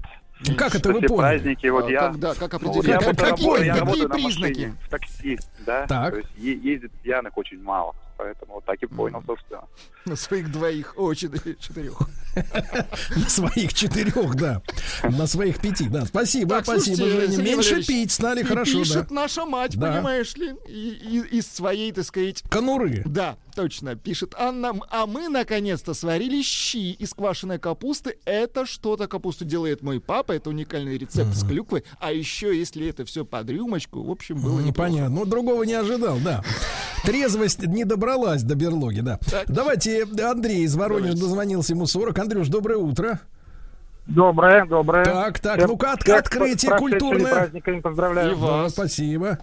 Ну, 0.48 0.56
как 0.56 0.74
это 0.74 0.88
вы 0.92 1.00
поняли? 1.02 1.16
праздники, 1.16 1.66
вот 1.68 1.86
А 1.86 1.90
я... 1.90 2.00
Как 2.00 2.14
ну, 2.14 2.26
вот 2.28 2.54
определить? 2.54 2.84
я 2.88 2.98
Как- 2.98 3.16
какие 3.16 3.26
работаю, 3.28 3.64
я 3.66 3.72
какие 3.74 3.80
работаю 3.80 4.08
на 4.08 4.14
признаки? 4.14 4.50
машине, 4.52 4.74
в 4.82 4.88
такси, 4.88 5.38
да. 5.66 5.86
Так. 5.86 6.10
То 6.14 6.18
есть 6.18 6.30
е- 6.36 6.58
ездит 6.72 6.92
пьяных 7.02 7.36
очень 7.38 7.62
мало. 7.62 7.94
Поэтому 8.22 8.54
вот 8.54 8.64
так 8.64 8.80
и 8.82 8.86
понял, 8.86 9.20
собственно. 9.26 9.64
На 10.04 10.14
своих 10.14 10.52
двоих, 10.52 10.94
о, 10.96 11.12
четыре- 11.14 11.56
четырех. 11.58 11.98
На 13.16 13.28
своих 13.28 13.74
четырех, 13.74 14.34
да. 14.36 14.62
На 15.02 15.26
своих 15.26 15.60
пяти, 15.60 15.88
да. 15.88 16.06
Спасибо, 16.06 16.60
спасибо, 16.62 17.08
Женя. 17.08 17.36
Меньше 17.42 17.84
пить 17.84 18.12
стали, 18.12 18.40
и 18.40 18.44
хорошо, 18.44 18.78
Пишет 18.78 19.10
наша 19.10 19.44
мать, 19.44 19.76
Да. 19.76 19.92
понимаешь 19.92 20.34
ли, 20.36 20.50
из 21.30 21.46
своей, 21.46 21.92
так 21.92 22.04
сказать, 22.04 22.42
Конуры. 22.48 23.02
Да, 23.04 23.36
точно, 23.54 23.96
пишет 23.96 24.34
Анна. 24.38 24.72
А 24.90 25.06
мы 25.06 25.28
наконец-то 25.28 25.92
сварили 25.94 26.42
щи 26.42 26.92
из 26.92 27.12
квашеной 27.12 27.58
капусты. 27.58 28.18
Это 28.24 28.64
что-то 28.66 29.08
капусту 29.08 29.44
делает 29.44 29.82
мой 29.82 30.00
папа. 30.00 30.32
Это 30.32 30.48
уникальный 30.50 30.96
рецепт 30.96 31.34
с 31.34 31.44
клюквой. 31.46 31.84
А 32.00 32.12
еще, 32.12 32.56
если 32.56 32.88
это 32.88 33.04
все 33.04 33.24
под 33.24 33.50
рюмочку, 33.50 34.02
в 34.02 34.10
общем, 34.10 34.40
было. 34.40 34.60
Непонятно. 34.60 35.10
Ну, 35.16 35.24
другого 35.26 35.64
не 35.64 35.74
ожидал, 35.74 36.18
да. 36.24 36.42
Трезвость 37.04 37.60
не 37.66 37.84
добралась 38.12 38.42
до 38.42 38.54
берлоги, 38.54 39.00
да. 39.00 39.18
Давайте, 39.48 40.04
Андрей 40.04 40.62
из 40.64 40.76
Воронежа 40.76 41.14
дозвонился 41.14 41.72
ему 41.72 41.86
40. 41.86 42.18
Андрюш, 42.18 42.48
доброе 42.48 42.76
утро. 42.78 43.20
Доброе, 44.06 44.66
доброе. 44.66 45.04
Так, 45.04 45.38
так, 45.38 45.66
ну-ка, 45.66 45.92
от- 45.92 46.08
открытие 46.08 46.76
культурное. 46.76 47.32
праздниками 47.32 47.80
поздравляю. 47.80 48.36
Да, 48.36 48.68
спасибо. 48.68 49.38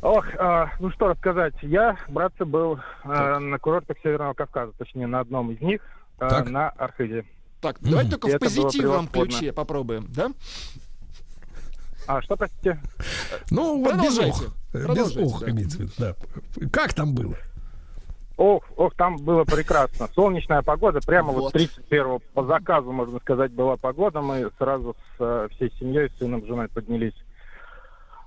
Ох, 0.00 0.24
а, 0.38 0.70
ну 0.78 0.90
что 0.92 1.08
рассказать. 1.08 1.54
Я, 1.62 1.96
братцы, 2.08 2.44
был 2.44 2.78
а, 3.02 3.40
на 3.40 3.58
курортах 3.58 3.96
Северного 4.02 4.34
Кавказа, 4.34 4.72
точнее, 4.78 5.08
на 5.08 5.18
одном 5.20 5.50
из 5.50 5.60
них, 5.60 5.80
Так. 6.18 6.48
на 6.48 6.68
Архизе. 6.70 7.24
Так, 7.60 7.78
давайте 7.80 8.12
только 8.12 8.28
И 8.28 8.36
в 8.36 8.38
позитивном 8.38 9.08
ключе 9.08 9.52
попробуем, 9.52 10.06
да? 10.14 10.30
А, 12.06 12.22
что, 12.22 12.36
простите? 12.36 12.80
Ну, 13.50 13.82
вот 13.82 13.94
без 13.94 14.14
Продолжайте, 14.14 14.46
ох. 14.46 14.54
Без 14.72 15.16
ох, 15.16 15.40
да. 15.40 15.50
имеется 15.50 15.78
в 15.78 15.80
виду, 15.80 15.92
да. 15.98 16.14
Как 16.70 16.92
там 16.94 17.14
было? 17.14 17.34
Ох, 18.36 18.64
ох, 18.76 18.94
там 18.94 19.16
было 19.16 19.44
прекрасно. 19.44 20.06
Солнечная 20.14 20.62
погода, 20.62 21.00
прямо 21.04 21.32
вот, 21.32 21.42
Вот. 21.42 21.52
31 21.54 22.20
по 22.34 22.44
заказу, 22.44 22.92
можно 22.92 23.18
сказать, 23.18 23.50
была 23.50 23.76
погода. 23.76 24.20
Мы 24.20 24.50
сразу 24.58 24.94
с 24.94 25.16
э, 25.18 25.48
всей 25.52 25.72
семьей, 25.78 26.08
с 26.08 26.18
сыном, 26.18 26.42
с 26.42 26.46
женой 26.46 26.68
поднялись 26.68 27.14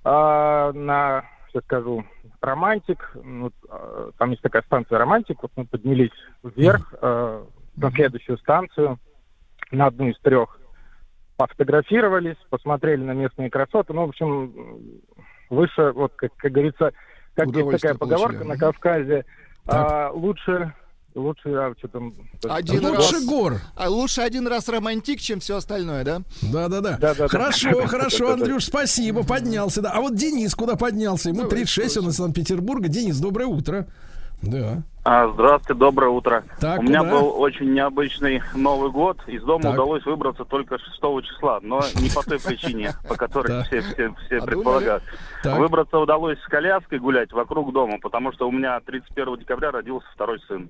а, 0.03 0.73
на, 0.73 1.23
сейчас 1.47 1.63
скажу, 1.63 2.03
романтик. 2.41 3.11
Ну, 3.23 3.51
а, 3.69 4.11
там 4.17 4.31
есть 4.31 4.41
такая 4.41 4.63
станция 4.63 4.97
романтик. 4.97 5.41
Вот 5.41 5.51
мы 5.55 5.65
поднялись 5.65 6.11
вверх 6.43 6.93
э, 7.01 7.45
на 7.77 7.91
следующую 7.91 8.37
станцию, 8.39 8.99
на 9.71 9.85
одну 9.85 10.09
из 10.09 10.19
трех. 10.19 10.59
Пофотографировались, 11.37 12.37
посмотрели 12.49 13.01
на 13.01 13.13
местные 13.13 13.49
красоты. 13.49 13.93
Ну, 13.93 14.07
в 14.07 14.09
общем, 14.09 14.53
выше, 15.51 15.91
вот, 15.91 16.13
как, 16.15 16.35
как 16.37 16.51
говорится, 16.51 16.91
как 17.35 17.47
есть 17.47 17.69
такая 17.69 17.93
поговорка 17.95 18.39
получили. 18.39 18.49
на 18.49 18.57
Кавказе, 18.57 19.25
а, 19.67 20.09
лучше, 20.11 20.73
лучше, 21.13 21.49
а, 21.49 21.73
что 21.77 21.87
там... 21.89 22.13
Один 22.49 22.85
Лучше 22.85 23.13
раз. 23.13 23.25
гор. 23.25 23.61
А 23.75 23.89
лучше 23.89 24.21
один 24.21 24.47
раз 24.47 24.67
романтик, 24.69 25.19
чем 25.19 25.39
все 25.39 25.57
остальное, 25.57 26.03
да? 26.03 26.21
Да, 26.41 26.67
да, 26.67 26.81
да. 26.81 27.27
Хорошо, 27.27 27.85
хорошо. 27.87 28.31
Андрюш, 28.31 28.65
спасибо, 28.65 29.23
поднялся. 29.23 29.81
Да. 29.81 29.91
А 29.91 30.01
вот 30.01 30.15
Денис 30.15 30.55
куда 30.55 30.75
поднялся? 30.75 31.29
Ему 31.29 31.41
Давай, 31.41 31.57
36, 31.57 31.97
он 31.97 32.09
из 32.09 32.15
Санкт-Петербурга. 32.15 32.87
Денис, 32.87 33.19
доброе 33.19 33.45
утро. 33.45 33.87
Да. 34.41 34.81
А, 35.03 35.27
здравствуйте, 35.29 35.79
доброе 35.79 36.09
утро. 36.11 36.43
Так, 36.59 36.79
У 36.79 36.83
меня 36.83 36.99
куда? 36.99 37.11
был 37.11 37.39
очень 37.41 37.73
необычный 37.73 38.41
Новый 38.53 38.91
год. 38.91 39.17
Из 39.27 39.41
дома 39.43 39.63
Так. 39.63 39.73
удалось 39.73 40.05
выбраться 40.05 40.45
только 40.45 40.77
6 40.77 40.95
числа, 41.23 41.59
но 41.63 41.81
не 41.95 42.09
по 42.09 42.21
той 42.23 42.39
причине, 42.39 42.91
по 43.07 43.15
которой 43.15 43.63
все, 43.63 43.81
все, 43.81 44.13
все 44.25 44.41
предполагают. 44.41 45.03
Выбраться 45.43 45.97
удалось 45.97 46.39
с 46.39 46.47
коляской 46.47 46.99
гулять 46.99 47.31
вокруг 47.31 47.73
дома, 47.73 47.97
потому 47.99 48.31
что 48.31 48.47
у 48.47 48.51
меня 48.51 48.79
31 48.79 49.37
декабря 49.39 49.71
родился 49.71 50.07
второй 50.13 50.39
сын. 50.47 50.69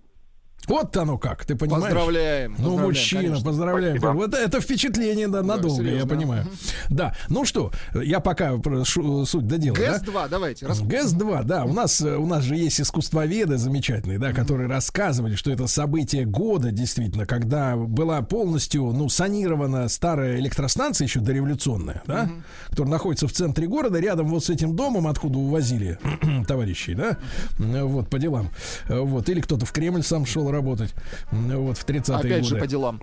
Вот 0.68 0.96
оно 0.98 1.18
как, 1.18 1.44
ты 1.46 1.56
понимаешь? 1.56 1.84
Поздравляем. 1.86 2.52
Ну, 2.52 2.58
поздравляем, 2.58 2.88
мужчина, 2.88 3.22
конечно. 3.24 3.46
поздравляем. 3.46 3.98
Спасибо. 3.98 4.18
Вот 4.18 4.34
это 4.34 4.62
впечатление, 4.62 5.28
да, 5.28 5.42
надолго, 5.42 5.82
я 5.84 5.90
серьезно. 5.90 6.10
понимаю. 6.10 6.48
Да, 6.90 7.16
ну 7.30 7.46
что, 7.46 7.72
я 7.94 8.20
пока 8.20 8.58
про 8.58 8.84
шу- 8.86 9.26
суть 9.26 9.48
до 9.48 9.58
дела, 9.58 9.76
да? 9.78 9.98
ГЭС-2, 10.00 10.30
давайте. 10.30 10.66
рас- 10.68 10.82
ГЭС-2, 10.82 11.44
да, 11.44 11.66
у 11.66 11.74
нас, 11.74 12.02
э, 12.02 12.16
у 12.16 12.26
нас 12.26 12.44
же 12.44 12.56
есть 12.56 12.80
искусствоведы 12.80 13.58
замечательные, 13.58 14.20
да, 14.20 14.34
которые 14.34 14.70
рассказывали, 14.70 15.36
что 15.36 15.52
это 15.52 15.68
событие 15.68 16.26
года, 16.26 16.72
действительно, 16.72 17.26
когда 17.26 17.76
была 17.76 18.22
полностью, 18.22 18.84
ну, 18.92 19.10
санирована 19.10 19.88
старая 19.90 20.38
электростанция, 20.40 21.06
еще 21.06 21.20
дореволюционная, 21.22 22.04
да, 22.06 22.30
которая 22.70 22.92
находится 22.92 23.28
в 23.28 23.34
центре 23.34 23.68
города, 23.68 24.00
рядом 24.00 24.28
вот 24.28 24.46
с 24.46 24.50
этим 24.50 24.76
домом, 24.76 25.08
откуда 25.08 25.40
увозили 25.40 25.98
товарищей, 26.48 26.94
да, 26.94 27.18
вот, 27.58 28.10
по 28.10 28.20
делам, 28.20 28.50
Э, 28.88 29.00
вот, 29.00 29.28
или 29.30 29.42
кто-то 29.42 29.66
в 29.66 29.72
Кремль 29.72 30.04
сам 30.04 30.26
шел 30.26 30.51
работать, 30.52 30.94
вот, 31.32 31.78
в 31.78 31.86
30-е 31.86 32.16
Опять 32.16 32.44
годы. 32.44 32.44
же, 32.44 32.56
по 32.58 32.68
делам. 32.68 33.02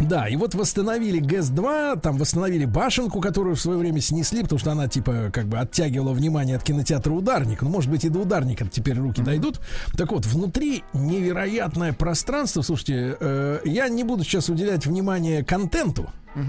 Да, 0.00 0.28
и 0.28 0.36
вот 0.36 0.54
восстановили 0.54 1.20
ГЭС-2, 1.20 2.00
там 2.00 2.16
восстановили 2.16 2.64
башенку, 2.64 3.20
которую 3.20 3.54
в 3.54 3.60
свое 3.60 3.78
время 3.78 4.00
снесли, 4.00 4.42
потому 4.42 4.58
что 4.58 4.72
она, 4.72 4.88
типа, 4.88 5.30
как 5.32 5.46
бы 5.46 5.58
оттягивала 5.58 6.12
внимание 6.12 6.56
от 6.56 6.64
кинотеатра 6.64 7.12
«Ударник». 7.12 7.62
Ну, 7.62 7.70
может 7.70 7.90
быть, 7.90 8.04
и 8.04 8.08
до 8.08 8.20
«Ударника» 8.20 8.66
теперь 8.66 8.98
руки 8.98 9.22
дойдут. 9.22 9.60
Так 9.96 10.10
вот, 10.10 10.26
внутри 10.26 10.82
невероятное 10.92 11.92
пространство. 11.92 12.62
Слушайте, 12.62 13.16
э, 13.20 13.60
я 13.64 13.88
не 13.88 14.02
буду 14.02 14.24
сейчас 14.24 14.48
уделять 14.48 14.84
внимание 14.84 15.44
контенту. 15.44 16.10
Э, 16.34 16.40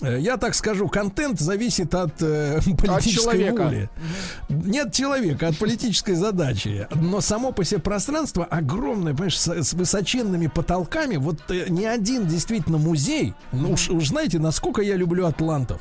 Я 0.00 0.36
так 0.36 0.54
скажу, 0.54 0.88
контент 0.88 1.40
зависит 1.40 1.94
от 1.94 2.22
э, 2.22 2.60
политической 2.78 3.22
человека. 3.22 3.62
воли. 3.64 3.90
Нет 4.48 4.92
человека, 4.92 5.48
от 5.48 5.58
политической 5.58 6.14
задачи. 6.14 6.86
Но 6.94 7.20
само 7.20 7.52
по 7.52 7.64
себе 7.64 7.80
пространство 7.80 8.44
огромное, 8.44 9.12
понимаешь, 9.12 9.38
с, 9.38 9.48
с 9.48 9.72
высоченными 9.74 10.46
потолками. 10.46 11.16
Вот 11.16 11.50
э, 11.50 11.66
ни 11.68 11.84
один 11.84 12.26
действительно 12.26 12.78
музей. 12.78 13.34
Ну 13.52 13.72
уж, 13.72 13.88
уж 13.90 14.08
знаете, 14.08 14.38
насколько 14.38 14.82
я 14.82 14.96
люблю 14.96 15.26
атлантов. 15.26 15.80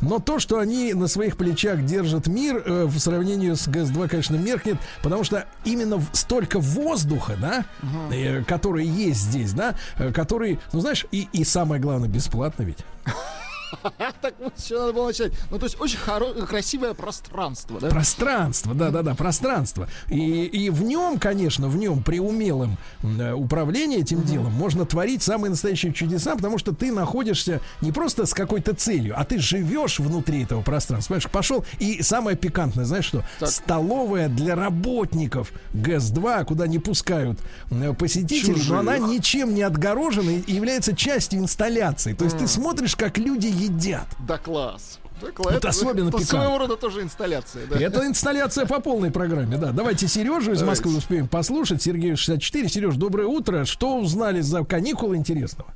Но 0.00 0.18
то, 0.18 0.38
что 0.38 0.58
они 0.58 0.94
на 0.94 1.08
своих 1.08 1.36
плечах 1.36 1.84
держат 1.84 2.26
мир, 2.26 2.62
э, 2.64 2.84
в 2.84 2.98
сравнении 2.98 3.52
с 3.52 3.68
ГС-2, 3.68 4.08
конечно, 4.08 4.36
меркнет, 4.36 4.76
потому 5.02 5.24
что 5.24 5.46
именно 5.64 6.02
столько 6.12 6.58
воздуха, 6.58 7.36
да, 7.40 7.64
э, 8.12 8.42
который 8.44 8.86
есть 8.86 9.20
здесь, 9.20 9.52
да, 9.52 9.74
э, 9.96 10.12
который, 10.12 10.58
ну 10.72 10.80
знаешь, 10.80 11.06
и, 11.10 11.28
и 11.32 11.44
самое 11.44 11.80
главное, 11.80 12.08
бесплатно 12.08 12.62
ведь. 12.62 12.84
Так 14.20 14.34
вот, 14.40 14.54
все 14.56 14.78
надо 14.78 14.92
было 14.92 15.08
начать. 15.08 15.32
Ну, 15.50 15.58
то 15.58 15.66
есть 15.66 15.80
очень 15.80 15.98
красивое 16.46 16.94
пространство, 16.94 17.80
да? 17.80 17.88
Пространство, 17.88 18.74
да, 18.74 18.90
да, 18.90 19.02
да, 19.02 19.14
пространство. 19.14 19.88
И, 20.08 20.44
и 20.44 20.70
в 20.70 20.82
нем, 20.82 21.18
конечно, 21.18 21.68
в 21.68 21.76
нем 21.76 22.02
при 22.02 22.20
умелом 22.20 22.78
э, 23.02 23.32
управлении 23.32 24.00
этим 24.00 24.22
делом 24.22 24.52
можно 24.52 24.84
творить 24.84 25.22
самые 25.22 25.50
настоящие 25.50 25.92
чудеса, 25.92 26.34
потому 26.36 26.58
что 26.58 26.74
ты 26.74 26.92
находишься 26.92 27.60
не 27.80 27.92
просто 27.92 28.26
с 28.26 28.34
какой-то 28.34 28.74
целью, 28.74 29.14
а 29.18 29.24
ты 29.24 29.38
живешь 29.38 29.98
внутри 29.98 30.44
этого 30.44 30.62
пространства. 30.62 31.14
Понимаешь, 31.14 31.30
пошел. 31.30 31.64
И 31.78 32.02
самое 32.02 32.36
пикантное, 32.36 32.84
знаешь 32.84 33.06
что? 33.06 33.24
Столовая 33.42 34.28
для 34.28 34.54
работников 34.54 35.52
ГЭС-2, 35.74 36.44
куда 36.44 36.66
не 36.66 36.78
пускают 36.78 37.38
э, 37.70 37.92
посетителей, 37.94 38.54
Чужих. 38.54 38.70
но 38.70 38.78
она 38.78 38.98
ничем 38.98 39.54
не 39.54 39.62
отгорожена 39.62 40.30
и 40.30 40.52
является 40.52 40.94
частью 40.94 41.40
инсталляции. 41.40 42.14
То 42.14 42.24
есть 42.24 42.38
ты 42.38 42.46
смотришь, 42.46 42.96
как 42.96 43.18
люди 43.18 43.46
едят. 43.58 44.06
Да 44.26 44.38
класс. 44.38 45.00
Да, 45.20 45.32
класс. 45.32 45.56
Это 45.56 45.68
особенно 45.68 46.08
это 46.08 46.18
пикантно. 46.18 46.38
своего 46.38 46.58
рода 46.58 46.76
тоже 46.76 47.02
инсталляция, 47.02 47.66
да. 47.66 47.78
Это 47.78 48.06
инсталляция 48.06 48.66
по 48.66 48.80
полной 48.80 49.10
программе, 49.10 49.56
да. 49.56 49.72
Давайте 49.72 50.06
Сережу 50.06 50.52
из 50.52 50.62
Москвы 50.62 50.96
успеем 50.96 51.28
послушать. 51.28 51.82
Сергей 51.82 52.14
64. 52.14 52.68
Сереж, 52.68 52.96
доброе 52.96 53.26
утро. 53.26 53.64
Что 53.64 53.96
узнали 53.98 54.40
за 54.40 54.64
каникулы 54.64 55.16
интересного? 55.16 55.70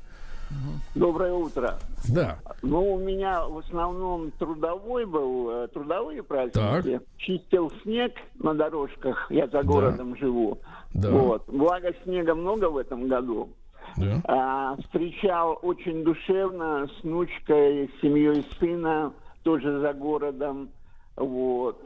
Доброе 0.95 1.33
утро. 1.33 1.79
Да. 2.07 2.37
Ну, 2.61 2.93
у 2.93 2.99
меня 2.99 3.45
в 3.45 3.57
основном 3.59 4.31
трудовой 4.31 5.05
был, 5.05 5.49
э, 5.49 5.67
трудовые 5.69 6.21
праздники. 6.21 7.01
Чистил 7.17 7.71
снег 7.81 8.13
на 8.35 8.53
дорожках, 8.53 9.27
я 9.31 9.47
за 9.47 9.63
городом 9.63 10.15
живу. 10.17 10.59
Да. 10.93 11.09
Вот. 11.09 11.43
Благо 11.47 11.93
снега 12.03 12.35
много 12.35 12.69
в 12.69 12.77
этом 12.77 13.07
году. 13.07 13.49
Да. 13.97 14.21
А, 14.25 14.75
встречал 14.83 15.59
очень 15.61 16.03
душевно 16.03 16.87
с 16.87 17.03
внучкой, 17.03 17.89
с 17.89 18.01
семьей 18.01 18.45
сына, 18.59 19.13
тоже 19.43 19.79
за 19.79 19.93
городом. 19.93 20.69
Вот. 21.15 21.79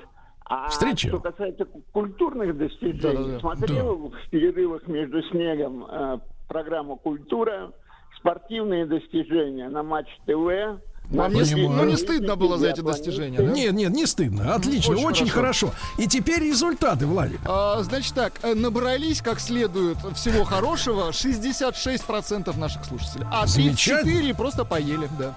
А 0.46 0.70
Встречал? 0.70 1.20
что 1.20 1.32
касается 1.32 1.66
ку- 1.66 1.82
культурных 1.92 2.58
достижений, 2.58 3.00
Да-да-да. 3.02 3.40
смотрел 3.40 3.96
в 4.10 4.30
перерывах 4.30 4.88
между 4.88 5.22
снегом 5.24 5.86
э, 5.90 6.20
программу 6.48 6.96
«Культура», 6.96 7.72
спортивные 8.18 8.86
достижения 8.86 9.68
на 9.70 9.84
Матч 9.84 10.08
ТВ. 10.26 10.80
Вам 11.10 11.34
не, 11.34 11.46
ст- 11.46 11.54
ну, 11.56 11.86
не 11.86 11.96
стыдно 11.96 12.36
было 12.36 12.58
за 12.58 12.68
эти 12.70 12.82
достижения, 12.82 13.38
да? 13.38 13.44
Нет, 13.52 13.74
нет, 13.74 13.92
не 13.92 14.06
стыдно. 14.06 14.54
Отлично, 14.56 14.94
Очень 14.96 15.06
очень, 15.06 15.30
хорошо. 15.30 15.68
хорошо. 15.68 15.84
И 15.98 16.08
теперь 16.08 16.44
результаты, 16.44 17.06
Владик. 17.06 17.40
А, 17.46 17.82
значит 17.84 18.14
так, 18.14 18.34
э, 18.44 18.54
набрались 18.54 19.22
как 19.22 19.40
следует 19.40 19.98
всего 20.16 20.44
хорошего 20.44 21.12
66% 21.12 22.58
наших 22.58 22.84
слушателей. 22.86 23.26
А 23.32 23.48
Замечательно. 23.48 24.02
34 24.04 24.34
просто 24.36 24.66
поели, 24.66 25.08
да. 25.18 25.34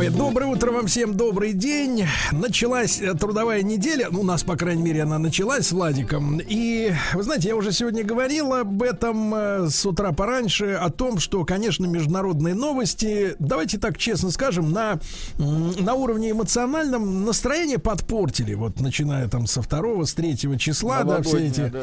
Мои, 0.00 0.08
доброе 0.08 0.46
утро 0.46 0.72
вам 0.72 0.86
всем, 0.86 1.14
добрый 1.14 1.52
день. 1.52 2.06
Началась 2.32 3.02
э, 3.02 3.12
трудовая 3.12 3.60
неделя, 3.60 4.08
ну, 4.10 4.20
у 4.20 4.22
нас, 4.22 4.42
по 4.42 4.56
крайней 4.56 4.82
мере, 4.82 5.02
она 5.02 5.18
началась 5.18 5.66
с 5.66 5.72
Владиком. 5.72 6.40
И, 6.40 6.90
вы 7.12 7.22
знаете, 7.22 7.48
я 7.48 7.56
уже 7.56 7.70
сегодня 7.70 8.02
говорил 8.02 8.54
об 8.54 8.82
этом 8.82 9.34
э, 9.34 9.68
с 9.68 9.84
утра 9.84 10.12
пораньше, 10.12 10.72
о 10.72 10.88
том, 10.88 11.18
что, 11.18 11.44
конечно, 11.44 11.84
международные 11.84 12.54
новости, 12.54 13.36
давайте 13.38 13.76
так 13.76 13.98
честно 13.98 14.30
скажем, 14.30 14.72
на, 14.72 15.00
на 15.36 15.92
уровне 15.92 16.30
эмоциональном 16.30 17.26
настроение 17.26 17.78
подпортили, 17.78 18.54
вот, 18.54 18.80
начиная 18.80 19.28
там 19.28 19.46
со 19.46 19.60
второго, 19.60 20.06
с 20.06 20.14
третьего 20.14 20.58
числа, 20.58 21.04
да, 21.04 21.20
все 21.20 21.40
эти 21.40 21.68
да. 21.68 21.82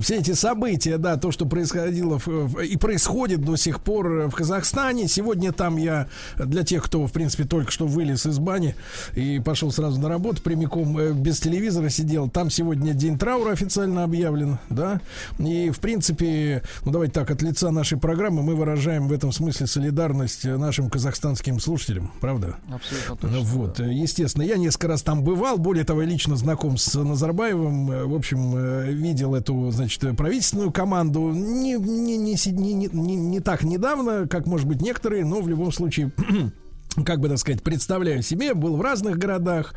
все 0.00 0.16
эти 0.16 0.32
события, 0.32 0.98
да, 0.98 1.16
то, 1.16 1.30
что 1.30 1.46
происходило 1.46 2.18
в- 2.18 2.26
в- 2.26 2.60
и 2.60 2.76
происходит 2.76 3.44
до 3.44 3.54
сих 3.54 3.80
пор 3.80 4.26
в 4.26 4.32
Казахстане. 4.32 5.06
Сегодня 5.06 5.52
там 5.52 5.76
я, 5.76 6.08
для 6.36 6.64
тех, 6.64 6.82
кто, 6.82 7.06
в 7.06 7.12
принципе, 7.12 7.51
только 7.52 7.70
что 7.70 7.86
вылез 7.86 8.24
из 8.24 8.38
бани 8.38 8.74
и 9.14 9.38
пошел 9.38 9.70
сразу 9.70 10.00
на 10.00 10.08
работу, 10.08 10.40
прямиком 10.40 10.96
э, 10.96 11.12
без 11.12 11.38
телевизора 11.38 11.90
сидел, 11.90 12.30
там 12.30 12.48
сегодня 12.48 12.94
день 12.94 13.18
траура 13.18 13.52
официально 13.52 14.04
объявлен, 14.04 14.56
да, 14.70 15.02
и, 15.38 15.68
в 15.68 15.78
принципе, 15.78 16.62
ну, 16.86 16.92
давайте 16.92 17.12
так, 17.12 17.30
от 17.30 17.42
лица 17.42 17.70
нашей 17.70 17.98
программы 17.98 18.42
мы 18.42 18.54
выражаем 18.54 19.06
в 19.06 19.12
этом 19.12 19.32
смысле 19.32 19.66
солидарность 19.66 20.46
нашим 20.46 20.88
казахстанским 20.88 21.60
слушателям, 21.60 22.10
правда? 22.22 22.56
Абсолютно 22.72 23.28
Ну, 23.28 23.40
точно. 23.40 23.58
Вот, 23.58 23.80
э, 23.80 23.92
естественно, 23.92 24.44
я 24.44 24.56
несколько 24.56 24.88
раз 24.88 25.02
там 25.02 25.22
бывал, 25.22 25.58
более 25.58 25.84
того, 25.84 26.00
я 26.00 26.08
лично 26.08 26.36
знаком 26.36 26.78
с 26.78 26.98
Назарбаевым, 26.98 27.90
э, 27.90 28.04
в 28.06 28.14
общем, 28.14 28.56
э, 28.56 28.92
видел 28.92 29.34
эту, 29.34 29.70
значит, 29.72 30.16
правительственную 30.16 30.72
команду 30.72 31.32
не, 31.32 31.74
не, 31.74 32.16
не, 32.16 32.34
не, 32.46 32.88
не- 32.88 33.16
не 33.16 33.40
так 33.40 33.62
недавно, 33.62 34.26
как, 34.26 34.46
может 34.46 34.66
быть, 34.66 34.80
некоторые, 34.80 35.26
но 35.26 35.42
в 35.42 35.48
любом 35.48 35.70
случае 35.70 36.12
как 37.06 37.20
бы 37.20 37.28
так 37.28 37.38
сказать, 37.38 37.62
представляю 37.62 38.22
себе, 38.22 38.54
был 38.54 38.76
в 38.76 38.80
разных 38.82 39.18
городах, 39.18 39.74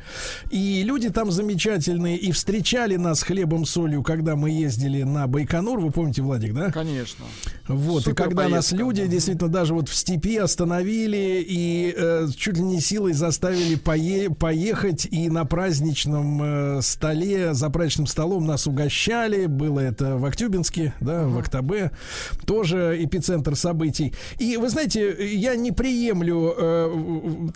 и 0.51 0.83
люди 0.83 1.09
там 1.09 1.31
замечательные, 1.31 2.17
и 2.17 2.31
встречали 2.31 2.97
нас 2.97 3.23
хлебом 3.23 3.65
солью, 3.65 4.03
когда 4.03 4.35
мы 4.35 4.49
ездили 4.49 5.03
на 5.03 5.27
Байконур, 5.27 5.79
вы 5.79 5.91
помните, 5.91 6.21
Владик, 6.21 6.53
да? 6.53 6.71
Конечно. 6.71 7.25
Вот, 7.67 8.01
и 8.01 8.05
Супер 8.05 8.23
когда 8.23 8.43
нас 8.43 8.69
поездка. 8.69 8.75
люди 8.75 9.07
действительно 9.07 9.49
даже 9.49 9.73
вот 9.73 9.89
в 9.89 9.95
степи 9.95 10.37
остановили 10.37 11.43
и 11.47 11.93
э, 11.95 12.27
чуть 12.35 12.57
ли 12.57 12.63
не 12.63 12.81
силой 12.81 13.13
заставили 13.13 13.77
пое- 13.77 14.33
поехать, 14.33 15.07
и 15.09 15.29
на 15.29 15.45
праздничном 15.45 16.41
э, 16.77 16.81
столе, 16.81 17.53
за 17.53 17.69
праздничным 17.69 18.07
столом 18.07 18.45
нас 18.45 18.67
угощали, 18.67 19.45
было 19.45 19.79
это 19.79 20.17
в 20.17 20.25
Актюбинске, 20.25 20.93
да, 20.99 21.27
в 21.27 21.37
Актабе, 21.37 21.91
тоже 22.45 22.97
эпицентр 22.99 23.55
событий. 23.55 24.13
И 24.37 24.57
вы 24.57 24.69
знаете, 24.69 25.15
я 25.35 25.55
не 25.55 25.71
приемлю 25.71 26.53
э, 26.57 27.04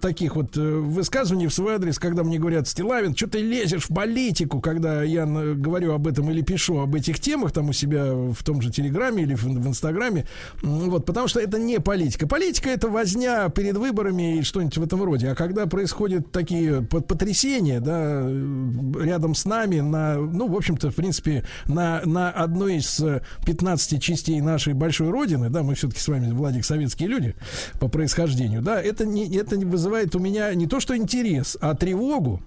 таких 0.01 0.35
вот 0.35 0.57
э, 0.57 0.61
высказываний 0.61 1.47
в 1.47 1.53
свой 1.53 1.75
адрес, 1.75 1.99
когда 1.99 2.23
мне 2.23 2.37
говорят, 2.39 2.67
Стилавин, 2.67 3.15
что 3.15 3.27
ты 3.27 3.39
лезешь 3.39 3.85
в 3.89 3.93
политику, 3.93 4.61
когда 4.61 5.03
я 5.03 5.23
н- 5.23 5.61
говорю 5.61 5.93
об 5.93 6.07
этом 6.07 6.29
или 6.29 6.41
пишу 6.41 6.79
об 6.79 6.95
этих 6.95 7.19
темах 7.19 7.51
там 7.51 7.69
у 7.69 7.73
себя 7.73 8.05
в 8.13 8.43
том 8.43 8.61
же 8.61 8.71
Телеграме 8.71 9.23
или 9.23 9.35
в, 9.35 9.43
в 9.43 9.67
Инстаграме. 9.67 10.25
Вот, 10.61 11.05
потому 11.05 11.27
что 11.27 11.39
это 11.39 11.57
не 11.59 11.79
политика. 11.79 12.27
Политика 12.27 12.69
это 12.69 12.87
возня 12.89 13.49
перед 13.49 13.77
выборами 13.77 14.37
и 14.39 14.41
что-нибудь 14.43 14.77
в 14.77 14.83
этом 14.83 15.03
роде. 15.03 15.29
А 15.29 15.35
когда 15.35 15.65
происходят 15.65 16.31
такие 16.31 16.81
по- 16.81 17.01
потрясения, 17.01 17.79
да, 17.79 18.21
э, 18.23 18.91
рядом 19.03 19.35
с 19.35 19.45
нами, 19.45 19.79
на, 19.79 20.15
ну, 20.17 20.47
в 20.47 20.55
общем-то, 20.55 20.91
в 20.91 20.95
принципе, 20.95 21.43
на, 21.65 22.01
на 22.05 22.29
одной 22.29 22.77
из 22.77 22.99
э, 22.99 23.21
15 23.45 24.01
частей 24.01 24.39
нашей 24.41 24.73
большой 24.73 25.09
родины, 25.09 25.49
да, 25.49 25.63
мы 25.63 25.75
все-таки 25.75 25.99
с 25.99 26.07
вами, 26.07 26.31
Владик, 26.31 26.65
советские 26.65 27.09
люди 27.09 27.35
по 27.79 27.87
происхождению, 27.87 28.61
да, 28.61 28.81
это 28.81 29.05
не, 29.05 29.27
это 29.39 29.57
вызывает 29.57 30.15
у 30.15 30.19
меня 30.19 30.53
не 30.53 30.67
то 30.67 30.79
что 30.79 30.95
интерес, 30.95 31.57
а 31.61 31.75
тревогу 31.75 32.41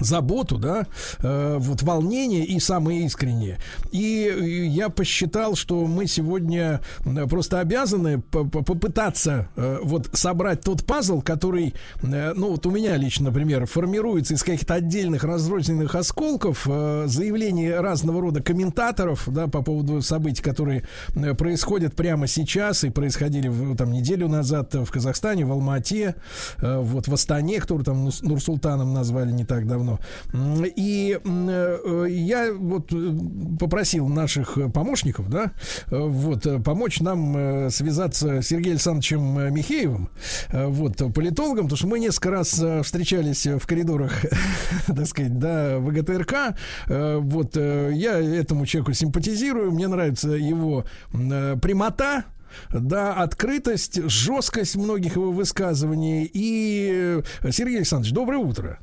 заботу, 0.00 0.58
да, 0.58 0.86
э, 1.18 1.56
вот 1.58 1.82
волнение 1.82 2.44
и 2.44 2.58
самое 2.60 3.04
искреннее. 3.04 3.58
И 3.92 4.68
я 4.72 4.88
посчитал, 4.88 5.54
что 5.54 5.86
мы 5.86 6.06
сегодня 6.06 6.80
просто 7.28 7.60
обязаны 7.60 8.20
по- 8.20 8.44
по- 8.44 8.62
попытаться 8.62 9.48
э, 9.56 9.78
вот 9.82 10.08
собрать 10.12 10.60
тот 10.62 10.84
пазл, 10.84 11.20
который, 11.22 11.74
э, 12.02 12.32
ну 12.34 12.50
вот 12.50 12.66
у 12.66 12.70
меня 12.70 12.96
лично, 12.96 13.26
например, 13.26 13.66
формируется 13.66 14.34
из 14.34 14.42
каких-то 14.42 14.74
отдельных 14.74 15.24
разрозненных 15.24 15.94
осколков, 15.94 16.66
э, 16.68 17.04
заявлений 17.06 17.70
разного 17.70 18.20
рода 18.20 18.42
комментаторов, 18.42 19.24
да, 19.26 19.46
по 19.48 19.62
поводу 19.62 20.02
событий, 20.02 20.42
которые 20.42 20.84
э, 21.14 21.34
происходят 21.34 21.94
прямо 21.94 22.26
сейчас 22.26 22.84
и 22.84 22.90
происходили 22.90 23.48
в, 23.48 23.76
там 23.76 23.92
неделю 23.92 24.28
назад 24.28 24.74
в 24.74 24.90
Казахстане, 24.90 25.44
в 25.44 25.52
Алмате, 25.52 26.14
э, 26.58 26.78
вот 26.80 27.08
в 27.08 27.12
Астане, 27.14 27.60
который 27.60 27.82
там 27.84 28.08
Нурсултаном 28.22 28.92
назвали 28.94 29.32
не 29.32 29.44
так 29.44 29.66
давно. 29.66 29.89
М, 30.32 30.64
И 30.76 31.18
м, 31.24 31.48
э, 31.48 32.06
я 32.10 32.52
вот 32.52 32.92
э, 32.92 33.12
попросил 33.58 34.08
наших 34.08 34.58
э, 34.58 34.68
помощников, 34.68 35.28
да, 35.28 35.52
э, 35.90 35.98
вот, 35.98 36.46
э, 36.46 36.60
помочь 36.60 37.00
нам 37.00 37.36
э, 37.36 37.70
связаться 37.70 38.42
с 38.42 38.46
Сергеем 38.46 38.72
Александровичем 38.74 39.38
э, 39.38 39.50
Михеевым, 39.50 40.10
э, 40.50 40.66
вот, 40.66 41.00
э, 41.00 41.10
политологом, 41.10 41.64
потому 41.64 41.76
что 41.76 41.86
мы 41.86 41.98
несколько 41.98 42.30
раз 42.30 42.60
э, 42.62 42.82
встречались 42.82 43.46
в 43.46 43.66
коридорах, 43.66 44.24
так 44.86 45.06
сказать, 45.06 45.38
да, 45.38 45.78
ВГТРК, 45.78 46.56
Э, 46.86 47.18
вот, 47.20 47.56
э, 47.56 47.90
я 47.94 48.18
этому 48.18 48.66
человеку 48.66 48.92
симпатизирую, 48.92 49.72
мне 49.72 49.88
нравится 49.88 50.30
его 50.30 50.84
э, 51.12 51.56
прямота, 51.60 52.24
да, 52.70 53.14
открытость, 53.14 54.02
жесткость 54.08 54.76
многих 54.76 55.16
его 55.16 55.32
высказываний. 55.32 56.28
И, 56.32 57.22
э, 57.42 57.50
Сергей 57.50 57.78
Александрович, 57.78 58.12
доброе 58.12 58.38
утро. 58.38 58.78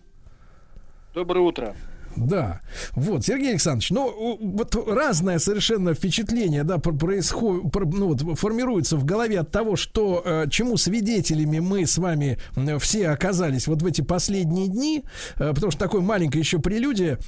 Доброе 1.17 1.39
утро. 1.39 1.75
Да, 2.15 2.61
вот, 2.93 3.25
Сергей 3.25 3.51
Александрович, 3.51 3.89
ну, 3.89 4.37
вот 4.39 4.75
разное 4.87 5.39
совершенно 5.39 5.93
впечатление, 5.93 6.63
да, 6.63 6.77
происходит, 6.77 7.73
ну, 7.75 8.13
вот, 8.13 8.39
формируется 8.39 8.97
в 8.97 9.05
голове 9.05 9.39
от 9.39 9.51
того, 9.51 9.75
что, 9.75 10.21
э, 10.23 10.45
чему 10.49 10.77
свидетелями 10.77 11.59
мы 11.59 11.85
с 11.85 11.97
вами 11.97 12.37
все 12.79 13.09
оказались 13.09 13.67
вот 13.67 13.81
в 13.81 13.85
эти 13.85 14.01
последние 14.01 14.67
дни, 14.67 15.03
э, 15.35 15.53
потому 15.53 15.71
что 15.71 15.79
такое 15.79 16.01
маленькое 16.01 16.39
еще 16.39 16.59
прелюдия, 16.59 17.19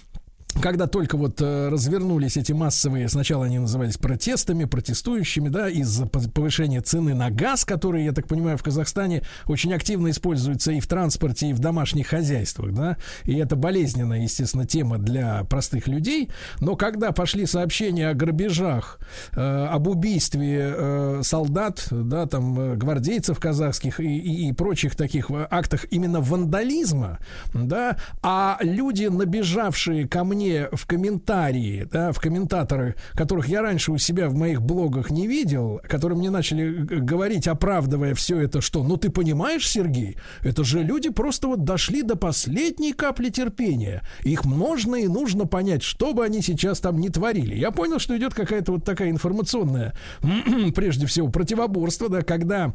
когда 0.62 0.88
только 0.88 1.16
вот 1.16 1.40
э, 1.42 1.70
развернулись 1.70 2.36
эти 2.36 2.52
массовые, 2.52 3.08
сначала 3.08 3.46
они 3.46 3.60
назывались 3.60 3.98
протестами, 3.98 4.66
протестующими, 4.66 5.48
да, 5.48 5.70
из-за 5.70 6.04
пов- 6.06 6.30
повышения 6.32 6.82
цены 6.82 7.14
на 7.14 7.30
газ, 7.30 7.64
который, 7.66 8.04
я 8.04 8.12
так 8.14 8.28
понимаю, 8.28 8.58
в 8.58 8.64
Казахстане 8.64 9.22
очень 9.46 9.74
активно 9.74 10.10
используется 10.10 10.72
и 10.72 10.80
в 10.80 10.88
транспорте, 10.88 11.50
и 11.52 11.54
в 11.54 11.60
домашних 11.60 12.08
хозяйствах, 12.08 12.74
да, 12.74 12.98
и 13.26 13.36
это 13.38 13.56
болезненная, 13.56 14.22
естественно, 14.24 14.66
тема 14.66 14.98
для 14.98 15.44
простых 15.46 15.88
людей, 15.88 16.30
но 16.60 16.76
когда 16.76 17.12
пошли 17.12 17.46
сообщения 17.46 18.10
о 18.10 18.14
грабежах, 18.14 19.00
э, 19.34 19.40
об 19.72 19.88
убийстве 19.88 20.74
э, 20.76 21.22
солдат, 21.24 21.88
да, 21.92 22.26
там, 22.26 22.60
э, 22.60 22.76
гвардейцев 22.76 23.40
казахских 23.40 24.00
и, 24.00 24.18
и- 24.18 24.50
и 24.50 24.54
прочих 24.54 24.96
таких 24.96 25.30
актах 25.52 25.86
именно 25.92 26.20
вандализма, 26.22 27.20
да, 27.54 27.98
а 28.24 28.58
люди, 28.62 29.06
набежавшие 29.06 30.08
ко 30.08 30.24
мне 30.24 30.39
в 30.72 30.86
комментарии, 30.86 31.88
да, 31.91 32.11
в 32.11 32.20
комментаторы, 32.20 32.95
которых 33.14 33.48
я 33.48 33.61
раньше 33.61 33.91
у 33.91 33.98
себя 33.98 34.30
в 34.30 34.36
моих 34.36 34.61
блогах 34.61 35.11
не 35.11 35.28
видел, 35.28 35.82
которые 35.88 36.18
мне 36.18 36.30
начали 36.30 36.72
говорить, 36.72 37.48
оправдывая 37.48 38.16
все 38.16 38.40
это, 38.40 38.61
что, 38.61 38.84
ну 38.84 38.98
ты 38.98 39.10
понимаешь, 39.10 39.68
Сергей, 39.68 40.18
это 40.41 40.64
же 40.64 40.84
люди 40.84 41.10
просто 41.10 41.48
вот 41.48 41.64
дошли 41.64 42.02
до 42.03 42.16
последней 42.16 42.94
капли 42.94 43.30
терпения. 43.30 44.02
Их 44.24 44.45
можно 44.45 44.95
и 44.95 45.07
нужно 45.07 45.45
понять, 45.45 45.84
что 45.84 46.14
бы 46.14 46.24
они 46.24 46.41
сейчас 46.41 46.80
там 46.80 46.99
не 46.99 47.10
творили. 47.10 47.56
Я 47.56 47.72
понял, 47.72 47.99
что 47.99 48.18
идет 48.18 48.34
какая-то 48.34 48.74
вот 48.74 48.84
такая 48.84 49.10
информационная, 49.10 49.94
прежде 50.76 51.06
всего, 51.07 51.30
противоборство, 51.30 52.10
да, 52.10 52.22
когда 52.22 52.74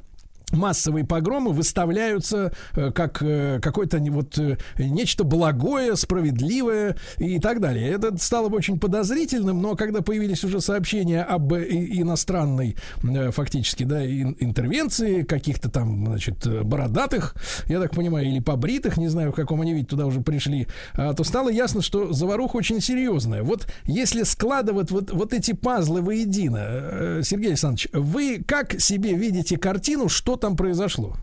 массовые 0.54 1.04
погромы 1.04 1.52
выставляются 1.52 2.52
э, 2.74 2.90
как 2.92 3.22
э, 3.22 3.60
какое-то 3.60 3.98
вот 4.10 4.38
э, 4.38 4.56
нечто 4.78 5.24
благое, 5.24 5.96
справедливое 5.96 6.96
и 7.18 7.38
так 7.38 7.60
далее. 7.60 7.90
Это 7.90 8.16
стало 8.18 8.48
бы 8.48 8.56
очень 8.56 8.78
подозрительным, 8.78 9.60
но 9.60 9.76
когда 9.76 10.00
появились 10.00 10.44
уже 10.44 10.60
сообщения 10.60 11.22
об 11.22 11.52
иностранной 11.54 12.76
э, 13.02 13.30
фактически 13.30 13.84
да 13.84 14.04
ин- 14.04 14.36
интервенции 14.40 15.22
каких-то 15.22 15.70
там 15.70 16.06
значит 16.06 16.46
бородатых, 16.64 17.34
я 17.66 17.80
так 17.80 17.92
понимаю, 17.92 18.26
или 18.26 18.40
побритых, 18.40 18.96
не 18.96 19.08
знаю 19.08 19.32
в 19.32 19.34
каком 19.34 19.60
они 19.60 19.74
виде 19.74 19.86
туда 19.86 20.06
уже 20.06 20.20
пришли, 20.20 20.66
а, 20.94 21.14
то 21.14 21.24
стало 21.24 21.48
ясно, 21.48 21.82
что 21.82 22.12
заваруха 22.12 22.56
очень 22.56 22.80
серьезная. 22.80 23.42
Вот 23.42 23.66
если 23.84 24.22
складывать 24.22 24.90
вот 24.90 25.10
вот 25.12 25.32
эти 25.32 25.52
пазлы 25.52 26.02
воедино, 26.02 27.20
Сергей 27.22 27.48
Александрович, 27.48 27.88
вы 27.92 28.42
как 28.46 28.80
себе 28.80 29.14
видите 29.14 29.56
картину, 29.56 30.08
что 30.08 30.36
там 30.44 30.56
произошло? 30.56 31.14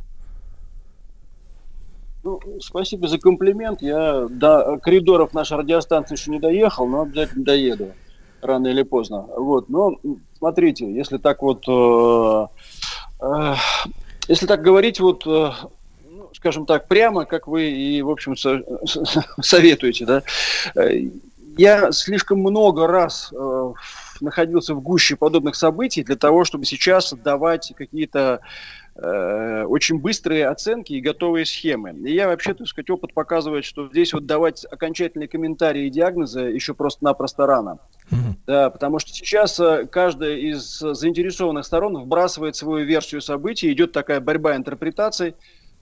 Ну, 2.23 2.39
спасибо 2.59 3.07
за 3.07 3.19
комплимент. 3.19 3.83
Я 3.83 4.27
до 4.27 4.79
коридоров 4.81 5.33
нашей 5.33 5.57
радиостанции 5.57 6.15
еще 6.15 6.31
не 6.31 6.39
доехал, 6.39 6.87
но 6.87 7.01
обязательно 7.01 7.45
доеду 7.45 7.91
рано 8.41 8.65
или 8.67 8.81
поздно. 8.81 9.27
Вот, 9.37 9.69
но 9.69 9.99
смотрите, 10.39 10.91
если 10.91 11.19
так 11.19 11.43
вот, 11.43 11.63
э, 11.67 12.47
э, 13.21 13.53
если 14.27 14.47
так 14.47 14.63
говорить 14.63 14.99
вот, 14.99 15.27
э, 15.27 15.51
ну, 16.09 16.29
скажем 16.33 16.65
так, 16.65 16.87
прямо, 16.87 17.25
как 17.25 17.47
вы 17.47 17.69
и, 17.69 18.01
в 18.01 18.09
общем, 18.09 18.35
со- 18.35 18.63
советуете, 19.41 20.05
да, 20.07 20.23
э, 20.75 21.09
я 21.57 21.91
слишком 21.91 22.39
много 22.39 22.87
раз 22.87 23.31
э, 23.31 23.73
находился 24.21 24.73
в 24.73 24.81
гуще 24.81 25.15
подобных 25.15 25.55
событий 25.55 26.03
для 26.03 26.15
того, 26.15 26.43
чтобы 26.43 26.65
сейчас 26.65 27.13
давать 27.13 27.73
какие-то 27.75 28.41
очень 28.95 29.99
быстрые 29.99 30.47
оценки 30.47 30.93
и 30.93 31.01
готовые 31.01 31.45
схемы. 31.45 31.91
И 31.91 32.13
я 32.13 32.27
вообще, 32.27 32.53
так 32.53 32.67
сказать, 32.67 32.89
опыт 32.89 33.13
показывает, 33.13 33.63
что 33.63 33.87
здесь 33.87 34.13
вот 34.13 34.25
давать 34.25 34.65
окончательные 34.69 35.27
комментарии 35.27 35.87
и 35.87 35.89
диагнозы 35.89 36.41
еще 36.41 36.73
просто-напросто 36.73 37.45
рано. 37.45 37.79
Да, 38.45 38.69
потому 38.69 38.99
что 38.99 39.11
сейчас 39.11 39.57
э, 39.59 39.87
каждая 39.89 40.35
из 40.35 40.79
заинтересованных 40.79 41.63
сторон 41.63 41.97
вбрасывает 41.97 42.57
свою 42.57 42.85
версию 42.85 43.21
событий, 43.21 43.71
идет 43.71 43.93
такая 43.93 44.19
борьба 44.19 44.57
интерпретаций. 44.57 45.35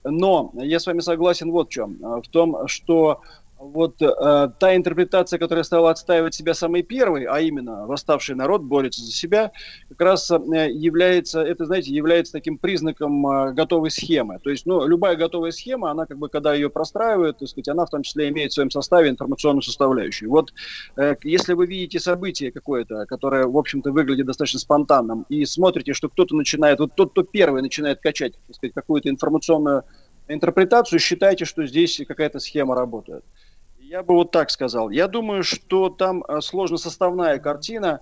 Но 0.04 0.52
я 0.54 0.78
с 0.78 0.86
вами 0.86 1.00
согласен 1.00 1.50
вот 1.50 1.68
в 1.68 1.72
чем. 1.72 1.96
э, 2.00 2.20
В 2.24 2.28
том, 2.28 2.68
что 2.68 3.22
вот 3.60 4.00
э, 4.00 4.48
та 4.58 4.74
интерпретация, 4.74 5.38
которая 5.38 5.64
стала 5.64 5.90
отстаивать 5.90 6.34
себя 6.34 6.54
самой 6.54 6.82
первой, 6.82 7.24
а 7.24 7.40
именно 7.40 7.86
восставший 7.86 8.34
народ 8.34 8.62
борется 8.62 9.02
за 9.02 9.12
себя, 9.12 9.52
как 9.90 10.00
раз 10.00 10.30
э, 10.30 10.36
является, 10.70 11.42
это, 11.42 11.66
знаете, 11.66 11.92
является 11.92 12.32
таким 12.32 12.56
признаком 12.56 13.26
э, 13.26 13.52
готовой 13.52 13.90
схемы. 13.90 14.38
То 14.42 14.48
есть, 14.48 14.64
ну, 14.64 14.86
любая 14.86 15.16
готовая 15.16 15.50
схема, 15.50 15.90
она 15.90 16.06
как 16.06 16.18
бы, 16.18 16.30
когда 16.30 16.54
ее 16.54 16.70
простраивают, 16.70 17.38
так 17.38 17.48
сказать, 17.48 17.68
она 17.68 17.84
в 17.84 17.90
том 17.90 18.02
числе 18.02 18.30
имеет 18.30 18.52
в 18.52 18.54
своем 18.54 18.70
составе 18.70 19.10
информационную 19.10 19.62
составляющую. 19.62 20.30
Вот 20.30 20.54
э, 20.96 21.16
если 21.22 21.52
вы 21.52 21.66
видите 21.66 22.00
событие 22.00 22.52
какое-то, 22.52 23.04
которое, 23.06 23.46
в 23.46 23.58
общем-то, 23.58 23.92
выглядит 23.92 24.26
достаточно 24.26 24.58
спонтанным, 24.58 25.26
и 25.28 25.44
смотрите, 25.44 25.92
что 25.92 26.08
кто-то 26.08 26.34
начинает, 26.34 26.80
вот 26.80 26.94
тот, 26.94 27.12
кто 27.12 27.24
первый 27.24 27.60
начинает 27.60 28.00
качать, 28.00 28.32
так 28.46 28.56
сказать, 28.56 28.72
какую-то 28.72 29.10
информационную 29.10 29.84
интерпретацию, 30.28 30.98
считайте, 30.98 31.44
что 31.44 31.66
здесь 31.66 32.00
какая-то 32.06 32.38
схема 32.38 32.74
работает. 32.74 33.24
Я 33.90 34.04
бы 34.04 34.14
вот 34.14 34.30
так 34.30 34.50
сказал. 34.50 34.90
Я 34.90 35.08
думаю, 35.08 35.42
что 35.42 35.88
там 35.88 36.22
э, 36.22 36.40
сложно-составная 36.40 37.40
картина, 37.40 37.98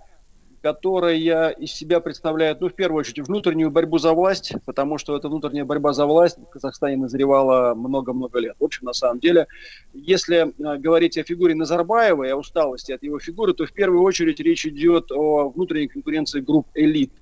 которая 0.60 1.48
из 1.48 1.72
себя 1.72 2.00
представляет, 2.00 2.60
ну, 2.60 2.68
в 2.68 2.74
первую 2.74 3.00
очередь, 3.00 3.26
внутреннюю 3.26 3.70
борьбу 3.70 3.96
за 3.96 4.12
власть, 4.12 4.52
потому 4.66 4.98
что 4.98 5.16
эта 5.16 5.30
внутренняя 5.30 5.64
борьба 5.64 5.94
за 5.94 6.04
власть 6.04 6.36
в 6.36 6.44
Казахстане 6.44 6.98
назревала 6.98 7.74
много-много 7.74 8.38
лет. 8.38 8.54
В 8.60 8.64
общем, 8.64 8.84
на 8.84 8.92
самом 8.92 9.18
деле, 9.18 9.46
если 9.94 10.48
э, 10.48 10.76
говорить 10.76 11.16
о 11.16 11.22
фигуре 11.22 11.54
Назарбаева 11.54 12.24
и 12.24 12.30
о 12.32 12.36
усталости 12.36 12.92
от 12.92 13.02
его 13.02 13.18
фигуры, 13.18 13.54
то 13.54 13.64
в 13.64 13.72
первую 13.72 14.02
очередь 14.02 14.40
речь 14.40 14.66
идет 14.66 15.10
о 15.10 15.48
внутренней 15.48 15.88
конкуренции 15.88 16.40
групп 16.40 16.66
элит 16.74 17.12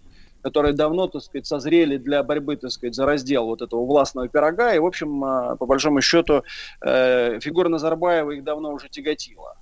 которые 0.46 0.74
давно, 0.74 1.08
так 1.08 1.22
сказать, 1.22 1.44
созрели 1.44 1.96
для 1.96 2.22
борьбы, 2.22 2.56
так 2.56 2.70
сказать, 2.70 2.94
за 2.94 3.04
раздел 3.04 3.46
вот 3.46 3.62
этого 3.62 3.84
властного 3.84 4.28
пирога. 4.28 4.72
И, 4.76 4.78
в 4.78 4.86
общем, 4.86 5.24
э, 5.24 5.56
по 5.56 5.66
большому 5.66 6.00
счету, 6.00 6.44
э, 6.82 7.40
фигура 7.40 7.68
Назарбаева 7.68 8.30
их 8.30 8.44
давно 8.44 8.72
уже 8.72 8.88
тяготила, 8.88 9.56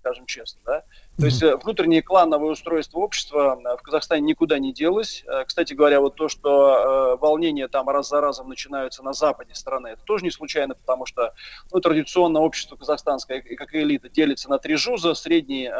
скажем 0.00 0.24
честно, 0.24 0.62
да. 0.64 0.82
То 1.18 1.26
есть 1.26 1.42
э, 1.42 1.54
внутреннее 1.56 2.02
клановое 2.02 2.52
устройство 2.52 3.00
общества 3.00 3.60
э, 3.62 3.76
в 3.76 3.82
Казахстане 3.82 4.22
никуда 4.22 4.58
не 4.58 4.72
делось. 4.72 5.22
Э, 5.26 5.44
Кстати 5.44 5.74
говоря, 5.74 6.00
вот 6.00 6.14
то, 6.14 6.28
что 6.28 7.18
волнения 7.20 7.68
там 7.68 7.88
раз 7.90 8.08
за 8.08 8.20
разом 8.20 8.48
начинаются 8.48 9.02
на 9.02 9.12
западе 9.12 9.54
страны, 9.54 9.88
это 9.88 10.02
тоже 10.04 10.24
не 10.24 10.30
случайно, 10.30 10.74
потому 10.74 11.04
что 11.04 11.34
ну, 11.72 11.80
традиционно 11.80 12.40
общество 12.40 12.76
казахстанское, 12.76 13.42
как 13.42 13.74
и 13.74 13.80
элита, 13.82 14.08
делится 14.08 14.48
на 14.48 14.58
три 14.58 14.76
жуза, 14.76 15.14
средний, 15.14 15.70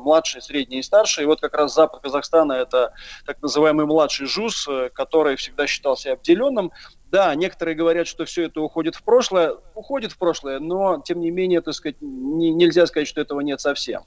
младший, 0.00 0.40
средний 0.40 0.78
и 0.78 0.82
старший. 0.82 1.24
И 1.24 1.26
вот 1.26 1.40
как 1.40 1.54
раз 1.54 1.74
запад 1.74 2.02
Казахстана 2.02 2.52
это 2.54 2.94
так 3.26 3.42
называемый 3.42 3.86
младший 3.86 4.26
жуз, 4.26 4.66
который 4.94 5.36
всегда 5.36 5.66
считался 5.66 6.12
обделенным. 6.12 6.72
Да, 7.10 7.34
некоторые 7.34 7.74
говорят, 7.74 8.06
что 8.06 8.24
все 8.24 8.44
это 8.44 8.60
уходит 8.60 8.94
в 8.94 9.02
прошлое. 9.02 9.56
Уходит 9.74 10.12
в 10.12 10.18
прошлое, 10.18 10.60
но, 10.60 11.00
тем 11.04 11.20
не 11.20 11.30
менее, 11.30 11.60
так 11.60 11.74
сказать, 11.74 11.96
не- 12.00 12.52
нельзя 12.52 12.86
сказать, 12.86 13.08
что 13.08 13.20
этого 13.20 13.40
нет 13.40 13.60
совсем. 13.60 14.02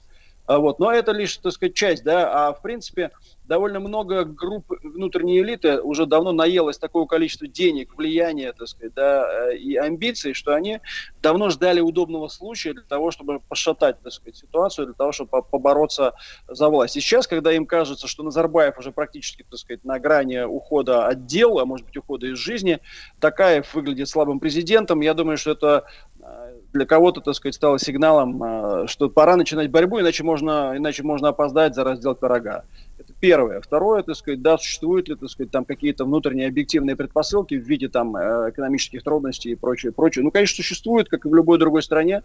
А 0.46 0.58
Вот. 0.58 0.78
Но 0.78 0.92
это 0.92 1.12
лишь, 1.12 1.36
так 1.38 1.52
сказать, 1.52 1.74
часть, 1.74 2.04
да, 2.04 2.48
а 2.48 2.52
в 2.52 2.62
принципе 2.62 3.10
довольно 3.44 3.80
много 3.80 4.24
групп 4.24 4.72
внутренней 4.82 5.40
элиты 5.40 5.80
уже 5.80 6.06
давно 6.06 6.32
наелось 6.32 6.78
такого 6.78 7.06
количества 7.06 7.46
денег, 7.48 7.96
влияния, 7.96 8.52
так 8.52 8.68
сказать, 8.68 8.94
да, 8.94 9.50
э, 9.50 9.56
и 9.56 9.76
амбиций, 9.76 10.32
что 10.32 10.54
они 10.54 10.80
давно 11.20 11.50
ждали 11.50 11.80
удобного 11.80 12.28
случая 12.28 12.72
для 12.74 12.82
того, 12.82 13.10
чтобы 13.10 13.40
пошатать, 13.40 14.00
так 14.02 14.12
сказать, 14.12 14.36
ситуацию, 14.36 14.86
для 14.86 14.94
того, 14.94 15.12
чтобы 15.12 15.30
по- 15.30 15.42
побороться 15.42 16.14
за 16.48 16.68
власть. 16.68 16.96
И 16.96 17.00
сейчас, 17.00 17.26
когда 17.26 17.52
им 17.52 17.66
кажется, 17.66 18.06
что 18.06 18.22
Назарбаев 18.22 18.78
уже 18.78 18.92
практически, 18.92 19.44
так 19.48 19.58
сказать, 19.58 19.84
на 19.84 19.98
грани 19.98 20.40
ухода 20.44 21.06
от 21.06 21.26
дел, 21.26 21.58
а 21.58 21.64
может 21.64 21.86
быть 21.86 21.96
ухода 21.96 22.26
из 22.26 22.38
жизни, 22.38 22.78
Такаев 23.18 23.74
выглядит 23.74 24.08
слабым 24.08 24.40
президентом, 24.40 25.00
я 25.00 25.14
думаю, 25.14 25.36
что 25.36 25.50
это 25.50 25.84
э, 26.20 26.52
для 26.72 26.86
кого-то, 26.86 27.20
так 27.20 27.34
сказать, 27.34 27.54
стало 27.54 27.78
сигналом, 27.78 28.42
э, 28.42 28.86
что 28.86 29.10
пора 29.10 29.36
начинать 29.36 29.70
борьбу, 29.70 30.00
иначе 30.00 30.22
можно, 30.22 30.74
иначе 30.76 31.02
можно 31.02 31.28
опоздать 31.28 31.74
за 31.74 31.84
раздел 31.84 32.14
пирога. 32.14 32.64
Это 32.98 33.12
первое. 33.18 33.31
Второе, 33.60 34.02
так 34.02 34.16
сказать, 34.16 34.42
да, 34.42 34.58
существуют 34.58 35.08
ли, 35.08 35.14
так 35.14 35.28
сказать, 35.30 35.50
там 35.50 35.64
какие-то 35.64 36.04
внутренние 36.04 36.48
объективные 36.48 36.96
предпосылки 36.96 37.54
в 37.54 37.64
виде 37.64 37.88
там 37.88 38.16
э, 38.16 38.50
экономических 38.50 39.02
трудностей 39.02 39.52
и 39.52 39.54
прочее, 39.54 39.92
прочее. 39.92 40.24
Ну, 40.24 40.30
конечно, 40.30 40.56
существует, 40.56 41.08
как 41.08 41.24
и 41.24 41.28
в 41.28 41.34
любой 41.34 41.58
другой 41.58 41.82
стране, 41.82 42.22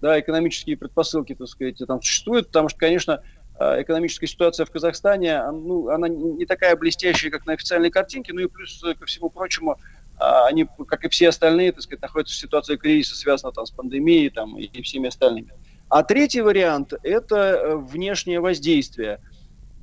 да, 0.00 0.18
экономические 0.18 0.76
предпосылки, 0.76 1.34
так 1.34 1.48
сказать, 1.48 1.80
там 1.86 2.02
существуют, 2.02 2.48
потому 2.48 2.68
что, 2.68 2.78
конечно, 2.78 3.22
э, 3.58 3.82
экономическая 3.82 4.26
ситуация 4.26 4.66
в 4.66 4.70
Казахстане, 4.70 5.42
ну, 5.50 5.88
она 5.88 6.08
не 6.08 6.46
такая 6.46 6.76
блестящая, 6.76 7.30
как 7.30 7.46
на 7.46 7.52
официальной 7.52 7.90
картинке, 7.90 8.32
ну 8.32 8.40
и 8.40 8.46
плюс, 8.46 8.82
э, 8.84 8.94
ко 8.94 9.06
всему 9.06 9.30
прочему, 9.30 9.76
а, 10.20 10.46
они, 10.46 10.68
как 10.86 11.04
и 11.04 11.08
все 11.08 11.30
остальные, 11.30 11.72
так 11.72 11.82
сказать, 11.82 12.02
находятся 12.02 12.34
в 12.34 12.38
ситуации 12.38 12.76
кризиса, 12.76 13.16
связанного 13.16 13.54
там 13.54 13.66
с 13.66 13.70
пандемией 13.70 14.28
там, 14.28 14.58
и 14.58 14.82
всеми 14.82 15.08
остальными 15.08 15.50
А 15.88 16.02
третий 16.02 16.42
вариант– 16.42 16.92
это 17.02 17.76
внешнее 17.76 18.40
воздействие. 18.40 19.20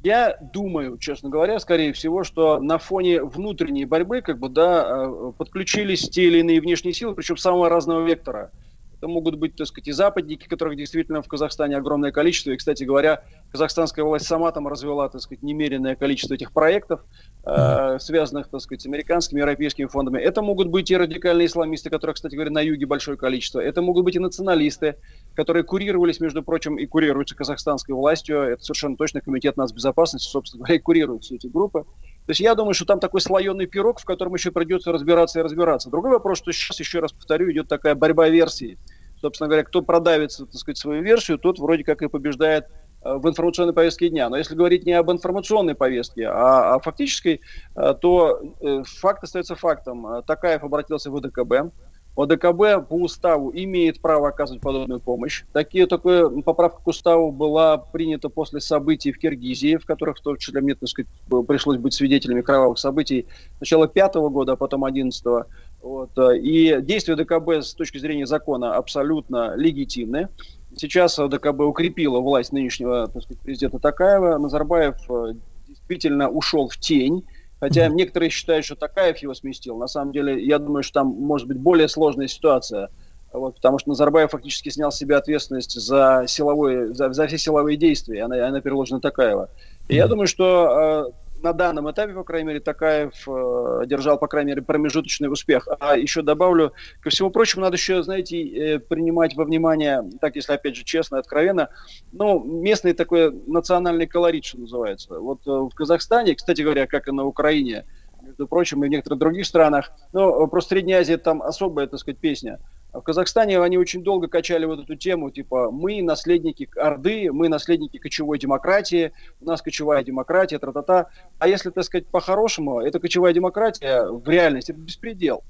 Я 0.04 0.38
думаю, 0.42 0.98
честно 1.00 1.30
говоря, 1.30 1.60
скорее 1.60 1.92
всего, 1.94 2.24
что 2.24 2.60
на 2.60 2.78
фоне 2.78 3.24
внутренней 3.24 3.86
борьбы 3.86 4.22
как 4.22 4.40
бы, 4.40 4.50
да, 4.50 4.86
э, 4.90 5.32
подключились 5.38 6.10
те 6.10 6.26
или 6.26 6.40
иные 6.40 6.62
внешние 6.62 6.94
силы, 6.94 7.16
причем 7.16 7.38
самого 7.38 7.70
разного 7.70 8.06
вектора– 8.06 8.52
это 8.98 9.08
могут 9.08 9.36
быть, 9.36 9.56
так 9.56 9.68
сказать, 9.68 9.88
и 9.88 9.92
западники, 9.92 10.48
которых 10.48 10.76
действительно 10.76 11.22
в 11.22 11.28
Казахстане 11.28 11.78
огромное 11.78 12.12
количество. 12.12 12.52
И, 12.52 12.58
кстати 12.58 12.84
говоря, 12.84 13.24
казахстанская 13.52 14.04
власть 14.04 14.26
сама 14.26 14.52
там 14.52 14.68
развела, 14.68 15.08
так 15.10 15.22
сказать, 15.22 15.44
немеренное 15.44 15.96
количество 15.96 16.34
этих 16.34 16.52
проектов, 16.52 17.02
э, 17.46 17.98
связанных, 18.00 18.50
так 18.50 18.62
сказать, 18.62 18.82
с 18.82 18.86
американскими, 18.88 19.40
европейскими 19.40 19.86
фондами. 19.86 20.20
Это 20.20 20.42
могут 20.42 20.68
быть 20.68 20.90
и 20.90 20.98
радикальные 20.98 21.46
исламисты, 21.46 21.90
которых, 21.90 22.16
кстати 22.16 22.34
говоря, 22.34 22.50
на 22.50 22.62
юге 22.62 22.88
большое 22.88 23.18
количество. 23.18 23.60
Это 23.60 23.82
могут 23.82 24.04
быть 24.04 24.16
и 24.16 24.20
националисты, 24.20 24.96
которые 25.36 25.64
курировались, 25.64 26.20
между 26.20 26.42
прочим, 26.42 26.78
и 26.78 26.86
курируются 26.88 27.36
казахстанской 27.36 27.94
властью. 27.94 28.42
Это 28.42 28.64
совершенно 28.64 28.98
точно 28.98 29.22
комитет 29.22 29.58
нацбезопасности, 29.58 30.28
собственно 30.28 30.64
говоря, 30.64 30.76
и 30.76 30.80
курирует 30.80 31.24
все 31.24 31.36
эти 31.36 31.48
группы. 31.48 31.86
То 32.28 32.32
есть 32.32 32.42
я 32.42 32.56
думаю, 32.56 32.74
что 32.74 32.84
там 32.84 33.00
такой 33.00 33.22
слоеный 33.22 33.68
пирог, 33.68 34.02
в 34.02 34.06
котором 34.06 34.34
еще 34.34 34.52
придется 34.52 34.92
разбираться 34.92 35.40
и 35.40 35.42
разбираться. 35.42 35.90
Другой 35.90 36.12
вопрос, 36.12 36.40
что 36.40 36.52
сейчас, 36.52 36.78
еще 36.78 37.00
раз 37.00 37.14
повторю, 37.14 37.50
идет 37.54 37.70
такая 37.70 37.96
борьба 37.96 38.28
версий. 38.28 38.78
Собственно 39.22 39.48
говоря, 39.48 39.64
кто 39.64 39.82
продавится, 39.82 40.46
так 40.46 40.56
сказать, 40.56 40.78
свою 40.78 41.02
версию, 41.04 41.38
тот 41.38 41.58
вроде 41.58 41.86
как 41.86 42.02
и 42.02 42.10
побеждает 42.10 42.66
э, 43.02 43.14
в 43.16 43.30
информационной 43.30 43.72
повестке 43.72 44.10
дня. 44.10 44.28
Но 44.28 44.36
если 44.36 44.56
говорить 44.56 44.86
не 44.86 44.92
об 44.92 45.10
информационной 45.10 45.74
повестке, 45.74 46.28
а 46.28 46.76
о 46.76 46.80
фактической, 46.82 47.40
э, 47.78 47.94
то 48.02 48.42
э, 48.60 48.84
факт 48.84 49.24
остается 49.24 49.56
фактом. 49.56 50.22
Такаев 50.28 50.66
обратился 50.66 51.10
в 51.10 51.16
ОДКБ, 51.16 51.72
ОДКБ 52.18 52.90
по 52.90 52.96
уставу 52.96 53.52
имеет 53.54 54.02
право 54.02 54.30
оказывать 54.30 54.62
подобную 54.62 55.00
помощь. 55.00 55.44
Такие, 55.54 55.86
такая 55.86 56.28
поправка 56.30 56.82
к 56.82 56.88
уставу 56.88 57.32
была 57.32 57.78
принята 57.78 58.30
после 58.30 58.60
событий 58.60 59.12
в 59.12 59.20
Киргизии, 59.20 59.78
в 59.78 59.86
которых 59.86 60.18
в 60.18 60.22
том 60.22 60.38
числе 60.38 60.62
мне, 60.62 60.74
так 60.74 60.90
сказать, 60.90 61.10
пришлось 61.48 61.78
быть 61.78 61.94
свидетелями 61.94 62.42
кровавых 62.42 62.80
событий 62.80 63.28
сначала 63.58 63.88
пятого 63.88 64.30
года, 64.30 64.54
а 64.54 64.56
потом 64.56 64.84
одиннадцатого. 64.84 65.46
Вот. 65.82 66.10
И 66.18 66.78
действия 66.82 67.16
ДКБ 67.16 67.64
с 67.64 67.76
точки 67.76 68.00
зрения 68.00 68.26
закона 68.26 68.76
абсолютно 68.76 69.56
легитимны. 69.56 70.30
Сейчас 70.76 71.18
ДКБ 71.18 71.62
укрепила 71.62 72.20
власть 72.20 72.52
нынешнего 72.52 73.06
сказать, 73.10 73.40
президента 73.40 73.80
Такаева. 73.80 74.38
Назарбаев 74.38 74.96
э, 75.10 75.34
действительно 75.68 76.30
ушел 76.30 76.68
в 76.68 76.78
тень 76.78 77.26
Хотя 77.60 77.88
mm-hmm. 77.88 77.94
некоторые 77.94 78.30
считают, 78.30 78.66
что 78.66 78.76
Такаев 78.76 79.18
его 79.18 79.34
сместил. 79.34 79.78
На 79.78 79.88
самом 79.88 80.12
деле, 80.12 80.44
я 80.46 80.60
думаю, 80.60 80.84
что 80.84 81.02
там 81.02 81.08
может 81.08 81.48
быть 81.48 81.58
более 81.58 81.88
сложная 81.88 82.28
ситуация. 82.28 82.90
Вот, 83.34 83.56
потому 83.56 83.78
что 83.80 83.90
Назарбаев 83.90 84.32
фактически 84.32 84.70
снял 84.70 84.92
с 84.92 84.98
себя 84.98 85.18
ответственность 85.18 85.74
за, 85.80 86.26
силовые, 86.28 86.94
за, 86.94 87.12
за 87.12 87.28
все 87.28 87.38
силовые 87.38 87.78
действия. 87.78 88.24
Она, 88.24 88.48
она 88.48 88.62
переложена 88.62 89.02
Такаева. 89.02 89.50
И 89.88 89.94
mm-hmm. 89.94 89.96
я 89.96 90.08
думаю, 90.08 90.28
что 90.28 91.10
э, 91.10 91.27
на 91.42 91.54
данном 91.54 91.90
этапе, 91.90 92.14
по 92.14 92.24
крайней 92.24 92.48
мере, 92.48 92.60
Такаев 92.60 93.28
э, 93.28 93.86
держал, 93.86 94.18
по 94.18 94.28
крайней 94.28 94.52
мере, 94.52 94.62
промежуточный 94.62 95.32
успех. 95.32 95.68
А 95.80 95.96
еще 95.98 96.22
добавлю, 96.22 96.74
ко 97.02 97.10
всему 97.10 97.30
прочему, 97.30 97.64
надо 97.64 97.76
еще, 97.76 98.04
знаете, 98.04 98.42
э, 98.44 98.80
принимать 98.80 99.36
во 99.36 99.44
внимание, 99.44 100.04
так 100.20 100.36
если 100.36 100.54
опять 100.54 100.76
же 100.76 100.84
честно, 100.84 101.20
откровенно, 101.20 101.70
ну, 102.12 102.44
местный 102.44 102.94
такой 102.94 103.32
национальный 103.48 104.08
колорит, 104.08 104.46
что 104.46 104.60
называется. 104.60 105.20
Вот 105.20 105.46
э, 105.46 105.52
в 105.52 105.70
Казахстане, 105.70 106.36
кстати 106.36 106.62
говоря, 106.62 106.88
как 106.88 107.08
и 107.08 107.12
на 107.12 107.26
Украине, 107.26 107.86
между 108.22 108.48
прочим, 108.48 108.84
и 108.84 108.88
в 108.88 108.90
некоторых 108.90 109.20
других 109.20 109.46
странах, 109.46 109.92
ну, 110.14 110.48
про 110.48 110.62
Средняя 110.62 111.02
Азия 111.02 111.18
там 111.18 111.42
особая, 111.42 111.88
так 111.88 112.00
сказать, 112.00 112.20
песня– 112.20 112.60
в 112.94 113.02
Казахстане 113.02 113.60
они 113.60 113.78
очень 113.78 114.04
долго 114.04 114.28
качали 114.28 114.66
вот 114.66 114.80
эту 114.80 114.96
тему, 114.96 115.30
типа, 115.30 115.70
мы 115.72 116.02
наследники 116.02 116.70
Орды, 116.78 117.32
мы 117.32 117.50
наследники 117.50 117.98
кочевой 117.98 118.40
демократии, 118.40 119.12
у 119.42 119.46
нас 119.46 119.62
кочевая 119.62 120.04
демократия, 120.04 120.58
тра-та-та. 120.58 121.08
А 121.38 121.48
если, 121.48 121.70
так 121.70 121.84
сказать, 121.84 122.08
по-хорошему, 122.08 122.80
эта 122.80 123.00
кочевая 123.00 123.34
демократия 123.34 124.04
в 124.10 124.28
реальности 124.28 124.72
это 124.72 124.80
беспредел. 124.80 125.44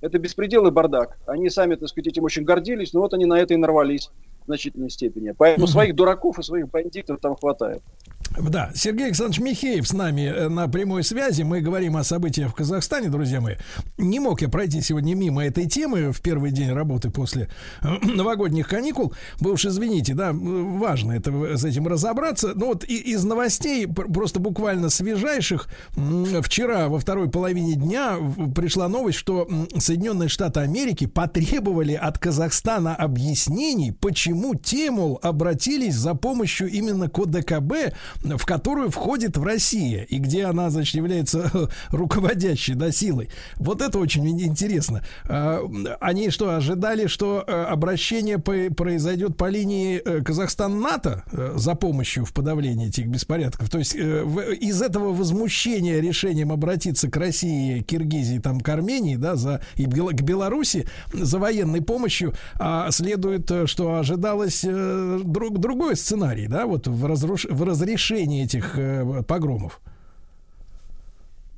Это 0.00 0.18
беспредел 0.18 0.66
и 0.66 0.70
бардак. 0.70 1.16
Они 1.26 1.48
сами, 1.48 1.76
так 1.76 1.88
сказать, 1.88 2.08
этим 2.08 2.24
очень 2.24 2.44
гордились, 2.44 2.92
но 2.92 3.00
вот 3.00 3.14
они 3.14 3.24
на 3.24 3.38
это 3.38 3.54
и 3.54 3.56
нарвались 3.56 4.10
в 4.42 4.46
значительной 4.46 4.90
степени. 4.90 5.30
Поэтому 5.30 5.66
своих 5.68 5.94
дураков 5.94 6.38
и 6.38 6.42
своих 6.42 6.68
бандитов 6.68 7.20
там 7.20 7.36
хватает. 7.36 7.82
Да, 8.38 8.70
Сергей 8.74 9.06
Александрович 9.06 9.40
Михеев 9.40 9.86
с 9.86 9.92
нами 9.92 10.22
э, 10.22 10.48
на 10.48 10.68
прямой 10.68 11.04
связи. 11.04 11.42
Мы 11.42 11.60
говорим 11.60 11.96
о 11.96 12.04
событиях 12.04 12.50
в 12.50 12.54
Казахстане, 12.54 13.08
друзья 13.08 13.40
мои. 13.40 13.56
Не 13.98 14.20
мог 14.20 14.40
я 14.40 14.48
пройти 14.48 14.80
сегодня 14.80 15.14
мимо 15.14 15.44
этой 15.44 15.66
темы 15.66 16.12
в 16.12 16.20
первый 16.22 16.50
день 16.50 16.70
работы 16.70 17.10
после 17.10 17.50
э, 17.82 17.88
новогодних 18.02 18.68
каникул. 18.68 19.12
Вы 19.38 19.52
уж 19.52 19.66
извините, 19.66 20.14
да, 20.14 20.30
важно 20.32 21.12
это, 21.12 21.56
с 21.56 21.64
этим 21.64 21.86
разобраться. 21.86 22.52
Но 22.54 22.66
вот 22.66 22.84
из 22.84 23.22
новостей, 23.24 23.86
просто 23.86 24.40
буквально 24.40 24.88
свежайших, 24.88 25.68
вчера 26.42 26.88
во 26.88 26.98
второй 26.98 27.28
половине 27.28 27.74
дня 27.74 28.16
пришла 28.54 28.88
новость, 28.88 29.18
что 29.18 29.48
Соединенные 29.76 30.28
Штаты 30.28 30.60
Америки 30.60 31.06
потребовали 31.06 31.94
от 31.94 32.18
Казахстана 32.18 32.94
объяснений, 32.94 33.92
почему 33.92 34.54
те, 34.54 34.90
мол, 34.90 35.18
обратились 35.22 35.94
за 35.94 36.14
помощью 36.14 36.68
именно 36.68 37.08
к 37.08 37.18
ОДКБ 37.18 37.92
в 38.24 38.46
которую 38.46 38.90
входит 38.90 39.36
в 39.36 39.44
Россия, 39.44 40.04
и 40.04 40.18
где 40.18 40.44
она, 40.44 40.70
значит, 40.70 40.94
является 40.94 41.50
руководящей 41.90 42.74
да, 42.74 42.92
силой. 42.92 43.30
Вот 43.56 43.82
это 43.82 43.98
очень 43.98 44.28
интересно. 44.40 45.02
А, 45.24 45.62
они 46.00 46.30
что, 46.30 46.54
ожидали, 46.54 47.06
что 47.06 47.44
э, 47.46 47.64
обращение 47.64 48.38
произойдет 48.38 49.36
по 49.36 49.48
линии 49.48 50.00
э, 50.04 50.22
Казахстан-НАТО 50.22 51.24
э, 51.32 51.52
за 51.56 51.74
помощью 51.74 52.24
в 52.24 52.32
подавлении 52.32 52.88
этих 52.88 53.06
беспорядков? 53.06 53.70
То 53.70 53.78
есть 53.78 53.94
из 53.94 54.82
этого 54.82 55.12
возмущения 55.12 56.00
решением 56.00 56.52
обратиться 56.52 57.10
к 57.10 57.16
России, 57.16 57.80
Киргизии, 57.80 58.38
там, 58.38 58.60
к 58.60 58.68
Армении, 58.68 59.16
да, 59.16 59.36
за, 59.36 59.60
и 59.76 59.84
к 59.84 60.22
Беларуси 60.22 60.86
за 61.12 61.38
военной 61.38 61.82
помощью 61.82 62.34
а 62.58 62.90
следует, 62.90 63.50
что 63.66 63.96
ожидалось 63.96 64.62
друг, 64.62 65.58
другой 65.58 65.96
сценарий, 65.96 66.46
да, 66.46 66.66
вот 66.66 66.86
в, 66.86 67.06
разруш... 67.06 67.46
в 67.48 67.62
разрешении 67.62 68.01
решении 68.02 68.44
этих 68.44 68.78
э, 68.78 69.22
погромов? 69.22 69.80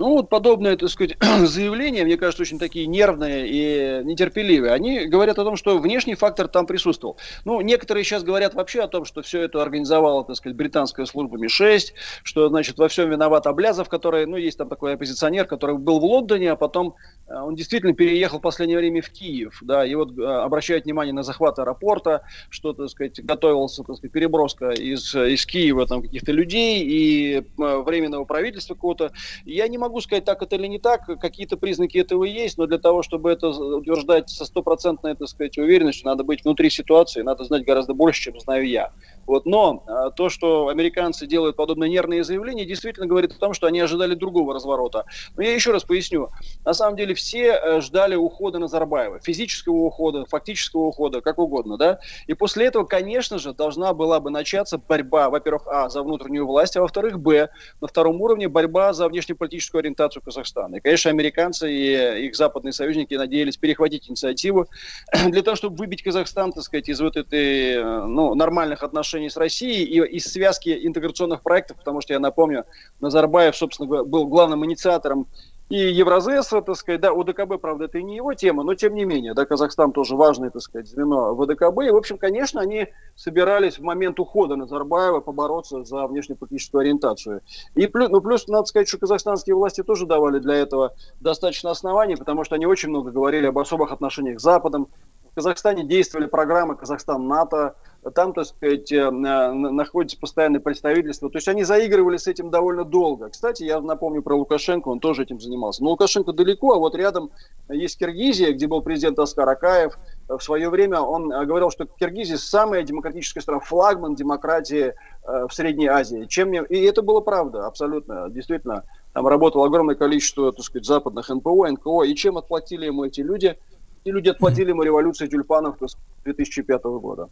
Ну, 0.05 0.17
вот 0.17 0.29
подобные, 0.29 0.77
так 0.77 0.91
сказать, 0.91 1.17
заявления, 1.49 2.05
мне 2.05 2.19
кажется, 2.19 2.43
очень 2.43 2.59
такие 2.59 2.87
нервные 2.87 3.49
и 3.49 4.05
нетерпеливые. 4.05 4.75
Они 4.75 5.07
говорят 5.07 5.39
о 5.39 5.45
том, 5.45 5.57
что 5.57 5.79
внешний 5.79 6.15
фактор 6.15 6.47
там 6.47 6.67
присутствовал. 6.67 7.17
Ну, 7.47 7.63
некоторые 7.63 8.05
сейчас 8.05 8.23
говорят 8.23 8.53
вообще 8.53 8.83
о 8.83 8.87
том, 8.87 9.07
что 9.07 9.23
все 9.23 9.41
это 9.41 9.63
организовала, 9.63 10.23
так 10.23 10.37
сказать, 10.37 10.59
британская 10.59 11.07
служба 11.07 11.39
Ми-6, 11.39 11.95
что, 12.23 12.51
значит, 12.51 12.77
во 12.77 12.89
всем 12.89 13.09
виноват 13.09 13.47
Облязов, 13.47 13.89
который, 13.89 14.27
ну, 14.27 14.37
есть 14.37 14.59
там 14.59 14.69
такой 14.69 14.93
оппозиционер, 14.93 15.47
который 15.47 15.79
был 15.79 16.01
в 16.01 16.05
Лондоне, 16.05 16.53
а 16.53 16.57
потом 16.57 16.97
э, 17.27 17.35
он 17.35 17.55
действительно 17.55 17.95
переехал 17.95 18.41
в 18.41 18.43
последнее 18.43 18.77
время 18.77 19.01
в 19.01 19.09
Киев, 19.09 19.59
да, 19.63 19.87
и 19.87 19.95
вот 19.95 20.19
э, 20.19 20.23
обращают 20.23 20.85
внимание 20.85 21.15
на 21.15 21.23
захват 21.23 21.59
аэропорта, 21.59 22.25
что, 22.51 22.75
так 22.75 22.91
сказать, 22.91 23.25
готовился, 23.25 23.83
так 23.83 23.97
сказать, 23.97 24.13
переброска 24.13 24.69
из, 24.69 25.15
из 25.15 25.47
Киева 25.47 25.87
там 25.87 26.03
каких-то 26.03 26.31
людей 26.31 26.85
и 26.85 27.37
э, 27.39 27.43
временного 27.57 28.27
правительства 28.27 28.75
какого-то. 28.75 29.11
Я 29.47 29.67
не 29.67 29.79
могу 29.79 29.94
сказать, 30.01 30.25
так 30.25 30.43
это 30.43 30.57
или 30.57 30.67
не 30.67 30.79
так, 30.79 31.05
какие-то 31.21 31.57
признаки 31.57 31.99
этого 31.99 32.25
есть, 32.25 32.59
но 32.59 32.67
для 32.67 32.79
того, 32.79 33.03
чтобы 33.03 33.31
это 33.31 33.49
утверждать 33.49 34.29
со 34.31 34.45
стопроцентной, 34.45 35.17
так 35.17 35.29
сказать, 35.29 35.59
уверенностью, 35.59 36.09
надо 36.09 36.25
быть 36.25 36.45
внутри 36.45 36.71
ситуации, 36.71 37.23
надо 37.23 37.45
знать 37.45 37.65
гораздо 37.65 37.95
больше, 37.95 38.23
чем 38.23 38.39
знаю 38.41 38.69
я. 38.69 38.91
Вот. 39.27 39.47
Но 39.47 39.83
а, 39.87 40.11
то, 40.11 40.29
что 40.29 40.69
американцы 40.69 41.27
делают 41.27 41.57
подобные 41.57 41.91
нервные 41.91 42.25
заявления, 42.25 42.65
действительно 42.65 43.07
говорит 43.07 43.33
о 43.33 43.39
том, 43.39 43.55
что 43.55 43.67
они 43.67 43.81
ожидали 43.81 44.15
другого 44.15 44.55
разворота. 44.55 45.05
Но 45.37 45.43
я 45.43 45.55
еще 45.55 45.73
раз 45.73 45.85
поясню. 45.85 46.31
На 46.65 46.75
самом 46.75 46.97
деле 46.97 47.15
все 47.15 47.53
э, 47.53 47.81
ждали 47.81 48.15
ухода 48.15 48.59
Назарбаева. 48.59 49.21
Физического 49.21 49.75
ухода, 49.75 50.25
фактического 50.27 50.83
ухода, 50.83 51.21
как 51.21 51.39
угодно. 51.39 51.77
Да? 51.77 51.99
И 52.27 52.35
после 52.35 52.67
этого, 52.67 52.85
конечно 52.85 53.39
же, 53.39 53.55
должна 53.55 53.95
была 53.95 54.21
бы 54.21 54.31
начаться 54.31 54.79
борьба, 54.79 55.31
во-первых, 55.31 55.67
а, 55.67 55.89
за 55.89 56.03
внутреннюю 56.03 56.47
власть, 56.47 56.77
а 56.77 56.81
во-вторых, 56.81 57.19
б, 57.19 57.49
на 57.81 57.89
втором 57.89 58.21
уровне 58.21 58.49
борьба 58.49 58.93
за 58.93 59.09
внешнеполитическую 59.09 59.81
ориентацию 59.81 60.23
Казахстана. 60.23 60.77
И, 60.77 60.81
конечно, 60.81 61.11
американцы 61.11 61.73
и 61.73 62.27
их 62.27 62.37
западные 62.37 62.73
союзники 62.73 63.15
надеялись 63.15 63.57
перехватить 63.57 64.09
инициативу 64.09 64.67
для 65.29 65.43
того, 65.43 65.57
чтобы 65.57 65.77
выбить 65.77 66.03
Казахстан, 66.03 66.53
так 66.53 66.63
сказать, 66.63 66.89
из 66.89 67.01
вот 67.01 67.17
этой 67.17 67.73
э, 67.73 68.05
ну, 68.07 68.35
нормальных 68.35 68.83
отношений 68.83 69.14
отношений 69.15 69.31
с 69.31 69.37
Россией 69.37 69.85
и 69.85 70.17
из 70.17 70.25
связки 70.25 70.87
интеграционных 70.87 71.43
проектов, 71.43 71.77
потому 71.77 72.01
что 72.01 72.13
я 72.13 72.19
напомню, 72.19 72.65
Назарбаев, 73.01 73.57
собственно, 73.57 74.05
был 74.05 74.27
главным 74.27 74.65
инициатором 74.65 75.27
и 75.71 75.77
Евразес, 75.77 76.49
так 76.49 76.77
сказать, 76.77 77.01
да, 77.01 77.11
ОДКБ, 77.11 77.59
правда, 77.61 77.87
это 77.87 77.99
и 77.99 78.03
не 78.03 78.17
его 78.17 78.35
тема, 78.35 78.65
но 78.65 78.75
тем 78.75 78.95
не 78.95 79.05
менее, 79.05 79.33
да, 79.33 79.47
Казахстан 79.47 79.93
тоже 79.93 80.15
важное, 80.15 80.51
так 80.51 80.61
сказать, 80.61 80.89
звено 80.89 81.35
в 81.35 81.41
ОДКБ. 81.41 81.83
И, 81.87 81.91
в 81.91 81.97
общем, 81.97 82.19
конечно, 82.19 82.61
они 82.61 82.89
собирались 83.17 83.79
в 83.79 83.83
момент 83.83 84.21
ухода 84.21 84.57
Назарбаева 84.57 85.21
побороться 85.21 85.85
за 85.85 86.07
внешнеполитическую 86.07 86.81
ориентацию. 86.81 87.41
И 87.77 87.87
плюс, 87.87 88.11
ну, 88.11 88.21
плюс, 88.21 88.47
надо 88.47 88.67
сказать, 88.67 88.89
что 88.89 88.99
казахстанские 88.99 89.57
власти 89.57 89.83
тоже 89.83 90.07
давали 90.07 90.39
для 90.39 90.55
этого 90.55 90.95
достаточно 91.21 91.71
оснований, 91.71 92.17
потому 92.17 92.45
что 92.45 92.57
они 92.57 92.67
очень 92.67 92.91
много 92.91 93.11
говорили 93.11 93.47
об 93.47 93.59
особых 93.59 93.91
отношениях 93.91 94.41
с 94.41 94.43
Западом, 94.43 94.89
В 95.35 95.35
Казахстане 95.35 95.83
действовали 95.85 96.27
программы 96.27 96.77
Казахстан-НАТО, 96.77 97.75
там, 98.11 98.33
так 98.33 98.47
сказать, 98.47 98.93
э, 98.93 99.11
на- 99.11 99.53
находится 99.53 100.19
постоянное 100.19 100.61
представительство. 100.61 101.31
То 101.31 101.39
есть 101.39 101.49
они 101.49 101.65
заигрывали 101.65 102.17
с 102.17 102.27
этим 102.27 102.51
довольно 102.51 102.85
долго. 102.85 103.31
Кстати, 103.31 103.63
я 103.63 103.81
напомню 103.81 104.23
про 104.23 104.37
Лукашенко, 104.37 104.89
он 104.89 105.01
тоже 105.01 105.23
этим 105.23 105.41
занимался. 105.41 105.83
Но 105.83 105.91
Лукашенко 105.91 106.33
далеко, 106.33 106.75
а 106.75 106.79
вот 106.79 106.95
рядом 106.95 107.31
есть 107.69 107.99
Киргизия, 107.99 108.53
где 108.53 108.67
был 108.67 108.83
президент 108.83 109.19
Аскар 109.19 109.49
Акаев. 109.49 109.99
В 110.29 110.41
свое 110.41 110.69
время 110.69 111.01
он 111.01 111.33
э, 111.33 111.45
говорил, 111.47 111.71
что 111.71 111.87
Киргизия 111.87 112.37
самая 112.37 112.83
демократическая 112.83 113.41
страна, 113.41 113.61
флагман 113.61 114.15
демократии 114.15 114.93
э, 115.27 115.47
в 115.49 115.53
Средней 115.55 115.87
Азии. 115.87 116.27
Чем 116.27 116.49
мне... 116.49 116.65
И 116.69 116.83
это 116.85 117.03
было 117.03 117.21
правда, 117.21 117.67
абсолютно. 117.67 118.29
Действительно, 118.29 118.85
там 119.15 119.27
работало 119.27 119.67
огромное 119.67 119.95
количество, 119.95 120.53
так 120.53 120.65
сказать, 120.65 120.87
западных 120.87 121.29
НПО, 121.29 121.69
НКО. 121.71 122.03
И 122.03 122.15
чем 122.15 122.37
отплатили 122.37 122.87
ему 122.87 123.05
эти 123.05 123.21
люди? 123.21 123.57
Эти 124.05 124.13
люди 124.13 124.29
отплатили 124.29 124.71
ему 124.71 124.83
революцией 124.83 125.31
тюльпанов 125.31 125.79
так 125.79 125.89
сказать, 125.89 126.07
2005 126.25 126.85
года. 126.85 127.31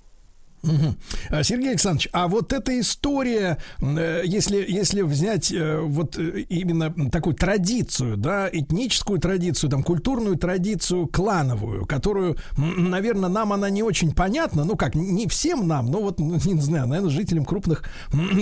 А, 1.30 1.42
Сергей 1.42 1.70
Александрович, 1.70 2.08
а 2.12 2.28
вот 2.28 2.52
эта 2.52 2.78
история, 2.78 3.58
э, 3.80 4.22
если, 4.24 4.64
если 4.68 5.02
взять 5.02 5.52
э, 5.52 5.80
вот 5.80 6.16
э, 6.18 6.40
именно 6.48 7.10
такую 7.10 7.34
традицию, 7.34 8.16
да, 8.16 8.48
этническую 8.50 9.18
традицию, 9.18 9.70
там, 9.70 9.82
культурную 9.82 10.36
традицию 10.36 11.08
клановую, 11.08 11.86
которую, 11.86 12.36
наверное, 12.56 13.28
нам 13.28 13.52
она 13.52 13.70
не 13.70 13.82
очень 13.82 14.12
понятна, 14.12 14.64
ну 14.64 14.76
как, 14.76 14.94
не 14.94 15.26
всем 15.26 15.66
нам, 15.66 15.86
но 15.86 16.00
вот, 16.00 16.20
ну, 16.20 16.34
не 16.44 16.60
знаю, 16.60 16.86
наверное, 16.86 17.10
жителям 17.10 17.44
крупных 17.44 17.84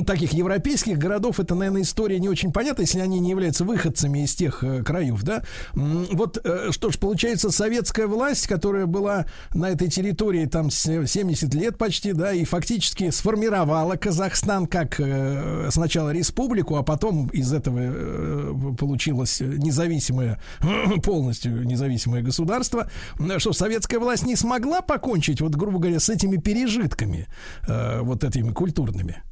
таких 0.06 0.32
европейских 0.32 0.98
городов 0.98 1.40
это, 1.40 1.54
наверное, 1.54 1.82
история 1.82 2.20
не 2.20 2.28
очень 2.28 2.52
понятна, 2.52 2.82
если 2.82 3.00
они 3.00 3.18
не 3.18 3.30
являются 3.30 3.64
выходцами 3.64 4.24
из 4.24 4.34
тех 4.34 4.62
краев, 4.84 5.22
да. 5.22 5.42
Вот 5.74 6.44
что 6.70 6.90
ж, 6.90 6.98
получается, 6.98 7.50
советская 7.50 8.06
власть, 8.06 8.46
которая 8.46 8.86
была 8.86 9.26
на 9.54 9.70
этой 9.70 9.88
территории 9.88 10.46
там 10.46 10.70
с- 10.70 11.06
70 11.06 11.54
лет 11.54 11.78
почти, 11.78 12.09
да, 12.12 12.32
и 12.32 12.44
фактически 12.44 13.10
сформировала 13.10 13.96
Казахстан 13.96 14.66
как 14.66 15.00
э, 15.00 15.68
сначала 15.70 16.10
республику, 16.10 16.76
а 16.76 16.82
потом 16.82 17.28
из 17.28 17.52
этого 17.52 17.78
э, 17.80 18.54
получилось 18.78 19.40
независимое, 19.40 20.40
полностью 21.04 21.64
независимое 21.64 22.22
государство. 22.22 22.90
Что, 23.38 23.52
советская 23.52 24.00
власть 24.00 24.26
не 24.26 24.36
смогла 24.36 24.80
покончить, 24.80 25.40
вот, 25.40 25.54
грубо 25.54 25.78
говоря, 25.78 26.00
с 26.00 26.08
этими 26.08 26.36
пережитками, 26.36 27.28
э, 27.66 28.00
вот 28.00 28.24
этими 28.24 28.52
культурными? 28.52 29.22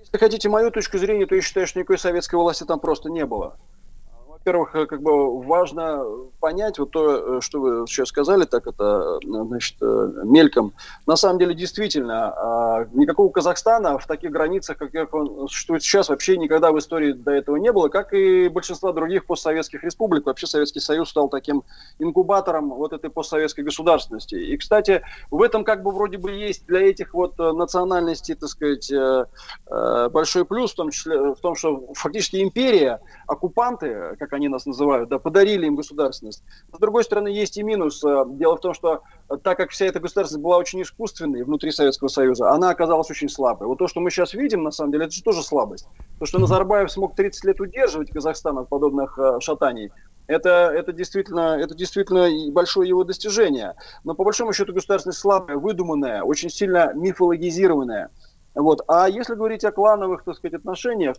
Если 0.00 0.18
хотите 0.18 0.48
мою 0.48 0.70
точку 0.70 0.98
зрения, 0.98 1.26
то 1.26 1.34
я 1.34 1.42
считаю, 1.42 1.66
что 1.66 1.78
никакой 1.78 1.98
советской 1.98 2.34
власти 2.36 2.64
там 2.64 2.80
просто 2.80 3.10
не 3.10 3.24
было. 3.24 3.56
Во-первых, 4.40 4.74
э, 4.74 4.86
как 4.86 5.02
бы 5.02 5.42
важно 5.42 6.02
понять 6.40 6.78
вот 6.78 6.92
то, 6.92 7.36
э, 7.36 7.40
что 7.42 7.60
вы 7.60 7.86
сейчас 7.86 8.08
сказали, 8.08 8.46
так 8.46 8.66
это, 8.66 9.18
э, 9.22 9.26
значит, 9.28 9.76
мельком. 9.80 10.72
На 11.06 11.16
самом 11.16 11.38
деле, 11.38 11.54
действительно, 11.54 12.32
а, 12.32 12.86
никакого 12.94 13.30
Казахстана 13.30 13.98
в 13.98 14.06
таких 14.06 14.30
границах, 14.30 14.78
как 14.78 15.14
он 15.14 15.46
существует 15.48 15.82
сейчас, 15.82 16.08
вообще 16.08 16.38
никогда 16.38 16.72
в 16.72 16.78
истории 16.78 17.12
до 17.12 17.32
этого 17.32 17.56
не 17.56 17.70
было, 17.70 17.88
как 17.88 18.14
и 18.14 18.48
большинства 18.48 18.92
других 18.92 19.26
постсоветских 19.26 19.84
республик. 19.84 20.24
Вообще 20.24 20.46
Советский 20.46 20.80
Союз 20.80 21.10
стал 21.10 21.28
таким 21.28 21.62
инкубатором 21.98 22.70
вот 22.70 22.94
этой 22.94 23.10
постсоветской 23.10 23.62
государственности. 23.62 24.36
И, 24.36 24.56
кстати, 24.56 25.02
в 25.30 25.42
этом 25.42 25.64
как 25.64 25.82
бы 25.82 25.90
вроде 25.90 26.16
бы 26.16 26.32
есть 26.32 26.66
для 26.66 26.80
этих 26.80 27.12
вот 27.12 27.36
национальностей, 27.38 28.34
так 28.34 28.48
сказать, 28.48 28.90
большой 30.12 30.44
плюс, 30.46 30.72
в 30.72 30.76
том 30.76 30.90
числе 30.90 31.34
в 31.34 31.40
том, 31.40 31.54
что 31.54 31.92
фактически 31.94 32.42
империя, 32.42 33.00
оккупанты, 33.26 34.16
как 34.18 34.29
они 34.32 34.48
нас 34.48 34.66
называют, 34.66 35.08
да, 35.08 35.18
подарили 35.18 35.66
им 35.66 35.76
государственность. 35.76 36.42
С 36.72 36.78
другой 36.78 37.04
стороны, 37.04 37.28
есть 37.28 37.56
и 37.56 37.62
минус. 37.62 38.02
Э, 38.04 38.24
Дело 38.26 38.56
в 38.56 38.60
том, 38.60 38.74
что 38.74 39.02
э, 39.28 39.36
так 39.42 39.56
как 39.56 39.70
вся 39.70 39.86
эта 39.86 40.00
государственность 40.00 40.42
была 40.42 40.58
очень 40.58 40.82
искусственной 40.82 41.42
внутри 41.42 41.70
Советского 41.70 42.08
Союза, 42.08 42.50
она 42.50 42.70
оказалась 42.70 43.10
очень 43.10 43.28
слабой. 43.28 43.68
Вот 43.68 43.78
то, 43.78 43.88
что 43.88 44.00
мы 44.00 44.10
сейчас 44.10 44.34
видим, 44.34 44.62
на 44.62 44.70
самом 44.70 44.92
деле, 44.92 45.04
это 45.06 45.14
же 45.14 45.22
тоже 45.22 45.42
слабость. 45.42 45.86
То, 46.18 46.26
что 46.26 46.38
Назарбаев 46.38 46.90
смог 46.90 47.14
30 47.14 47.44
лет 47.44 47.60
удерживать 47.60 48.10
Казахстан 48.10 48.58
от 48.58 48.68
подобных 48.68 49.18
э, 49.18 49.40
шатаний, 49.40 49.90
это, 50.26 50.70
это, 50.72 50.92
действительно, 50.92 51.58
это 51.60 51.74
действительно 51.74 52.28
большое 52.52 52.88
его 52.88 53.02
достижение. 53.02 53.74
Но 54.04 54.14
по 54.14 54.22
большому 54.22 54.52
счету 54.52 54.72
государственность 54.72 55.18
слабая, 55.18 55.56
выдуманная, 55.56 56.22
очень 56.22 56.50
сильно 56.50 56.92
мифологизированная. 56.94 58.10
Вот. 58.54 58.82
А 58.86 59.08
если 59.08 59.34
говорить 59.34 59.64
о 59.64 59.72
клановых, 59.72 60.22
так 60.22 60.36
сказать, 60.36 60.54
отношениях, 60.54 61.16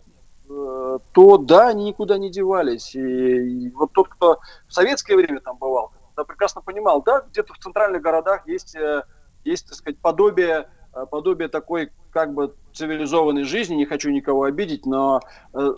то 1.12 1.38
да, 1.38 1.68
они 1.68 1.84
никуда 1.84 2.18
не 2.18 2.30
девались. 2.30 2.94
И, 2.94 3.00
и 3.00 3.70
вот 3.70 3.92
тот, 3.92 4.08
кто 4.08 4.40
в 4.68 4.72
советское 4.72 5.16
время 5.16 5.40
там 5.40 5.56
бывал, 5.56 5.92
да, 6.16 6.24
прекрасно 6.24 6.60
понимал, 6.60 7.02
да, 7.02 7.22
где-то 7.30 7.54
в 7.54 7.58
центральных 7.58 8.02
городах 8.02 8.46
есть, 8.46 8.74
э, 8.76 9.04
есть 9.44 9.66
так 9.66 9.74
сказать, 9.74 9.98
подобие, 9.98 10.68
э, 10.94 11.06
подобие 11.10 11.48
такой 11.48 11.90
как 12.10 12.34
бы 12.34 12.54
цивилизованной 12.74 13.44
жизни, 13.44 13.74
не 13.74 13.86
хочу 13.86 14.10
никого 14.10 14.44
обидеть, 14.44 14.86
но 14.86 15.20
э, 15.54 15.74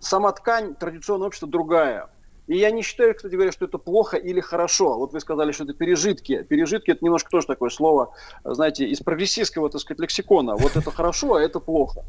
сама 0.00 0.32
ткань 0.32 0.74
традиционного 0.74 1.28
общества 1.28 1.48
другая. 1.48 2.08
И 2.46 2.58
я 2.58 2.70
не 2.70 2.82
считаю, 2.82 3.14
кстати 3.14 3.34
говоря, 3.34 3.52
что 3.52 3.64
это 3.64 3.78
плохо 3.78 4.18
или 4.18 4.40
хорошо. 4.40 4.98
Вот 4.98 5.12
вы 5.14 5.20
сказали, 5.20 5.52
что 5.52 5.64
это 5.64 5.72
пережитки. 5.72 6.42
Пережитки 6.42 6.90
это 6.90 7.02
немножко 7.02 7.30
тоже 7.30 7.46
такое 7.46 7.70
слово, 7.70 8.12
знаете, 8.44 8.86
из 8.86 9.00
прогрессистского, 9.00 9.70
так 9.70 9.80
сказать, 9.80 9.98
лексикона. 10.00 10.54
Вот 10.54 10.76
это 10.76 10.90
хорошо, 10.90 11.34
а 11.34 11.40
это 11.40 11.58
плохо. 11.58 12.04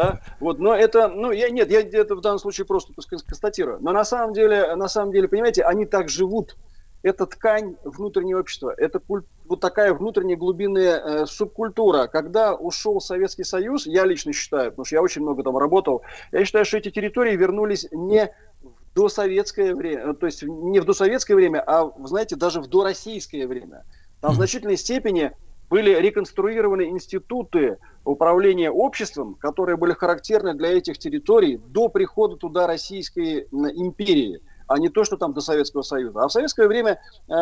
Да? 0.00 0.20
Вот, 0.40 0.58
но 0.58 0.74
это, 0.74 1.08
ну, 1.08 1.30
я 1.30 1.50
нет, 1.50 1.70
я 1.70 1.80
это 1.82 2.14
в 2.14 2.22
данном 2.22 2.38
случае 2.38 2.66
просто 2.66 2.94
так 2.94 3.04
сказать, 3.04 3.26
констатирую. 3.26 3.78
Но 3.80 3.92
на 3.92 4.04
самом 4.04 4.32
деле, 4.32 4.74
на 4.74 4.88
самом 4.88 5.12
деле, 5.12 5.28
понимаете, 5.28 5.62
они 5.62 5.84
так 5.84 6.08
живут. 6.08 6.56
Это 7.02 7.26
ткань 7.26 7.76
внутреннего 7.84 8.40
общества. 8.40 8.74
Это 8.76 8.98
куль- 8.98 9.24
вот 9.44 9.60
такая 9.60 9.92
внутренняя 9.92 10.38
глубинная 10.38 11.00
э, 11.00 11.26
субкультура. 11.26 12.06
Когда 12.06 12.54
ушел 12.54 13.00
Советский 13.00 13.44
Союз, 13.44 13.86
я 13.86 14.06
лично 14.06 14.32
считаю, 14.32 14.70
потому 14.70 14.86
что 14.86 14.96
я 14.96 15.02
очень 15.02 15.20
много 15.20 15.42
там 15.42 15.58
работал, 15.58 16.02
я 16.32 16.44
считаю, 16.46 16.64
что 16.64 16.78
эти 16.78 16.90
территории 16.90 17.36
вернулись 17.36 17.86
не 17.90 18.32
в 18.62 18.94
досоветское 18.94 19.74
время, 19.74 20.14
то 20.14 20.26
есть 20.26 20.42
не 20.42 20.80
в 20.80 20.84
досоветское 20.84 21.34
время, 21.34 21.62
а, 21.66 21.92
знаете, 22.06 22.36
даже 22.36 22.60
в 22.60 22.68
дороссийское 22.68 23.46
время. 23.46 23.84
Там 24.20 24.32
в 24.32 24.34
значительной 24.36 24.76
степени 24.76 25.32
были 25.70 25.94
реконструированы 25.94 26.90
институты 26.90 27.78
управления 28.04 28.70
обществом, 28.70 29.36
которые 29.36 29.76
были 29.76 29.92
характерны 29.92 30.54
для 30.54 30.76
этих 30.76 30.98
территорий 30.98 31.58
до 31.68 31.88
прихода 31.88 32.36
туда 32.36 32.66
Российской 32.66 33.46
империи, 33.52 34.40
а 34.66 34.78
не 34.78 34.88
то, 34.88 35.04
что 35.04 35.16
там 35.16 35.32
до 35.32 35.40
Советского 35.40 35.82
Союза. 35.82 36.22
А 36.22 36.28
в 36.28 36.32
советское 36.32 36.66
время 36.66 37.00
э, 37.28 37.32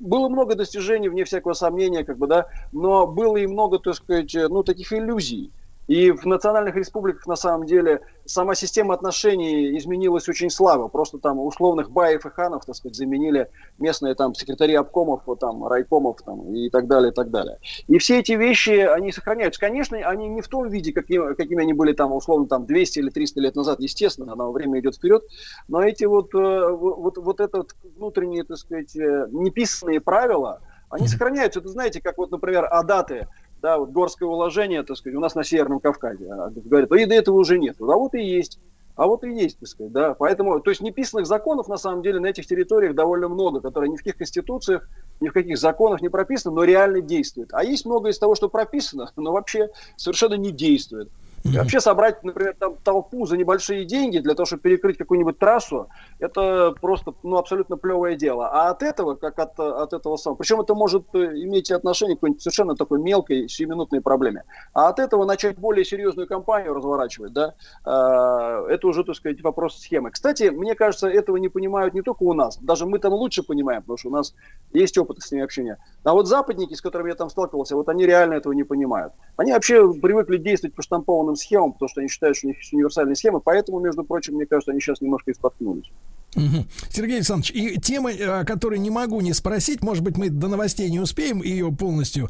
было 0.00 0.28
много 0.28 0.56
достижений, 0.56 1.08
вне 1.08 1.24
всякого 1.24 1.52
сомнения, 1.52 2.04
как 2.04 2.18
бы, 2.18 2.26
да, 2.26 2.46
но 2.72 3.06
было 3.06 3.36
и 3.36 3.46
много, 3.46 3.78
так 3.78 3.94
сказать, 3.94 4.34
э, 4.34 4.48
ну, 4.48 4.64
таких 4.64 4.92
иллюзий. 4.92 5.52
И 5.86 6.10
в 6.10 6.24
национальных 6.26 6.74
республиках, 6.74 7.26
на 7.26 7.36
самом 7.36 7.66
деле, 7.66 8.00
сама 8.24 8.54
система 8.54 8.94
отношений 8.94 9.76
изменилась 9.78 10.28
очень 10.28 10.50
слабо. 10.50 10.88
Просто 10.88 11.18
там 11.18 11.38
условных 11.38 11.90
баев 11.90 12.26
и 12.26 12.30
ханов, 12.30 12.64
так 12.64 12.74
сказать, 12.74 12.96
заменили 12.96 13.48
местные 13.78 14.14
там 14.14 14.34
секретари 14.34 14.74
обкомов, 14.74 15.22
там, 15.38 15.66
райкомов 15.66 16.22
там, 16.22 16.52
и 16.52 16.70
так 16.70 16.88
далее, 16.88 17.12
и 17.12 17.14
так 17.14 17.30
далее. 17.30 17.58
И 17.86 17.98
все 17.98 18.18
эти 18.18 18.32
вещи, 18.32 18.70
они 18.70 19.12
сохраняются. 19.12 19.60
Конечно, 19.60 19.96
они 19.98 20.28
не 20.28 20.42
в 20.42 20.48
том 20.48 20.68
виде, 20.68 20.92
каким, 20.92 21.34
какими 21.36 21.62
они 21.62 21.72
были 21.72 21.92
там, 21.92 22.12
условно, 22.12 22.46
там, 22.46 22.66
200 22.66 22.98
или 22.98 23.10
300 23.10 23.40
лет 23.40 23.54
назад, 23.54 23.80
естественно, 23.80 24.32
оно 24.32 24.50
время 24.50 24.80
идет 24.80 24.96
вперед, 24.96 25.24
но 25.68 25.82
эти 25.82 26.04
вот, 26.04 26.34
э, 26.34 26.68
вот, 26.70 27.16
вот 27.18 27.40
это 27.40 27.58
вот 27.58 27.74
внутренние, 27.96 28.44
так 28.44 28.56
сказать, 28.56 28.96
э, 28.96 29.28
неписанные 29.30 30.00
правила, 30.00 30.60
они 30.88 31.08
сохраняются. 31.08 31.60
Это 31.60 31.68
знаете, 31.68 32.00
как 32.00 32.18
вот, 32.18 32.30
например, 32.30 32.66
адаты, 32.70 33.28
да, 33.62 33.78
вот 33.78 33.90
горское 33.90 34.28
уложение, 34.28 34.82
так 34.82 34.96
сказать, 34.96 35.16
у 35.16 35.20
нас 35.20 35.34
на 35.34 35.44
Северном 35.44 35.80
Кавказе. 35.80 36.30
А, 36.30 36.50
Говорят, 36.50 36.92
и 36.92 37.06
до 37.06 37.14
этого 37.14 37.36
уже 37.36 37.58
нет. 37.58 37.76
А 37.80 37.84
вот 37.84 38.14
и 38.14 38.22
есть. 38.22 38.58
А 38.96 39.06
вот 39.06 39.24
и 39.24 39.30
есть, 39.30 39.58
так 39.58 39.68
сказать, 39.68 39.92
да. 39.92 40.14
Поэтому, 40.14 40.58
то 40.60 40.70
есть 40.70 40.80
неписанных 40.80 41.26
законов, 41.26 41.68
на 41.68 41.76
самом 41.76 42.02
деле, 42.02 42.18
на 42.18 42.28
этих 42.28 42.46
территориях 42.46 42.94
довольно 42.94 43.28
много, 43.28 43.60
которые 43.60 43.90
ни 43.90 43.96
в 43.96 43.98
каких 43.98 44.16
конституциях, 44.16 44.88
ни 45.20 45.28
в 45.28 45.32
каких 45.32 45.58
законах 45.58 46.00
не 46.00 46.08
прописаны, 46.08 46.54
но 46.54 46.64
реально 46.64 47.02
действуют. 47.02 47.50
А 47.52 47.62
есть 47.62 47.84
много 47.84 48.08
из 48.08 48.18
того, 48.18 48.34
что 48.34 48.48
прописано, 48.48 49.12
но 49.16 49.32
вообще 49.32 49.68
совершенно 49.96 50.34
не 50.34 50.50
действует. 50.50 51.10
И 51.52 51.58
вообще 51.58 51.80
собрать, 51.80 52.22
например, 52.24 52.54
там, 52.58 52.76
толпу 52.82 53.26
за 53.26 53.36
небольшие 53.36 53.84
деньги 53.84 54.18
для 54.18 54.34
того, 54.34 54.46
чтобы 54.46 54.62
перекрыть 54.62 54.98
какую-нибудь 54.98 55.38
трассу, 55.38 55.88
это 56.18 56.74
просто 56.80 57.14
ну, 57.22 57.36
абсолютно 57.36 57.76
плевое 57.76 58.16
дело. 58.16 58.48
А 58.48 58.70
от 58.70 58.82
этого, 58.82 59.14
как 59.14 59.38
от, 59.38 59.58
от 59.58 59.92
этого 59.92 60.16
самого, 60.16 60.38
причем 60.38 60.60
это 60.60 60.74
может 60.74 61.06
э, 61.14 61.18
иметь 61.18 61.70
отношение 61.70 62.16
к 62.16 62.20
какой-нибудь 62.20 62.42
совершенно 62.42 62.74
такой 62.74 63.00
мелкой, 63.00 63.48
сиюминутной 63.48 64.00
проблеме. 64.00 64.44
А 64.72 64.88
от 64.88 64.98
этого 64.98 65.24
начать 65.24 65.58
более 65.58 65.84
серьезную 65.84 66.26
кампанию 66.26 66.74
разворачивать, 66.74 67.32
да, 67.32 67.54
э, 67.84 68.72
это 68.72 68.86
уже, 68.86 69.04
так 69.04 69.16
сказать, 69.16 69.40
вопрос 69.42 69.78
схемы. 69.78 70.10
Кстати, 70.10 70.44
мне 70.50 70.74
кажется, 70.74 71.08
этого 71.08 71.36
не 71.36 71.48
понимают 71.48 71.94
не 71.94 72.02
только 72.02 72.22
у 72.22 72.32
нас, 72.32 72.58
даже 72.58 72.86
мы 72.86 72.98
там 72.98 73.12
лучше 73.12 73.42
понимаем, 73.42 73.82
потому 73.82 73.98
что 73.98 74.08
у 74.08 74.12
нас 74.12 74.34
есть 74.72 74.98
опыт 74.98 75.20
с 75.20 75.30
ними 75.30 75.44
общения. 75.44 75.78
А 76.04 76.12
вот 76.12 76.26
западники, 76.26 76.74
с 76.74 76.80
которыми 76.80 77.10
я 77.10 77.14
там 77.14 77.30
сталкивался, 77.30 77.76
вот 77.76 77.88
они 77.88 78.06
реально 78.06 78.34
этого 78.34 78.52
не 78.52 78.64
понимают. 78.64 79.12
Они 79.36 79.52
вообще 79.52 79.92
привыкли 79.92 80.38
действовать 80.38 80.74
по 80.74 80.82
штампованным 80.82 81.35
схемам, 81.36 81.72
потому 81.72 81.88
что 81.88 82.00
они 82.00 82.08
считают, 82.08 82.36
что 82.36 82.46
у 82.46 82.50
них 82.50 82.58
есть 82.58 82.72
универсальные 82.72 83.16
схемы, 83.16 83.40
поэтому, 83.40 83.80
между 83.80 84.04
прочим, 84.04 84.34
мне 84.34 84.46
кажется, 84.46 84.72
они 84.72 84.80
сейчас 84.80 85.00
немножко 85.00 85.30
и 85.30 85.34
споткнулись. 85.34 85.90
Мгм. 86.36 86.68
Сергей 86.90 87.16
Александрович, 87.16 87.50
и 87.52 87.80
тема, 87.80 88.10
о 88.10 88.44
которой 88.44 88.78
не 88.78 88.90
могу 88.90 89.20
не 89.20 89.32
спросить, 89.32 89.82
может 89.82 90.04
быть, 90.04 90.16
мы 90.16 90.28
до 90.28 90.48
новостей 90.48 90.90
не 90.90 91.00
успеем 91.00 91.42
ее 91.42 91.72
полностью 91.72 92.28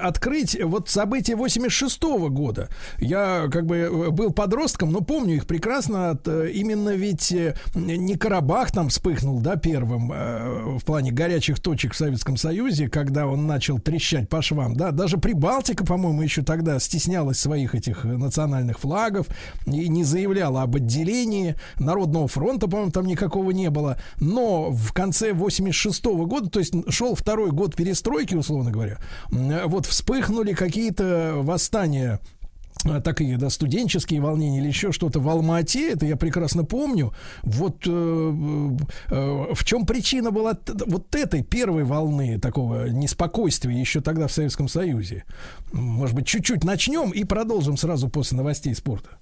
открыть. 0.00 0.56
Вот 0.62 0.88
события 0.88 1.36
86 1.36 2.02
года. 2.30 2.68
Я 2.98 3.48
как 3.50 3.66
бы 3.66 3.76
э, 3.76 4.10
был 4.10 4.32
подростком, 4.32 4.92
но 4.92 5.00
помню 5.00 5.36
их 5.36 5.46
прекрасно. 5.46 6.18
Э, 6.24 6.48
именно 6.52 6.90
ведь 6.90 7.32
э, 7.32 7.54
не 7.74 8.16
Карабах 8.16 8.70
там 8.70 8.88
вспыхнул, 8.88 9.40
да, 9.40 9.56
первым 9.56 10.12
э, 10.12 10.78
в 10.78 10.84
плане 10.84 11.10
горячих 11.10 11.60
точек 11.60 11.92
в 11.94 11.96
Советском 11.96 12.36
Союзе, 12.36 12.88
когда 12.88 13.26
он 13.26 13.46
начал 13.46 13.78
трещать 13.78 14.28
по 14.28 14.42
швам, 14.42 14.76
да. 14.76 14.90
Даже 14.92 15.18
Прибалтика, 15.18 15.84
по-моему, 15.84 16.22
еще 16.22 16.42
тогда 16.42 16.78
стеснялась 16.78 17.38
своих 17.38 17.74
этих 17.74 18.04
э, 18.04 18.08
национальных 18.08 18.78
флагов 18.78 19.26
и 19.66 19.88
не 19.88 20.04
заявляла 20.04 20.62
об 20.62 20.76
отделении. 20.76 21.56
Народного 21.78 22.28
фронта, 22.28 22.68
по-моему, 22.68 22.92
там 22.92 23.06
никакого 23.16 23.50
не 23.50 23.70
было. 23.70 23.98
Но 24.20 24.70
в 24.70 24.92
конце 24.92 25.32
86 25.32 26.04
года, 26.04 26.50
то 26.50 26.58
есть 26.58 26.74
шел 26.90 27.14
второй 27.14 27.50
год 27.50 27.74
перестройки, 27.74 28.34
условно 28.34 28.70
говоря, 28.70 28.98
вот 29.30 29.86
вспыхнули 29.86 30.52
какие-то 30.52 31.34
восстания 31.36 32.20
а, 32.84 33.00
такие, 33.00 33.38
да, 33.38 33.48
студенческие 33.48 34.20
волнения 34.20 34.58
или 34.58 34.68
еще 34.68 34.92
что-то 34.92 35.18
в 35.18 35.28
Алма-Ате, 35.28 35.92
это 35.92 36.04
я 36.04 36.16
прекрасно 36.16 36.62
помню. 36.62 37.14
Вот 37.42 37.84
э, 37.86 37.90
э, 39.10 39.54
в 39.54 39.64
чем 39.64 39.86
причина 39.86 40.30
была 40.30 40.58
вот 40.86 41.14
этой 41.14 41.42
первой 41.42 41.84
волны 41.84 42.38
такого 42.38 42.88
неспокойствия 42.88 43.74
еще 43.74 44.02
тогда 44.02 44.26
в 44.26 44.32
Советском 44.32 44.68
Союзе? 44.68 45.24
Может 45.72 46.14
быть, 46.14 46.26
чуть-чуть 46.26 46.64
начнем 46.64 47.10
и 47.10 47.24
продолжим 47.24 47.78
сразу 47.78 48.08
после 48.08 48.36
новостей 48.36 48.74
спорта. 48.74 49.18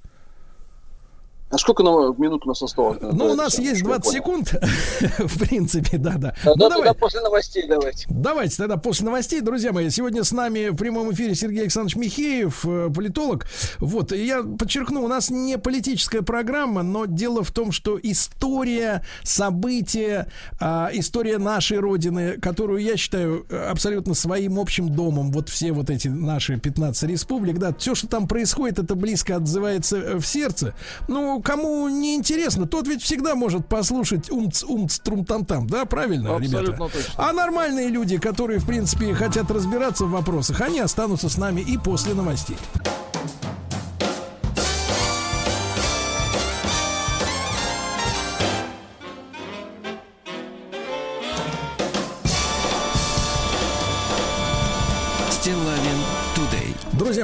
А 1.51 1.59
сколько 1.59 1.83
на 1.85 1.91
минут 2.19 2.45
у 2.47 2.49
нас 2.49 2.63
осталось? 2.63 2.99
Ну, 3.01 3.27
у 3.27 3.35
нас 3.35 3.59
есть 3.59 3.83
20 3.85 4.13
секунд, 4.13 4.55
в 5.19 5.39
принципе, 5.39 5.99
да-да. 5.99 6.35
Тогда, 6.43 6.51
Ну, 6.51 6.55
тогда 6.57 6.77
давай. 6.77 6.95
после 6.95 7.21
новостей 7.21 7.65
давайте. 7.69 8.07
Давайте 8.09 8.57
тогда 8.57 8.77
после 8.77 9.05
новостей, 9.07 9.41
друзья 9.41 9.73
мои. 9.73 9.89
Сегодня 9.91 10.25
с 10.25 10.33
нами 10.33 10.71
в 10.71 10.77
прямом 10.77 11.13
эфире 11.13 11.35
Сергей 11.37 11.61
Александрович 11.63 11.97
Михеев, 11.97 12.65
э, 12.67 12.91
политолог. 12.93 13.47
Вот, 13.79 14.11
я 14.13 14.43
подчеркну, 14.43 15.05
у 15.05 15.09
нас 15.09 15.31
не 15.31 15.57
политическая 15.59 16.23
программа, 16.23 16.83
но 16.83 17.05
дело 17.07 17.45
в 17.45 17.53
том, 17.53 17.71
что 17.71 18.01
история, 18.03 19.05
события, 19.23 20.27
а, 20.61 20.91
история 20.93 21.39
нашей 21.39 21.79
Родины, 21.79 22.39
которую 22.41 22.83
я 22.83 22.97
считаю 22.97 23.47
э, 23.49 23.69
абсолютно 23.71 24.15
своим 24.15 24.59
общим 24.59 24.89
домом, 24.89 25.31
вот 25.31 25.51
все 25.51 25.73
вот 25.73 25.91
эти 25.91 26.09
наши 26.09 26.59
15 26.59 27.05
республик, 27.05 27.59
да, 27.59 27.73
все, 27.79 27.95
что 27.95 28.09
там 28.09 28.27
происходит, 28.27 28.79
это 28.79 28.95
близко 28.95 29.37
отзывается 29.37 29.99
э, 29.99 30.19
в 30.19 30.27
сердце. 30.27 30.75
Ну, 31.07 31.34
кому 31.41 31.89
не 31.89 32.15
интересно, 32.15 32.67
тот 32.67 32.87
ведь 32.89 33.03
всегда 33.03 33.35
может 33.35 33.67
послушать 33.67 34.31
умц, 34.31 34.63
умц, 34.65 34.99
трум 34.99 35.25
там 35.25 35.45
там, 35.45 35.67
да, 35.67 35.85
правильно, 35.85 36.37
Абсолютно 36.37 36.73
ребята? 36.73 36.93
точно. 36.93 37.15
А 37.17 37.33
нормальные 37.33 37.89
люди, 37.89 38.19
которые, 38.19 38.59
в 38.59 38.67
принципе, 38.67 39.15
хотят 39.15 39.51
разбираться 39.51 40.05
в 40.05 40.11
вопросах, 40.11 40.61
они 40.61 40.81
останутся 40.81 41.29
с 41.29 41.37
нами 41.37 41.61
и 41.61 41.79
после 41.79 42.15
новостей. 42.15 42.57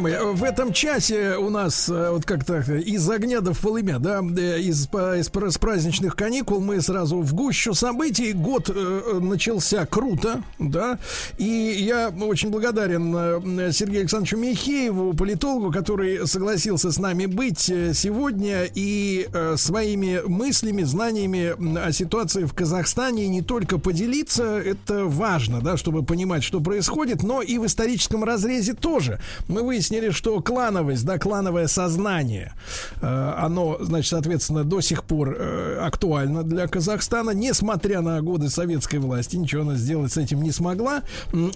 Друзья 0.01 0.23
мои, 0.23 0.35
в 0.35 0.45
этом 0.45 0.73
часе 0.73 1.37
у 1.37 1.51
нас 1.51 1.89
э, 1.89 2.11
вот 2.11 2.25
как-то 2.25 2.61
из 2.61 3.09
огня 3.11 3.41
до 3.41 3.53
полымя, 3.55 3.99
да, 3.99 4.21
э, 4.21 4.61
из, 4.61 4.87
из 4.87 5.27
с 5.27 5.59
праздничных 5.59 6.17
каникул 6.17 6.61
мы 6.61 6.81
сразу 6.81 7.19
в 7.19 7.35
гущу 7.35 7.75
событий. 7.75 8.33
Год 8.33 8.71
э, 8.71 8.73
э, 8.75 9.19
начался 9.21 9.85
круто, 9.85 10.43
да, 10.59 10.99
и 11.37 11.45
я 11.45 12.09
очень 12.09 12.49
благодарен 12.51 13.15
э, 13.15 13.73
Сергею 13.73 14.01
Александровичу 14.01 14.39
Михееву, 14.39 15.13
политологу, 15.13 15.71
который 15.71 16.27
согласился 16.27 16.93
с 16.93 16.99
нами 16.99 17.27
быть 17.27 17.69
э, 17.69 17.93
сегодня 17.93 18.65
и 18.75 19.29
э, 19.31 19.57
своими 19.59 20.23
мыслями, 20.25 20.83
знаниями 20.83 21.55
о 21.79 21.93
ситуации 21.93 22.45
в 22.45 22.55
Казахстане 22.55 23.29
не 23.29 23.43
только 23.43 23.79
поделиться, 23.79 24.59
это 24.59 25.05
важно, 25.05 25.61
да, 25.61 25.77
чтобы 25.77 26.03
понимать, 26.05 26.43
что 26.43 26.61
происходит, 26.61 27.23
но 27.23 27.43
и 27.43 27.59
в 27.59 27.67
историческом 27.67 28.25
разрезе 28.25 28.73
тоже. 28.73 29.21
Мы 29.49 29.63
выяснили, 29.63 29.90
что 30.11 30.41
клановость, 30.41 31.05
да, 31.05 31.19
клановое 31.19 31.67
сознание, 31.67 32.53
э, 33.01 33.35
оно, 33.39 33.79
значит, 33.81 34.11
соответственно, 34.11 34.65
до 34.65 34.81
сих 34.81 35.05
пор 35.05 35.37
э, 35.39 35.79
актуально 35.81 36.43
для 36.43 36.67
Казахстана, 36.67 37.31
несмотря 37.31 38.01
на 38.01 38.21
годы 38.23 38.49
советской 38.49 38.97
власти, 38.97 39.37
ничего 39.37 39.63
она 39.63 39.75
сделать 39.75 40.13
с 40.13 40.17
этим 40.17 40.43
не 40.43 40.53
смогла. 40.53 41.03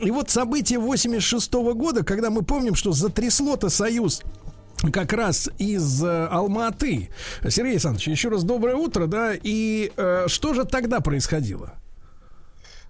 И 0.00 0.10
вот 0.10 0.30
события 0.30 0.78
86 0.78 1.52
года, 1.52 2.04
когда 2.04 2.30
мы 2.30 2.42
помним, 2.42 2.74
что 2.74 2.92
затрясло-то 2.92 3.68
Союз 3.68 4.22
как 4.92 5.12
раз 5.12 5.48
из 5.58 6.02
э, 6.02 6.26
Алматы. 6.26 7.10
Сергей 7.48 7.72
Александрович, 7.72 8.08
еще 8.08 8.28
раз 8.28 8.44
доброе 8.44 8.76
утро, 8.76 9.06
да, 9.06 9.32
и 9.34 9.92
э, 9.96 10.24
что 10.28 10.54
же 10.54 10.64
тогда 10.64 11.00
происходило? 11.00 11.74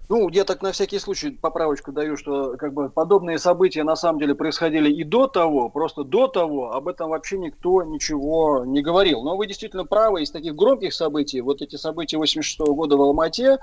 Ну, 0.07 0.29
я 0.29 0.43
так 0.43 0.61
на 0.61 0.71
всякий 0.71 0.99
случай 0.99 1.31
поправочку 1.31 1.91
даю, 1.91 2.15
что 2.15 2.57
как 2.57 2.73
бы 2.73 2.89
подобные 2.89 3.39
события 3.39 3.83
на 3.83 3.95
самом 3.95 4.19
деле 4.19 4.35
происходили 4.35 4.91
и 4.91 5.03
до 5.03 5.27
того, 5.27 5.69
просто 5.69 6.03
до 6.03 6.27
того 6.27 6.73
об 6.73 6.87
этом 6.87 7.09
вообще 7.09 7.37
никто 7.39 7.81
ничего 7.83 8.65
не 8.65 8.81
говорил. 8.81 9.23
Но 9.23 9.35
вы 9.35 9.47
действительно 9.47 9.85
правы, 9.85 10.21
из 10.21 10.29
таких 10.29 10.55
громких 10.55 10.93
событий, 10.93 11.41
вот 11.41 11.61
эти 11.61 11.75
события 11.75 12.17
86 12.17 12.59
года 12.59 12.97
в 12.97 13.01
Алмате, 13.01 13.57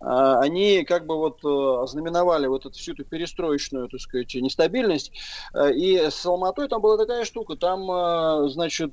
а, 0.00 0.38
они 0.40 0.84
как 0.84 1.06
бы 1.06 1.16
вот 1.16 1.44
э, 1.44 1.82
ознаменовали 1.82 2.46
вот 2.46 2.66
эту 2.66 2.78
всю 2.78 2.92
эту 2.92 3.04
перестроечную, 3.04 3.88
так 3.88 4.00
сказать, 4.00 4.32
нестабильность. 4.34 5.12
Э, 5.52 5.72
И 5.72 5.96
с 5.96 6.24
Алматой 6.24 6.68
там 6.68 6.80
была 6.80 6.96
такая 6.96 7.24
штука, 7.24 7.56
там, 7.56 7.90
э, 7.90 8.48
значит, 8.50 8.92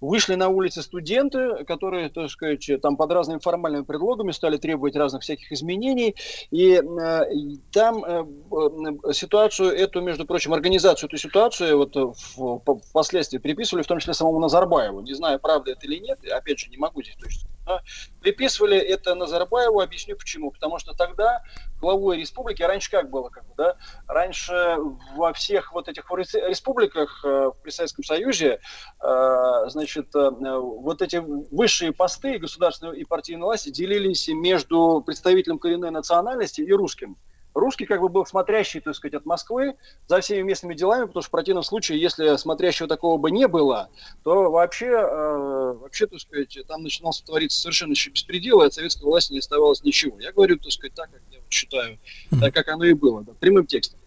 вышли 0.00 0.34
на 0.36 0.48
улицы 0.48 0.82
студенты, 0.82 1.64
которые, 1.64 2.08
так 2.10 2.30
сказать, 2.30 2.70
там 2.80 2.96
под 2.96 3.10
разными 3.10 3.38
формальными 3.40 3.84
предлогами 3.84 4.30
стали 4.30 4.56
требовать 4.56 4.96
разных 4.96 5.22
всяких 5.22 5.50
изменений. 5.52 6.14
И 6.50 6.74
э, 6.74 7.34
и 7.34 7.58
там 7.72 8.04
э, 8.04 8.24
э, 9.04 9.12
ситуацию 9.12 9.70
эту, 9.76 10.00
между 10.00 10.24
прочим, 10.26 10.52
организацию 10.52 11.08
эту 11.08 11.16
ситуацию 11.16 11.76
вот 11.78 12.16
впоследствии 12.88 13.38
приписывали 13.38 13.82
в 13.82 13.86
том 13.86 13.98
числе 13.98 14.14
самому 14.14 14.40
Назарбаеву. 14.40 15.00
Не 15.00 15.14
знаю, 15.14 15.38
правда 15.40 15.72
это 15.72 15.86
или 15.86 15.98
нет, 15.98 16.18
опять 16.30 16.58
же, 16.58 16.70
не 16.70 16.76
могу 16.76 17.02
здесь 17.02 17.16
точно 17.16 17.48
но 17.68 17.80
Приписывали 18.20 18.76
это 18.78 19.14
Назарбаеву, 19.14 19.80
объясню 19.80 20.16
почему. 20.16 20.50
Потому 20.50 20.78
что 20.78 20.94
тогда 20.94 21.42
главой 21.80 22.18
республики, 22.18 22.62
а 22.62 22.68
раньше 22.68 22.90
как 22.90 23.10
было, 23.10 23.28
как 23.28 23.46
бы, 23.46 23.54
да, 23.56 23.76
раньше 24.06 24.76
во 25.16 25.32
всех 25.32 25.72
вот 25.72 25.88
этих 25.88 26.10
рес- 26.10 26.34
республиках 26.34 27.24
э, 27.24 27.50
при 27.62 27.70
Советском 27.70 28.04
Союзе, 28.04 28.60
э, 29.00 29.64
значит, 29.68 30.14
э, 30.14 30.30
вот 30.30 31.02
эти 31.02 31.16
высшие 31.16 31.92
посты 31.92 32.38
государственной 32.38 32.98
и 32.98 33.04
партийной 33.04 33.42
власти 33.42 33.70
делились 33.70 34.28
между 34.28 35.02
представителем 35.04 35.58
коренной 35.58 35.90
национальности 35.90 36.60
и 36.60 36.72
русским. 36.72 37.16
Русский 37.54 37.86
как 37.86 38.00
бы 38.00 38.08
был 38.08 38.24
смотрящий, 38.24 38.80
так 38.80 38.94
сказать, 38.94 39.14
от 39.14 39.26
Москвы 39.26 39.76
за 40.06 40.20
всеми 40.20 40.42
местными 40.42 40.74
делами, 40.74 41.06
потому 41.06 41.22
что 41.22 41.28
в 41.28 41.32
противном 41.32 41.62
случае, 41.62 42.00
если 42.00 42.36
смотрящего 42.36 42.88
такого 42.88 43.18
бы 43.18 43.30
не 43.30 43.48
было, 43.48 43.90
то 44.22 44.50
вообще, 44.50 44.86
э, 44.86 45.72
вообще, 45.72 46.06
так 46.06 46.20
сказать, 46.20 46.56
там 46.68 46.82
начинался 46.82 47.24
твориться 47.24 47.60
совершенно 47.60 47.92
беспредел, 47.92 48.62
и 48.62 48.66
от 48.66 48.74
советской 48.74 49.04
власти 49.04 49.32
не 49.32 49.38
оставалось 49.40 49.82
ничего. 49.82 50.20
Я 50.20 50.32
говорю, 50.32 50.58
так 50.58 50.70
сказать, 50.70 50.94
так, 50.94 51.10
как 51.10 51.22
считаю, 51.50 51.98
так, 52.40 52.54
как 52.54 52.68
оно 52.68 52.84
и 52.84 52.92
было, 52.92 53.22
да, 53.22 53.32
прямым 53.38 53.66
текстом. 53.66 53.98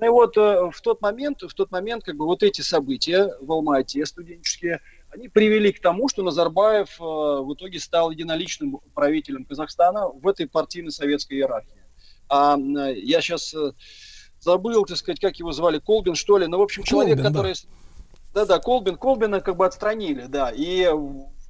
Ну 0.00 0.06
и 0.06 0.08
вот 0.10 0.36
э, 0.36 0.70
в 0.70 0.80
тот 0.80 1.00
момент, 1.00 1.42
в 1.42 1.52
тот 1.54 1.70
момент, 1.72 2.04
как 2.04 2.16
бы 2.16 2.24
вот 2.24 2.42
эти 2.42 2.60
события 2.60 3.34
в 3.40 3.50
Алма-Ате 3.50 4.06
студенческие, 4.06 4.80
они 5.10 5.28
привели 5.28 5.72
к 5.72 5.80
тому, 5.80 6.08
что 6.08 6.22
Назарбаев 6.22 7.00
э, 7.00 7.02
в 7.02 7.52
итоге 7.54 7.80
стал 7.80 8.10
единоличным 8.12 8.80
правителем 8.94 9.44
Казахстана 9.44 10.08
в 10.08 10.26
этой 10.28 10.46
партийной 10.46 10.92
советской 10.92 11.38
иерархии. 11.38 11.82
А 12.28 12.56
э, 12.56 12.94
я 12.98 13.20
сейчас 13.20 13.54
забыл, 14.38 14.84
так 14.84 14.98
сказать, 14.98 15.20
как 15.20 15.36
его 15.36 15.50
звали, 15.50 15.78
Колбин, 15.78 16.14
что 16.14 16.38
ли. 16.38 16.46
Ну, 16.46 16.58
в 16.58 16.62
общем, 16.62 16.84
человек, 16.84 17.16
Колбин, 17.16 17.32
который... 17.32 17.54
Да-да, 18.34 18.60
Колбин, 18.60 18.96
Колбина 18.96 19.40
как 19.40 19.56
бы 19.56 19.66
отстранили, 19.66 20.26
да. 20.26 20.52
И 20.54 20.88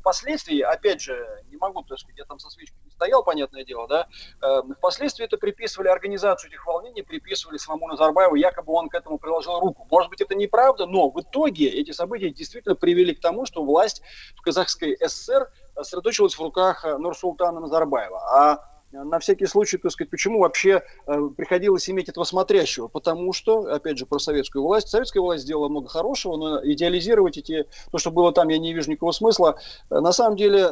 впоследствии, 0.01 0.61
опять 0.61 1.03
же, 1.03 1.19
не 1.51 1.59
могу, 1.59 1.83
так 1.83 1.99
сказать, 1.99 2.19
я 2.19 2.25
там 2.25 2.39
со 2.39 2.49
свечкой 2.49 2.79
стоял, 2.99 3.23
понятное 3.23 3.65
дело, 3.65 3.87
да, 3.87 4.09
э, 4.43 4.63
впоследствии 4.77 5.25
это 5.25 5.37
приписывали, 5.37 5.87
организацию 5.87 6.51
этих 6.51 6.67
волнений 6.67 7.03
приписывали 7.03 7.57
самому 7.57 7.87
Назарбаеву, 7.87 8.35
якобы 8.35 8.73
он 8.73 8.89
к 8.89 8.95
этому 8.95 9.19
приложил 9.19 9.61
руку. 9.61 9.87
Может 9.89 10.11
быть, 10.11 10.21
это 10.21 10.35
неправда, 10.35 10.87
но 10.87 11.09
в 11.09 11.21
итоге 11.21 11.69
эти 11.69 11.93
события 11.93 12.31
действительно 12.31 12.75
привели 12.75 13.15
к 13.15 13.21
тому, 13.21 13.47
что 13.47 13.63
власть 13.63 14.03
в 14.37 14.43
Казахской 14.43 14.99
ССР 15.01 15.49
сосредоточилась 15.77 16.35
в 16.35 16.41
руках 16.41 16.85
э, 16.85 16.99
Нурсултана 16.99 17.61
Назарбаева. 17.61 18.19
А 18.19 18.78
на 18.93 19.19
всякий 19.19 19.47
случай, 19.47 19.77
так 19.77 19.93
сказать, 19.93 20.11
почему 20.11 20.41
вообще 20.41 20.83
э, 21.07 21.29
приходилось 21.37 21.89
иметь 21.91 22.09
этого 22.09 22.25
смотрящего? 22.25 22.89
Потому 22.89 23.33
что, 23.33 23.73
опять 23.73 23.99
же, 23.99 24.07
про 24.07 24.19
советскую 24.19 24.63
власть. 24.63 24.89
Советская 24.89 25.23
власть 25.23 25.45
сделала 25.45 25.69
много 25.69 25.89
хорошего, 25.89 26.37
но 26.37 26.65
идеализировать 26.65 27.37
эти, 27.37 27.67
то, 27.91 27.99
что 27.99 28.11
было 28.11 28.33
там, 28.33 28.49
я 28.49 28.59
не 28.59 28.73
вижу 28.73 28.91
никакого 28.91 29.13
смысла. 29.13 29.59
Э, 29.91 30.01
На 30.01 30.13
самом 30.13 30.37
деле, 30.37 30.71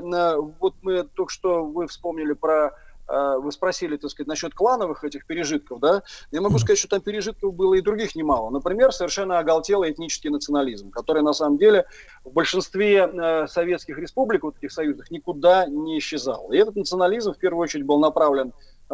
вот 0.61 0.75
мы 0.83 1.05
только 1.05 1.33
что 1.33 1.65
вы 1.65 1.87
вспомнили 1.87 2.33
про 2.33 2.69
э, 2.69 2.71
вы 3.09 3.53
спросили, 3.53 3.97
так 3.97 4.11
сказать, 4.11 4.29
насчет 4.29 4.55
клановых 4.55 5.05
этих 5.05 5.27
пережитков, 5.27 5.81
да, 5.81 6.03
я 6.33 6.41
могу 6.41 6.59
сказать, 6.59 6.79
что 6.79 6.89
там 6.89 7.01
пережитков 7.01 7.55
было 7.55 7.75
и 7.75 7.81
других 7.81 8.17
немало. 8.17 8.51
Например, 8.51 8.93
совершенно 8.93 9.39
оголтелый 9.39 9.93
этнический 9.93 10.31
национализм, 10.31 10.91
который 10.91 11.23
на 11.23 11.33
самом 11.33 11.59
деле 11.59 11.87
в 12.25 12.33
большинстве 12.33 13.07
э, 13.07 13.47
советских 13.47 13.99
республик, 13.99 14.43
вот 14.43 14.57
этих 14.57 14.73
союзных, 14.73 15.11
никуда 15.11 15.67
не 15.67 15.99
исчезал. 15.99 16.51
И 16.53 16.57
этот 16.57 16.77
национализм 16.77 17.33
в 17.33 17.39
первую 17.39 17.63
очередь 17.63 17.87
был 17.87 17.99
направлен 17.99 18.53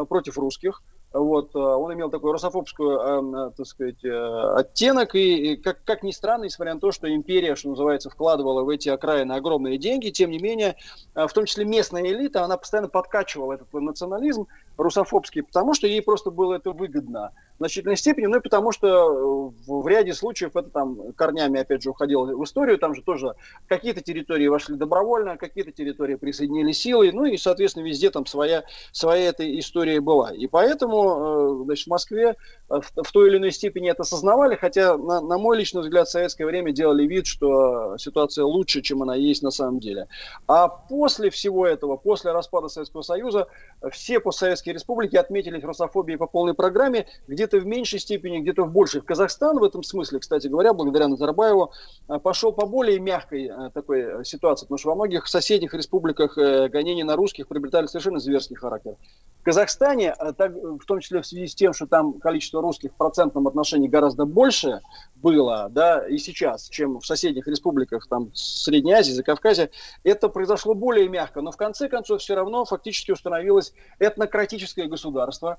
против 0.08 0.38
русских. 0.38 0.82
Вот, 1.12 1.54
э, 1.54 1.58
он 1.58 1.92
имел 1.92 2.10
такой 2.10 2.32
русофобскую, 2.32 2.98
э, 2.98 3.48
э, 3.48 3.50
так 3.54 3.66
сказать, 3.66 4.02
э, 4.02 4.54
оттенок, 4.56 5.14
и, 5.14 5.56
как, 5.56 5.84
как 5.84 6.02
ни 6.02 6.10
странно, 6.10 6.44
несмотря 6.44 6.72
на 6.74 6.80
то, 6.80 6.90
что 6.90 7.12
империя, 7.12 7.54
что 7.54 7.68
называется, 7.68 8.08
вкладывала 8.08 8.62
в 8.62 8.70
эти 8.70 8.88
окраины 8.88 9.32
огромные 9.32 9.76
деньги, 9.76 10.08
тем 10.08 10.30
не 10.30 10.38
менее, 10.38 10.76
э, 11.14 11.26
в 11.26 11.32
том 11.34 11.44
числе 11.44 11.66
местная 11.66 12.02
элита, 12.02 12.44
она 12.44 12.56
постоянно 12.56 12.88
подкачивала 12.88 13.52
этот 13.52 13.70
национализм 13.74 14.46
русофобский, 14.78 15.42
потому 15.42 15.74
что 15.74 15.86
ей 15.86 16.00
просто 16.00 16.30
было 16.30 16.54
это 16.54 16.70
выгодно. 16.70 17.32
В 17.56 17.58
значительной 17.58 17.96
степени, 17.96 18.26
ну 18.26 18.38
и 18.38 18.40
потому 18.40 18.72
что 18.72 18.88
э, 18.88 19.66
в, 19.66 19.82
в 19.82 19.86
ряде 19.86 20.14
случаев 20.14 20.56
это 20.56 20.70
там 20.70 21.12
корнями, 21.12 21.60
опять 21.60 21.82
же, 21.82 21.90
уходило 21.90 22.24
в 22.24 22.42
историю, 22.42 22.78
там 22.78 22.94
же 22.94 23.02
тоже 23.02 23.34
какие-то 23.68 24.00
территории 24.00 24.48
вошли 24.48 24.76
добровольно, 24.76 25.36
какие-то 25.36 25.72
территории 25.72 26.14
присоединили 26.14 26.72
силой, 26.72 27.12
ну 27.12 27.26
и, 27.26 27.36
соответственно, 27.36 27.84
везде 27.84 28.10
там 28.10 28.24
своя, 28.24 28.64
своя 28.92 29.28
эта 29.28 29.58
история 29.58 29.81
была. 30.00 30.32
И 30.32 30.46
поэтому, 30.46 31.60
э, 31.60 31.64
значит, 31.64 31.86
в 31.86 31.90
Москве 31.90 32.36
э, 32.70 32.80
в, 32.80 33.02
в 33.02 33.12
той 33.12 33.28
или 33.28 33.38
иной 33.38 33.52
степени 33.52 33.90
это 33.90 34.02
осознавали, 34.02 34.54
хотя, 34.54 34.96
на, 34.96 35.20
на 35.20 35.38
мой 35.38 35.56
личный 35.56 35.82
взгляд, 35.82 36.08
в 36.08 36.10
советское 36.10 36.46
время 36.46 36.72
делали 36.72 37.06
вид, 37.06 37.26
что 37.26 37.96
ситуация 37.98 38.44
лучше, 38.44 38.82
чем 38.82 39.02
она 39.02 39.14
есть 39.14 39.42
на 39.42 39.50
самом 39.50 39.80
деле. 39.80 40.08
А 40.46 40.68
после 40.68 41.30
всего 41.30 41.66
этого, 41.66 41.96
после 41.96 42.32
распада 42.32 42.68
Советского 42.68 43.02
Союза, 43.02 43.48
все 43.90 44.20
постсоветские 44.20 44.74
республики 44.74 45.16
отметились 45.16 45.64
русофобией 45.64 46.18
по 46.18 46.26
полной 46.26 46.54
программе, 46.54 47.06
где-то 47.26 47.58
в 47.58 47.66
меньшей 47.66 47.98
степени, 47.98 48.40
где-то 48.40 48.64
в 48.64 48.72
большей. 48.72 49.00
Казахстан 49.00 49.58
в 49.58 49.64
этом 49.64 49.82
смысле, 49.82 50.20
кстати 50.20 50.46
говоря, 50.46 50.72
благодаря 50.72 51.08
Назарбаеву, 51.08 51.72
э, 52.08 52.18
пошел 52.18 52.52
по 52.52 52.66
более 52.66 52.98
мягкой 52.98 53.50
такой 53.74 54.24
ситуации, 54.24 54.66
потому 54.66 54.78
что 54.78 54.88
во 54.90 54.94
многих 54.94 55.26
соседних 55.26 55.74
республиках 55.74 56.36
гонения 56.36 57.04
на 57.04 57.16
русских 57.16 57.48
приобретали 57.48 57.86
совершенно 57.86 58.18
зверский 58.18 58.56
характер. 58.56 58.96
В 59.40 59.44
Казахстане, 59.72 60.14
э, 60.18 60.32
так, 60.32 60.52
в 60.52 60.84
том 60.86 61.00
числе 61.00 61.22
в 61.22 61.26
связи 61.26 61.46
с 61.46 61.54
тем, 61.54 61.72
что 61.72 61.86
там 61.86 62.18
количество 62.20 62.60
русских 62.60 62.92
в 62.92 62.94
процентном 62.94 63.48
отношении 63.48 63.88
гораздо 63.88 64.24
больше 64.26 64.80
было, 65.16 65.68
да, 65.70 66.06
и 66.06 66.18
сейчас, 66.18 66.68
чем 66.68 67.00
в 67.00 67.06
соседних 67.06 67.46
республиках, 67.46 68.06
там, 68.08 68.34
Средней 68.34 68.92
Азии, 68.92 69.12
Закавказья, 69.12 69.70
это 70.04 70.28
произошло 70.28 70.74
более 70.74 71.08
мягко, 71.08 71.40
но 71.40 71.50
в 71.50 71.56
конце 71.56 71.88
концов 71.88 72.20
все 72.20 72.34
равно 72.34 72.64
фактически 72.64 73.12
установилось 73.12 73.72
этнократическое 73.98 74.86
государство, 74.86 75.58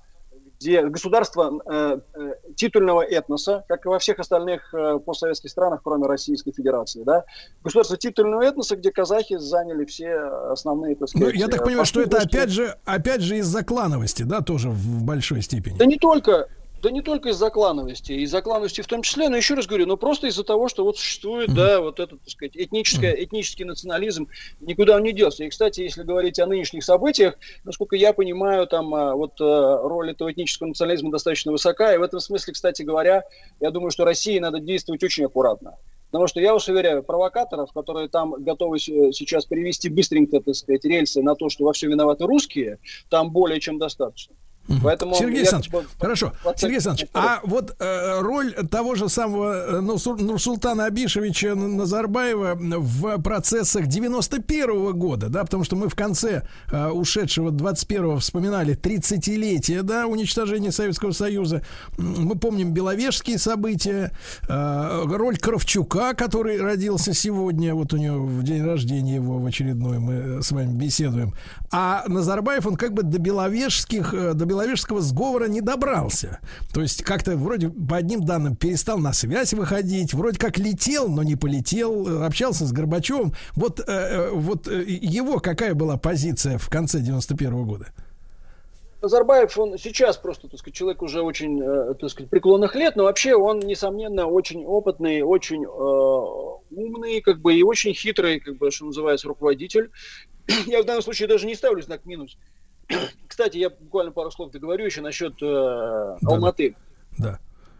где 0.63 0.81
государство 0.83 1.61
э, 1.65 1.99
э, 2.15 2.33
титульного 2.55 3.01
этноса, 3.01 3.65
как 3.67 3.85
и 3.85 3.89
во 3.89 3.99
всех 3.99 4.19
остальных 4.19 4.73
э, 4.73 4.99
постсоветских 4.99 5.49
странах, 5.49 5.81
кроме 5.83 6.07
Российской 6.07 6.51
Федерации, 6.53 7.03
да, 7.03 7.25
государство 7.63 7.97
титульного 7.97 8.43
этноса, 8.43 8.77
где 8.77 8.91
казахи 8.91 9.37
заняли 9.37 9.85
все 9.85 10.13
основные, 10.51 10.95
так 10.95 11.09
Ну, 11.13 11.19
сказать, 11.19 11.35
я 11.35 11.47
так 11.47 11.61
э, 11.61 11.65
понимаю, 11.65 11.85
что 11.85 12.01
это 12.01 12.17
опять 12.17 12.49
же, 12.49 12.77
опять 12.85 13.21
же 13.21 13.37
из-за 13.37 13.63
клановости, 13.63 14.23
да, 14.23 14.41
тоже 14.41 14.69
в 14.69 15.03
большой 15.03 15.41
степени. 15.41 15.77
Да 15.77 15.85
не 15.85 15.97
только, 15.97 16.47
да 16.83 16.91
не 16.91 17.01
только 17.01 17.29
из-за 17.29 17.49
клановости, 17.49 18.11
из-за 18.11 18.41
клановости 18.41 18.81
в 18.81 18.87
том 18.87 19.03
числе, 19.03 19.29
но 19.29 19.37
еще 19.37 19.53
раз 19.53 19.67
говорю, 19.67 19.87
но 19.87 19.95
просто 19.95 20.27
из-за 20.27 20.43
того, 20.43 20.67
что 20.67 20.83
вот 20.83 20.97
существует, 20.97 21.53
да, 21.53 21.79
вот 21.79 22.01
этот, 22.01 22.21
так 22.21 22.29
сказать, 22.29 22.57
этническое, 22.57 23.13
этнический 23.13 23.63
национализм, 23.63 24.27
никуда 24.59 24.97
он 24.97 25.03
не 25.03 25.13
делся. 25.13 25.45
И, 25.45 25.49
кстати, 25.49 25.79
если 25.79 26.03
говорить 26.03 26.39
о 26.39 26.45
нынешних 26.45 26.83
событиях, 26.83 27.35
насколько 27.63 27.95
я 27.95 28.11
понимаю, 28.11 28.67
там 28.67 28.93
а, 28.93 29.15
вот 29.15 29.39
а, 29.39 29.77
роль 29.81 30.11
этого 30.11 30.33
этнического 30.33 30.67
национализма 30.67 31.09
достаточно 31.09 31.53
высока, 31.53 31.93
и 31.93 31.97
в 31.97 32.01
этом 32.01 32.19
смысле, 32.19 32.51
кстати 32.51 32.81
говоря, 32.81 33.23
я 33.61 33.71
думаю, 33.71 33.89
что 33.89 34.03
России 34.03 34.37
надо 34.39 34.59
действовать 34.59 35.03
очень 35.03 35.23
аккуратно. 35.23 35.77
Потому 36.11 36.27
что 36.27 36.41
я 36.41 36.51
вас 36.51 36.67
уверяю, 36.67 37.01
провокаторов, 37.01 37.71
которые 37.71 38.09
там 38.09 38.43
готовы 38.43 38.77
с- 38.77 39.13
сейчас 39.13 39.45
перевести 39.45 39.87
быстренько, 39.87 40.41
так 40.41 40.53
сказать, 40.53 40.83
рельсы 40.83 41.23
на 41.23 41.35
то, 41.35 41.47
что 41.47 41.63
во 41.63 41.71
все 41.71 41.87
виноваты 41.87 42.25
русские, 42.25 42.79
там 43.09 43.31
более 43.31 43.61
чем 43.61 43.79
достаточно. 43.79 44.35
Поэтому 44.81 45.15
Сергей 45.15 45.39
Александрович, 45.41 45.71
бы- 45.71 45.85
хорошо. 45.99 46.33
Сергей 46.55 46.75
Александрович, 46.77 47.09
а 47.13 47.39
вот 47.43 47.75
э, 47.79 48.19
роль 48.21 48.53
того 48.71 48.95
же 48.95 49.09
самого 49.09 49.77
э, 49.77 49.81
Нурсу- 49.81 50.15
Нурсултана 50.15 50.85
Абишевича 50.85 51.53
Назарбаева 51.55 52.55
в 52.55 53.21
процессах 53.21 53.87
91 53.87 54.93
года, 54.93 55.27
да, 55.29 55.43
потому 55.43 55.63
что 55.63 55.75
мы 55.75 55.89
в 55.89 55.95
конце 55.95 56.43
э, 56.71 56.87
ушедшего 56.89 57.49
21-го 57.49 58.17
вспоминали 58.17 58.75
30-летие, 58.77 59.81
да, 59.83 60.07
уничтожения 60.07 60.71
Советского 60.71 61.11
Союза. 61.11 61.61
Мы 61.97 62.35
помним 62.37 62.71
Беловежские 62.73 63.37
события, 63.39 64.11
э, 64.47 65.01
роль 65.05 65.37
Кравчука, 65.37 66.13
который 66.13 66.61
родился 66.61 67.13
сегодня, 67.13 67.75
вот 67.75 67.93
у 67.93 67.97
него 67.97 68.25
в 68.25 68.43
день 68.43 68.63
рождения 68.63 69.15
его 69.15 69.39
в 69.39 69.45
очередной 69.45 69.99
мы 69.99 70.13
э, 70.13 70.41
с 70.41 70.51
вами 70.51 70.73
беседуем. 70.73 71.33
А 71.71 72.03
Назарбаев, 72.07 72.65
он 72.65 72.75
как 72.75 72.93
бы 72.93 73.03
до 73.03 73.19
беловежских, 73.19 74.13
э, 74.13 74.33
до 74.33 74.45
беловежского 74.53 75.01
сговора 75.01 75.45
не 75.45 75.61
добрался. 75.61 76.39
То 76.73 76.81
есть 76.81 77.03
как-то 77.03 77.35
вроде 77.35 77.69
по 77.69 77.97
одним 77.97 78.23
данным 78.23 78.55
перестал 78.55 78.99
на 78.99 79.11
связь 79.11 79.53
выходить, 79.53 80.13
вроде 80.13 80.37
как 80.37 80.59
летел, 80.59 81.09
но 81.09 81.23
не 81.23 81.35
полетел, 81.35 82.07
э, 82.07 82.25
общался 82.25 82.65
с 82.65 82.71
Горбачевым. 82.71 83.33
Вот, 83.55 83.79
э, 83.79 83.83
э, 83.87 84.29
вот 84.31 84.67
его 84.67 85.39
какая 85.39 85.73
была 85.73 85.97
позиция 85.97 86.59
в 86.59 86.69
конце 86.69 86.99
91 86.99 87.65
года? 87.65 87.87
Назарбаев, 89.01 89.57
он 89.57 89.77
сейчас 89.77 90.15
просто, 90.15 90.47
так 90.47 90.59
сказать, 90.59 90.75
человек 90.75 91.01
уже 91.01 91.21
очень, 91.21 91.61
так 91.95 92.09
сказать, 92.09 92.29
преклонных 92.29 92.73
лет, 92.73 92.95
но 92.95 93.03
вообще 93.03 93.35
он, 93.35 93.59
несомненно, 93.59 94.27
очень 94.27 94.63
опытный, 94.63 95.23
очень 95.23 95.65
э, 95.65 96.53
умный, 96.71 97.19
как 97.19 97.41
бы, 97.41 97.53
и 97.53 97.63
очень 97.63 97.93
хитрый, 97.93 98.39
как 98.39 98.57
бы, 98.57 98.71
что 98.71 98.85
называется, 98.85 99.27
руководитель. 99.27 99.91
Я 100.67 100.81
в 100.81 100.85
данном 100.85 101.01
случае 101.01 101.27
даже 101.27 101.47
не 101.47 101.55
ставлю 101.55 101.81
знак 101.81 102.05
минус. 102.05 102.37
Кстати, 103.27 103.57
я 103.57 103.69
буквально 103.69 104.11
пару 104.11 104.31
слов 104.31 104.51
договорю 104.51 104.85
еще 104.85 105.01
насчет 105.01 105.41
э, 105.41 106.17
Алматы. 106.25 106.75
Да. 107.17 107.39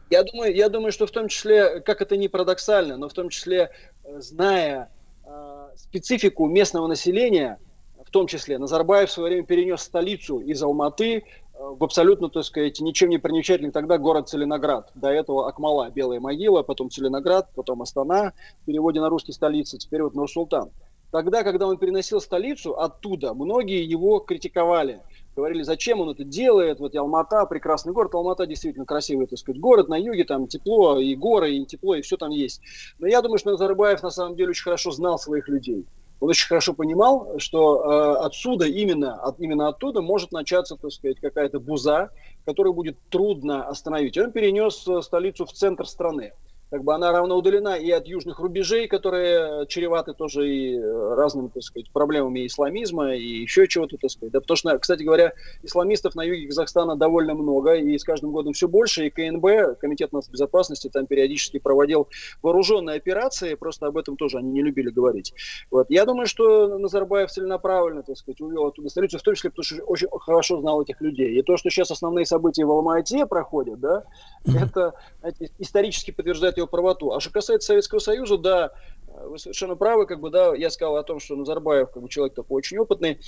Я 0.10 0.24
думаю, 0.24 0.56
я 0.56 0.70
думаю, 0.70 0.92
что 0.92 1.08
в 1.08 1.12
том 1.12 1.28
числе, 1.28 1.80
как 1.82 2.02
это 2.02 2.18
ни 2.18 2.28
парадоксально, 2.28 2.98
но 2.98 3.10
в 3.10 3.14
том 3.14 3.30
числе, 3.30 3.72
э, 4.04 4.20
зная 4.20 4.92
э, 5.26 5.70
специфику 5.76 6.48
местного 6.48 6.88
населения, 6.88 7.58
в 8.06 8.12
том 8.12 8.28
числе 8.28 8.58
Назарбаев 8.58 9.10
в 9.10 9.12
свое 9.12 9.30
время 9.30 9.46
перенес 9.48 9.82
столицу 9.82 10.40
из 10.40 10.62
Алматы 10.62 11.18
э, 11.18 11.22
в 11.58 11.84
абсолютно, 11.84 12.30
так 12.30 12.44
сказать, 12.44 12.80
ничем 12.80 13.10
не 13.10 13.18
примечательный 13.18 13.72
тогда 13.72 13.98
город 13.98 14.30
Целиноград. 14.30 14.92
До 14.94 15.10
этого 15.10 15.48
Акмала, 15.48 15.90
Белая 15.90 16.20
могила, 16.20 16.62
потом 16.62 16.92
Целиноград, 16.92 17.50
потом 17.56 17.82
Астана, 17.82 18.34
в 18.62 18.66
переводе 18.66 19.02
на 19.02 19.10
русский 19.10 19.32
столица, 19.32 19.78
теперь 19.78 20.04
вот 20.04 20.14
Нур-Султан. 20.14 20.70
Тогда, 21.14 21.44
когда 21.44 21.68
он 21.68 21.78
переносил 21.78 22.20
столицу 22.20 22.76
оттуда, 22.76 23.36
многие 23.36 23.84
его 23.84 24.18
критиковали. 24.18 25.04
Говорили, 25.36 25.62
зачем 25.62 26.02
он 26.02 26.10
это 26.10 26.24
делает, 26.24 26.80
вот 26.80 26.96
Алмата, 26.96 27.46
прекрасный 27.46 27.94
город, 27.94 28.16
Алмата 28.16 28.48
действительно 28.48 28.86
красивый, 28.86 29.28
так 29.28 29.38
сказать, 29.38 29.62
город 29.62 29.90
на 29.90 29.96
юге, 29.96 30.24
там 30.24 30.48
тепло, 30.48 31.00
и 31.00 31.14
горы, 31.14 31.54
и 31.54 31.66
тепло, 31.68 31.94
и 31.94 32.02
все 32.02 32.18
там 32.18 32.32
есть. 32.32 32.62
Но 32.98 33.06
я 33.06 33.22
думаю, 33.22 33.38
что 33.38 33.52
Назарбаев 33.52 34.02
на 34.02 34.10
самом 34.10 34.36
деле 34.36 34.50
очень 34.50 34.64
хорошо 34.64 34.90
знал 34.90 35.20
своих 35.20 35.48
людей. 35.50 35.86
Он 36.20 36.30
очень 36.30 36.48
хорошо 36.48 36.74
понимал, 36.74 37.38
что 37.38 37.84
э, 37.84 38.26
отсюда, 38.26 38.66
именно, 38.66 39.14
от, 39.22 39.40
именно 39.40 39.68
оттуда 39.68 40.02
может 40.02 40.32
начаться, 40.32 40.78
так 40.78 40.92
сказать, 40.92 41.20
какая-то 41.20 41.60
буза, 41.60 42.10
которую 42.44 42.74
будет 42.74 42.98
трудно 43.12 43.68
остановить. 43.68 44.18
Он 44.18 44.32
перенес 44.32 44.88
э, 44.88 45.00
столицу 45.04 45.46
в 45.46 45.54
центр 45.54 45.86
страны. 45.86 46.34
Как 46.74 46.84
бы 46.84 46.96
она 46.96 47.12
равно 47.12 47.38
удалена 47.38 47.78
и 47.78 47.92
от 47.92 48.08
южных 48.08 48.40
рубежей, 48.40 48.88
которые 48.88 49.68
чреваты 49.68 50.16
тоже 50.16 50.50
и 50.50 50.76
э, 50.76 51.14
разными, 51.14 51.50
так 51.50 51.62
сказать, 51.62 51.92
проблемами 51.92 52.48
исламизма 52.48 53.14
и 53.14 53.42
еще 53.42 53.68
чего-то, 53.68 53.98
так 53.98 54.10
сказать. 54.10 54.34
Да, 54.34 54.42
потому 54.42 54.58
что, 54.58 54.80
кстати 54.80 55.04
говоря, 55.04 55.34
исламистов 55.62 56.16
на 56.16 56.24
юге 56.24 56.48
Казахстана 56.48 56.96
довольно 56.96 57.36
много, 57.36 57.76
и 57.76 57.96
с 57.96 58.04
каждым 58.04 58.32
годом 58.32 58.54
все 58.54 58.68
больше, 58.68 59.06
и 59.06 59.12
КНБ, 59.12 59.78
Комитет 59.82 60.14
нацбезопасности, 60.14 60.90
там 60.90 61.06
периодически 61.06 61.60
проводил 61.60 62.08
вооруженные 62.42 62.98
операции, 62.98 63.54
просто 63.54 63.86
об 63.86 63.96
этом 63.96 64.18
тоже 64.18 64.40
они 64.40 64.50
не 64.50 64.64
любили 64.64 64.90
говорить. 64.90 65.36
Вот. 65.70 65.92
Я 65.92 66.06
думаю, 66.06 66.26
что 66.26 66.80
Назарбаев 66.80 67.30
целенаправленно, 67.30 68.02
так 68.02 68.18
сказать, 68.18 68.42
увел 68.42 68.66
оттуда 68.66 68.90
столицу, 68.90 69.20
в 69.20 69.22
том 69.22 69.36
числе, 69.36 69.52
потому 69.52 69.64
что 69.64 69.84
очень 69.84 70.08
хорошо 70.10 70.60
знал 70.60 70.82
этих 70.82 71.00
людей. 71.02 71.38
И 71.38 71.44
то, 71.44 71.56
что 71.56 71.70
сейчас 71.70 71.92
основные 71.92 72.26
события 72.26 72.66
в 72.66 72.72
Алма-Ате 72.72 73.28
проходят, 73.28 73.80
да, 73.80 74.06
это 74.44 74.96
знаете, 75.20 75.52
исторически 75.60 76.10
подтверждает 76.10 76.63
его 76.64 76.68
правоту. 76.68 77.12
А 77.12 77.20
что 77.20 77.32
касается 77.32 77.68
Советского 77.68 78.00
Союза, 78.00 78.38
да, 78.38 78.72
вы 79.08 79.38
совершенно 79.38 79.76
правы, 79.76 80.06
как 80.06 80.20
бы, 80.20 80.30
да, 80.30 80.56
я 80.56 80.70
сказал 80.70 80.98
о 80.98 81.04
том, 81.04 81.20
что 81.20 81.36
Назарбаев, 81.36 81.92
как 81.92 82.02
бы, 82.02 82.10
человек 82.10 82.34
такой 82.34 82.58
очень 82.58 82.78
опытный, 82.78 83.20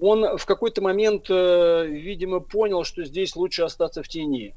он 0.00 0.36
в 0.36 0.46
какой-то 0.46 0.82
момент, 0.82 1.26
э, 1.28 1.86
видимо, 1.86 2.40
понял, 2.40 2.84
что 2.84 3.04
здесь 3.04 3.36
лучше 3.36 3.62
остаться 3.62 4.02
в 4.02 4.08
тени. 4.08 4.54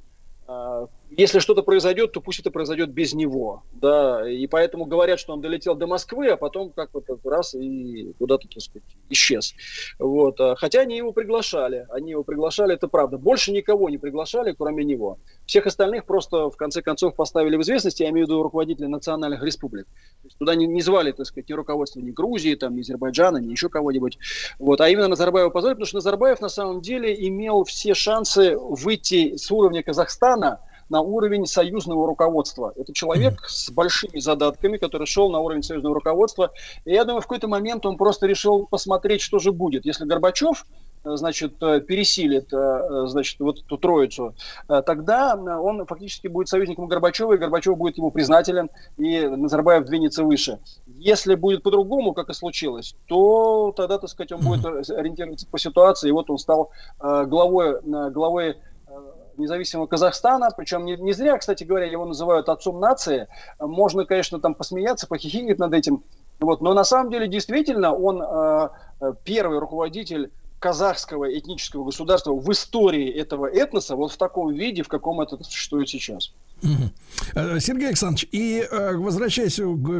А, 0.48 0.88
Если 1.10 1.40
что-то 1.40 1.64
произойдет, 1.64 2.12
то 2.12 2.20
пусть 2.20 2.40
это 2.40 2.52
произойдет 2.52 2.90
без 2.90 3.14
него, 3.14 3.64
да, 3.72 4.30
и 4.30 4.46
поэтому 4.46 4.86
говорят, 4.86 5.20
что 5.20 5.34
он 5.34 5.42
долетел 5.42 5.74
до 5.74 5.88
Москвы, 5.88 6.28
а 6.28 6.38
потом 6.38 6.72
как 6.72 6.94
вот 6.94 7.06
раз 7.24 7.56
и 7.56 8.14
куда-то, 8.20 8.48
так 8.50 8.62
сказать, 8.62 8.88
исчез. 9.10 9.54
Вот. 10.00 10.40
а, 10.42 10.56
Хотя 10.56 10.82
они 10.82 10.98
его 10.98 11.14
приглашали, 11.14 11.88
они 11.92 12.12
его 12.12 12.24
приглашали, 12.24 12.74
это 12.74 12.90
правда. 12.90 13.18
Больше 13.18 13.54
никого 13.54 13.90
не 13.90 13.98
приглашали, 13.98 14.54
кроме 14.58 14.84
него. 14.84 15.18
Всех 15.46 15.66
остальных 15.66 16.06
просто, 16.06 16.50
в 16.50 16.58
конце 16.58 16.82
концов, 16.82 17.16
поставили 17.16 17.56
в 17.56 17.62
известность, 17.62 18.02
я 18.02 18.10
имею 18.10 18.28
в 18.28 18.30
виду 18.30 18.44
руководителей 18.44 18.90
национальных 18.90 19.42
республик. 19.44 19.88
Туда 20.38 20.56
не, 20.56 20.68
не 20.68 20.82
звали, 20.82 21.14
так 21.14 21.26
сказать, 21.26 21.50
ни 21.50 21.54
руководство 21.54 22.02
ни 22.02 22.12
Грузии, 22.12 22.56
там, 22.56 22.76
ни 22.76 22.82
Азербайджана, 22.82 23.38
ни 23.38 23.52
еще 23.52 23.70
кого-нибудь. 23.70 24.20
Вот. 24.60 24.82
А 24.82 24.90
именно 24.90 25.08
Назарбаева 25.08 25.50
позвали, 25.52 25.76
потому 25.76 25.88
что 25.88 25.98
Назарбаев 25.98 26.42
на 26.42 26.50
самом 26.50 26.82
деле 26.82 27.16
имел 27.28 27.64
все 27.64 27.94
шансы 27.94 28.58
выйти 28.58 29.38
с 29.38 29.50
уровня 29.52 29.84
Казахстана 29.84 30.60
на 30.90 31.02
уровень 31.02 31.46
союзного 31.46 32.08
руководства. 32.08 32.74
Это 32.76 32.94
человек 32.94 33.42
с 33.48 33.70
большими 33.72 34.20
задатками, 34.20 34.78
который 34.78 35.08
шел 35.08 35.30
на 35.30 35.40
уровень 35.40 35.64
союзного 35.64 35.96
руководства. 35.96 36.52
И 36.86 36.94
я 36.94 37.04
думаю, 37.04 37.22
в 37.22 37.26
какой-то 37.26 37.48
момент 37.48 37.86
он 37.86 37.98
просто 37.98 38.28
решил 38.28 38.68
посмотреть, 38.68 39.22
что 39.22 39.40
же 39.40 39.52
будет. 39.52 39.86
Если 39.86 40.06
Горбачев 40.06 40.66
э, 41.04 41.16
значит, 41.16 41.62
э, 41.62 41.82
пересилит, 41.82 42.54
э, 42.54 43.08
значит, 43.08 43.40
вот 43.40 43.60
эту 43.60 43.78
троицу, 43.78 44.34
тогда 44.68 45.36
он 45.36 45.86
фактически 45.86 46.28
будет 46.28 46.48
союзником 46.48 46.88
Горбачева, 46.88 47.34
и 47.34 47.38
Горбачев 47.38 47.78
будет 47.78 47.98
ему 47.98 48.12
признателен, 48.12 48.70
и 48.98 49.28
Назарбаев 49.28 49.86
двинется 49.86 50.24
выше. 50.24 50.60
Если 50.86 51.36
будет 51.36 51.64
по-другому, 51.64 52.14
как 52.14 52.30
и 52.30 52.34
случилось, 52.34 52.96
то 53.08 53.74
тогда, 53.76 53.98
так 53.98 54.10
сказать, 54.10 54.32
он 54.32 54.42
будет 54.42 54.66
ориентироваться 54.90 55.48
по 55.48 55.60
ситуации, 55.60 56.10
и 56.10 56.12
вот 56.12 56.30
он 56.30 56.38
стал 56.38 56.72
главой, 57.00 57.82
главой 58.12 58.56
независимого 59.38 59.88
Казахстана, 59.88 60.50
причем 60.56 60.86
не, 60.86 60.96
не 60.98 61.14
зря, 61.14 61.38
кстати 61.38 61.64
говоря, 61.64 61.86
его 61.86 62.06
называют 62.06 62.50
отцом 62.50 62.80
нации. 62.80 63.28
Можно, 63.60 64.06
конечно, 64.06 64.40
там 64.40 64.56
посмеяться, 64.56 65.08
похихикать 65.08 65.60
над 65.60 65.74
этим, 65.74 66.04
вот, 66.40 66.62
но 66.62 66.74
на 66.74 66.84
самом 66.84 67.12
деле 67.12 67.28
действительно 67.28 67.94
он 67.94 68.22
э, 68.22 68.70
э, 69.02 69.14
первый 69.24 69.60
руководитель 69.60 70.32
казахского 70.60 71.38
этнического 71.38 71.86
государства 71.86 72.34
в 72.34 72.52
истории 72.52 73.10
этого 73.12 73.48
этноса 73.48 73.96
вот 73.96 74.12
в 74.12 74.18
таком 74.18 74.52
виде, 74.54 74.84
в 74.84 74.88
каком 74.88 75.22
это 75.22 75.44
существует 75.44 75.90
сейчас. 75.90 76.34
Э, 77.36 77.60
Сергей 77.60 77.88
Александрович, 77.90 78.28
и 78.32 78.66
э, 78.70 78.96
возвращаясь 78.96 79.60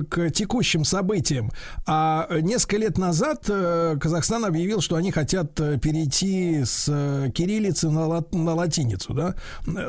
к, 0.10 0.30
текущим 0.32 0.86
событиям, 0.86 1.52
а 1.86 2.28
несколько 2.42 2.78
лет 2.78 2.98
назад 2.98 3.46
э, 3.48 3.98
Казахстан 4.00 4.46
объявил, 4.46 4.82
что 4.82 4.96
они 4.96 5.12
хотят 5.12 5.54
перейти 5.56 6.64
с 6.64 6.86
кириллицы 7.34 7.90
на, 7.90 8.08
лат- 8.08 8.34
на 8.34 8.54
латиницу, 8.54 9.14
да? 9.14 9.36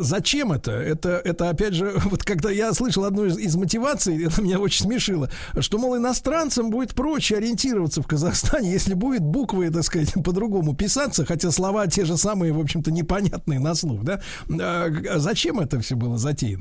Зачем 0.01 0.53
это? 0.53 0.73
Это, 0.73 1.20
это 1.24 1.49
опять 1.51 1.74
же, 1.74 1.93
вот 2.05 2.24
когда 2.24 2.51
я 2.51 2.73
слышал 2.73 3.05
одну 3.05 3.27
из, 3.27 3.39
из 3.39 3.57
мотиваций, 3.57 4.24
это 4.27 4.43
меня 4.43 4.59
очень 4.59 4.86
смешило, 4.86 5.31
что, 5.59 5.78
мол, 5.78 5.97
иностранцам 5.97 6.70
будет 6.70 6.95
проще 6.95 7.36
ориентироваться 7.36 8.03
в 8.03 8.07
Казахстане, 8.07 8.73
если 8.73 8.95
будет 8.95 9.23
буквы, 9.23 9.70
так 9.70 9.85
сказать, 9.85 10.12
по-другому 10.24 10.74
писаться, 10.74 11.24
хотя 11.24 11.51
слова 11.51 11.86
те 11.86 12.05
же 12.05 12.16
самые, 12.16 12.53
в 12.53 12.61
общем-то, 12.61 12.90
непонятные 12.90 13.59
на 13.59 13.74
слух, 13.74 14.03
да? 14.03 14.20
Э, 14.49 15.19
Зачем 15.19 15.61
это 15.61 15.81
все 15.81 15.95
было 15.95 16.19
затеяно? 16.19 16.57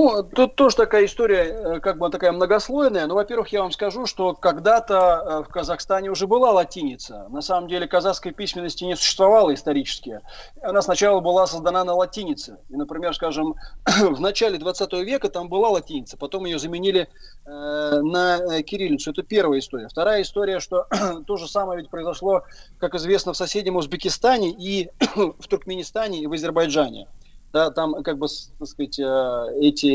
Ну, 0.00 0.22
тут 0.22 0.54
тоже 0.54 0.76
такая 0.76 1.06
история, 1.06 1.42
э, 1.42 1.80
как 1.80 1.98
бы 1.98 2.08
такая 2.08 2.30
многослойная. 2.30 3.08
Ну, 3.08 3.16
во-первых, 3.16 3.48
я 3.48 3.62
вам 3.62 3.72
скажу, 3.72 4.06
что 4.06 4.32
когда-то 4.32 4.94
э, 4.94 5.42
в 5.42 5.48
Казахстане 5.48 6.08
уже 6.08 6.28
была 6.28 6.52
латиница. 6.52 7.26
На 7.30 7.42
самом 7.42 7.68
деле 7.68 7.88
казахской 7.88 8.30
письменности 8.30 8.84
не 8.84 8.94
существовало 8.94 9.52
исторически. 9.52 10.20
Она 10.62 10.82
сначала 10.82 11.18
была 11.18 11.48
создана 11.48 11.82
на 11.82 11.94
латинице. 11.94 12.58
И, 12.68 12.76
например, 12.76 13.12
скажем, 13.12 13.56
в 13.86 14.20
начале 14.20 14.58
20 14.58 14.92
века 15.04 15.30
там 15.30 15.48
была 15.48 15.70
латиница, 15.70 16.16
потом 16.16 16.44
ее 16.44 16.60
заменили 16.60 17.08
э, 17.44 17.50
на 17.50 18.38
э, 18.38 18.62
кириллицу. 18.62 19.10
Это 19.10 19.24
первая 19.24 19.58
история. 19.58 19.88
Вторая 19.88 20.22
история, 20.22 20.60
что 20.60 20.86
то 21.26 21.36
же 21.36 21.48
самое 21.48 21.80
ведь 21.80 21.90
произошло, 21.90 22.44
как 22.78 22.94
известно, 22.94 23.32
в 23.32 23.36
соседнем 23.36 23.74
Узбекистане 23.74 24.50
и 24.50 24.90
в 25.16 25.48
Туркменистане 25.48 26.20
и 26.20 26.28
в 26.28 26.32
Азербайджане 26.32 27.08
да, 27.52 27.70
там 27.70 28.02
как 28.02 28.18
бы, 28.18 28.26
так 28.58 28.68
сказать, 28.68 28.98
э, 28.98 29.46
эти, 29.60 29.86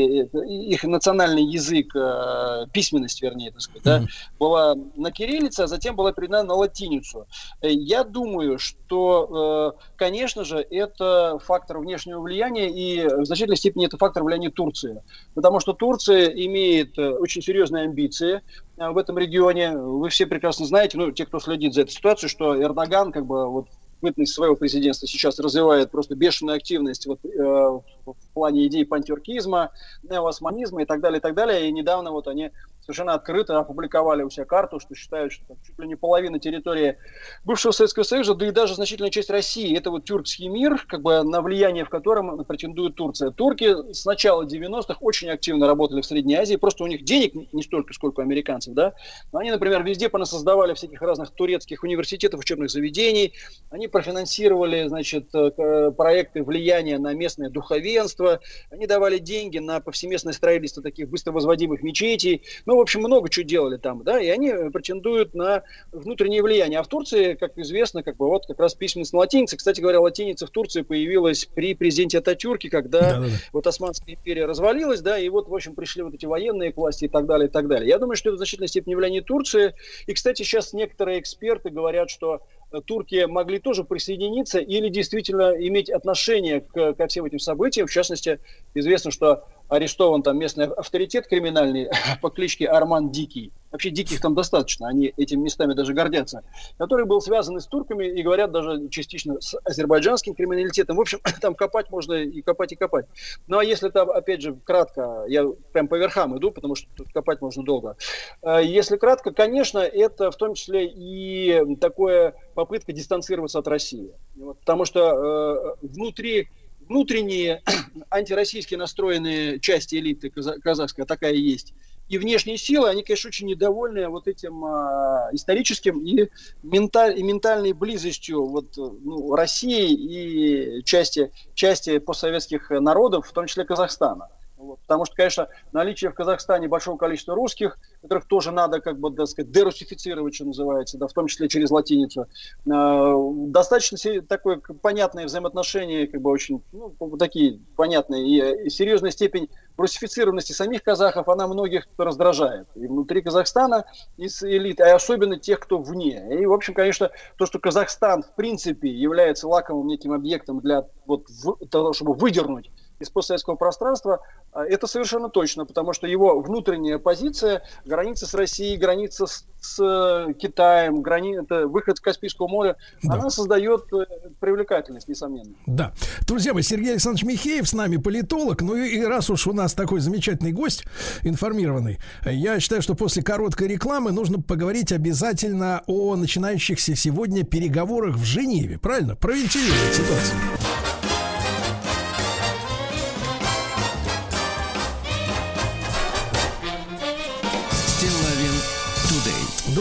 их 0.72 0.84
национальный 0.84 1.44
язык, 1.44 1.94
э, 1.94 2.66
письменность, 2.72 3.22
вернее, 3.22 3.52
так 3.52 3.60
сказать, 3.60 3.82
да, 3.84 4.02
была 4.38 4.74
на 4.96 5.12
кириллице, 5.12 5.60
а 5.60 5.66
затем 5.66 5.94
была 5.94 6.12
передана 6.12 6.42
на 6.42 6.54
латиницу. 6.54 7.26
Э, 7.60 7.70
Я 7.70 8.04
думаю, 8.04 8.58
что, 8.58 9.76
конечно 9.96 10.44
же, 10.44 10.58
это 10.58 11.38
фактор 11.44 11.78
внешнего 11.78 12.20
влияния, 12.20 12.70
и 12.70 13.06
в 13.06 13.24
значительной 13.24 13.56
степени 13.56 13.86
это 13.86 13.96
фактор 13.96 14.24
влияния 14.24 14.50
Турции. 14.50 15.02
Потому 15.34 15.60
что 15.60 15.72
Турция 15.72 16.26
имеет 16.28 16.98
очень 16.98 17.42
серьезные 17.42 17.84
амбиции 17.84 18.42
в 18.76 18.98
этом 18.98 19.18
регионе. 19.18 19.76
Вы 19.76 20.08
все 20.08 20.26
прекрасно 20.26 20.66
знаете, 20.66 20.98
ну, 20.98 21.10
те, 21.12 21.26
кто 21.26 21.38
следит 21.38 21.74
за 21.74 21.82
этой 21.82 21.92
ситуацией, 21.92 22.28
что 22.30 22.60
Эрдоган, 22.60 23.12
как 23.12 23.26
бы, 23.26 23.48
вот, 23.48 23.68
бытность 24.04 24.34
своего 24.34 24.54
президентства 24.54 25.08
сейчас 25.08 25.38
развивает 25.38 25.90
просто 25.90 26.14
бешеную 26.14 26.56
активность 26.56 27.06
вот, 27.06 27.24
э, 27.24 27.28
в 27.28 28.14
плане 28.34 28.66
идей 28.66 28.84
пантюркизма, 28.84 29.70
неоосманизма 30.02 30.82
и 30.82 30.84
так 30.84 31.00
далее, 31.00 31.18
и 31.18 31.22
так 31.22 31.34
далее. 31.34 31.66
И 31.66 31.72
недавно 31.72 32.12
вот 32.12 32.28
они 32.28 32.50
совершенно 32.84 33.14
открыто 33.14 33.58
опубликовали 33.58 34.22
у 34.22 34.30
себя 34.30 34.44
карту, 34.44 34.78
что 34.78 34.94
считают, 34.94 35.32
что 35.32 35.44
там 35.46 35.56
чуть 35.66 35.78
ли 35.78 35.86
не 35.88 35.96
половина 35.96 36.38
территории 36.38 36.98
бывшего 37.44 37.72
Советского 37.72 38.02
Союза, 38.02 38.34
да 38.34 38.46
и 38.46 38.50
даже 38.50 38.74
значительная 38.74 39.10
часть 39.10 39.30
России, 39.30 39.76
это 39.76 39.90
вот 39.90 40.04
тюркский 40.04 40.48
мир, 40.48 40.84
как 40.86 41.02
бы 41.02 41.22
на 41.22 41.40
влияние 41.40 41.84
в 41.84 41.88
котором 41.88 42.44
претендует 42.44 42.94
Турция. 42.94 43.30
Турки 43.30 43.92
с 43.92 44.04
начала 44.04 44.44
90-х 44.44 44.96
очень 45.00 45.30
активно 45.30 45.66
работали 45.66 46.02
в 46.02 46.06
Средней 46.06 46.34
Азии, 46.34 46.56
просто 46.56 46.84
у 46.84 46.86
них 46.86 47.04
денег 47.04 47.32
не 47.52 47.62
столько, 47.62 47.94
сколько 47.94 48.20
у 48.20 48.22
американцев, 48.22 48.74
да. 48.74 48.92
Но 49.32 49.38
они, 49.38 49.50
например, 49.50 49.82
везде 49.82 50.08
понасоздавали 50.08 50.74
всяких 50.74 51.00
разных 51.00 51.30
турецких 51.30 51.82
университетов, 51.82 52.40
учебных 52.40 52.70
заведений, 52.70 53.32
они 53.70 53.88
профинансировали, 53.88 54.86
значит, 54.88 55.28
э, 55.34 55.50
к- 55.50 55.90
проекты 55.92 56.42
влияния 56.42 56.98
на 56.98 57.14
местное 57.14 57.48
духовенство, 57.48 58.40
они 58.70 58.86
давали 58.86 59.18
деньги 59.18 59.58
на 59.58 59.80
повсеместное 59.80 60.32
строительство 60.32 60.82
таких 60.82 61.08
быстро 61.08 61.32
возводимых 61.32 61.82
мечетей, 61.82 62.42
ну, 62.66 62.73
в 62.76 62.80
общем, 62.80 63.00
много 63.00 63.28
чего 63.28 63.44
делали 63.44 63.76
там, 63.76 64.02
да, 64.04 64.20
и 64.20 64.28
они 64.28 64.52
претендуют 64.72 65.34
на 65.34 65.62
внутреннее 65.92 66.42
влияние. 66.42 66.78
А 66.78 66.82
в 66.82 66.88
Турции, 66.88 67.34
как 67.34 67.58
известно, 67.58 68.02
как 68.02 68.16
бы 68.16 68.28
вот 68.28 68.46
как 68.46 68.58
раз 68.58 68.74
письменность 68.74 69.12
на 69.12 69.20
латинице. 69.20 69.56
Кстати 69.56 69.80
говоря, 69.80 70.00
латиница 70.00 70.46
в 70.46 70.50
Турции 70.50 70.82
появилась 70.82 71.44
при 71.46 71.74
президенте 71.74 72.18
Ататюрке, 72.18 72.70
когда 72.70 73.22
вот 73.52 73.66
Османская 73.66 74.14
империя 74.14 74.46
развалилась, 74.46 75.00
да, 75.00 75.18
и 75.18 75.28
вот, 75.28 75.48
в 75.48 75.54
общем, 75.54 75.74
пришли 75.74 76.02
вот 76.02 76.14
эти 76.14 76.26
военные 76.26 76.72
к 76.72 76.76
власти 76.76 77.04
и 77.06 77.08
так 77.08 77.26
далее, 77.26 77.48
и 77.48 77.50
так 77.50 77.68
далее. 77.68 77.88
Я 77.88 77.98
думаю, 77.98 78.16
что 78.16 78.30
это 78.30 78.36
в 78.36 78.38
значительной 78.38 78.68
степени 78.68 78.94
влияние 78.94 79.22
Турции. 79.22 79.74
И, 80.06 80.12
кстати, 80.12 80.42
сейчас 80.42 80.72
некоторые 80.72 81.20
эксперты 81.20 81.70
говорят, 81.70 82.10
что 82.10 82.40
э, 82.72 82.80
турки 82.84 83.24
могли 83.26 83.58
тоже 83.58 83.84
присоединиться 83.84 84.58
или 84.58 84.88
действительно 84.88 85.52
иметь 85.56 85.90
отношение 85.90 86.60
к, 86.60 86.94
ко 86.94 87.06
всем 87.06 87.24
этим 87.24 87.38
событиям. 87.38 87.86
В 87.86 87.90
частности, 87.90 88.40
известно, 88.74 89.10
что 89.10 89.44
арестован 89.68 90.22
там 90.22 90.38
местный 90.38 90.66
авторитет 90.66 91.26
криминальный 91.26 91.88
по 92.22 92.30
кличке 92.30 92.66
Арман 92.66 93.10
Дикий. 93.10 93.52
Вообще 93.74 93.90
диких 93.90 94.20
там 94.20 94.36
достаточно, 94.36 94.86
они 94.86 95.12
этими 95.16 95.40
местами 95.40 95.74
даже 95.74 95.94
гордятся. 95.94 96.44
Который 96.78 97.06
был 97.06 97.20
связан 97.20 97.58
с 97.58 97.66
турками, 97.66 98.06
и 98.06 98.22
говорят 98.22 98.52
даже 98.52 98.88
частично 98.88 99.40
с 99.40 99.56
азербайджанским 99.64 100.34
криминалитетом. 100.34 100.96
В 100.96 101.00
общем, 101.00 101.18
там 101.40 101.56
копать 101.56 101.90
можно 101.90 102.12
и 102.12 102.40
копать, 102.40 102.70
и 102.70 102.76
копать. 102.76 103.06
Ну 103.48 103.58
а 103.58 103.64
если 103.64 103.88
там, 103.88 104.10
опять 104.10 104.42
же, 104.42 104.54
кратко, 104.64 105.24
я 105.26 105.44
прям 105.72 105.88
по 105.88 105.96
верхам 105.96 106.38
иду, 106.38 106.52
потому 106.52 106.76
что 106.76 106.88
тут 106.94 107.12
копать 107.12 107.40
можно 107.40 107.64
долго. 107.64 107.96
Э, 108.42 108.60
Если 108.62 108.96
кратко, 108.96 109.32
конечно, 109.32 109.80
это 109.80 110.30
в 110.30 110.36
том 110.36 110.54
числе 110.54 110.86
и 110.86 111.76
такое 111.80 112.34
попытка 112.54 112.92
дистанцироваться 112.92 113.58
от 113.58 113.66
России. 113.66 114.12
Потому 114.60 114.84
что 114.84 115.76
э, 115.80 115.86
внутри 115.86 116.48
внутренние 116.88 117.62
антироссийски 118.10 118.74
настроенные 118.74 119.60
части 119.60 119.96
элиты 119.96 120.30
каза- 120.30 120.58
казахской, 120.60 121.04
а 121.04 121.06
такая 121.06 121.32
есть, 121.32 121.74
и 122.08 122.18
внешние 122.18 122.58
силы, 122.58 122.90
они, 122.90 123.02
конечно, 123.02 123.28
очень 123.28 123.46
недовольны 123.46 124.08
вот 124.08 124.28
этим 124.28 124.64
а, 124.64 125.30
историческим 125.32 126.00
и, 126.00 126.28
менталь, 126.62 127.18
и 127.18 127.22
ментальной 127.22 127.72
близостью 127.72 128.46
вот, 128.46 128.76
э, 128.76 128.82
ну, 128.82 129.34
России 129.34 129.94
и 129.94 130.84
части, 130.84 131.32
части 131.54 131.98
постсоветских 131.98 132.68
народов, 132.70 133.26
в 133.26 133.32
том 133.32 133.46
числе 133.46 133.64
Казахстана. 133.64 134.28
Вот. 134.64 134.80
Потому 134.80 135.04
что, 135.04 135.14
конечно, 135.14 135.48
наличие 135.72 136.10
в 136.10 136.14
Казахстане 136.14 136.68
большого 136.68 136.96
количества 136.96 137.34
русских, 137.34 137.78
которых 138.00 138.26
тоже 138.26 138.50
надо, 138.50 138.80
как 138.80 138.98
бы, 138.98 139.12
так 139.12 139.26
сказать, 139.28 139.50
дерусифицировать, 139.50 140.34
что 140.34 140.46
называется, 140.46 140.98
да, 140.98 141.06
в 141.06 141.12
том 141.12 141.26
числе 141.26 141.48
через 141.48 141.70
латиницу. 141.70 142.26
Э, 142.66 143.14
достаточно 143.48 143.98
такое 144.22 144.60
понятное 144.80 145.26
взаимоотношение, 145.26 146.06
как 146.06 146.22
бы 146.22 146.30
очень, 146.30 146.62
ну, 146.72 146.94
такие 147.18 147.60
понятные, 147.76 148.26
и, 148.26 148.66
и 148.66 148.70
серьезная 148.70 149.10
степень 149.10 149.48
русифицированности 149.76 150.52
самих 150.52 150.82
казахов, 150.82 151.28
она 151.28 151.46
многих 151.46 151.86
раздражает. 151.98 152.66
И 152.74 152.86
внутри 152.86 153.22
Казахстана, 153.22 153.84
из 154.16 154.42
элит, 154.42 154.80
а 154.80 154.94
особенно 154.94 155.38
тех, 155.38 155.60
кто 155.60 155.78
вне. 155.78 156.40
И, 156.40 156.46
в 156.46 156.52
общем, 156.52 156.74
конечно, 156.74 157.10
то, 157.36 157.46
что 157.46 157.58
Казахстан, 157.58 158.22
в 158.22 158.34
принципе, 158.34 158.88
является 158.88 159.48
лаковым 159.48 159.88
неким 159.88 160.12
объектом 160.12 160.60
для 160.60 160.86
вот, 161.06 161.28
в- 161.28 161.66
того, 161.66 161.92
чтобы 161.92 162.14
выдернуть 162.14 162.70
из 162.98 163.10
постсоветского 163.10 163.56
пространства, 163.56 164.20
а, 164.52 164.64
это 164.64 164.86
совершенно 164.86 165.28
точно, 165.28 165.66
потому 165.66 165.92
что 165.92 166.06
его 166.06 166.40
внутренняя 166.40 166.98
позиция, 166.98 167.62
граница 167.84 168.26
с 168.26 168.34
Россией, 168.34 168.76
граница 168.76 169.26
с, 169.26 169.44
с, 169.60 169.80
э, 169.82 170.32
Китаем, 170.34 171.02
грани... 171.02 171.42
это 171.42 171.66
выход 171.66 171.96
с 171.98 172.00
Каспийского 172.00 172.48
моря, 172.48 172.76
она 173.06 173.30
создает 173.30 173.92
э, 173.92 174.06
привлекательность, 174.40 175.08
несомненно. 175.08 175.54
Да. 175.66 175.92
Друзья 176.26 176.54
мои, 176.54 176.62
Сергей 176.62 176.92
Александрович 176.92 177.24
Михеев 177.24 177.68
с 177.68 177.72
нами 177.72 177.96
политолог. 177.96 178.62
Ну 178.62 178.76
и, 178.76 178.88
и 178.88 179.04
раз 179.04 179.30
уж 179.30 179.46
у 179.46 179.52
нас 179.52 179.74
такой 179.74 180.00
замечательный 180.00 180.52
гость, 180.52 180.84
информированный, 181.22 181.98
я 182.24 182.60
считаю, 182.60 182.82
что 182.82 182.94
после 182.94 183.22
короткой 183.22 183.68
рекламы 183.68 184.12
нужно 184.12 184.40
поговорить 184.40 184.92
обязательно 184.92 185.82
о 185.86 186.14
начинающихся 186.16 186.94
сегодня 186.94 187.44
переговорах 187.44 188.16
в 188.16 188.24
Женеве. 188.24 188.78
Правильно? 188.78 189.16
Провентилировать 189.16 189.94
ситуацию. 189.94 190.63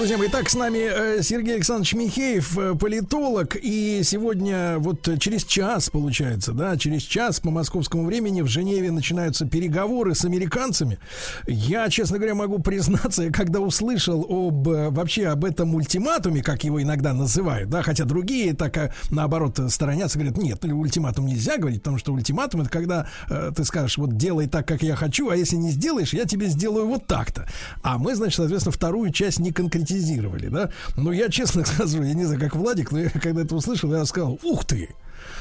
Друзья 0.04 0.18
мои, 0.18 0.28
так 0.28 0.50
с 0.50 0.56
нами 0.56 0.80
э, 0.80 1.24
Сергей 1.24 1.54
Александрович 1.54 1.94
Михеев, 1.94 2.58
э, 2.58 2.76
политолог, 2.76 3.56
и 3.56 4.02
сегодня 4.04 4.78
вот 4.80 5.08
через 5.18 5.46
час, 5.46 5.90
получается, 5.90 6.52
да, 6.52 6.76
через 6.76 7.04
час 7.04 7.40
по 7.40 7.52
московскому 7.52 8.06
времени 8.06 8.42
в 8.42 8.48
Женеве 8.48 8.92
начинаются 8.92 9.46
переговоры 9.46 10.14
с 10.14 10.26
американцами. 10.26 11.00
Я, 11.48 11.88
честно 11.88 12.18
говоря, 12.18 12.36
могу 12.36 12.60
признаться, 12.60 13.30
когда 13.32 13.62
услышал 13.62 14.26
об 14.28 14.68
э, 14.68 14.90
вообще 14.90 15.28
об 15.28 15.46
этом 15.46 15.74
ультиматуме, 15.74 16.44
как 16.44 16.66
его 16.66 16.82
иногда 16.82 17.14
называют, 17.14 17.70
да, 17.70 17.82
хотя 17.82 18.04
другие 18.04 18.54
так 18.54 18.94
наоборот 19.10 19.58
сторонятся, 19.70 20.20
говорят, 20.20 20.38
нет, 20.38 20.66
ультиматум 20.66 21.28
нельзя 21.28 21.58
говорить, 21.58 21.82
потому 21.82 21.98
что 21.98 22.12
ультиматум 22.12 22.60
это 22.60 22.70
когда 22.70 23.08
э, 23.30 23.54
ты 23.56 23.64
скажешь, 23.64 23.98
вот 23.98 24.18
делай 24.18 24.48
так, 24.48 24.68
как 24.68 24.84
я 24.84 24.98
хочу, 24.98 25.30
а 25.30 25.38
если 25.38 25.56
не 25.56 25.72
сделаешь, 25.72 26.12
я 26.12 26.26
тебе 26.26 26.48
сделаю 26.48 26.88
вот 26.88 27.08
так-то. 27.08 27.48
А 27.84 27.98
мы, 27.98 28.16
значит, 28.16 28.36
соответственно, 28.36 28.74
вторую 28.74 29.10
часть 29.14 29.40
не 29.40 29.54
конкретизировали, 29.94 30.48
да. 30.48 30.70
Но 30.96 31.12
я 31.12 31.30
честно 31.30 31.66
скажу, 31.66 32.04
я 32.04 32.14
не 32.14 32.26
знаю, 32.26 32.40
как 32.40 32.56
Владик, 32.56 32.92
но 32.92 33.00
я 33.00 33.10
когда 33.10 33.42
это 33.42 33.56
услышал, 33.56 33.94
я 33.94 34.06
сказал, 34.06 34.40
ух 34.44 34.66
ты! 34.66 34.90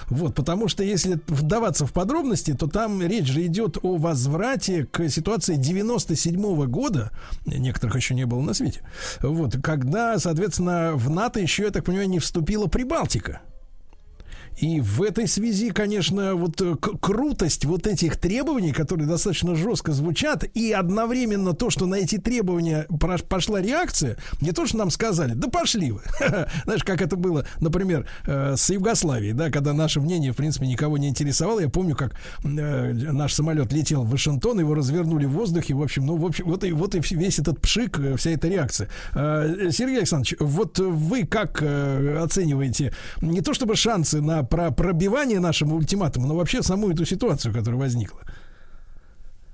Вот, 0.08 0.34
потому 0.34 0.68
что 0.68 0.84
если 0.84 1.18
вдаваться 1.26 1.86
в 1.86 1.92
подробности, 1.92 2.54
то 2.54 2.66
там 2.66 3.02
речь 3.02 3.26
же 3.26 3.44
идет 3.46 3.78
о 3.82 3.96
возврате 3.96 4.86
к 4.86 5.08
ситуации 5.08 5.56
97 5.56 6.66
года, 6.66 7.10
некоторых 7.46 7.96
еще 7.96 8.14
не 8.14 8.24
было 8.24 8.40
на 8.40 8.54
свете, 8.54 8.82
вот, 9.22 9.56
когда, 9.62 10.18
соответственно, 10.18 10.92
в 10.94 11.10
НАТО 11.10 11.40
еще, 11.40 11.64
я 11.64 11.70
так 11.70 11.84
понимаю, 11.84 12.08
не 12.08 12.20
вступила 12.20 12.66
Прибалтика. 12.66 13.42
И 14.58 14.80
в 14.80 15.02
этой 15.02 15.26
связи, 15.26 15.70
конечно, 15.70 16.34
вот 16.34 16.60
э, 16.60 16.74
крутость 16.76 17.64
вот 17.64 17.86
этих 17.86 18.16
требований, 18.16 18.72
которые 18.72 19.08
достаточно 19.08 19.54
жестко 19.54 19.92
звучат, 19.92 20.44
и 20.54 20.72
одновременно 20.72 21.52
то, 21.54 21.70
что 21.70 21.86
на 21.86 21.96
эти 21.96 22.18
требования 22.18 22.86
пошла 23.28 23.60
реакция, 23.60 24.16
не 24.40 24.52
то, 24.52 24.66
что 24.66 24.78
нам 24.78 24.90
сказали, 24.90 25.34
да 25.34 25.48
пошли 25.48 25.92
вы. 25.92 26.02
Знаешь, 26.64 26.84
как 26.84 27.00
это 27.00 27.16
было, 27.16 27.46
например, 27.60 28.06
э, 28.26 28.54
с 28.56 28.70
Югославией, 28.70 29.32
да, 29.32 29.50
когда 29.50 29.72
наше 29.72 30.00
мнение, 30.00 30.32
в 30.32 30.36
принципе, 30.36 30.66
никого 30.66 30.98
не 30.98 31.08
интересовало. 31.08 31.60
Я 31.60 31.68
помню, 31.68 31.96
как 31.96 32.14
э, 32.44 32.92
наш 32.92 33.32
самолет 33.32 33.72
летел 33.72 34.02
в 34.02 34.10
Вашингтон, 34.10 34.60
его 34.60 34.74
развернули 34.74 35.24
в 35.24 35.32
воздухе, 35.32 35.74
в 35.74 35.82
общем, 35.82 36.06
ну, 36.06 36.16
в 36.16 36.26
общем, 36.26 36.44
вот 36.46 36.64
и, 36.64 36.72
вот 36.72 36.94
и 36.94 37.00
весь 37.14 37.38
этот 37.38 37.60
пшик, 37.60 37.98
вся 38.16 38.30
эта 38.30 38.48
реакция. 38.48 38.88
Сергей 39.12 39.98
Александрович, 39.98 40.36
вот 40.38 40.78
вы 40.78 41.24
как 41.24 41.62
оцениваете 41.62 42.92
не 43.20 43.40
то 43.40 43.54
чтобы 43.54 43.76
шансы 43.76 44.20
на 44.20 44.41
про 44.42 44.70
пробивание 44.70 45.40
нашему 45.40 45.76
ультиматуму, 45.76 46.26
но 46.26 46.34
вообще 46.34 46.62
саму 46.62 46.90
эту 46.90 47.04
ситуацию, 47.04 47.52
которая 47.54 47.80
возникла? 47.80 48.20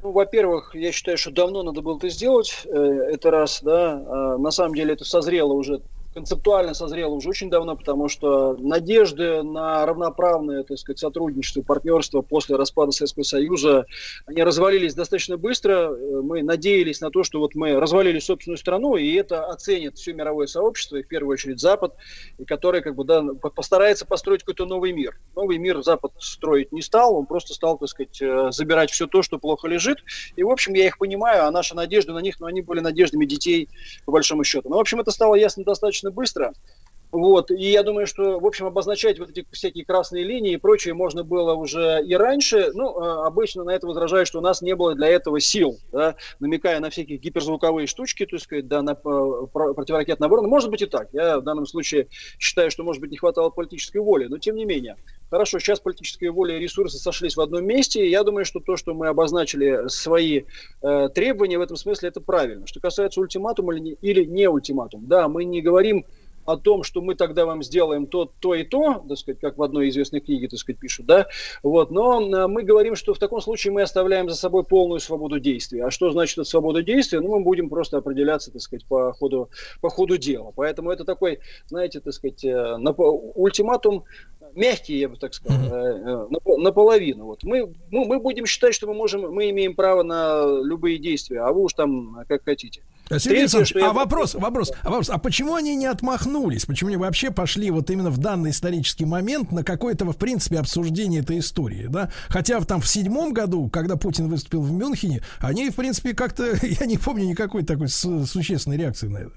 Ну, 0.02 0.12
во-первых, 0.12 0.74
я 0.74 0.92
считаю, 0.92 1.18
что 1.18 1.30
давно 1.30 1.62
надо 1.62 1.82
было 1.82 1.96
это 1.96 2.08
сделать. 2.08 2.62
Э, 2.66 2.70
Это 3.12 3.30
раз, 3.30 3.60
да. 3.62 4.02
А, 4.06 4.38
На 4.38 4.50
самом 4.50 4.74
деле 4.74 4.92
это 4.94 5.04
созрело 5.04 5.52
уже 5.52 5.80
концептуально 6.14 6.74
созрело 6.74 7.14
уже 7.14 7.28
очень 7.28 7.50
давно, 7.50 7.76
потому 7.76 8.08
что 8.08 8.56
надежды 8.58 9.42
на 9.42 9.84
равноправное, 9.86 10.64
так 10.64 10.78
сказать, 10.78 10.98
сотрудничество, 10.98 11.62
партнерство 11.62 12.22
после 12.22 12.56
распада 12.56 12.92
Советского 12.92 13.22
Союза, 13.22 13.86
они 14.26 14.42
развалились 14.42 14.94
достаточно 14.94 15.36
быстро. 15.36 15.92
Э, 15.92 16.20
Мы 16.22 16.42
надеялись 16.42 17.00
на 17.00 17.10
то, 17.10 17.22
что 17.22 17.40
вот 17.40 17.54
мы 17.54 17.78
развалили 17.78 18.18
собственную 18.18 18.58
страну, 18.58 18.96
и 18.96 19.12
это 19.14 19.46
оценит 19.46 19.96
все 19.96 20.12
мировое 20.12 20.46
сообщество, 20.46 20.96
и 20.96 21.02
в 21.02 21.08
первую 21.08 21.34
очередь 21.34 21.60
Запад, 21.60 21.94
и 22.38 22.44
который 22.44 22.80
как 22.82 22.94
бы 22.94 23.04
да, 23.04 23.22
по- 23.40 23.50
постарается 23.50 24.06
построить 24.06 24.40
какой-то 24.40 24.66
новый 24.66 24.92
мир. 24.92 25.18
Новый 25.36 25.58
мир 25.58 25.82
Запад 25.82 26.12
строить 26.18 26.72
не 26.72 26.82
стал, 26.82 27.16
он 27.16 27.26
просто 27.26 27.54
стал, 27.54 27.78
так 27.78 27.88
сказать, 27.88 28.20
э, 28.20 28.48
забирать 28.50 28.90
все 28.90 29.06
то, 29.06 29.22
что 29.22 29.38
плохо 29.38 29.68
лежит. 29.68 29.98
И, 30.36 30.42
в 30.42 30.50
общем, 30.50 30.74
я 30.74 30.86
их 30.86 30.98
понимаю, 30.98 31.46
а 31.46 31.50
наши 31.50 31.74
надежды 31.74 32.12
на 32.12 32.20
них, 32.20 32.40
ну, 32.40 32.46
они 32.46 32.62
были 32.62 32.80
надеждами 32.80 33.24
детей, 33.24 33.68
по 34.04 34.12
большому 34.12 34.44
счету. 34.44 34.68
Ну, 34.68 34.76
в 34.76 34.80
общем, 34.80 35.00
это 35.00 35.10
стало 35.10 35.34
ясно 35.34 35.64
достаточно 35.64 36.07
быстро. 36.10 36.52
Вот, 37.10 37.50
и 37.50 37.70
я 37.70 37.82
думаю, 37.82 38.06
что, 38.06 38.38
в 38.38 38.46
общем, 38.46 38.66
обозначать 38.66 39.18
вот 39.18 39.30
эти 39.30 39.46
всякие 39.50 39.84
красные 39.84 40.24
линии 40.24 40.52
и 40.52 40.56
прочее 40.58 40.92
можно 40.92 41.24
было 41.24 41.54
уже 41.54 42.04
и 42.04 42.14
раньше. 42.14 42.70
Ну, 42.74 43.00
э, 43.00 43.26
обычно 43.26 43.64
на 43.64 43.70
это 43.70 43.86
возражают, 43.86 44.28
что 44.28 44.40
у 44.40 44.42
нас 44.42 44.60
не 44.60 44.74
было 44.74 44.94
для 44.94 45.08
этого 45.08 45.40
сил, 45.40 45.78
да, 45.90 46.16
намекая 46.38 46.80
на 46.80 46.90
всякие 46.90 47.16
гиперзвуковые 47.16 47.86
штучки, 47.86 48.26
так 48.26 48.40
сказать, 48.40 48.68
да, 48.68 48.82
на 48.82 48.90
э, 48.90 48.94
про- 48.94 49.72
противоракетную 49.72 50.26
оборону. 50.26 50.48
Может 50.48 50.70
быть 50.70 50.82
и 50.82 50.86
так. 50.86 51.08
Я 51.12 51.38
в 51.38 51.44
данном 51.44 51.64
случае 51.64 52.08
считаю, 52.38 52.70
что, 52.70 52.84
может 52.84 53.00
быть, 53.00 53.10
не 53.10 53.16
хватало 53.16 53.48
политической 53.48 53.98
воли, 53.98 54.26
но 54.26 54.36
тем 54.36 54.56
не 54.56 54.66
менее. 54.66 54.96
Хорошо, 55.30 55.58
сейчас 55.58 55.80
политическая 55.80 56.30
воля 56.30 56.56
и 56.56 56.60
ресурсы 56.60 56.98
сошлись 56.98 57.36
в 57.36 57.40
одном 57.40 57.64
месте, 57.64 58.04
и 58.04 58.10
я 58.10 58.22
думаю, 58.22 58.44
что 58.44 58.60
то, 58.60 58.76
что 58.76 58.92
мы 58.92 59.08
обозначили 59.08 59.88
свои 59.88 60.42
э, 60.82 61.08
требования 61.14 61.58
в 61.58 61.62
этом 61.62 61.76
смысле, 61.76 62.10
это 62.10 62.20
правильно. 62.20 62.66
Что 62.66 62.80
касается 62.80 63.20
ультиматума 63.20 63.74
или 63.74 63.80
не, 63.80 63.92
или 63.92 64.24
не 64.24 64.46
ультиматум, 64.48 65.06
да, 65.06 65.28
мы 65.28 65.44
не 65.44 65.62
говорим 65.62 66.04
о 66.48 66.56
том, 66.56 66.82
что 66.82 67.02
мы 67.02 67.14
тогда 67.14 67.44
вам 67.44 67.62
сделаем 67.62 68.06
то, 68.06 68.24
то 68.24 68.54
и 68.54 68.64
то, 68.64 69.04
так 69.06 69.18
сказать, 69.18 69.38
как 69.38 69.58
в 69.58 69.62
одной 69.62 69.90
известной 69.90 70.20
книге, 70.20 70.48
так 70.48 70.58
сказать, 70.58 70.80
пишут, 70.80 71.04
да, 71.04 71.26
вот, 71.62 71.90
но 71.90 72.22
э, 72.22 72.46
мы 72.46 72.62
говорим, 72.62 72.96
что 72.96 73.12
в 73.12 73.18
таком 73.18 73.42
случае 73.42 73.74
мы 73.74 73.82
оставляем 73.82 74.30
за 74.30 74.34
собой 74.34 74.64
полную 74.64 74.98
свободу 75.00 75.38
действия. 75.40 75.84
А 75.84 75.90
что 75.90 76.10
значит 76.10 76.38
эта 76.38 76.48
свобода 76.48 76.82
действия? 76.82 77.20
Ну, 77.20 77.36
мы 77.36 77.44
будем 77.44 77.68
просто 77.68 77.98
определяться, 77.98 78.50
так 78.50 78.62
сказать, 78.62 78.86
по 78.86 79.12
ходу, 79.12 79.50
по 79.82 79.90
ходу 79.90 80.16
дела. 80.16 80.50
Поэтому 80.56 80.90
это 80.90 81.04
такой, 81.04 81.40
знаете, 81.66 82.00
так 82.00 82.14
сказать, 82.14 82.42
э, 82.42 82.76
ультиматум 83.34 84.04
мягкий, 84.54 84.98
я 84.98 85.10
бы 85.10 85.16
так 85.16 85.34
сказал, 85.34 86.28
напо- 86.30 86.56
наполовину. 86.56 87.26
Вот. 87.26 87.44
Мы, 87.44 87.74
мы, 87.90 88.06
мы 88.06 88.20
будем 88.20 88.46
считать, 88.46 88.74
что 88.74 88.86
мы 88.86 88.94
можем, 88.94 89.30
мы 89.30 89.50
имеем 89.50 89.74
право 89.74 90.02
на 90.02 90.46
любые 90.62 90.96
действия, 90.96 91.40
а 91.40 91.52
вы 91.52 91.64
уж 91.64 91.74
там 91.74 92.24
как 92.26 92.44
хотите. 92.44 92.82
Сергей 93.10 93.40
Александрович, 93.40 93.74
а 93.76 93.92
вопрос, 93.92 94.34
вопрос, 94.34 94.72
а 94.82 94.90
вопрос, 94.90 95.10
а 95.10 95.18
почему 95.18 95.54
они 95.54 95.74
не 95.76 95.86
отмахнулись? 95.86 96.66
Почему 96.66 96.88
они 96.88 96.96
вообще 96.96 97.30
пошли 97.30 97.70
вот 97.70 97.90
именно 97.90 98.10
в 98.10 98.18
данный 98.18 98.50
исторический 98.50 99.06
момент 99.06 99.50
на 99.50 99.64
какое-то, 99.64 100.04
в 100.04 100.16
принципе, 100.16 100.58
обсуждение 100.58 101.22
этой 101.22 101.38
истории, 101.38 101.86
да? 101.88 102.10
Хотя 102.28 102.60
в, 102.60 102.66
там 102.66 102.80
в 102.80 102.88
седьмом 102.88 103.32
году, 103.32 103.68
когда 103.70 103.96
Путин 103.96 104.28
выступил 104.28 104.62
в 104.62 104.72
Мюнхене, 104.72 105.22
они, 105.40 105.70
в 105.70 105.76
принципе, 105.76 106.14
как-то, 106.14 106.44
я 106.62 106.86
не 106.86 106.98
помню 106.98 107.24
никакой 107.24 107.64
такой 107.64 107.88
су- 107.88 108.26
существенной 108.26 108.76
реакции 108.76 109.08
на 109.08 109.18
это. 109.18 109.32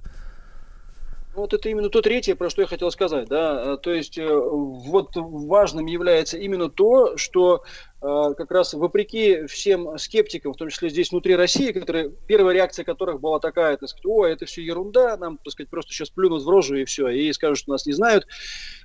Вот 1.34 1.54
это 1.54 1.70
именно 1.70 1.90
то 1.90 2.02
третье, 2.02 2.36
про 2.36 2.50
что 2.50 2.62
я 2.62 2.68
хотел 2.68 2.92
сказать, 2.92 3.30
да. 3.30 3.74
Э, 3.74 3.78
То 3.78 3.94
есть 3.94 4.18
э, 4.18 4.28
вот 4.28 5.12
важным 5.16 5.86
является 5.86 6.38
именно 6.38 6.70
то, 6.70 7.16
что 7.16 7.64
как 8.02 8.50
раз 8.50 8.74
вопреки 8.74 9.46
всем 9.46 9.98
скептикам, 10.00 10.54
в 10.54 10.58
том 10.58 10.70
числе 10.70 10.90
здесь 10.90 11.12
внутри 11.12 11.36
России, 11.36 11.72
которые, 11.72 12.10
первая 12.28 12.56
реакция 12.56 12.84
которых 12.84 13.20
была 13.20 13.40
такая, 13.40 13.78
так 13.78 13.90
сказать, 13.90 14.06
о, 14.06 14.26
это 14.26 14.46
все 14.46 14.64
ерунда, 14.64 15.18
нам, 15.18 15.38
так 15.38 15.52
сказать, 15.52 15.70
просто 15.70 15.94
сейчас 15.94 16.10
плюнут 16.10 16.44
в 16.44 16.50
рожу 16.50 16.76
и 16.76 16.86
все, 16.86 17.10
и 17.10 17.32
скажут, 17.32 17.60
что 17.60 17.72
нас 17.72 17.86
не 17.86 17.94
знают. 17.94 18.26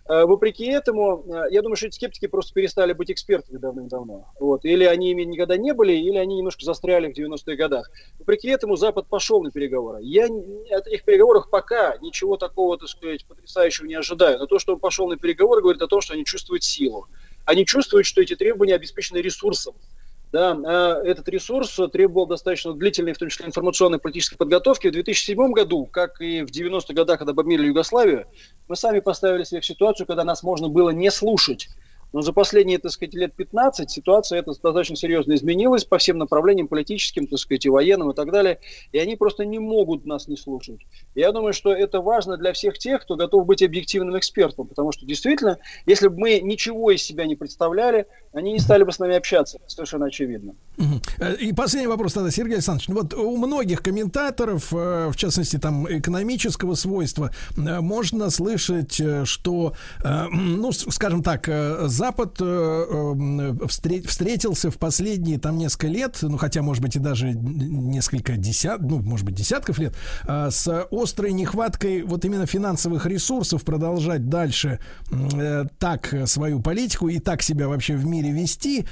Э, 0.09 0.25
Вопреки 0.25 0.67
этому, 0.67 1.25
э, 1.27 1.51
я 1.51 1.63
думаю, 1.63 1.77
что 1.77 1.87
эти 1.87 1.97
скептики 1.97 2.27
просто 2.27 2.53
перестали 2.53 2.93
быть 2.93 3.11
экспертами 3.11 3.57
давным-давно. 3.57 4.33
Вот. 4.39 4.65
Или 4.65 4.85
они 4.85 5.11
ими 5.11 5.23
никогда 5.23 5.57
не 5.57 5.73
были, 5.73 5.93
или 5.95 6.19
они 6.19 6.37
немножко 6.37 6.65
застряли 6.65 7.13
в 7.13 7.19
90-х 7.19 7.57
годах. 7.57 7.91
Вопреки 8.19 8.49
этому 8.49 8.77
Запад 8.77 9.07
пошел 9.09 9.43
на 9.43 9.51
переговоры. 9.51 10.01
Я 10.03 10.27
от 10.27 10.87
этих 10.87 11.05
переговоров 11.05 11.49
пока 11.51 11.97
ничего 12.03 12.37
такого, 12.37 12.79
так 12.79 12.89
сказать, 12.89 13.25
потрясающего 13.27 13.87
не 13.87 13.95
ожидаю. 13.95 14.39
Но 14.39 14.47
то, 14.47 14.59
что 14.59 14.75
он 14.75 14.79
пошел 14.79 15.09
на 15.09 15.17
переговоры, 15.17 15.63
говорит 15.63 15.83
о 15.83 15.89
том, 15.89 16.01
что 16.01 16.15
они 16.15 16.25
чувствуют 16.25 16.65
силу. 16.65 17.09
Они 17.47 17.65
чувствуют, 17.65 18.07
что 18.07 18.21
эти 18.21 18.37
требования 18.37 18.75
обеспечены 18.75 19.19
ресурсом. 19.19 19.75
да, 20.33 20.59
э, 21.03 21.09
этот 21.09 21.29
ресурс 21.29 21.79
требовал 21.93 22.27
достаточно 22.27 22.75
длительной, 22.75 23.15
в 23.15 23.19
том 23.19 23.31
числе 23.31 23.47
информационной 23.47 23.99
политической 23.99 24.37
подготовки. 24.37 24.89
В 24.89 24.93
2007 24.93 25.53
году, 25.53 25.87
как 25.87 26.21
и 26.21 26.43
в 26.43 26.51
90-х 26.51 26.93
годах, 26.93 27.19
когда 27.19 27.33
бомбили 27.33 27.69
Югославию, 27.69 28.27
мы 28.69 28.77
сами 28.77 28.99
поставили 28.99 29.45
себя 29.45 29.61
в 29.61 29.65
ситуацию, 29.65 30.07
когда 30.07 30.25
нас 30.25 30.43
можно 30.43 30.69
было 30.69 30.91
не 30.91 31.11
слушать. 31.11 31.69
Но 32.17 32.23
за 32.23 32.33
последние, 32.33 32.79
так 32.79 32.93
сказать, 32.93 33.13
лет 33.13 33.35
15 33.35 33.91
ситуация 33.91 34.39
эта 34.39 34.53
достаточно 34.53 34.97
серьезно 34.97 35.35
изменилась 35.35 35.85
по 35.85 35.99
всем 35.99 36.17
направлениям, 36.17 36.67
политическим, 36.67 37.27
так 37.27 37.39
сказать, 37.39 37.67
и 37.67 37.69
военным 37.69 38.11
и 38.11 38.15
так 38.15 38.33
далее. 38.33 38.59
И 38.91 38.99
они 38.99 39.17
просто 39.17 39.45
не 39.45 39.59
могут 39.59 40.07
нас 40.07 40.27
не 40.27 40.39
слушать. 40.39 40.81
Я 41.15 41.31
думаю, 41.33 41.53
что 41.53 41.75
это 41.75 42.01
важно 42.01 42.39
для 42.39 42.55
всех 42.55 42.79
тех, 42.79 43.03
кто 43.03 43.17
готов 43.17 43.45
быть 43.45 43.63
объективным 43.63 44.19
экспертом. 44.19 44.67
Потому 44.67 44.93
что 44.93 45.05
действительно, 45.05 45.59
если 45.85 46.09
бы 46.09 46.19
мы 46.19 46.41
ничего 46.41 46.91
из 46.91 47.03
себя 47.03 47.27
не 47.27 47.35
представляли, 47.35 48.07
они 48.33 48.53
не 48.53 48.61
стали 48.61 48.85
бы 48.85 48.93
с 48.93 48.99
нами 48.99 49.15
общаться. 49.15 49.59
Совершенно 49.67 50.07
очевидно. 50.07 50.55
Э, 51.19 51.35
И 51.35 51.53
последний 51.53 51.89
вопрос 51.89 52.15
тогда, 52.15 52.31
Сергей 52.31 52.55
Александрович. 52.55 52.89
Вот 52.89 53.13
у 53.13 53.37
многих 53.37 53.83
комментаторов, 53.83 54.73
э, 54.73 55.11
в 55.11 55.17
частности, 55.17 55.59
там 55.59 55.87
экономического 55.87 56.77
свойства, 56.77 57.31
э, 57.59 57.81
можно 57.81 58.31
слышать, 58.31 59.03
что, 59.25 59.75
ну, 60.33 60.73
скажем 60.73 61.23
так, 61.23 61.47
э, 61.49 61.89
Запад 62.07 62.37
э, 62.41 62.45
э, 62.45 63.67
встре- 63.67 64.07
встретился 64.07 64.71
в 64.71 64.79
последние 64.79 65.41
там 65.41 65.59
несколько 65.59 65.89
лет, 65.89 66.19
ну, 66.23 66.37
хотя, 66.37 66.63
может 66.63 66.81
быть, 66.81 66.95
и 66.95 67.01
даже 67.01 67.33
несколько 67.33 68.37
десят, 68.37 68.81
ну, 68.81 69.01
может 69.01 69.27
быть, 69.27 69.35
десятков 69.35 69.81
лет, 69.81 69.93
э, 70.29 70.51
с 70.53 70.87
острой 70.93 71.33
нехваткой 71.33 72.03
вот 72.03 72.25
именно 72.25 72.47
финансовых 72.47 73.07
ресурсов 73.07 73.65
продолжать 73.65 74.29
дальше 74.29 74.79
э, 75.11 75.65
так 75.81 76.15
свою 76.27 76.61
политику 76.61 77.09
и 77.09 77.19
так 77.19 77.43
себя 77.43 77.67
вообще 77.67 77.97
в 77.97 78.07
мире 78.07 78.31
вести, 78.31 78.87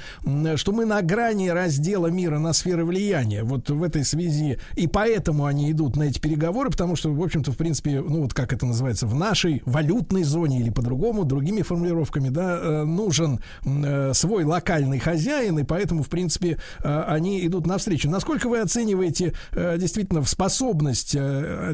что 0.57 0.73
мы 0.73 0.83
на 0.83 1.01
грани 1.01 1.47
раздела 1.47 2.07
мира 2.07 2.37
на 2.37 2.51
сферы 2.51 2.83
влияния. 2.83 3.43
Вот 3.43 3.69
в 3.69 3.81
этой 3.81 4.03
связи 4.03 4.59
и 4.75 4.87
поэтому 4.87 5.45
они 5.45 5.71
идут 5.71 5.95
на 5.95 6.03
эти 6.03 6.19
переговоры, 6.19 6.69
потому 6.69 6.97
что, 6.97 7.13
в 7.13 7.23
общем-то, 7.23 7.53
в 7.53 7.55
принципе, 7.55 8.01
ну 8.01 8.23
вот 8.23 8.33
как 8.33 8.51
это 8.51 8.65
называется, 8.65 9.07
в 9.07 9.15
нашей 9.15 9.61
валютной 9.65 10.23
зоне 10.23 10.59
или 10.59 10.69
по-другому, 10.69 11.23
другими 11.23 11.61
формулировками, 11.61 12.27
да, 12.27 12.83
нужен 12.95 13.41
э, 13.63 14.13
свой 14.13 14.43
локальный 14.43 14.99
хозяин, 14.99 15.59
и 15.59 15.63
поэтому, 15.63 16.03
в 16.03 16.09
принципе, 16.09 16.57
э, 16.83 17.03
они 17.07 17.45
идут 17.45 17.67
навстречу. 17.67 18.09
Насколько 18.09 18.49
вы 18.49 18.59
оцениваете 18.59 19.33
э, 19.51 19.77
действительно 19.77 20.23
способность 20.23 21.11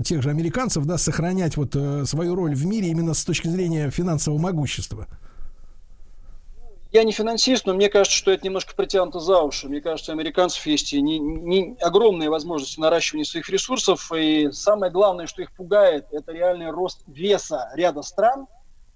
тех 0.03 0.21
же 0.21 0.29
американцев, 0.29 0.85
да, 0.85 0.97
сохранять 0.97 1.57
вот 1.57 1.75
свою 2.05 2.35
роль 2.35 2.55
в 2.55 2.65
мире 2.65 2.89
именно 2.89 3.13
с 3.13 3.23
точки 3.23 3.47
зрения 3.47 3.89
финансового 3.89 4.39
могущества? 4.39 5.07
Я 6.91 7.05
не 7.05 7.13
финансист, 7.13 7.65
но 7.65 7.73
мне 7.73 7.87
кажется, 7.89 8.17
что 8.17 8.31
это 8.31 8.45
немножко 8.45 8.75
притянуто 8.75 9.19
за 9.19 9.41
уши. 9.41 9.69
Мне 9.69 9.79
кажется, 9.79 10.11
у 10.11 10.15
американцев 10.15 10.65
есть 10.65 10.91
не, 10.91 11.19
не- 11.19 11.77
огромные 11.79 12.29
возможности 12.29 12.81
наращивания 12.81 13.23
своих 13.23 13.49
ресурсов. 13.49 14.11
И 14.13 14.49
самое 14.51 14.91
главное, 14.91 15.25
что 15.25 15.41
их 15.41 15.53
пугает, 15.53 16.07
это 16.11 16.33
реальный 16.33 16.69
рост 16.69 17.01
веса 17.07 17.69
ряда 17.75 18.01
стран, 18.01 18.47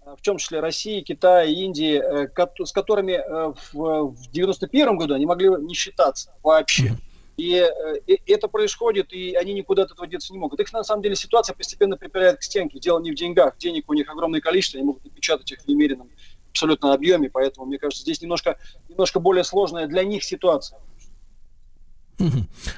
в 0.06 0.22
том 0.22 0.38
числе 0.38 0.60
России, 0.60 1.02
Китая, 1.02 1.46
Индии, 1.46 2.00
э, 2.00 2.66
с 2.66 2.72
которыми 2.72 3.14
э, 3.14 3.54
в, 3.74 4.12
в 4.12 4.32
91 4.32 4.98
году 4.98 5.16
они 5.16 5.26
могли 5.26 5.50
не 5.62 5.74
считаться 5.74 6.32
вообще. 6.44 6.96
И 7.38 7.56
э, 7.56 7.68
э, 8.08 8.16
это 8.28 8.48
происходит, 8.48 9.12
и 9.12 9.36
они 9.36 9.54
никуда 9.54 9.84
от 9.84 9.92
этого 9.92 10.08
деться 10.08 10.32
не 10.32 10.40
могут. 10.40 10.60
Их 10.60 10.72
на 10.72 10.84
самом 10.84 11.02
деле 11.02 11.16
ситуация 11.16 11.54
постепенно 11.54 11.98
припирает 11.98 12.40
к 12.40 12.44
стенке. 12.44 12.80
Дело 12.80 13.00
не 13.00 13.12
в 13.12 13.16
деньгах. 13.16 13.58
Денег 13.58 13.90
у 13.90 13.94
них 13.94 14.10
огромное 14.10 14.40
количество, 14.40 14.78
они 14.78 14.88
могут 14.88 15.04
напечатать 15.04 15.52
их 15.52 15.62
в 15.62 15.68
немеренном 15.68 16.10
абсолютно 16.52 16.94
объеме, 16.94 17.30
поэтому, 17.30 17.66
мне 17.66 17.78
кажется, 17.78 18.02
здесь 18.04 18.22
немножко, 18.22 18.58
немножко 18.88 19.20
более 19.20 19.44
сложная 19.44 19.88
для 19.88 20.06
них 20.06 20.24
ситуация. 20.24 20.80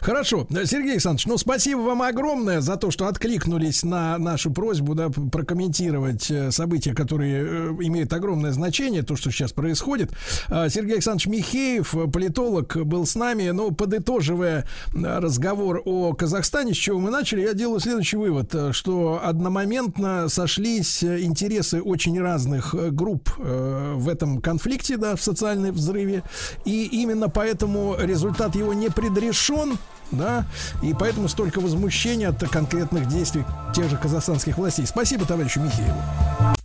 Хорошо, 0.02 0.48
Сергей 0.66 0.94
Александрович, 0.94 1.26
ну 1.28 1.38
спасибо 1.38 1.80
вам 1.80 2.02
огромное 2.02 2.62
за 2.62 2.76
то, 2.76 2.92
что 2.92 3.08
откликнулись 3.08 3.84
на 3.84 4.18
нашу 4.18 4.52
просьбу 4.52 4.96
да, 4.96 5.10
прокомментировать 5.10 6.30
э, 6.32 6.52
события, 6.52 6.94
которые 6.94 7.44
э, 7.44 7.76
имеют 7.82 8.12
огромное 8.14 8.52
значение, 8.52 9.04
то, 9.04 9.16
что 9.16 9.32
сейчас 9.32 9.54
происходит. 9.54 10.12
А, 10.48 10.70
Сергей 10.70 10.94
Александрович 10.94 11.28
Михеев, 11.28 11.96
политолог, 12.12 12.78
был 12.86 13.06
с 13.06 13.16
нами. 13.16 13.50
Ну, 13.50 13.72
подытоживая 13.72 14.66
э, 14.94 15.20
разговор 15.20 15.82
о 15.86 16.14
Казахстане, 16.14 16.74
с 16.74 16.78
чего 16.78 17.00
мы 17.00 17.12
начали, 17.12 17.42
я 17.42 17.54
делаю 17.54 17.80
следующий 17.80 18.18
вывод, 18.18 18.54
что 18.72 19.22
одномоментно 19.24 20.30
сошлись 20.30 21.04
интересы 21.04 21.82
очень 21.82 22.20
разных 22.20 22.74
групп 22.94 23.32
в 23.38 24.10
этом 24.10 24.42
конфликте, 24.42 24.98
да, 24.98 25.16
в 25.16 25.22
социальном 25.22 25.72
взрыве, 25.72 26.24
и 26.66 26.86
именно 26.86 27.30
поэтому 27.30 27.96
результат 28.00 28.56
его 28.56 28.74
не 28.74 28.90
предрешен, 29.28 29.78
да, 30.12 30.46
и 30.82 30.94
поэтому 30.94 31.28
столько 31.28 31.60
возмущения 31.60 32.30
от 32.30 32.40
конкретных 32.50 33.08
действий 33.08 33.44
тех 33.76 33.90
же 33.90 33.98
казахстанских 33.98 34.58
властей. 34.58 34.86
Спасибо 34.88 35.26
товарищу 35.26 35.60
Михееву. 35.60 36.57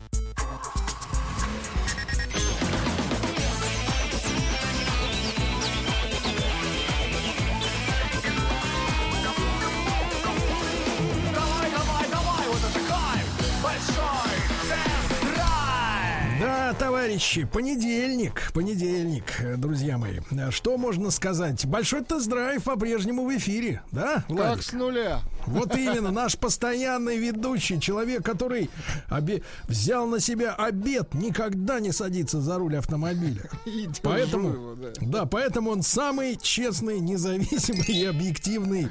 Товарищи, 17.03 17.45
понедельник, 17.45 18.53
понедельник, 18.55 19.25
друзья 19.57 19.99
мои. 19.99 20.21
Что 20.51 20.77
можно 20.77 21.11
сказать? 21.11 21.67
Большой 21.67 22.05
тест-драйв 22.05 22.63
по-прежнему 22.63 23.25
в 23.27 23.37
эфире, 23.37 23.83
да, 23.91 24.23
Как 24.29 24.29
Владик? 24.29 24.63
с 24.63 24.73
нуля. 24.73 25.21
Вот 25.47 25.75
именно, 25.77 26.13
наш 26.13 26.39
постоянный 26.39 27.17
ведущий, 27.19 27.81
человек, 27.81 28.25
который 28.25 28.71
обе- 29.11 29.43
взял 29.65 30.07
на 30.07 30.21
себя 30.21 30.55
обед 30.55 31.15
никогда 31.15 31.81
не 31.81 31.91
садиться 31.91 32.41
за 32.41 32.57
руль 32.59 32.77
автомобиля. 32.77 33.51
И 33.67 33.89
Поэтому, 34.05 34.51
его, 34.51 34.75
да. 34.77 34.89
да, 35.01 35.27
поэтому 35.27 35.71
он 35.71 35.83
самый 35.83 36.37
честный, 36.41 37.01
независимый 37.01 37.87
и 37.89 38.05
объективный 38.05 38.89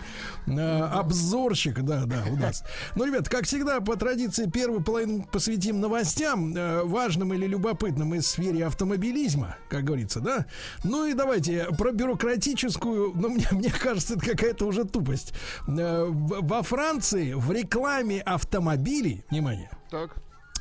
э, 0.48 0.80
обзорщик, 0.82 1.82
да, 1.84 2.04
да, 2.04 2.24
у 2.30 2.36
нас. 2.36 2.64
Ну, 2.96 3.06
ребят, 3.06 3.30
как 3.30 3.46
всегда, 3.46 3.80
по 3.80 3.96
традиции, 3.96 4.50
первую 4.50 4.84
половину 4.84 5.26
посвятим 5.32 5.80
новостям, 5.80 6.54
э, 6.54 6.84
важным 6.84 7.34
или 7.34 7.48
любопытным 7.48 8.01
из 8.15 8.28
сфере 8.28 8.65
автомобилизма, 8.65 9.56
как 9.69 9.84
говорится, 9.84 10.19
да. 10.19 10.45
Ну 10.84 11.06
и 11.06 11.14
давайте 11.14 11.68
про 11.78 11.91
бюрократическую, 11.91 13.14
ну, 13.15 13.30
мне, 13.30 13.48
мне 13.52 13.69
кажется, 13.72 14.15
это 14.15 14.26
какая-то 14.26 14.65
уже 14.65 14.84
тупость. 14.86 15.34
Э, 15.68 16.06
в- 16.06 16.41
во 16.48 16.61
Франции 16.64 17.34
в 17.34 17.52
рекламе 17.52 18.22
автомобилей, 18.22 19.23
внимание, 19.30 19.69
Так. 19.90 20.15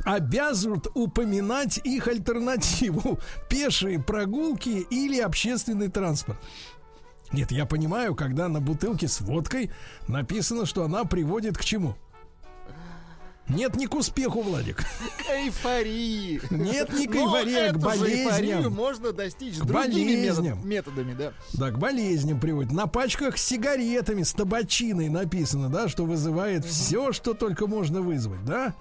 обязывают 0.04 0.86
упоминать 0.94 1.78
их 1.84 2.08
альтернативу 2.08 3.18
пешие 3.48 4.00
прогулки 4.00 4.86
или 4.90 5.20
общественный 5.20 5.88
транспорт. 5.88 6.38
Нет, 7.32 7.52
я 7.52 7.64
понимаю, 7.64 8.14
когда 8.16 8.48
на 8.48 8.60
бутылке 8.60 9.06
с 9.06 9.20
водкой 9.20 9.70
написано, 10.08 10.66
что 10.66 10.84
она 10.84 11.04
приводит 11.04 11.56
к 11.56 11.64
чему? 11.64 11.94
Нет, 13.54 13.76
не 13.76 13.86
к 13.86 13.94
успеху, 13.94 14.42
Владик. 14.42 14.78
К 14.78 15.30
эйфории. 15.30 16.40
Нет, 16.50 16.92
не 16.92 17.06
к 17.06 17.14
эйфории, 17.14 17.68
а 17.68 17.72
к 17.72 17.78
болезням. 17.78 18.72
можно 18.72 19.12
достичь 19.12 19.58
К 19.58 19.64
другими 19.64 20.14
болезням. 20.16 20.66
методами, 20.68 21.14
да. 21.14 21.32
Да, 21.54 21.70
к 21.70 21.78
болезням 21.78 22.38
приводит. 22.40 22.72
На 22.72 22.86
пачках 22.86 23.36
с 23.38 23.42
сигаретами, 23.44 24.22
с 24.22 24.32
табачиной 24.32 25.08
написано, 25.08 25.68
да, 25.68 25.88
что 25.88 26.04
вызывает 26.04 26.64
все, 26.64 27.12
что 27.12 27.34
только 27.34 27.66
можно 27.66 28.00
вызвать, 28.00 28.44
да. 28.44 28.74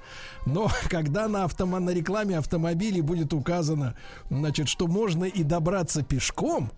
Но 0.46 0.70
когда 0.90 1.28
на, 1.28 1.46
автома- 1.46 1.80
на 1.80 1.90
рекламе 1.91 2.38
автомобилей 2.38 3.02
будет 3.02 3.34
указано, 3.34 3.96
значит, 4.30 4.70
что 4.70 4.88
можно 4.88 5.26
и 5.26 5.44
добраться 5.44 6.04
пешком, 6.04 6.72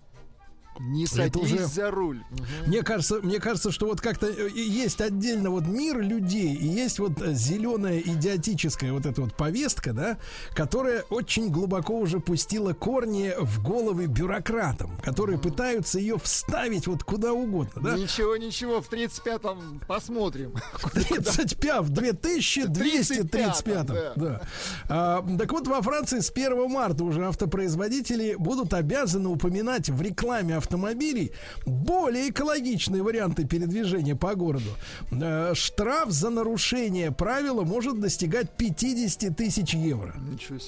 Не 0.78 1.04
Это 1.04 1.14
садись 1.14 1.52
уже- 1.52 1.66
за 1.66 1.90
руль. 1.90 2.22
мне 2.66 2.82
кажется, 2.82 3.20
мне 3.22 3.38
кажется, 3.40 3.70
что 3.70 3.86
вот 3.86 4.00
как-то 4.00 4.26
э, 4.26 4.48
есть 4.54 5.00
отдельно 5.00 5.50
вот 5.50 5.66
мир 5.66 6.00
людей 6.00 6.54
и 6.54 6.66
есть 6.66 6.98
вот 6.98 7.20
э, 7.20 7.34
зеленая 7.34 7.98
идиотическая 8.00 8.92
вот 8.92 9.04
эта 9.06 9.20
вот 9.20 9.34
повестка, 9.34 9.92
да, 9.92 10.18
которая 10.54 11.02
очень 11.10 11.50
глубоко 11.50 11.98
уже 11.98 12.20
пустила 12.20 12.72
корни 12.72 13.32
в 13.38 13.62
головы 13.62 14.06
бюрократам, 14.06 14.96
которые 15.04 15.38
пытаются 15.38 15.98
ее 15.98 16.18
вставить 16.18 16.86
вот 16.86 17.04
куда 17.04 17.32
угодно, 17.32 17.82
да. 17.82 17.96
Ничего, 17.96 18.36
ничего, 18.36 18.80
в 18.80 18.90
35-м 18.90 19.82
посмотрим. 19.86 20.54
35, 20.92 21.82
в 21.82 21.90
2235, 21.90 23.86
да. 23.86 24.12
да. 24.16 24.40
А, 24.88 25.24
так 25.38 25.52
вот, 25.52 25.66
во 25.68 25.82
Франции 25.82 26.20
с 26.20 26.30
1 26.30 26.70
марта 26.70 27.04
уже 27.04 27.26
автопроизводители 27.26 28.34
будут 28.38 28.72
обязаны 28.74 29.28
упоминать 29.28 29.88
в 29.90 30.00
рекламе 30.00 30.56
автомобилей 30.62 31.32
более 31.66 32.30
экологичные 32.30 33.02
варианты 33.02 33.44
передвижения 33.44 34.16
по 34.16 34.34
городу, 34.34 34.70
э, 35.10 35.52
штраф 35.54 36.10
за 36.10 36.30
нарушение 36.30 37.10
правила 37.12 37.62
может 37.62 38.00
достигать 38.00 38.56
50 38.56 39.36
тысяч 39.36 39.74
евро. 39.74 40.14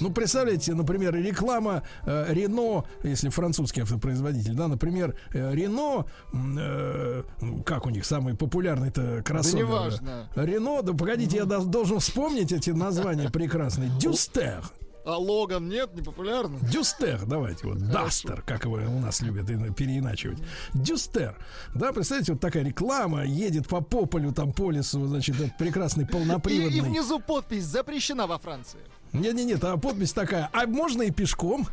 Ну, 0.01 0.11
представляете, 0.11 0.75
например, 0.75 1.15
реклама 1.15 1.83
э, 2.07 2.27
Рено, 2.33 2.85
если 3.03 3.29
французский 3.31 3.83
автопроизводитель, 3.83 4.55
да, 4.55 4.69
например, 4.69 5.15
э, 5.33 5.55
Рено, 5.55 6.05
ну, 6.33 7.63
как 7.65 7.87
у 7.87 7.91
них 7.91 8.05
самый 8.05 8.35
популярный-то 8.35 9.23
кроссовер? 9.25 9.65
неважно. 9.67 10.29
Рено, 10.37 10.83
да 10.83 10.93
погодите, 10.93 11.37
я 11.39 11.45
дол- 11.45 11.65
должен 11.65 12.01
вспомнить 12.01 12.53
эти 12.53 12.71
названия 12.71 13.31
прекрасные. 13.31 13.91
Дюстер. 14.01 14.63
А 15.05 15.19
Логан 15.19 15.69
нет, 15.69 15.95
не 15.95 16.01
популярно? 16.03 16.59
Дюстер, 16.71 17.27
давайте, 17.27 17.67
вот, 17.67 17.79
Дастер, 17.91 18.41
как 18.43 18.65
его 18.65 18.77
у 18.77 19.01
нас 19.01 19.21
любят 19.21 19.51
и- 19.51 19.73
переиначивать. 19.73 20.39
Дюстер. 20.73 21.37
Да, 21.75 21.93
представляете, 21.93 22.33
вот 22.33 22.41
такая 22.41 22.65
реклама, 22.65 23.25
едет 23.25 23.69
по 23.69 23.83
пополю, 23.83 24.33
там, 24.33 24.53
по 24.53 24.71
лесу, 24.71 25.05
значит, 25.07 25.39
этот 25.39 25.59
прекрасный 25.59 26.05
И, 26.05 26.07
полноприводный. 26.07 26.79
и 26.79 26.81
внизу 26.81 27.21
подпись 27.21 27.65
запрещена 27.65 28.27
во 28.27 28.39
Франции. 28.39 28.81
Нет, 29.15 29.35
нет, 29.35 29.47
нет, 29.47 29.65
а 29.65 29.77
подпись 29.77 30.13
такая. 30.13 30.51
А 30.53 30.67
можно 30.67 31.03
и 31.03 31.11
пешком? 31.11 31.69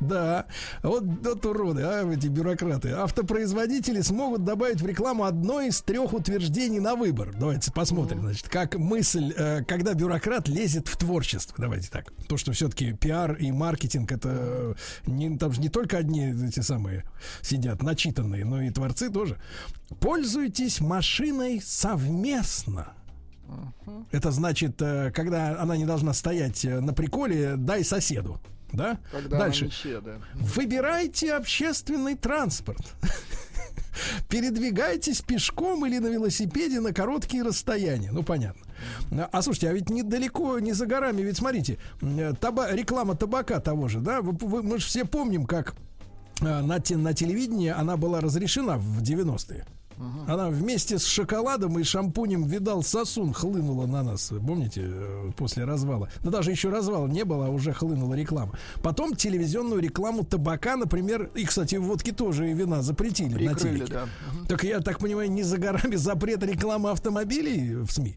Да, 0.00 0.46
вот, 0.82 1.02
вот 1.04 1.44
уроды, 1.44 1.82
а, 1.82 2.08
эти 2.10 2.28
бюрократы. 2.28 2.90
Автопроизводители 2.90 4.00
смогут 4.00 4.44
добавить 4.44 4.80
в 4.80 4.86
рекламу 4.86 5.24
одно 5.24 5.60
из 5.60 5.82
трех 5.82 6.12
утверждений 6.12 6.78
на 6.78 6.94
выбор. 6.94 7.34
Давайте 7.36 7.72
посмотрим, 7.72 8.20
значит, 8.20 8.48
как 8.48 8.76
мысль, 8.76 9.34
э, 9.36 9.64
когда 9.64 9.94
бюрократ 9.94 10.48
лезет 10.48 10.86
в 10.88 10.96
творчество. 10.96 11.56
Давайте 11.58 11.90
так. 11.90 12.12
То, 12.28 12.36
что 12.36 12.52
все-таки 12.52 12.92
пиар 12.92 13.34
и 13.34 13.50
маркетинг 13.50 14.12
это 14.12 14.28
э, 14.32 14.74
не, 15.06 15.36
там 15.36 15.52
же 15.52 15.60
не 15.60 15.68
только 15.68 15.98
одни 15.98 16.30
эти 16.30 16.60
самые 16.60 17.04
сидят 17.42 17.82
начитанные, 17.82 18.44
но 18.44 18.62
и 18.62 18.70
творцы 18.70 19.10
тоже. 19.10 19.36
Пользуйтесь 20.00 20.80
машиной 20.80 21.60
совместно. 21.62 22.92
Это 24.10 24.30
значит, 24.30 24.80
э, 24.82 25.10
когда 25.12 25.60
она 25.60 25.76
не 25.76 25.84
должна 25.86 26.12
стоять 26.12 26.64
э, 26.64 26.80
на 26.80 26.92
приколе, 26.92 27.56
дай 27.56 27.84
соседу. 27.84 28.40
Да? 28.72 28.98
Когда 29.10 29.38
Дальше. 29.38 29.64
мече, 29.66 30.00
да. 30.00 30.16
Выбирайте 30.34 31.32
общественный 31.34 32.14
транспорт. 32.16 32.80
Передвигайтесь 34.28 35.22
пешком 35.22 35.84
или 35.86 35.98
на 35.98 36.08
велосипеде 36.08 36.80
на 36.80 36.92
короткие 36.92 37.42
расстояния. 37.42 38.10
Ну, 38.12 38.22
понятно. 38.22 38.62
А 39.32 39.42
слушайте, 39.42 39.70
а 39.70 39.72
ведь 39.72 39.90
недалеко, 39.90 40.58
не 40.60 40.72
за 40.72 40.86
горами, 40.86 41.22
ведь 41.22 41.36
смотрите, 41.38 41.78
э, 42.00 42.32
таба- 42.40 42.72
реклама 42.74 43.16
табака 43.16 43.58
того 43.60 43.88
же, 43.88 44.00
да? 44.00 44.20
Вы- 44.20 44.32
вы- 44.46 44.62
мы 44.62 44.78
же 44.78 44.86
все 44.86 45.04
помним, 45.04 45.46
как 45.46 45.74
на, 46.40 46.78
те- 46.78 46.96
на 46.96 47.14
телевидении 47.14 47.70
она 47.70 47.96
была 47.96 48.20
разрешена 48.20 48.76
в 48.78 49.02
90-е. 49.02 49.66
Она 50.26 50.48
вместе 50.48 50.98
с 50.98 51.04
шоколадом 51.04 51.78
и 51.78 51.82
шампунем 51.82 52.44
видал 52.44 52.82
сосун 52.82 53.32
хлынула 53.32 53.86
на 53.86 54.02
нас, 54.02 54.32
помните, 54.46 54.82
э, 54.84 55.30
после 55.36 55.64
развала. 55.64 56.08
Да 56.22 56.30
даже 56.30 56.50
еще 56.50 56.68
развала 56.70 57.06
не 57.06 57.24
было, 57.24 57.46
а 57.46 57.48
уже 57.48 57.72
хлынула 57.72 58.14
реклама. 58.14 58.52
Потом 58.82 59.16
телевизионную 59.16 59.80
рекламу 59.80 60.24
табака, 60.24 60.76
например, 60.76 61.30
и, 61.34 61.44
кстати, 61.44 61.76
водки 61.76 62.12
тоже 62.12 62.50
и 62.50 62.54
вина 62.54 62.82
запретили 62.82 63.46
на 63.46 63.54
Прикрыли, 63.54 63.78
телеке. 63.78 63.92
да. 63.92 64.08
Так 64.48 64.64
я 64.64 64.80
так 64.80 64.98
понимаю, 64.98 65.30
не 65.30 65.42
за 65.42 65.58
горами 65.58 65.96
запрет 65.96 66.42
рекламы 66.42 66.90
автомобилей 66.90 67.74
в 67.74 67.90
СМИ. 67.90 68.16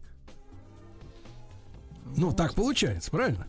Ну, 2.17 2.33
так 2.33 2.53
получается, 2.53 3.09
правильно? 3.09 3.47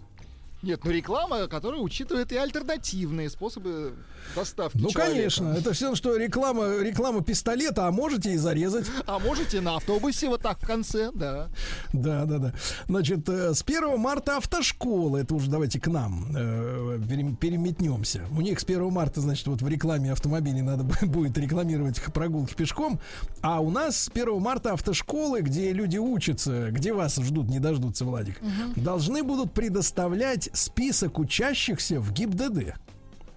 Нет, 0.63 0.81
ну 0.85 0.91
реклама, 0.93 1.49
которая 1.49 1.81
учитывает 1.81 2.31
и 2.33 2.37
альтернативные 2.37 3.29
способы 3.31 3.95
доставки 4.37 4.79
Ну, 4.79 4.91
человека. 4.91 5.15
конечно, 5.17 5.49
это 5.59 5.73
все, 5.73 5.95
что 5.97 6.17
реклама, 6.17 6.79
реклама 6.79 7.23
пистолета, 7.23 7.89
а 7.89 7.91
можете 7.91 8.33
и 8.33 8.37
зарезать. 8.37 8.87
А 9.07 9.19
можете 9.19 9.61
на 9.61 9.77
автобусе 9.77 10.29
вот 10.29 10.41
так 10.43 10.61
в 10.63 10.67
конце, 10.67 11.11
да. 11.13 11.49
Да, 11.93 12.25
да, 12.27 12.39
да. 12.39 12.53
Значит, 12.87 13.29
э, 13.29 13.55
с 13.55 13.63
1 13.63 13.97
марта 13.99 14.37
автошколы, 14.37 15.21
это 15.21 15.35
уже 15.35 15.51
давайте 15.51 15.81
к 15.81 15.89
нам 15.89 16.27
э, 16.37 17.01
перем- 17.09 17.35
переметнемся. 17.37 18.23
У 18.31 18.41
них 18.41 18.61
с 18.61 18.65
1 18.65 18.89
марта, 18.91 19.21
значит, 19.21 19.47
вот 19.49 19.63
в 19.63 19.69
рекламе 19.69 20.13
автомобилей 20.13 20.63
надо 20.63 20.85
бу- 20.85 21.07
будет 21.07 21.37
рекламировать 21.39 22.01
прогулки 22.15 22.55
пешком. 22.55 23.01
А 23.41 23.61
у 23.61 23.71
нас 23.71 23.97
с 24.05 24.09
1 24.09 24.39
марта 24.41 24.75
автошколы, 24.75 25.41
где 25.41 25.73
люди 25.73 25.99
учатся, 25.99 26.71
где 26.71 26.93
вас 26.93 27.17
ждут, 27.17 27.49
не 27.49 27.59
дождутся, 27.59 28.05
Владик, 28.05 28.41
должны 28.77 29.25
будут 29.25 29.53
предоставлять 29.53 30.51
список 30.53 31.19
учащихся 31.19 32.01
в 32.01 32.13
ГИБДД. 32.13 32.75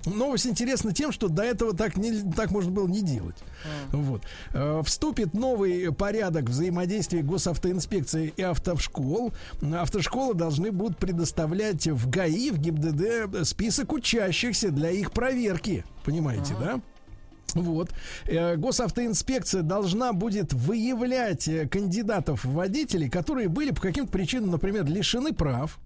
Новость 0.05 0.45
интересна 0.45 0.93
тем, 0.93 1.11
что 1.11 1.29
до 1.29 1.43
этого 1.43 1.75
так, 1.75 1.97
не, 1.97 2.31
так 2.33 2.51
можно 2.51 2.71
было 2.71 2.87
не 2.87 3.01
делать. 3.01 3.37
Вот. 3.91 4.21
Э, 4.53 4.81
Вступит 4.85 5.33
новый 5.33 5.91
порядок 5.91 6.45
взаимодействия 6.45 7.23
госавтоинспекции 7.23 8.33
и 8.35 8.41
автошкол. 8.41 9.33
Автошколы 9.61 10.35
должны 10.35 10.71
будут 10.71 10.97
предоставлять 10.97 11.87
в 11.87 12.09
ГАИ, 12.09 12.51
в 12.51 12.59
ГИБДД 12.59 13.47
список 13.47 13.93
учащихся 13.93 14.69
для 14.69 14.91
их 14.91 15.11
проверки. 15.11 15.83
Понимаете, 16.03 16.53
да? 16.59 16.81
Вот. 17.55 17.91
Э, 18.25 18.57
Госавтоинспекция 18.57 19.61
должна 19.61 20.13
будет 20.13 20.53
выявлять 20.53 21.47
э, 21.47 21.67
кандидатов 21.67 22.43
в 22.43 22.53
водители, 22.53 23.07
которые 23.07 23.47
были 23.47 23.71
по 23.71 23.81
каким-то 23.81 24.11
причинам, 24.11 24.51
например, 24.51 24.85
лишены 24.85 25.33
прав, 25.33 25.79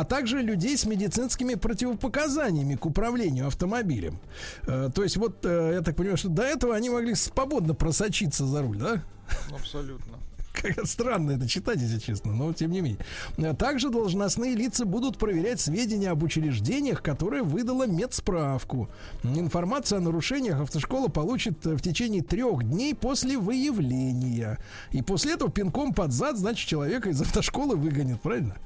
а 0.00 0.04
также 0.04 0.42
людей 0.42 0.76
с 0.76 0.84
медицинскими 0.84 1.54
противопоказаниями 1.54 2.74
к 2.74 2.84
управлению 2.84 3.46
автомобилем. 3.46 4.18
Э, 4.66 4.90
То 4.94 5.02
есть 5.02 5.16
вот, 5.16 5.38
э, 5.46 5.72
я 5.76 5.80
так 5.80 5.96
понимаю, 5.96 6.18
что 6.18 6.28
до 6.28 6.42
этого 6.42 6.74
они 6.74 6.90
могли 6.90 7.14
свободно 7.14 7.74
просочиться 7.74 8.44
за 8.44 8.60
руль, 8.60 8.76
да? 8.76 9.02
Абсолютно. 9.50 10.18
Как 10.52 10.86
странно 10.86 11.32
это 11.32 11.48
читать, 11.48 11.80
если 11.80 11.98
честно, 11.98 12.34
но 12.34 12.52
тем 12.52 12.72
не 12.72 12.82
менее. 12.82 12.98
Э, 13.38 13.54
Также 13.54 13.88
должностные 13.88 14.54
лица 14.54 14.84
будут 14.84 15.16
проверять 15.16 15.60
сведения 15.60 16.10
об 16.10 16.22
учреждениях, 16.22 17.02
которые 17.02 17.42
выдала 17.42 17.86
медсправку. 17.86 18.90
Информация 19.22 19.96
о 19.96 20.02
нарушениях 20.02 20.60
автошкола 20.60 21.08
получит 21.08 21.64
в 21.64 21.80
течение 21.80 22.22
трех 22.22 22.64
дней 22.64 22.94
после 22.94 23.38
выявления. 23.38 24.58
И 24.92 25.00
после 25.00 25.32
этого 25.32 25.50
пинком 25.50 25.94
под 25.94 26.12
зад, 26.12 26.36
значит, 26.36 26.68
человека 26.68 27.08
из 27.08 27.22
автошколы 27.22 27.76
выгонят, 27.76 28.20
правильно? 28.20 28.56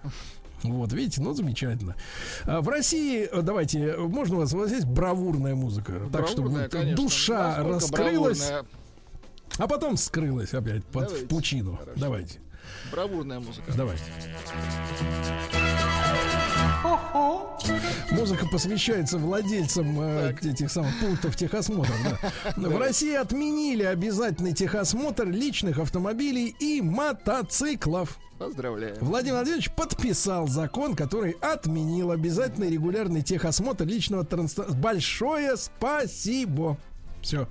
Вот, 0.62 0.92
видите, 0.92 1.20
ну 1.22 1.32
замечательно. 1.32 1.96
А 2.44 2.60
В 2.60 2.68
России, 2.68 3.28
э, 3.30 3.42
давайте, 3.42 3.96
можно 3.96 4.36
у 4.36 4.38
вас, 4.40 4.52
у 4.52 4.58
вас 4.58 4.70
есть 4.70 4.86
бравурная 4.86 5.54
музыка, 5.54 5.92
так 6.12 6.26
что 6.28 6.42
Бравурная, 6.42 6.62
вот 6.64 6.72
конечно. 6.72 6.96
душа 7.02 7.46
Насколько 7.58 7.72
раскрылась, 7.74 8.38
бравурная? 8.48 8.70
а 9.58 9.66
потом 9.68 9.96
скрылась 9.96 10.54
опять 10.54 10.84
под, 10.84 11.04
в 11.04 11.08
Давайте. 11.08 11.26
пучину. 11.26 11.76
Хорошо. 11.76 12.00
Давайте. 12.00 12.38
Бравурная 12.90 13.40
музыка. 13.40 13.72
Давайте. 13.76 14.04
Музыка 18.10 18.46
посвящается 18.46 19.18
владельцам 19.18 20.00
э, 20.00 20.34
этих 20.42 20.70
самых 20.70 20.98
пунктов 20.98 21.36
техосмотра. 21.36 21.92
да. 22.56 22.68
В 22.68 22.78
России 22.78 23.14
отменили 23.14 23.82
обязательный 23.82 24.52
техосмотр 24.52 25.26
личных 25.26 25.78
автомобилей 25.78 26.54
и 26.58 26.80
мотоциклов. 26.80 28.18
Поздравляю. 28.38 28.96
Владимир 29.00 29.34
Владимирович 29.36 29.70
подписал 29.72 30.48
закон, 30.48 30.96
который 30.96 31.32
отменил 31.42 32.10
обязательный 32.10 32.70
регулярный 32.70 33.22
техосмотр 33.22 33.84
личного 33.84 34.24
транспорта. 34.24 34.72
Большое 34.72 35.56
спасибо. 35.56 36.78
Все. 37.22 37.46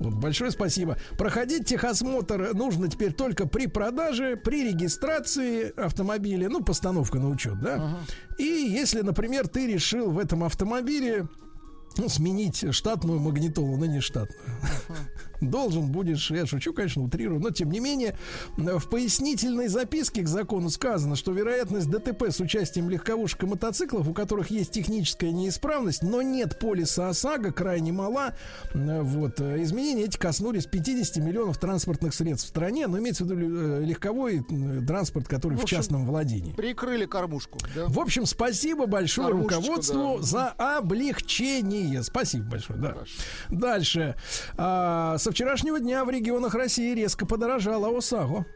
Вот, 0.00 0.14
большое 0.14 0.50
спасибо. 0.50 0.96
Проходить 1.18 1.66
техосмотр 1.66 2.54
нужно 2.54 2.88
теперь 2.88 3.12
только 3.12 3.46
при 3.46 3.66
продаже, 3.66 4.36
при 4.36 4.70
регистрации 4.70 5.78
автомобиля, 5.78 6.48
ну, 6.48 6.64
постановка 6.64 7.18
на 7.18 7.28
учет, 7.28 7.60
да. 7.60 7.98
И 8.38 8.44
если, 8.44 9.02
например, 9.02 9.46
ты 9.46 9.66
решил 9.66 10.10
в 10.10 10.18
этом 10.18 10.42
автомобиле 10.42 11.28
ну, 11.98 12.08
сменить 12.08 12.64
штатную 12.74 13.20
магнитолу 13.20 13.76
на 13.76 13.84
нештатную. 13.84 14.40
Должен 15.40 15.90
будешь, 15.90 16.30
я 16.30 16.46
шучу, 16.46 16.72
конечно, 16.72 17.02
утрирую, 17.02 17.40
но 17.40 17.50
тем 17.50 17.70
не 17.70 17.80
менее, 17.80 18.16
в 18.56 18.88
пояснительной 18.88 19.68
записке 19.68 20.22
к 20.22 20.28
закону 20.28 20.70
сказано, 20.70 21.16
что 21.16 21.32
вероятность 21.32 21.88
ДТП 21.90 22.24
с 22.30 22.40
участием 22.40 22.90
легковушек 22.90 23.42
и 23.42 23.46
мотоциклов, 23.46 24.08
у 24.08 24.12
которых 24.12 24.50
есть 24.50 24.72
техническая 24.72 25.30
неисправность, 25.30 26.02
но 26.02 26.22
нет 26.22 26.58
полиса 26.58 27.08
ОСАГО, 27.08 27.52
крайне 27.52 27.92
мала. 27.92 28.34
Вот. 28.74 29.40
Изменения 29.40 30.04
эти 30.04 30.18
коснулись 30.18 30.66
50 30.66 31.16
миллионов 31.24 31.58
транспортных 31.58 32.14
средств 32.14 32.46
в 32.46 32.50
стране, 32.50 32.86
но 32.86 32.98
имеется 32.98 33.24
в 33.24 33.30
виду 33.30 33.40
э, 33.40 33.84
легковой 33.84 34.40
э, 34.48 34.80
транспорт, 34.86 35.28
который 35.28 35.54
в, 35.54 35.60
В 35.60 35.62
общем, 35.64 35.78
частном 35.78 36.06
владении. 36.06 36.52
Прикрыли 36.52 37.06
кормушку. 37.06 37.58
Да? 37.74 37.86
В 37.86 37.98
общем, 37.98 38.26
спасибо 38.26 38.86
большое 38.86 39.28
Кормушечку, 39.28 39.60
руководству 39.60 40.18
да. 40.18 40.22
за 40.22 40.48
облегчение. 40.48 42.02
Спасибо 42.02 42.44
большое. 42.50 42.78
Да. 42.78 42.96
Дальше. 43.48 44.16
А, 44.56 45.16
со 45.30 45.32
вчерашнего 45.32 45.78
дня 45.78 46.04
в 46.04 46.10
регионах 46.10 46.56
России 46.56 46.92
резко 46.92 47.24
подорожала 47.24 47.96
ОСАГО. 47.96 48.46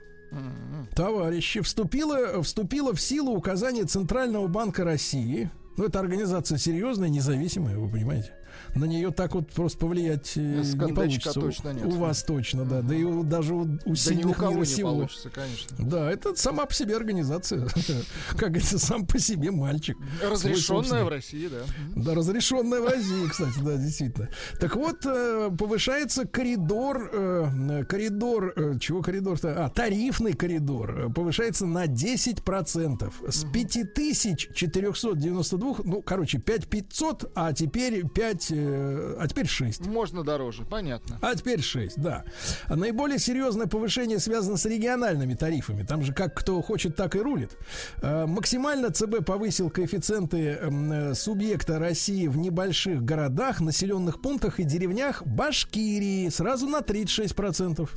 Товарищи, 0.96 1.60
вступило, 1.60 2.42
вступило 2.42 2.92
в 2.92 3.00
силу 3.00 3.30
указание 3.36 3.84
Центрального 3.84 4.48
банка 4.48 4.82
России. 4.82 5.50
Ну, 5.76 5.84
это 5.84 6.00
организация 6.00 6.58
серьезная, 6.58 7.08
независимая, 7.08 7.78
вы 7.78 7.88
понимаете. 7.88 8.32
На 8.74 8.84
нее 8.84 9.10
так 9.10 9.34
вот 9.34 9.48
просто 9.50 9.78
повлиять 9.78 10.32
э, 10.36 10.40
не 10.40 10.92
получится. 10.92 11.32
точно 11.32 11.70
нет. 11.70 11.86
У 11.86 11.90
вас 11.92 12.22
точно, 12.24 12.64
да. 12.64 12.82
Да 12.82 12.94
и 12.94 13.02
у- 13.04 13.22
даже 13.22 13.54
у, 13.54 13.62
у 13.62 13.66
Да 13.66 13.78
ни 13.86 13.92
у 13.92 13.96
сильных 13.96 14.36
кого 14.36 14.58
не 14.60 14.66
сего. 14.66 14.90
получится, 14.90 15.30
конечно. 15.30 15.76
Да, 15.78 16.10
это 16.10 16.34
сама 16.34 16.66
по 16.66 16.74
себе 16.74 16.96
организация. 16.96 17.66
Как 18.30 18.50
говорится, 18.50 18.78
сам 18.78 19.06
по 19.06 19.18
себе 19.18 19.50
мальчик. 19.50 19.96
Разрешенная 20.22 21.04
в 21.04 21.08
России, 21.08 21.48
да. 21.48 21.62
Да, 21.94 22.14
разрешенная 22.14 22.80
в 22.80 22.86
России, 22.86 23.28
кстати, 23.28 23.58
да, 23.60 23.76
действительно. 23.76 24.28
Так 24.60 24.76
вот, 24.76 25.04
э, 25.06 25.50
повышается 25.56 26.26
коридор, 26.26 27.10
э, 27.12 27.84
коридор, 27.88 28.54
чего 28.80 29.02
коридор-то? 29.02 29.64
А, 29.64 29.68
тарифный 29.68 30.32
коридор 30.32 31.12
повышается 31.14 31.66
на 31.66 31.86
10%. 31.86 33.12
С 33.30 33.44
5492, 33.52 35.76
ну, 35.84 36.02
короче, 36.02 36.38
5500, 36.38 37.30
а 37.34 37.52
теперь 37.52 38.06
5, 38.08 38.52
э, 38.64 39.16
а 39.18 39.28
теперь 39.28 39.46
6. 39.46 39.86
Можно 39.86 40.24
дороже, 40.24 40.64
понятно. 40.64 41.18
А 41.22 41.34
теперь 41.34 41.60
6, 41.62 42.00
да. 42.00 42.24
А 42.66 42.76
Наиболее 42.76 43.18
серьезное 43.18 43.66
повышение 43.66 44.18
связано 44.18 44.56
с 44.56 44.64
региональными 44.66 45.34
тарифами. 45.34 45.82
Там 45.82 46.02
же 46.02 46.12
как 46.12 46.34
кто 46.34 46.60
хочет, 46.62 46.96
так 46.96 47.16
и 47.16 47.20
рулит. 47.20 47.56
Э, 48.02 48.26
Максимально 48.26 48.90
ЦБ 48.90 49.24
повысил 49.24 49.70
коэффициенты 49.70 50.58
м, 50.60 50.92
э, 50.92 51.14
субъекта 51.14 51.78
России 51.78 52.26
в 52.26 52.36
небольших 52.36 53.04
городах, 53.04 53.60
населенных 53.60 54.20
пунктах 54.20 54.60
и 54.60 54.64
деревнях 54.64 55.24
Башкирии 55.26 56.28
сразу 56.28 56.66
на 56.66 56.80
36%. 56.80 57.88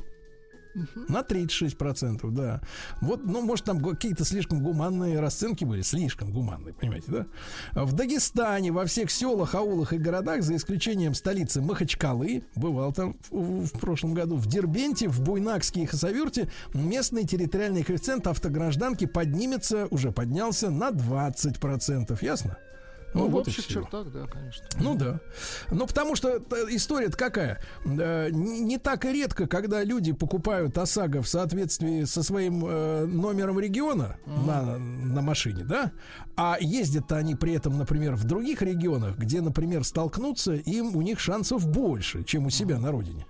На 1.08 1.20
36%, 1.20 2.30
да. 2.30 2.60
Вот, 3.00 3.24
ну, 3.24 3.42
может, 3.42 3.64
там 3.64 3.82
какие-то 3.82 4.24
слишком 4.24 4.62
гуманные 4.62 5.20
расценки 5.20 5.64
были. 5.64 5.82
Слишком 5.82 6.32
гуманные, 6.32 6.74
понимаете, 6.74 7.06
да? 7.08 7.26
В 7.74 7.92
Дагестане 7.92 8.72
во 8.72 8.84
всех 8.84 9.10
селах, 9.10 9.54
аулах 9.54 9.92
и 9.92 9.98
городах, 9.98 10.42
за 10.42 10.56
исключением 10.56 11.14
столицы 11.14 11.60
Махачкалы, 11.60 12.44
бывал 12.54 12.92
там 12.92 13.16
в, 13.30 13.66
в 13.66 13.72
прошлом 13.78 14.14
году, 14.14 14.36
в 14.36 14.46
Дербенте, 14.46 15.08
в 15.08 15.20
Буйнакске 15.20 15.82
и 15.82 15.86
Хасавюрте, 15.86 16.48
местный 16.74 17.24
территориальный 17.24 17.82
коэффициент 17.82 18.26
автогражданки 18.26 19.06
поднимется, 19.06 19.86
уже 19.90 20.12
поднялся 20.12 20.70
на 20.70 20.90
20%. 20.90 22.18
Ясно? 22.20 22.58
Ну, 23.14 23.26
в 23.26 23.30
вот 23.30 23.46
и 23.46 23.50
общих 23.50 23.64
всё. 23.64 23.80
чертах, 23.80 24.12
да, 24.12 24.26
конечно. 24.26 24.66
Ну 24.80 24.94
да. 24.94 25.20
Ну 25.70 25.86
потому 25.86 26.14
что 26.14 26.42
история-то 26.70 27.16
какая? 27.16 27.60
Не 27.84 28.60
не 28.60 28.78
так 28.78 29.04
и 29.04 29.12
редко, 29.12 29.46
когда 29.46 29.82
люди 29.82 30.12
покупают 30.12 30.76
ОСАГО 30.76 31.22
в 31.22 31.28
соответствии 31.28 32.04
со 32.04 32.22
своим 32.22 32.64
э, 32.66 33.06
номером 33.06 33.58
региона 33.58 34.18
на, 34.26 34.78
на 34.78 35.22
машине, 35.22 35.64
да? 35.64 35.92
А 36.36 36.58
ездят-то 36.60 37.16
они 37.16 37.34
при 37.34 37.54
этом, 37.54 37.78
например, 37.78 38.14
в 38.14 38.24
других 38.24 38.62
регионах, 38.62 39.16
где, 39.16 39.40
например, 39.40 39.84
столкнуться, 39.84 40.54
им 40.54 40.94
у 40.94 41.02
них 41.02 41.18
шансов 41.18 41.66
больше, 41.66 42.24
чем 42.24 42.46
у 42.46 42.50
себя 42.50 42.78
на 42.78 42.90
родине. 42.90 43.26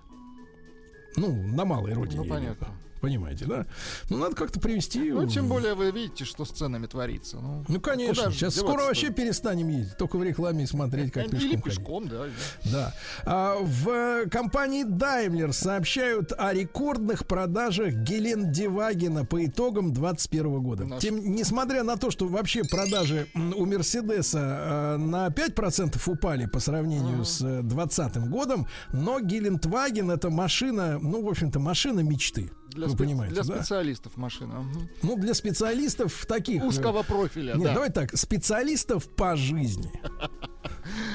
Ну, 1.15 1.33
на 1.47 1.65
малой 1.65 1.93
родине. 1.93 2.17
Ну, 2.17 2.23
в 2.23 2.29
понятно. 2.29 2.65
виду. 2.65 2.75
Понимаете, 3.01 3.45
да? 3.45 3.65
Ну, 4.09 4.17
надо 4.17 4.35
как-то 4.35 4.59
привести. 4.59 5.11
Ну, 5.11 5.27
тем 5.27 5.47
более 5.47 5.73
вы 5.73 5.91
видите, 5.91 6.25
что 6.25 6.45
с 6.45 6.49
ценами 6.49 6.85
творится. 6.87 7.37
Ну, 7.37 7.63
Ну, 7.67 7.79
конечно. 7.79 8.31
Сейчас 8.31 8.55
скоро 8.55 8.83
вообще 8.83 9.09
перестанем 9.11 9.69
ездить. 9.69 9.97
Только 9.97 10.17
в 10.17 10.23
рекламе 10.23 10.67
смотреть, 10.67 11.11
как 11.11 11.29
пешком 11.29 11.39
Или 11.39 11.49
ходить. 11.57 11.63
пешком, 11.63 12.07
да. 12.07 12.25
Да. 12.65 12.93
А, 13.25 13.57
в 13.61 13.89
э, 13.89 14.29
компании 14.29 14.85
Daimler 14.85 15.51
сообщают 15.53 16.33
о 16.37 16.53
рекордных 16.53 17.25
продажах 17.25 17.93
Гелендевагена 17.93 19.25
по 19.25 19.45
итогам 19.45 19.93
2021 19.93 20.59
года. 20.61 20.85
Наш- 20.85 21.01
Тем, 21.01 21.19
несмотря 21.35 21.83
на 21.83 21.97
то, 21.97 22.11
что 22.11 22.27
вообще 22.27 22.63
продажи 22.63 23.27
у 23.35 23.65
Мерседеса 23.65 24.39
э, 24.39 24.97
на 24.97 25.27
5% 25.27 25.97
упали 26.09 26.45
по 26.45 26.59
сравнению 26.59 27.23
с 27.25 27.39
2020 27.39 28.29
годом, 28.29 28.67
но 28.91 29.19
Гелендваген 29.19 30.11
это 30.11 30.29
машина, 30.29 30.99
ну, 31.01 31.23
в 31.23 31.27
общем-то, 31.29 31.59
машина 31.59 32.01
мечты. 32.01 32.51
Для, 32.69 32.87
Вы 32.87 32.93
спе- 32.93 32.97
понимаете, 32.97 33.33
для 33.35 33.43
да? 33.43 33.55
специалистов 33.57 34.15
машина. 34.17 34.59
Мгм. 34.59 34.89
Ну, 35.01 35.15
для 35.17 35.33
специалистов 35.33 36.25
таких... 36.27 36.61
э, 36.61 36.65
Узкого 36.65 37.03
профиля, 37.03 37.53
Нет, 37.55 37.63
да. 37.63 37.73
давай 37.73 37.89
так, 37.91 38.15
специалистов 38.17 39.07
по 39.09 39.35
жизни. 39.35 39.91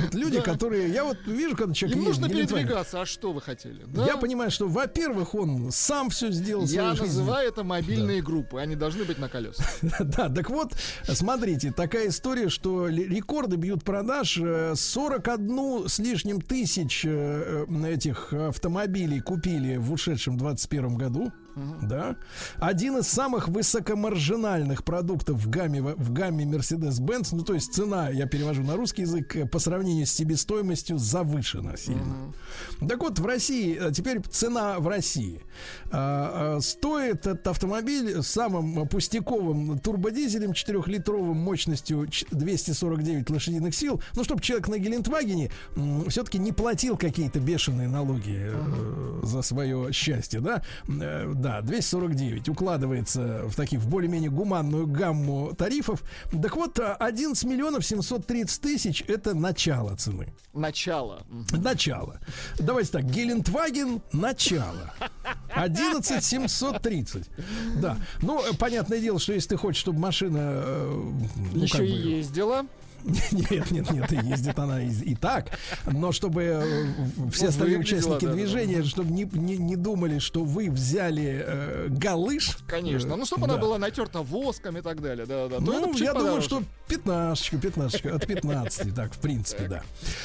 Вот 0.02 0.14
люди, 0.14 0.40
которые... 0.40 0.88
Я 0.90 1.04
вот 1.04 1.18
вижу, 1.26 1.56
когда 1.56 1.74
человек 1.74 1.98
Им 1.98 2.04
нужно 2.04 2.28
передвигаться, 2.28 3.00
а 3.02 3.06
что 3.06 3.32
вы 3.32 3.40
хотели? 3.40 3.84
Да? 3.86 4.06
Я 4.06 4.16
понимаю, 4.16 4.50
что, 4.50 4.66
во-первых, 4.68 5.34
он 5.34 5.70
сам 5.70 6.10
все 6.10 6.30
сделал 6.30 6.62
Я 6.64 6.68
своей 6.68 6.90
жизни. 6.96 7.06
называю 7.06 7.48
это 7.48 7.64
мобильные 7.64 8.22
группы, 8.22 8.58
они 8.60 8.76
должны 8.76 9.04
быть 9.04 9.18
на 9.18 9.28
колесах. 9.28 9.66
Да, 10.00 10.28
так 10.28 10.50
вот, 10.50 10.72
смотрите, 11.04 11.72
такая 11.72 12.08
история, 12.08 12.48
что 12.48 12.88
рекорды 12.88 13.56
бьют 13.56 13.84
продаж. 13.84 14.38
э, 14.42 14.74
41 14.76 15.88
с 15.88 15.98
лишним 15.98 16.40
тысяч 16.40 17.04
э, 17.04 17.66
э, 17.68 17.86
этих 17.92 18.32
автомобилей 18.32 19.20
купили 19.20 19.76
в 19.76 19.92
ушедшем 19.92 20.36
21 20.36 20.96
году. 20.96 21.32
Да. 21.82 22.16
Один 22.58 22.98
из 22.98 23.06
самых 23.08 23.48
высокомаржинальных 23.48 24.84
продуктов 24.84 25.36
в 25.38 25.48
гамме, 25.50 25.80
в 25.82 26.12
гамме 26.12 26.44
Mercedes-Benz, 26.44 27.28
ну 27.32 27.42
то 27.42 27.54
есть 27.54 27.72
цена, 27.72 28.10
я 28.10 28.26
перевожу 28.26 28.62
на 28.62 28.76
русский 28.76 29.02
язык, 29.02 29.36
э, 29.36 29.46
по 29.46 29.58
сравнению 29.58 30.06
с 30.06 30.10
себестоимостью 30.10 30.98
завышена 30.98 31.76
сильно. 31.76 32.32
Так 32.88 33.00
вот, 33.02 33.18
в 33.18 33.26
России, 33.26 33.78
э, 33.80 33.92
теперь 33.92 34.20
цена 34.22 34.78
в 34.78 34.88
России. 34.88 35.40
А, 35.90 36.56
а, 36.56 36.60
Стоит 36.60 37.26
этот 37.26 37.46
автомобиль 37.46 38.22
с 38.22 38.26
самым 38.28 38.88
пустяковым 38.88 39.78
турбодизелем 39.78 40.52
4-литровым 40.52 41.36
мощностью 41.36 42.06
ч- 42.08 42.26
249 42.30 43.30
лошадиных 43.30 43.74
сил. 43.74 44.02
Ну, 44.14 44.24
чтобы 44.24 44.42
человек 44.42 44.68
на 44.68 44.78
Гелендвагене 44.78 45.50
все-таки 46.08 46.38
не 46.38 46.52
платил 46.52 46.96
какие-то 46.96 47.38
бешеные 47.40 47.88
налоги 47.88 48.50
э, 48.50 49.20
за 49.22 49.42
свое 49.42 49.92
счастье, 49.92 50.40
да? 50.40 50.62
Да, 51.44 51.60
249 51.60 52.48
укладывается 52.48 53.42
в 53.44 53.54
такие, 53.54 53.78
в 53.78 53.86
более-менее 53.86 54.30
гуманную 54.30 54.86
гамму 54.86 55.52
тарифов. 55.54 56.02
Так 56.42 56.56
вот, 56.56 56.80
а, 56.80 56.94
11 56.94 57.44
миллионов 57.44 57.84
730 57.84 58.62
тысяч 58.62 59.04
это 59.06 59.34
начало 59.34 59.94
цены. 59.94 60.32
Начало. 60.54 61.20
Начало. 61.52 62.18
Давайте 62.58 62.92
так, 62.92 63.04
Гелендваген 63.04 64.00
начало. 64.10 64.94
11 65.54 66.24
730. 66.24 67.28
Да. 67.76 67.98
Ну, 68.22 68.42
понятное 68.58 68.98
дело, 69.00 69.18
что 69.18 69.34
если 69.34 69.50
ты 69.50 69.56
хочешь, 69.58 69.82
чтобы 69.82 69.98
машина... 69.98 70.38
э, 70.38 71.02
ну, 71.52 71.62
Еще 71.62 71.72
как 71.72 71.82
бы- 71.82 71.86
ездила. 71.88 72.66
Нет, 73.50 73.70
нет, 73.70 73.90
нет, 73.90 74.12
ездит 74.12 74.58
она 74.58 74.82
и, 74.82 74.88
и 74.88 75.14
так. 75.14 75.58
Но 75.86 76.10
чтобы 76.10 76.42
э, 76.42 76.86
все 77.30 77.44
Ну, 77.44 77.48
остальные 77.50 77.78
участники 77.78 78.26
движения, 78.26 78.82
чтобы 78.82 79.10
не, 79.12 79.24
не, 79.24 79.58
не 79.58 79.76
думали, 79.76 80.18
что 80.18 80.42
вы 80.42 80.70
взяли 80.70 81.44
э, 81.46 81.86
галыш. 81.90 82.56
Конечно. 82.66 83.16
Ну, 83.16 83.26
чтобы 83.26 83.44
она 83.44 83.58
была 83.58 83.76
натерта 83.78 84.20
воском 84.22 84.78
и 84.78 84.80
так 84.80 85.02
далее. 85.02 85.26
Да, 85.26 85.48
да. 85.48 85.56
Ну, 85.60 85.94
я 85.98 86.14
думаю, 86.14 86.40
что 86.40 86.62
пятнашечка, 86.88 87.58
пятнашечка, 87.58 88.14
от 88.14 88.26
15, 88.26 88.94
так, 88.94 89.12
в 89.12 89.18
принципе, 89.18 89.68
да. 89.68 89.82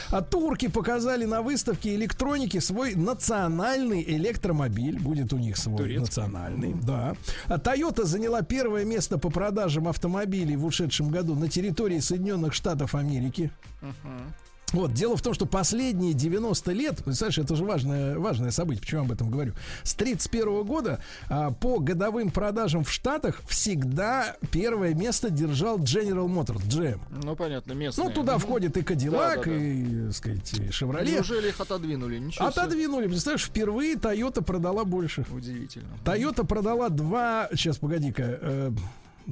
А 0.09 0.21
турки 0.21 0.69
показали 0.69 1.25
на 1.25 1.41
выставке 1.41 1.95
электроники 1.95 2.59
свой 2.59 2.95
национальный 2.95 4.03
электромобиль. 4.03 4.99
Будет 4.99 5.33
у 5.33 5.37
них 5.37 5.57
свой 5.57 5.97
национальный, 5.97 6.73
да. 6.73 7.15
А 7.47 7.57
Toyota 7.57 8.05
заняла 8.05 8.41
первое 8.41 8.85
место 8.85 9.17
по 9.17 9.29
продажам 9.29 9.89
автомобилей 9.89 10.55
в 10.55 10.65
ушедшем 10.65 11.09
году 11.09 11.35
на 11.35 11.49
территории 11.49 11.99
Соединенных 11.99 12.53
Штатов 12.53 12.68
Америки. 12.95 13.51
Мгм. 13.81 14.33
Вот, 14.71 14.93
дело 14.93 15.17
в 15.17 15.21
том, 15.23 15.33
что 15.33 15.47
последние 15.47 16.13
90 16.13 16.71
лет, 16.73 17.03
представляешь, 17.03 17.39
это 17.39 17.55
же 17.55 17.65
важное, 17.65 18.19
важное 18.19 18.51
событие, 18.51 18.81
почему 18.81 19.01
я 19.01 19.05
об 19.07 19.11
этом 19.11 19.31
говорю. 19.31 19.53
С 19.81 19.95
31 19.95 20.63
года 20.63 20.99
а, 21.27 21.49
по 21.51 21.79
годовым 21.79 22.29
продажам 22.29 22.83
в 22.83 22.91
Штатах 22.91 23.41
всегда 23.47 24.35
первое 24.51 24.93
место 24.93 25.31
держал 25.31 25.79
General 25.79 26.27
Motors, 26.27 26.61
GM. 26.67 26.99
Ну, 27.23 27.35
понятно, 27.35 27.73
местные. 27.73 28.07
Ну, 28.09 28.13
туда 28.13 28.37
входит 28.37 28.77
и 28.77 28.83
Кадиллак, 28.83 29.37
Да, 29.39 29.43
да, 29.45 29.49
да. 29.49 29.57
и, 29.57 30.05
так 30.05 30.13
сказать, 30.13 30.53
и 30.53 30.71
Шевроле. 30.71 31.11
Неужели 31.13 31.49
их 31.49 31.59
отодвинули? 31.59 32.19
Ничего 32.19 32.51
себе. 32.51 32.61
Отодвинули, 32.61 33.07
представляешь, 33.07 33.45
впервые 33.45 33.95
Toyota 33.95 34.43
продала 34.43 34.83
больше. 34.85 35.25
Удивительно. 35.31 35.87
Toyota 36.05 36.45
продала 36.45 36.89
2, 36.89 37.49
сейчас, 37.53 37.77
погоди-ка, 37.77 38.71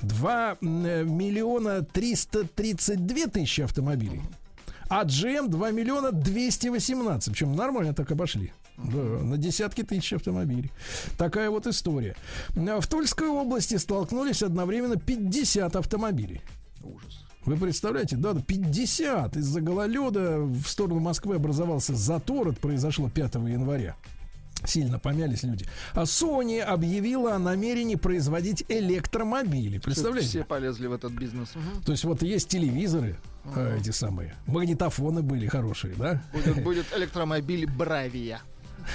2 0.01 0.57
миллиона 0.61 1.83
332 1.83 3.27
тысячи 3.27 3.61
автомобилей. 3.61 4.21
А 4.89 5.03
GM 5.03 5.47
2 5.49 5.71
миллиона 5.71 6.11
218. 6.11 7.33
Причем 7.33 7.55
нормально 7.55 7.93
так 7.93 8.11
обошли. 8.11 8.53
Да, 8.77 8.97
на 8.97 9.37
десятки 9.37 9.83
тысяч 9.83 10.13
автомобилей. 10.13 10.71
Такая 11.17 11.49
вот 11.49 11.67
история. 11.67 12.15
А 12.55 12.79
В 12.79 12.87
Тульской 12.87 13.27
области 13.27 13.75
столкнулись 13.75 14.43
одновременно 14.43 14.97
50 14.97 15.75
автомобилей. 15.75 16.41
Ужас. 16.83 17.25
Вы 17.45 17.55
представляете, 17.55 18.17
да, 18.17 18.33
да, 18.33 18.41
50 18.41 19.37
из-за 19.37 19.61
гололеда 19.61 20.39
в 20.39 20.67
сторону 20.67 20.99
Москвы 20.99 21.35
образовался 21.35 21.95
затор. 21.95 22.49
Это 22.49 22.59
произошло 22.59 23.09
5 23.09 23.35
января. 23.35 23.95
Сильно 24.65 24.99
помялись 24.99 25.43
люди. 25.43 25.65
А 25.93 26.03
Sony 26.03 26.59
объявила 26.61 27.35
о 27.35 27.39
намерении 27.39 27.95
производить 27.95 28.65
электромобили. 28.67 29.79
Представляете? 29.79 30.29
Все 30.29 30.43
полезли 30.43 30.87
в 30.87 30.93
этот 30.93 31.13
бизнес. 31.13 31.49
Мгм. 31.55 31.83
То 31.83 31.91
есть 31.91 32.03
вот 32.03 32.21
есть 32.21 32.49
телевизоры, 32.49 33.17
э, 33.55 33.77
эти 33.79 33.91
самые. 33.91 34.35
Магнитофоны 34.45 35.21
были 35.21 35.47
хорошие, 35.47 35.95
да? 35.95 36.21
Будет, 36.33 36.63
будет 36.63 36.85
электромобиль 36.95 37.67
Бравия. 37.67 38.41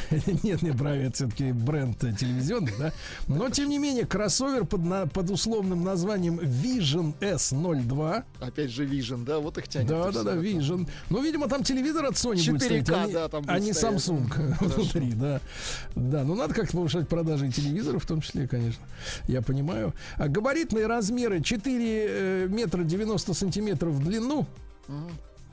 Нет, 0.42 0.62
не 0.62 0.70
Брави, 0.70 1.04
это 1.04 1.14
все-таки 1.14 1.52
бренд 1.52 1.98
телевизионный, 1.98 2.72
да. 2.78 2.92
Но, 3.28 3.48
тем 3.50 3.68
не 3.68 3.78
менее, 3.78 4.06
кроссовер 4.06 4.64
под, 4.64 4.84
на- 4.84 5.06
под 5.06 5.30
условным 5.30 5.84
названием 5.84 6.38
Vision 6.38 7.14
S02. 7.20 8.24
Опять 8.40 8.70
же 8.70 8.86
Vision, 8.86 9.24
да, 9.24 9.38
вот 9.38 9.58
их 9.58 9.68
тянет. 9.68 9.88
Да, 9.88 10.10
да, 10.10 10.22
да. 10.22 10.36
Vision. 10.36 10.88
Ну, 11.10 11.22
видимо, 11.22 11.48
там 11.48 11.62
телевизор 11.62 12.06
от 12.06 12.14
Sony 12.14 12.50
будет 12.50 12.62
4К, 12.62 12.64
стоять, 12.64 12.88
а 12.90 13.08
да, 13.12 13.28
там 13.28 13.42
будет 13.42 13.50
а 13.50 13.58
не. 13.58 13.70
Samsung 13.70 14.54
внутри, 14.60 15.12
да. 15.12 15.40
Да, 15.94 16.24
ну 16.24 16.34
надо 16.34 16.54
как-то 16.54 16.76
повышать 16.76 17.08
продажи 17.08 17.50
телевизоров 17.50 18.04
в 18.04 18.06
том 18.06 18.20
числе, 18.20 18.48
конечно. 18.48 18.82
Я 19.28 19.42
понимаю. 19.42 19.94
А 20.16 20.28
габаритные 20.28 20.86
размеры 20.86 21.42
4 21.42 22.06
э, 22.08 22.46
метра 22.48 22.82
90 22.82 23.34
сантиметров 23.34 23.92
в 23.94 24.04
длину. 24.04 24.46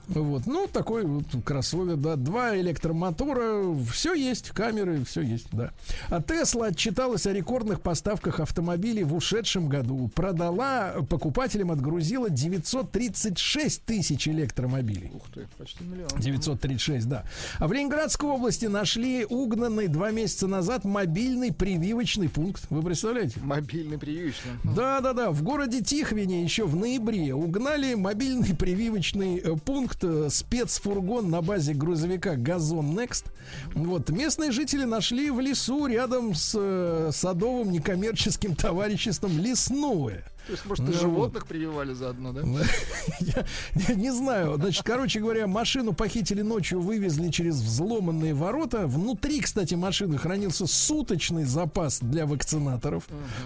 Вот, 0.10 0.48
ну, 0.48 0.68
такой 0.68 1.06
вот 1.06 1.26
кроссовер, 1.46 1.96
да. 1.96 2.16
Два 2.16 2.58
электромотора, 2.58 3.76
все 3.92 4.14
есть, 4.14 4.50
камеры, 4.50 5.04
все 5.06 5.22
есть, 5.22 5.48
да. 5.52 5.72
А 6.10 6.22
Тесла 6.22 6.68
отчиталась 6.68 7.28
о 7.28 7.34
рекордных 7.34 7.82
поставках 7.82 8.40
автомобилей 8.40 9.04
в 9.04 9.14
ушедшем 9.14 9.70
году. 9.70 10.10
Продала 10.16 10.96
покупателям, 11.10 11.72
отгрузила 11.72 12.30
936 12.30 13.84
тысяч 13.84 14.28
электромобилей. 14.28 15.12
Ух 15.14 15.24
ты, 15.34 15.48
почти 15.58 15.84
миллион. 15.84 16.10
936, 16.18 17.08
да. 17.08 17.24
А 17.60 17.68
в 17.68 17.74
Ленинградской 17.74 18.30
области 18.30 18.66
нашли 18.66 19.26
угнанный 19.26 19.88
два 19.88 20.10
месяца 20.10 20.48
назад 20.48 20.86
мобильный 20.86 21.54
прививочный 21.54 22.30
пункт. 22.30 22.64
Вы 22.72 22.82
представляете? 22.82 23.40
Мобильный 23.42 24.00
прививочный. 24.00 24.54
Да, 24.64 25.02
да, 25.02 25.14
да. 25.14 25.30
В 25.30 25.44
городе 25.44 25.82
Тихвине 25.82 26.44
еще 26.44 26.66
в 26.66 26.76
ноябре 26.76 27.36
угнали 27.36 27.94
мобильный 27.94 28.56
прививочный 28.56 29.38
э, 29.38 29.56
пункт 29.56 29.99
э, 30.04 30.28
спецфургон 30.30 31.30
на 31.30 31.42
базе 31.42 31.74
грузовика 31.74 32.36
Газон 32.36 32.98
Next. 32.98 33.26
Вот 33.74 34.10
местные 34.10 34.52
жители 34.52 34.84
нашли 34.84 35.32
в 35.32 35.40
лесу 35.40 35.88
рядом 35.88 36.36
с 36.36 36.54
э, 36.58 37.12
садовым 37.14 37.72
некоммерческим 37.72 38.56
товариществом 38.56 39.38
лесное. 39.38 40.24
То 40.50 40.54
есть, 40.54 40.66
может, 40.66 40.84
и 40.90 40.92
Ну, 40.92 40.98
животных 41.00 41.46
прививали 41.46 41.94
заодно, 41.94 42.34
да? 42.34 42.42
Я, 43.20 43.46
я 43.88 43.94
не 43.94 44.12
знаю. 44.12 44.56
Значит, 44.56 44.82
короче 44.84 45.20
говоря, 45.20 45.46
машину 45.46 45.94
похитили 45.94 46.42
ночью, 46.42 46.82
вывезли 46.82 47.30
через 47.30 47.58
взломанные 47.62 48.34
ворота. 48.34 48.88
Внутри, 48.88 49.42
кстати, 49.42 49.76
машины 49.76 50.18
хранился 50.18 50.66
суточный 50.66 51.44
запас 51.44 52.00
для 52.02 52.26
вакцинаторов. 52.26 53.04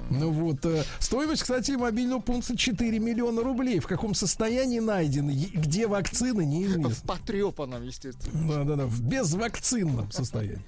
Ну 0.09 0.31
вот. 0.31 0.65
э, 0.65 0.83
Стоимость, 0.99 1.41
кстати, 1.41 1.71
мобильного 1.71 2.21
пункта 2.21 2.55
4 2.55 2.97
миллиона 2.99 3.41
рублей. 3.43 3.79
В 3.79 3.87
каком 3.87 4.13
состоянии 4.13 4.79
найден, 4.79 5.27
е- 5.27 5.49
где 5.53 5.87
вакцины, 5.87 6.45
неизвестно. 6.45 6.89
В 6.89 7.01
потрепанном, 7.03 7.83
естественно. 7.83 8.47
Да, 8.47 8.63
да, 8.63 8.75
да, 8.75 8.85
в 8.85 9.01
безвакцинном 9.01 10.09
состоянии. 10.09 10.61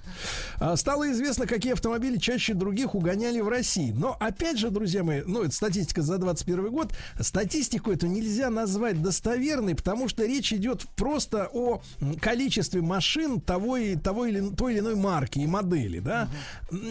А, 0.60 0.76
Стало 0.76 1.10
известно, 1.12 1.46
какие 1.46 1.72
автомобили 1.72 2.18
чаще 2.18 2.52
других 2.52 2.94
угоняли 2.94 3.40
в 3.40 3.48
России. 3.48 3.90
Но 3.96 4.14
опять 4.20 4.58
же, 4.58 4.68
друзья 4.70 5.02
мои, 5.02 5.22
ну, 5.24 5.42
это 5.42 5.54
статистика 5.54 6.02
за 6.02 6.18
21 6.26 6.70
год. 6.70 6.92
Статистику 7.20 7.92
эту 7.92 8.06
нельзя 8.08 8.50
назвать 8.50 9.00
достоверной, 9.00 9.74
потому 9.74 10.08
что 10.08 10.24
речь 10.24 10.52
идет 10.52 10.82
просто 10.96 11.48
о 11.52 11.80
количестве 12.20 12.80
машин 12.82 13.40
того, 13.40 13.76
и, 13.76 13.96
того 13.96 14.26
или, 14.26 14.50
той 14.50 14.72
или 14.72 14.80
иной 14.80 14.96
марки 14.96 15.38
и 15.38 15.46
модели, 15.46 16.00
да. 16.00 16.28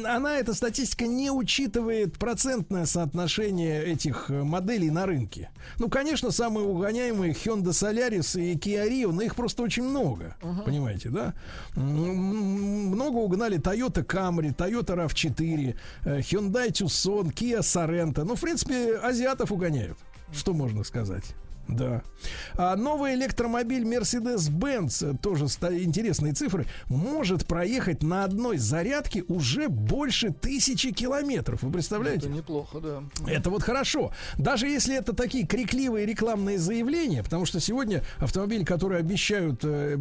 Она, 0.05 0.37
эта 0.37 0.53
статистика, 0.53 1.05
не 1.05 1.31
учитывает 1.31 2.17
процентное 2.17 2.85
соотношение 2.85 3.83
этих 3.83 4.29
э, 4.29 4.43
моделей 4.43 4.89
на 4.89 5.05
рынке. 5.05 5.49
Ну, 5.79 5.89
конечно, 5.89 6.31
самые 6.31 6.65
угоняемые 6.65 7.33
Hyundai 7.33 7.71
Solaris 7.71 8.39
и 8.41 8.55
Kia 8.55 8.87
Rio, 8.87 9.11
но 9.11 9.21
их 9.21 9.35
просто 9.35 9.63
очень 9.63 9.83
много. 9.83 10.35
Понимаете, 10.65 11.09
да? 11.09 11.33
Много 11.75 13.17
угнали 13.17 13.59
Toyota 13.59 14.05
Camry, 14.05 14.55
Toyota 14.55 14.95
RAV4, 14.95 15.75
э, 16.05 16.19
Hyundai 16.19 16.69
Tucson, 16.69 17.33
Kia 17.33 17.59
Sorento. 17.59 18.23
Ну, 18.23 18.35
в 18.35 18.41
принципе, 18.41 18.97
азиатов 19.15 19.51
угоняют. 19.51 19.97
Что 20.33 20.53
можно 20.53 20.83
сказать? 20.83 21.35
Да. 21.67 22.03
А 22.55 22.75
новый 22.75 23.15
электромобиль 23.15 23.83
Mercedes-Benz, 23.83 25.17
тоже 25.17 25.45
интересные 25.45 26.33
цифры, 26.33 26.65
может 26.87 27.45
проехать 27.47 28.03
на 28.03 28.23
одной 28.23 28.57
зарядке 28.57 29.23
уже 29.27 29.69
больше 29.69 30.31
тысячи 30.31 30.91
километров. 30.91 31.63
Вы 31.63 31.71
представляете? 31.71 32.27
Это 32.27 32.37
неплохо, 32.37 32.79
да. 32.79 33.03
Это 33.27 33.49
вот 33.49 33.63
хорошо. 33.63 34.11
Даже 34.37 34.67
если 34.67 34.95
это 34.95 35.13
такие 35.13 35.45
крикливые 35.45 36.05
рекламные 36.05 36.57
заявления, 36.59 37.23
потому 37.23 37.45
что 37.45 37.59
сегодня 37.59 38.03
автомобили, 38.19 38.63
которые 38.63 38.99
обещают 38.99 39.61
э, 39.63 39.97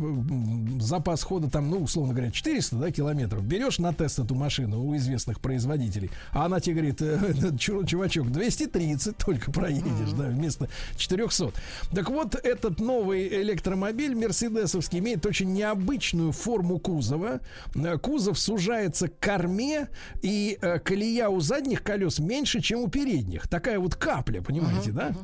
запас 0.81 1.23
хода 1.23 1.51
там, 1.51 1.71
ну, 1.71 1.83
условно 1.83 2.13
говоря, 2.13 2.31
400 2.31 2.77
да, 2.77 2.91
километров, 2.91 3.43
берешь 3.43 3.79
на 3.79 3.93
тест 3.93 4.19
эту 4.19 4.35
машину 4.35 4.85
у 4.85 4.97
известных 4.97 5.41
производителей, 5.41 6.11
а 6.33 6.47
она 6.47 6.61
тебе 6.61 6.77
говорит, 6.77 7.03
э, 7.03 7.57
чу- 7.59 7.85
чувачок, 7.85 8.31
230 8.31 9.17
только 9.17 9.51
проедешь, 9.51 10.13
да, 10.17 10.25
вместо 10.25 10.69
400. 10.97 11.54
Так 11.95 12.11
вот, 12.11 12.35
этот 12.35 12.81
новый 12.81 13.29
электромобиль 13.43 14.15
мерседесовский 14.15 14.99
имеет 14.99 15.25
очень 15.27 15.53
необычную 15.53 16.33
форму 16.33 16.79
кузова. 16.79 17.41
Э, 17.75 17.99
Кузов 17.99 18.39
сужается 18.39 19.09
к 19.09 19.19
корме, 19.19 19.89
и 20.23 20.59
э, 20.61 20.79
колея 20.79 21.29
у 21.29 21.41
задних 21.41 21.83
колес 21.83 22.19
меньше, 22.19 22.61
чем 22.61 22.81
у 22.81 22.89
передних. 22.89 23.49
Такая 23.49 23.79
вот 23.79 23.95
капля, 23.95 24.41
понимаете, 24.41 24.93
да? 24.93 25.15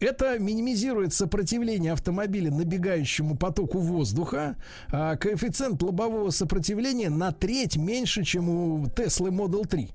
Это 0.00 0.38
минимизирует 0.38 1.12
сопротивление 1.12 1.92
автомобиля 1.92 2.50
набегающему 2.50 3.36
потоку 3.36 3.78
воздуха. 3.78 4.56
А 4.90 5.16
коэффициент 5.16 5.82
лобового 5.82 6.30
сопротивления 6.30 7.10
на 7.10 7.32
треть 7.32 7.76
меньше, 7.76 8.24
чем 8.24 8.48
у 8.48 8.88
Теслы 8.88 9.30
Model 9.30 9.66
3. 9.66 9.90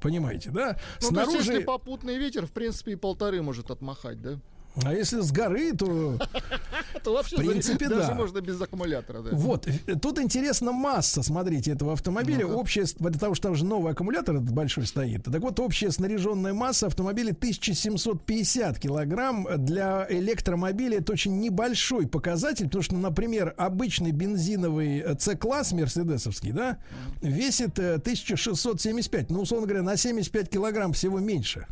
Понимаете, 0.00 0.50
да? 0.50 0.76
Ну, 1.02 1.10
то 1.10 1.22
есть, 1.22 1.46
если 1.46 1.64
попутный 1.64 2.18
ветер, 2.18 2.46
в 2.46 2.52
принципе, 2.52 2.92
и 2.92 2.96
полторы 2.96 3.42
может 3.42 3.70
отмахать, 3.70 4.20
да? 4.22 4.38
А 4.84 4.94
если 4.94 5.20
с 5.20 5.32
горы, 5.32 5.72
то 5.72 6.18
То 7.02 7.12
вообще 7.14 7.36
В 7.36 7.40
принципе, 7.40 7.88
даже 7.88 8.08
да. 8.08 8.14
можно 8.14 8.40
без 8.40 8.60
аккумулятора, 8.60 9.22
да. 9.22 9.30
Вот, 9.32 9.66
э, 9.66 9.94
тут 9.96 10.18
интересна 10.20 10.72
масса, 10.72 11.22
смотрите, 11.22 11.72
этого 11.72 11.92
автомобиля. 11.94 12.46
Общая, 12.46 12.86
с- 12.86 12.92
потому 12.94 13.34
что 13.34 13.48
там 13.48 13.54
же 13.56 13.64
новый 13.64 13.92
аккумулятор 13.92 14.36
этот 14.36 14.50
большой 14.52 14.86
стоит. 14.86 15.24
Так 15.24 15.40
вот, 15.40 15.58
общая 15.60 15.90
снаряженная 15.90 16.52
масса 16.52 16.86
автомобиля 16.86 17.32
1750 17.32 18.78
килограмм. 18.78 19.46
Для 19.64 20.06
электромобиля 20.08 20.98
это 20.98 21.12
очень 21.12 21.38
небольшой 21.40 22.06
показатель, 22.06 22.66
потому 22.66 22.82
что, 22.82 22.96
например, 22.96 23.54
обычный 23.56 24.12
бензиновый 24.12 24.98
э, 25.00 25.16
C-класс 25.18 25.72
мерседесовский, 25.72 26.52
да, 26.52 26.78
весит 27.20 27.78
э, 27.78 27.94
1675. 27.94 29.30
Ну, 29.30 29.40
условно 29.40 29.66
говоря, 29.66 29.82
на 29.82 29.96
75 29.96 30.48
килограмм 30.50 30.92
всего 30.92 31.18
меньше. 31.18 31.66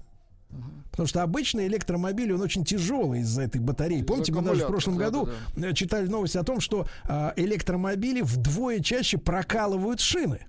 Потому 0.97 1.09
что 1.09 1.23
обычный 1.23 1.67
электромобиль, 1.67 2.33
он 2.33 2.41
очень 2.41 2.65
тяжелый 2.65 3.21
из-за 3.21 3.43
этой 3.43 3.61
батареи. 3.61 4.01
Помните, 4.01 4.33
мы 4.33 4.41
даже 4.41 4.65
в 4.65 4.67
прошлом 4.67 4.97
году 4.97 5.27
да-да-да. 5.27 5.69
э, 5.69 5.75
читали 5.75 6.07
новость 6.07 6.37
о 6.37 6.43
том, 6.43 6.59
что 6.59 6.87
а, 7.05 7.35
электромобили 7.37 8.23
вдвое 8.23 8.81
чаще 8.81 9.19
прокалывают 9.19 10.01
шины. 10.01 10.47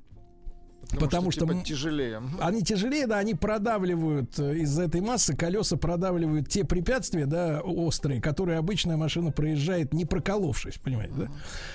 Потому, 1.00 1.32
что, 1.32 1.42
типа, 1.42 1.52
м, 1.52 1.64
тяжелее. 1.64 2.22
они 2.40 2.62
тяжелее, 2.64 3.08
да, 3.08 3.18
они 3.18 3.34
продавливают 3.36 4.40
э, 4.40 4.58
из-за 4.60 4.84
этой 4.84 5.02
массы, 5.02 5.36
колеса 5.36 5.76
продавливают 5.76 6.48
те 6.50 6.64
препятствия, 6.64 7.26
да, 7.26 7.62
острые, 7.62 8.22
которые 8.22 8.58
обычная 8.58 8.96
машина 8.96 9.32
проезжает, 9.32 9.94
не 9.94 10.06
проколовшись, 10.06 10.78
понимаете, 10.78 11.14
да? 11.18 11.28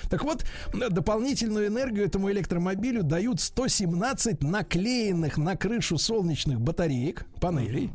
Так 0.09 0.23
вот, 0.23 0.45
м, 0.73 0.91
дополнительную 0.91 1.67
энергию 1.67 2.05
этому 2.05 2.31
электромобилю 2.31 3.03
дают 3.03 3.39
117 3.39 4.41
наклеенных 4.41 5.37
на 5.37 5.55
крышу 5.55 5.97
солнечных 5.97 6.59
батареек, 6.59 7.25
панелей. 7.39 7.91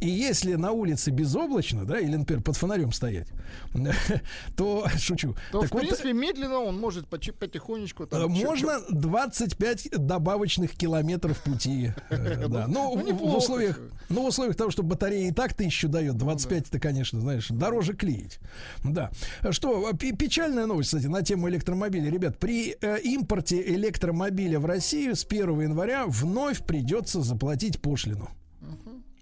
И 0.00 0.08
если 0.08 0.54
на 0.54 0.72
улице 0.72 1.10
безоблачно, 1.10 1.84
да, 1.84 1.98
или, 2.00 2.16
например, 2.16 2.42
под 2.42 2.56
фонарем 2.56 2.92
стоять, 2.92 3.28
то, 4.56 4.86
шучу, 4.98 5.34
То, 5.52 5.60
так 5.60 5.70
в 5.70 5.72
вот, 5.74 5.80
принципе, 5.82 6.12
медленно 6.12 6.58
он 6.58 6.78
может 6.78 7.06
потихонечку... 7.08 8.04
Э, 8.04 8.06
Там, 8.06 8.34
чё- 8.34 8.44
Можно 8.46 8.80
25 8.90 9.90
добавочных 9.92 10.57
километров 10.66 11.40
пути. 11.42 11.92
э, 12.10 12.46
Да. 12.48 12.66
Ну, 12.66 12.94
Ну, 12.96 13.02
в- 13.02 13.06
неплохо, 13.06 13.36
условиях, 13.36 13.80
ну, 14.08 14.22
в 14.22 14.26
условиях 14.26 14.56
того, 14.56 14.70
что 14.70 14.82
батарея 14.82 15.28
и 15.28 15.32
так 15.32 15.54
тысячу 15.54 15.88
дает, 15.88 16.16
25 16.16 16.68
это, 16.68 16.80
конечно, 16.80 17.20
знаешь, 17.20 17.48
дороже 17.48 17.94
клеить. 17.94 18.38
Да. 18.84 19.10
Что, 19.50 19.92
пе- 19.92 20.12
печальная 20.12 20.66
новость, 20.66 20.88
кстати, 20.90 21.06
на 21.06 21.22
тему 21.22 21.48
электромобиля. 21.48 22.10
Ребят, 22.10 22.38
при 22.38 22.76
э, 22.80 22.98
импорте 23.02 23.60
электромобиля 23.74 24.58
в 24.58 24.66
Россию 24.66 25.14
с 25.16 25.24
1 25.24 25.60
января 25.60 26.04
вновь 26.06 26.64
придется 26.64 27.22
заплатить 27.22 27.80
пошлину. 27.80 28.28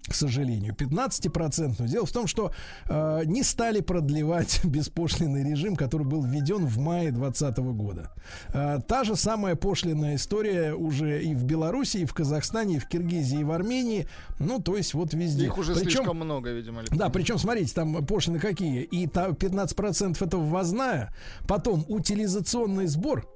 К 0.07 0.13
сожалению, 0.13 0.73
15%. 0.73 1.87
Дело 1.87 2.05
в 2.05 2.11
том, 2.11 2.27
что 2.27 2.51
э, 2.89 3.21
не 3.25 3.43
стали 3.43 3.81
продлевать 3.81 4.61
беспошлинный 4.63 5.43
режим, 5.43 5.75
который 5.75 6.05
был 6.05 6.23
введен 6.23 6.65
в 6.65 6.77
мае 6.79 7.11
2020 7.11 7.57
года. 7.75 8.11
Э, 8.53 8.79
та 8.87 9.03
же 9.03 9.15
самая 9.15 9.55
пошлинная 9.55 10.15
история 10.15 10.73
уже 10.73 11.23
и 11.23 11.35
в 11.35 11.43
Беларуси, 11.43 11.97
и 11.97 12.05
в 12.05 12.13
Казахстане, 12.13 12.75
и 12.75 12.79
в 12.79 12.87
Киргизии, 12.87 13.41
и 13.41 13.43
в 13.43 13.51
Армении. 13.51 14.07
Ну, 14.39 14.59
то 14.59 14.77
есть 14.77 14.93
вот 14.93 15.13
везде. 15.13 15.45
Их 15.45 15.57
уже 15.57 15.75
слишком 15.75 16.17
много, 16.17 16.51
видимо. 16.51 16.79
Александр. 16.79 17.03
Да, 17.03 17.09
причем, 17.09 17.37
смотрите, 17.37 17.73
там 17.73 18.05
пошлины 18.05 18.39
какие. 18.39 18.83
И 18.83 19.07
та 19.07 19.29
15% 19.29 20.17
это 20.19 20.37
ввозная, 20.37 21.13
потом 21.47 21.85
утилизационный 21.87 22.87
сбор. 22.87 23.27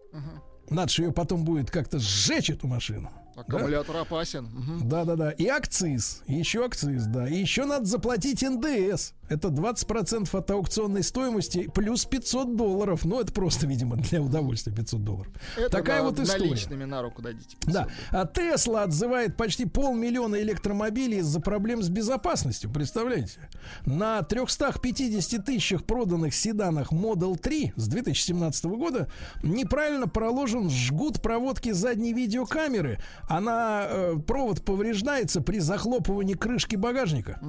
Надо 0.70 0.90
же 0.90 1.04
ее 1.04 1.12
потом 1.12 1.44
будет 1.44 1.70
как-то 1.70 2.00
сжечь, 2.00 2.50
эту 2.50 2.68
машину. 2.68 3.12
Аккумулятор 3.36 3.96
опасен. 3.98 4.50
Да, 4.84 5.06
да, 5.06 5.16
да. 5.16 5.32
И 5.32 5.48
акциз. 5.48 6.22
Еще 6.28 6.66
акциз, 6.66 7.06
да. 7.06 7.28
И 7.28 7.36
еще 7.38 7.66
надо 7.66 7.86
заплатить 7.86 8.42
НДС. 8.44 9.14
Это 9.30 9.48
20% 9.48 10.38
от 10.38 10.52
аукционной 10.52 11.04
стоимости 11.04 11.70
плюс 11.74 12.04
500 12.04 12.58
долларов. 12.58 13.06
Ну, 13.06 13.22
это 13.22 13.32
просто, 13.32 13.66
видимо, 13.66 13.96
для 13.96 14.22
удовольствия 14.22 14.74
500 14.74 15.04
долларов. 15.06 15.32
Это 15.56 15.70
Такая 15.70 16.00
на- 16.04 16.10
вот 16.10 16.20
история. 16.20 16.50
наличными 16.50 16.84
на 16.84 17.02
руку 17.02 17.22
дадите. 17.22 17.56
Да. 17.62 17.88
А 18.10 18.26
Тесла 18.28 18.84
отзывает 18.84 19.38
почти 19.38 19.66
полмиллиона 19.66 20.36
электромобилей 20.42 21.20
из-за 21.20 21.40
проблем 21.40 21.82
с 21.82 21.88
безопасностью. 21.88 22.70
Представляете? 22.72 23.50
На 23.86 24.22
350 24.22 25.46
тысячах 25.46 25.86
проданных 25.86 26.34
седанах 26.36 26.92
Model 26.92 27.38
3 27.40 27.72
с 27.78 27.88
2017 27.88 28.66
года 28.66 29.10
неправильно 29.44 30.10
проложен 30.10 30.70
жгут 30.70 31.22
проводки 31.22 31.72
задней 31.72 32.14
видеокамеры. 32.14 33.00
Она 33.28 33.86
э, 33.88 34.16
провод 34.26 34.64
повреждается 34.66 35.42
при 35.42 35.60
захлопывании 35.60 36.34
крышки 36.34 36.76
багажника. 36.76 37.40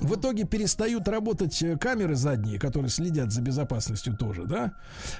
В 0.00 0.14
итоге 0.14 0.44
перестают 0.44 1.06
работать 1.08 1.62
э, 1.62 1.76
камеры 1.76 2.14
задние, 2.14 2.58
которые 2.58 2.90
следят 2.90 3.30
за 3.32 3.42
безопасностью 3.42 4.16
тоже, 4.16 4.44
да? 4.44 4.72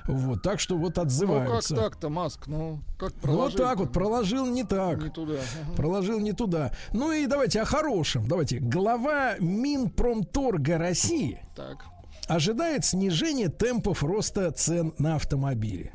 Вот, 0.06 0.42
так 0.42 0.58
что 0.58 0.76
вот 0.76 0.88
Ну 0.88 0.94
как 0.94 1.04
отзываются. 1.04 1.76
так-то, 1.76 2.08
Маск? 2.08 2.46
Ну, 2.46 2.80
как 2.98 3.12
Ну, 3.22 3.36
вот 3.36 3.56
так 3.56 3.78
вот, 3.78 3.92
проложил 3.92 4.46
не 4.46 4.64
так. 4.64 5.02
Не 5.02 5.10
туда. 5.10 5.34
Ага. 5.34 5.76
Проложил 5.76 6.18
не 6.18 6.32
туда. 6.32 6.72
Ну 6.92 7.12
и 7.12 7.26
давайте 7.26 7.60
о 7.60 7.64
хорошем. 7.64 8.26
Давайте. 8.26 8.58
Глава 8.58 9.34
Минпромторга 9.38 10.78
России 10.78 11.42
Так. 11.54 11.84
ожидает 12.26 12.84
снижения 12.84 13.48
темпов 13.48 14.02
роста 14.02 14.50
цен 14.52 14.94
на 14.98 15.16
автомобили. 15.16 15.92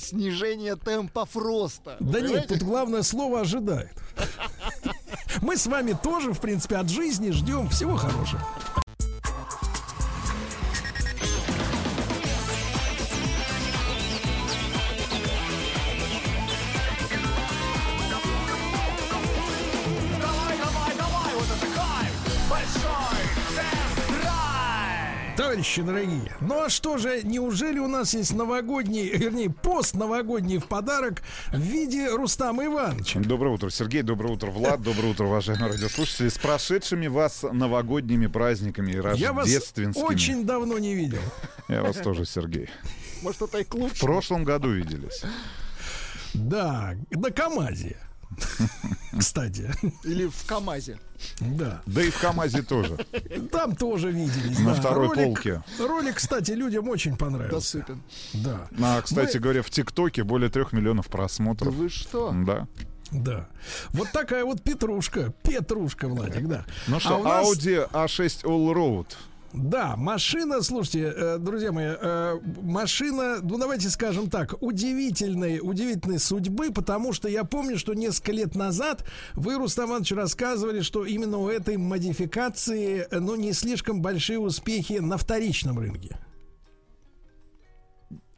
Снижение 0.00 0.76
темпов 0.76 1.36
роста. 1.36 1.96
Вы 2.00 2.12
Да 2.12 2.20
нет, 2.20 2.28
понимаете? 2.28 2.48
тут 2.54 2.62
главное 2.62 3.02
слово 3.02 3.40
ожидает. 3.40 3.92
Мы 5.42 5.56
с 5.56 5.66
вами 5.66 5.96
тоже, 6.02 6.32
в 6.32 6.40
принципе, 6.40 6.76
от 6.76 6.88
жизни 6.88 7.30
ждем 7.30 7.68
всего 7.68 7.96
хорошего. 7.96 8.40
Товарищи 25.50 25.82
дорогие, 25.82 26.32
ну 26.40 26.62
а 26.62 26.68
что 26.68 26.96
же, 26.96 27.24
неужели 27.24 27.80
у 27.80 27.88
нас 27.88 28.14
есть 28.14 28.32
новогодний, 28.32 29.08
вернее, 29.08 29.50
постновогодний 29.50 30.58
в 30.58 30.66
подарок 30.66 31.22
в 31.52 31.58
виде 31.58 32.08
Рустама 32.08 32.66
Ивановича? 32.66 33.18
Доброе 33.18 33.54
утро, 33.54 33.68
Сергей. 33.68 34.02
Доброе 34.02 34.34
утро, 34.34 34.52
Влад. 34.52 34.80
Доброе 34.80 35.08
утро, 35.08 35.24
уважаемые 35.24 35.72
радиослушатели. 35.72 36.28
С 36.28 36.38
прошедшими 36.38 37.08
вас 37.08 37.42
новогодними 37.42 38.28
праздниками 38.28 38.92
и 38.92 38.94
Я 39.18 39.32
вас 39.32 39.46
рождественскими. 39.46 40.04
очень 40.04 40.44
давно 40.44 40.78
не 40.78 40.94
видел. 40.94 41.18
Я 41.66 41.82
вас 41.82 41.96
тоже, 41.96 42.26
Сергей. 42.26 42.68
Может, 43.22 43.42
это 43.42 43.58
и 43.58 43.64
к 43.64 43.74
В 43.74 43.98
прошлом 43.98 44.44
году 44.44 44.70
виделись. 44.70 45.24
Да, 46.32 46.94
на 47.10 47.32
КамАЗе. 47.32 47.96
Кстати. 49.18 49.70
Или 50.04 50.26
в 50.26 50.44
КамАЗе. 50.46 50.98
Да. 51.40 51.82
Да 51.86 52.02
и 52.02 52.10
в 52.10 52.18
КамАЗе 52.20 52.62
тоже. 52.62 52.96
Там 53.52 53.74
тоже 53.76 54.10
виделись. 54.10 54.58
На 54.60 54.74
да. 54.74 54.80
второй 54.80 55.08
Ролик- 55.08 55.24
полке. 55.26 55.62
Ролик, 55.78 56.14
кстати, 56.16 56.52
людям 56.52 56.88
очень 56.88 57.16
понравился. 57.16 57.78
Досыпен. 57.78 58.02
Да. 58.34 58.68
А, 58.80 59.02
кстати 59.02 59.36
Мы- 59.36 59.42
говоря, 59.42 59.62
в 59.62 59.70
ТикТоке 59.70 60.22
более 60.24 60.48
трех 60.50 60.72
миллионов 60.72 61.08
просмотров. 61.08 61.74
Вы 61.74 61.88
что? 61.88 62.32
Да. 62.46 62.66
Да. 63.10 63.48
Вот 63.90 64.12
такая 64.12 64.44
вот 64.44 64.62
Петрушка. 64.62 65.34
Петрушка, 65.42 66.06
Владик, 66.08 66.46
да. 66.46 66.64
Ну 66.86 66.96
А 66.96 67.00
что, 67.00 67.18
у 67.20 67.24
нас- 67.24 67.46
Audi 67.46 67.90
A6 67.90 68.44
Allroad. 68.44 69.06
Да, 69.52 69.96
машина, 69.96 70.62
слушайте, 70.62 71.12
э, 71.14 71.38
друзья 71.38 71.72
мои, 71.72 71.86
э, 72.00 72.38
машина, 72.62 73.38
ну 73.42 73.58
давайте 73.58 73.90
скажем 73.90 74.30
так, 74.30 74.54
удивительной, 74.62 75.58
удивительной 75.60 76.20
судьбы, 76.20 76.70
потому 76.72 77.12
что 77.12 77.28
я 77.28 77.42
помню, 77.42 77.76
что 77.76 77.94
несколько 77.94 78.30
лет 78.30 78.54
назад 78.54 79.04
вы, 79.34 79.56
Рустам 79.58 79.90
Иванович, 79.90 80.12
рассказывали, 80.12 80.82
что 80.82 81.04
именно 81.04 81.38
у 81.38 81.48
этой 81.48 81.76
модификации, 81.78 83.08
э, 83.10 83.18
ну, 83.18 83.34
не 83.34 83.52
слишком 83.52 84.00
большие 84.02 84.38
успехи 84.38 84.94
на 85.00 85.16
вторичном 85.18 85.80
рынке. 85.80 86.16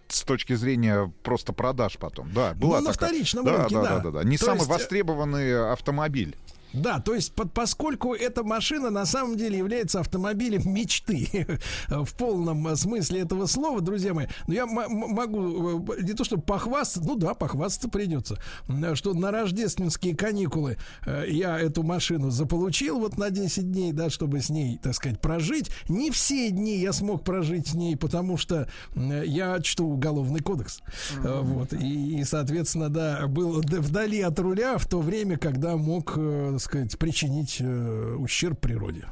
С 0.08 0.22
точки 0.22 0.54
зрения 0.54 1.12
просто 1.22 1.52
продаж 1.52 1.98
потом. 1.98 2.30
Да, 2.34 2.54
была 2.54 2.80
Ну, 2.80 2.86
на 2.88 2.92
такая- 2.92 3.10
вторичном 3.10 3.44
да, 3.44 3.56
рынке, 3.58 3.74
да, 3.74 3.82
да. 3.82 3.88
да, 3.96 4.00
да, 4.00 4.10
да. 4.10 4.24
Не 4.24 4.38
То 4.38 4.46
самый 4.46 4.58
есть, 4.58 4.68
востребованный 4.70 5.72
автомобиль. 5.72 6.36
Да, 6.72 7.00
то 7.00 7.14
есть 7.14 7.34
под, 7.34 7.52
поскольку 7.52 8.14
эта 8.14 8.42
машина 8.44 8.90
на 8.90 9.04
самом 9.06 9.36
деле 9.36 9.58
является 9.58 10.00
автомобилем 10.00 10.62
мечты 10.72 11.58
в 11.88 12.14
полном 12.16 12.66
э, 12.68 12.76
смысле 12.76 13.20
этого 13.20 13.46
слова, 13.46 13.80
друзья 13.80 14.14
мои, 14.14 14.26
ну 14.46 14.54
я 14.54 14.66
могу 14.66 15.82
э, 15.92 16.02
не 16.02 16.14
то 16.14 16.24
чтобы 16.24 16.42
похвастаться, 16.42 17.08
ну 17.08 17.16
да, 17.16 17.34
похвастаться 17.34 17.88
придется, 17.88 18.38
м, 18.68 18.94
что 18.96 19.12
на 19.14 19.30
рождественские 19.30 20.16
каникулы 20.16 20.76
э, 21.06 21.24
я 21.28 21.58
эту 21.58 21.82
машину 21.82 22.30
заполучил 22.30 22.98
вот 22.98 23.18
на 23.18 23.30
10 23.30 23.70
дней, 23.70 23.92
да, 23.92 24.10
чтобы 24.10 24.40
с 24.40 24.50
ней, 24.50 24.78
так 24.78 24.94
сказать, 24.94 25.20
прожить. 25.20 25.70
Не 25.88 26.10
все 26.10 26.50
дни 26.50 26.78
я 26.78 26.92
смог 26.92 27.24
прожить 27.24 27.68
с 27.68 27.74
ней, 27.74 27.96
потому 27.96 28.36
что 28.36 28.68
я 28.94 29.60
чту 29.60 29.86
уголовный 29.86 30.40
кодекс. 30.40 30.80
Э, 31.22 31.40
Вот, 31.42 31.72
и, 31.72 32.20
и, 32.20 32.24
соответственно, 32.24 32.88
да, 32.88 33.26
был 33.26 33.60
вдали 33.60 34.20
от 34.20 34.38
руля 34.38 34.78
в 34.78 34.86
то 34.86 35.00
время, 35.00 35.36
когда 35.36 35.76
мог, 35.76 36.14
э, 36.16 36.58
сказать, 36.62 36.98
причинить 36.98 37.58
э, 37.60 38.16
ущерб 38.18 38.58
природе. 38.60 39.06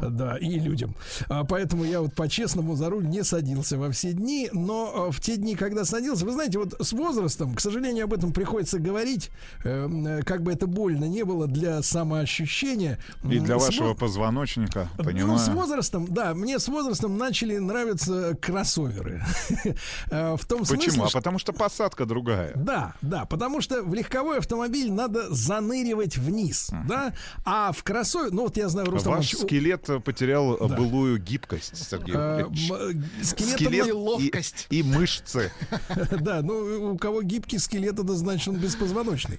Да, 0.00 0.36
и 0.36 0.58
людям. 0.58 0.94
А, 1.28 1.44
Поэтому 1.44 1.84
я 1.84 2.00
вот 2.00 2.14
по-честному 2.14 2.74
за 2.76 2.90
руль 2.90 3.06
не 3.06 3.22
садился 3.24 3.78
во 3.78 3.90
все 3.90 4.12
дни, 4.12 4.48
но 4.52 5.08
э, 5.08 5.12
в 5.12 5.20
те 5.20 5.36
дни, 5.36 5.54
когда 5.56 5.84
садился, 5.84 6.24
вы 6.24 6.32
знаете, 6.32 6.58
вот 6.58 6.74
с 6.80 6.92
возрастом, 6.92 7.54
к 7.54 7.60
сожалению, 7.60 8.04
об 8.04 8.12
этом 8.14 8.32
приходится 8.32 8.78
говорить, 8.78 9.30
э, 9.64 9.88
э, 9.88 10.22
как 10.24 10.42
бы 10.42 10.52
это 10.52 10.66
больно 10.66 11.04
не 11.04 11.24
было 11.24 11.46
для 11.46 11.82
самоощущения. 11.82 12.98
И 13.24 13.38
для 13.38 13.58
с 13.58 13.62
вашего 13.66 13.88
во- 13.88 13.94
позвоночника, 13.94 14.88
ну, 14.98 15.02
с 15.02 15.06
понимаю. 15.06 15.50
возрастом, 15.52 16.06
да, 16.08 16.34
мне 16.34 16.58
с 16.58 16.68
возрастом 16.68 17.16
начали 17.18 17.58
нравиться 17.58 18.36
кроссоверы. 18.40 19.22
Э, 20.10 20.36
В 20.36 20.44
том 20.46 20.64
смысле, 20.64 20.86
Почему? 20.88 21.04
А 21.04 21.10
потому 21.10 21.38
что 21.38 21.52
посадка 21.52 22.04
другая. 22.06 22.52
да, 22.54 22.94
да, 23.02 23.24
потому 23.24 23.60
что 23.60 23.82
в 23.82 23.94
легковой 23.94 24.38
автомобиль 24.38 24.90
надо 24.92 25.32
заныривать 25.34 26.16
вниз, 26.16 26.70
да, 26.88 27.12
а 27.44 27.72
в 27.72 27.82
кроссовер, 27.82 28.32
ну 28.32 28.42
вот 28.42 28.56
я 28.56 28.68
знаю, 28.68 28.90
Рустам 28.90 29.14
Ваш 29.14 29.32
Иванович, 29.32 29.36
скелет 29.54 29.88
э, 29.88 30.00
потерял 30.00 30.54
э, 30.56 30.68
Да. 30.68 30.76
былую 30.76 31.18
гибкость, 31.18 31.76
Сергей. 31.76 32.14
Э, 32.16 32.40
м, 32.42 32.52
э, 32.52 33.24
Скелет 33.24 33.60
и 33.60 33.88
и- 33.88 33.92
ловкость. 33.92 34.66
И, 34.70 34.82
мышцы. 34.82 35.52
Да, 36.20 36.42
ну 36.42 36.92
у 36.92 36.98
кого 36.98 37.22
гибкий 37.22 37.58
скелет, 37.58 37.98
это 37.98 38.14
значит 38.14 38.48
он 38.48 38.56
беспозвоночный. 38.56 39.38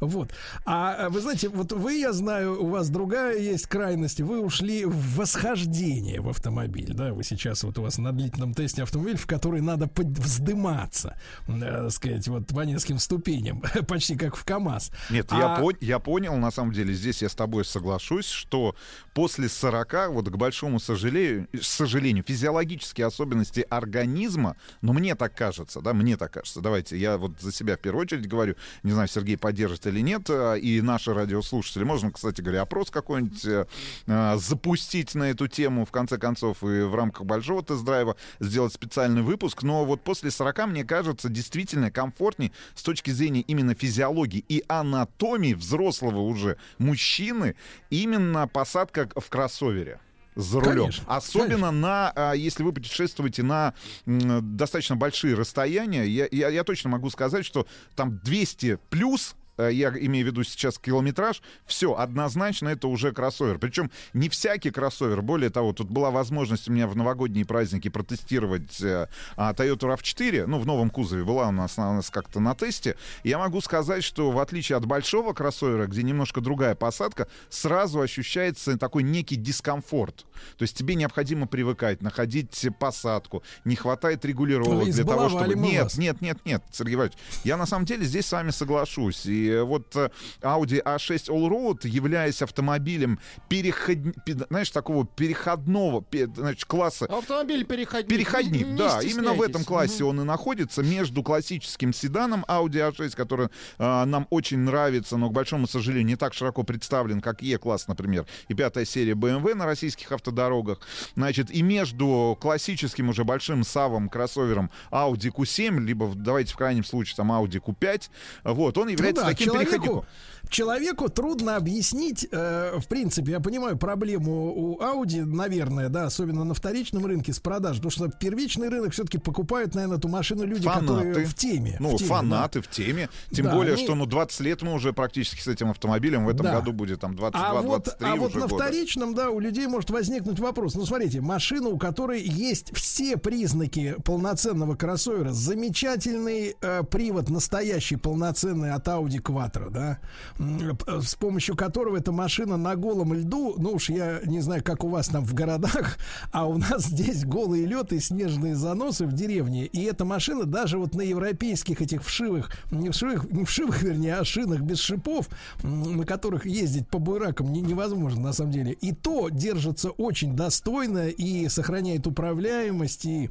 Вот. 0.00 0.30
А 0.64 1.06
а 1.06 1.10
вы 1.10 1.20
знаете, 1.20 1.48
вот 1.48 1.72
вы, 1.72 1.94
я 1.98 2.12
знаю, 2.12 2.62
у 2.62 2.68
вас 2.68 2.88
другая 2.90 3.38
есть 3.38 3.66
крайность. 3.66 4.20
Вы 4.20 4.40
ушли 4.40 4.84
в 4.84 5.16
восхождение 5.16 6.20
в 6.20 6.28
автомобиль, 6.28 6.92
да? 6.92 7.12
Вы 7.12 7.24
сейчас 7.24 7.64
вот 7.64 7.78
у 7.78 7.82
вас 7.82 7.98
на 7.98 8.12
длительном 8.12 8.54
тесте 8.54 8.82
автомобиль, 8.82 9.16
в 9.16 9.26
который 9.26 9.60
надо 9.60 9.90
вздыматься, 9.96 11.18
э, 11.48 11.58
так 11.60 11.90
сказать, 11.90 12.28
вот 12.28 12.46
по 12.48 12.60
нескольким 12.62 12.98
ступеням, 12.98 13.62
почти 13.88 14.16
как 14.16 14.36
в 14.36 14.44
КАМАЗ. 14.44 14.90
Нет, 15.10 15.26
А- 15.30 15.38
я, 15.38 15.60
пон- 15.62 15.76
я 15.80 15.98
понял, 15.98 16.36
на 16.36 16.50
самом 16.50 16.72
деле, 16.72 16.94
здесь 16.94 17.22
я 17.22 17.28
с 17.28 17.34
тобой 17.34 17.64
соглашусь, 17.64 18.26
что 18.28 18.74
после 19.14 19.47
после 19.48 19.70
40, 19.70 20.10
вот 20.10 20.28
к 20.28 20.36
большому 20.36 20.78
сожалению, 20.80 21.48
сожалению, 21.60 22.24
физиологические 22.26 23.06
особенности 23.06 23.66
организма, 23.68 24.56
но 24.82 24.92
мне 24.92 25.14
так 25.14 25.34
кажется, 25.34 25.80
да, 25.80 25.94
мне 25.94 26.16
так 26.16 26.32
кажется, 26.32 26.60
давайте, 26.60 26.96
я 26.96 27.16
вот 27.16 27.40
за 27.40 27.52
себя 27.52 27.76
в 27.76 27.80
первую 27.80 28.02
очередь 28.02 28.28
говорю, 28.28 28.54
не 28.82 28.92
знаю, 28.92 29.08
Сергей 29.08 29.36
поддержит 29.36 29.86
или 29.86 30.00
нет, 30.00 30.28
а, 30.28 30.54
и 30.54 30.80
наши 30.80 31.14
радиослушатели, 31.14 31.84
можно, 31.84 32.12
кстати 32.12 32.40
говоря, 32.40 32.62
опрос 32.62 32.90
какой-нибудь 32.90 33.44
э, 33.44 33.66
а, 34.06 34.36
запустить 34.36 35.14
на 35.14 35.30
эту 35.30 35.48
тему, 35.48 35.84
в 35.84 35.90
конце 35.90 36.18
концов, 36.18 36.62
и 36.62 36.82
в 36.82 36.94
рамках 36.94 37.24
большого 37.24 37.62
тест-драйва 37.62 38.16
сделать 38.40 38.72
специальный 38.72 39.22
выпуск, 39.22 39.62
но 39.62 39.84
вот 39.84 40.02
после 40.02 40.30
40, 40.30 40.66
мне 40.68 40.84
кажется, 40.84 41.28
действительно 41.28 41.90
комфортнее 41.90 42.52
с 42.74 42.82
точки 42.82 43.10
зрения 43.10 43.40
именно 43.40 43.74
физиологии 43.74 44.44
и 44.48 44.64
анатомии 44.68 45.54
взрослого 45.54 46.20
уже 46.20 46.56
мужчины. 46.78 47.54
Именно 47.90 48.48
посадка 48.48 49.08
в 49.16 49.28
кроссовере 49.38 50.00
за 50.34 50.60
рулем. 50.60 50.82
Конечно, 50.84 51.04
Особенно 51.08 51.70
на, 51.70 52.12
а, 52.14 52.32
если 52.32 52.62
вы 52.62 52.72
путешествуете 52.72 53.42
на 53.42 53.74
достаточно 54.06 54.96
большие 54.96 55.34
расстояния, 55.34 56.04
я, 56.04 56.28
я, 56.30 56.48
я 56.48 56.64
точно 56.64 56.90
могу 56.90 57.10
сказать, 57.10 57.44
что 57.44 57.66
там 57.96 58.18
200 58.18 58.78
плюс 58.88 59.34
я 59.58 59.90
имею 59.90 60.24
в 60.26 60.28
виду 60.28 60.44
сейчас 60.44 60.78
километраж, 60.78 61.42
все, 61.66 61.94
однозначно 61.94 62.68
это 62.68 62.88
уже 62.88 63.12
кроссовер. 63.12 63.58
Причем 63.58 63.90
не 64.12 64.28
всякий 64.28 64.70
кроссовер, 64.70 65.22
более 65.22 65.50
того, 65.50 65.72
тут 65.72 65.90
была 65.90 66.10
возможность 66.10 66.68
у 66.68 66.72
меня 66.72 66.86
в 66.86 66.96
новогодние 66.96 67.44
праздники 67.44 67.88
протестировать 67.88 68.80
э, 68.80 69.08
а, 69.36 69.52
Toyota 69.52 69.96
RAV4, 69.96 70.46
ну, 70.46 70.58
в 70.58 70.66
новом 70.66 70.90
кузове 70.90 71.24
была 71.24 71.48
у 71.48 71.52
нас, 71.52 71.78
у 71.78 71.82
нас 71.82 72.10
как-то 72.10 72.40
на 72.40 72.54
тесте. 72.54 72.96
Я 73.24 73.38
могу 73.38 73.60
сказать, 73.60 74.04
что 74.04 74.30
в 74.30 74.38
отличие 74.38 74.76
от 74.76 74.86
большого 74.86 75.32
кроссовера, 75.32 75.86
где 75.86 76.02
немножко 76.02 76.40
другая 76.40 76.74
посадка, 76.74 77.28
сразу 77.50 78.00
ощущается 78.00 78.78
такой 78.78 79.02
некий 79.02 79.36
дискомфорт. 79.36 80.26
То 80.56 80.62
есть 80.62 80.76
тебе 80.76 80.94
необходимо 80.94 81.46
привыкать, 81.46 82.02
находить 82.02 82.68
посадку, 82.78 83.42
не 83.64 83.76
хватает 83.76 84.24
регулировок 84.24 84.84
для 84.90 85.04
того, 85.04 85.28
чтобы... 85.28 85.54
Нет, 85.54 85.96
нет, 85.96 86.20
нет, 86.20 86.38
нет, 86.44 86.62
Сергей 86.72 86.94
Иванович, 86.94 87.14
я 87.44 87.56
на 87.56 87.66
самом 87.66 87.84
деле 87.84 88.04
здесь 88.04 88.26
с 88.26 88.32
вами 88.32 88.50
соглашусь. 88.50 89.26
И 89.26 89.47
вот 89.56 89.94
э, 89.96 90.10
Audi 90.42 90.82
A6 90.82 91.28
Allroad, 91.28 91.86
являясь 91.86 92.42
автомобилем 92.42 93.18
переход... 93.48 93.96
пе- 94.24 94.34
знаешь, 94.48 94.70
такого 94.70 95.06
переходного 95.06 96.02
пе- 96.02 96.26
значит, 96.26 96.64
класса, 96.64 97.06
Автомобиль 97.06 97.64
переходник. 97.64 98.08
Переходник, 98.08 98.66
Не- 98.66 98.72
не 98.72 98.78
да, 98.78 99.00
именно 99.02 99.32
в 99.34 99.42
этом 99.42 99.64
классе 99.64 100.04
он 100.04 100.20
и 100.20 100.24
находится, 100.24 100.82
между 100.82 101.22
классическим 101.22 101.92
седаном 101.92 102.44
Audi 102.48 102.90
A6, 102.92 103.16
который 103.16 103.48
а, 103.78 104.04
нам 104.06 104.26
очень 104.30 104.58
нравится, 104.58 105.16
но, 105.16 105.28
к 105.28 105.32
большому 105.32 105.66
сожалению, 105.66 106.06
не 106.06 106.16
так 106.16 106.34
широко 106.34 106.62
представлен, 106.62 107.20
как 107.20 107.42
E-класс, 107.42 107.88
например, 107.88 108.26
и 108.48 108.54
пятая 108.54 108.84
серия 108.84 109.12
BMW 109.12 109.54
на 109.54 109.66
российских 109.66 110.10
автодорогах, 110.12 110.80
значит, 111.14 111.50
и 111.50 111.62
между 111.62 112.36
классическим 112.40 113.08
уже 113.08 113.24
большим 113.24 113.64
савом, 113.64 114.08
кроссовером 114.08 114.70
Audi 114.90 115.30
Q7, 115.32 115.80
либо, 115.80 116.12
давайте 116.14 116.52
в 116.52 116.56
крайнем 116.56 116.84
случае, 116.84 117.16
там 117.16 117.30
Audi 117.32 117.60
Q5, 117.60 118.10
вот, 118.44 118.78
он 118.78 118.88
является 118.88 119.22
Ну 119.22 119.28
да, 119.28 119.32
таким 119.32 119.37
человеку. 119.38 120.04
Человеку 120.48 121.08
трудно 121.08 121.56
объяснить, 121.56 122.26
э, 122.30 122.78
в 122.78 122.86
принципе, 122.88 123.32
я 123.32 123.40
понимаю 123.40 123.76
проблему 123.78 124.52
у 124.54 124.78
Audi, 124.80 125.24
наверное, 125.24 125.88
да, 125.88 126.06
особенно 126.06 126.44
на 126.44 126.54
вторичном 126.54 127.06
рынке 127.06 127.32
с 127.32 127.40
продаж, 127.40 127.76
потому 127.76 127.90
что 127.90 128.08
первичный 128.08 128.68
рынок 128.68 128.92
все-таки 128.92 129.18
покупают, 129.18 129.74
наверное, 129.74 129.98
эту 129.98 130.08
машину 130.08 130.44
люди, 130.44 130.68
которые 130.68 131.14
Фанаты. 131.14 131.24
в 131.30 131.34
теме. 131.34 131.76
Ну, 131.80 131.90
в 131.90 131.98
теме, 131.98 132.08
фанаты 132.08 132.60
в 132.62 132.68
теме. 132.68 133.08
Тем 133.32 133.46
Да, 133.46 133.54
более, 133.54 133.74
они- 133.74 133.84
что 133.84 133.94
ну 133.94 134.06
20 134.06 134.40
лет 134.40 134.62
мы 134.62 134.72
уже 134.74 134.92
практически 134.92 135.40
с 135.40 135.46
этим 135.48 135.70
автомобилем. 135.70 136.24
В 136.26 136.28
этом 136.28 136.46
Да. 136.46 136.54
году 136.60 136.72
будет 136.72 137.00
там 137.00 137.14
22-23 137.14 137.58
А 137.58 137.62
вот, 137.62 137.88
а 138.00 138.16
вот 138.16 138.34
на 138.34 138.40
года. 138.48 138.54
вторичном, 138.54 139.14
да, 139.14 139.30
у 139.30 139.40
людей 139.40 139.66
может 139.66 139.90
возникнуть 139.90 140.38
вопрос. 140.38 140.74
Ну, 140.74 140.84
смотрите, 140.86 141.20
машина, 141.20 141.68
у 141.68 141.78
которой 141.78 142.20
есть 142.22 142.74
все 142.76 143.16
признаки 143.16 143.96
полноценного 144.04 144.74
кроссовера, 144.76 145.32
замечательный 145.32 146.56
э, 146.60 146.82
привод, 146.90 147.28
настоящий 147.30 147.96
полноценный 147.96 148.72
от 148.72 148.86
Audi 148.88 149.20
Quattro, 149.22 149.70
да, 149.70 149.98
с 150.38 151.14
помощью 151.14 151.56
которого 151.56 151.96
эта 151.96 152.12
машина 152.12 152.56
на 152.56 152.76
голом 152.76 153.12
льду, 153.12 153.54
ну 153.58 153.72
уж 153.72 153.90
я 153.90 154.20
не 154.24 154.40
знаю, 154.40 154.62
как 154.62 154.84
у 154.84 154.88
вас 154.88 155.08
там 155.08 155.24
в 155.24 155.34
городах, 155.34 155.98
а 156.32 156.46
у 156.46 156.58
нас 156.58 156.84
здесь 156.84 157.24
голый 157.24 157.64
лед 157.64 157.92
и 157.92 158.00
снежные 158.00 158.54
заносы 158.54 159.06
в 159.06 159.12
деревне, 159.12 159.66
и 159.66 159.84
эта 159.84 160.04
машина 160.04 160.44
даже 160.44 160.78
вот 160.78 160.94
на 160.94 161.02
европейских 161.02 161.80
этих 161.80 162.04
вшивых, 162.04 162.50
не 162.70 162.90
вшивых, 162.90 163.30
не 163.30 163.44
вшивых, 163.44 163.82
вернее, 163.82 164.16
а 164.16 164.24
шинах 164.24 164.60
без 164.60 164.78
шипов, 164.78 165.28
на 165.62 166.04
которых 166.04 166.46
ездить 166.46 166.88
по 166.88 166.98
буйракам 166.98 167.52
не- 167.52 167.60
невозможно 167.60 168.20
на 168.20 168.32
самом 168.32 168.52
деле, 168.52 168.72
и 168.72 168.92
то 168.92 169.28
держится 169.28 169.90
очень 169.90 170.36
достойно 170.36 171.08
и 171.08 171.48
сохраняет 171.48 172.06
управляемость 172.06 173.04
и 173.06 173.30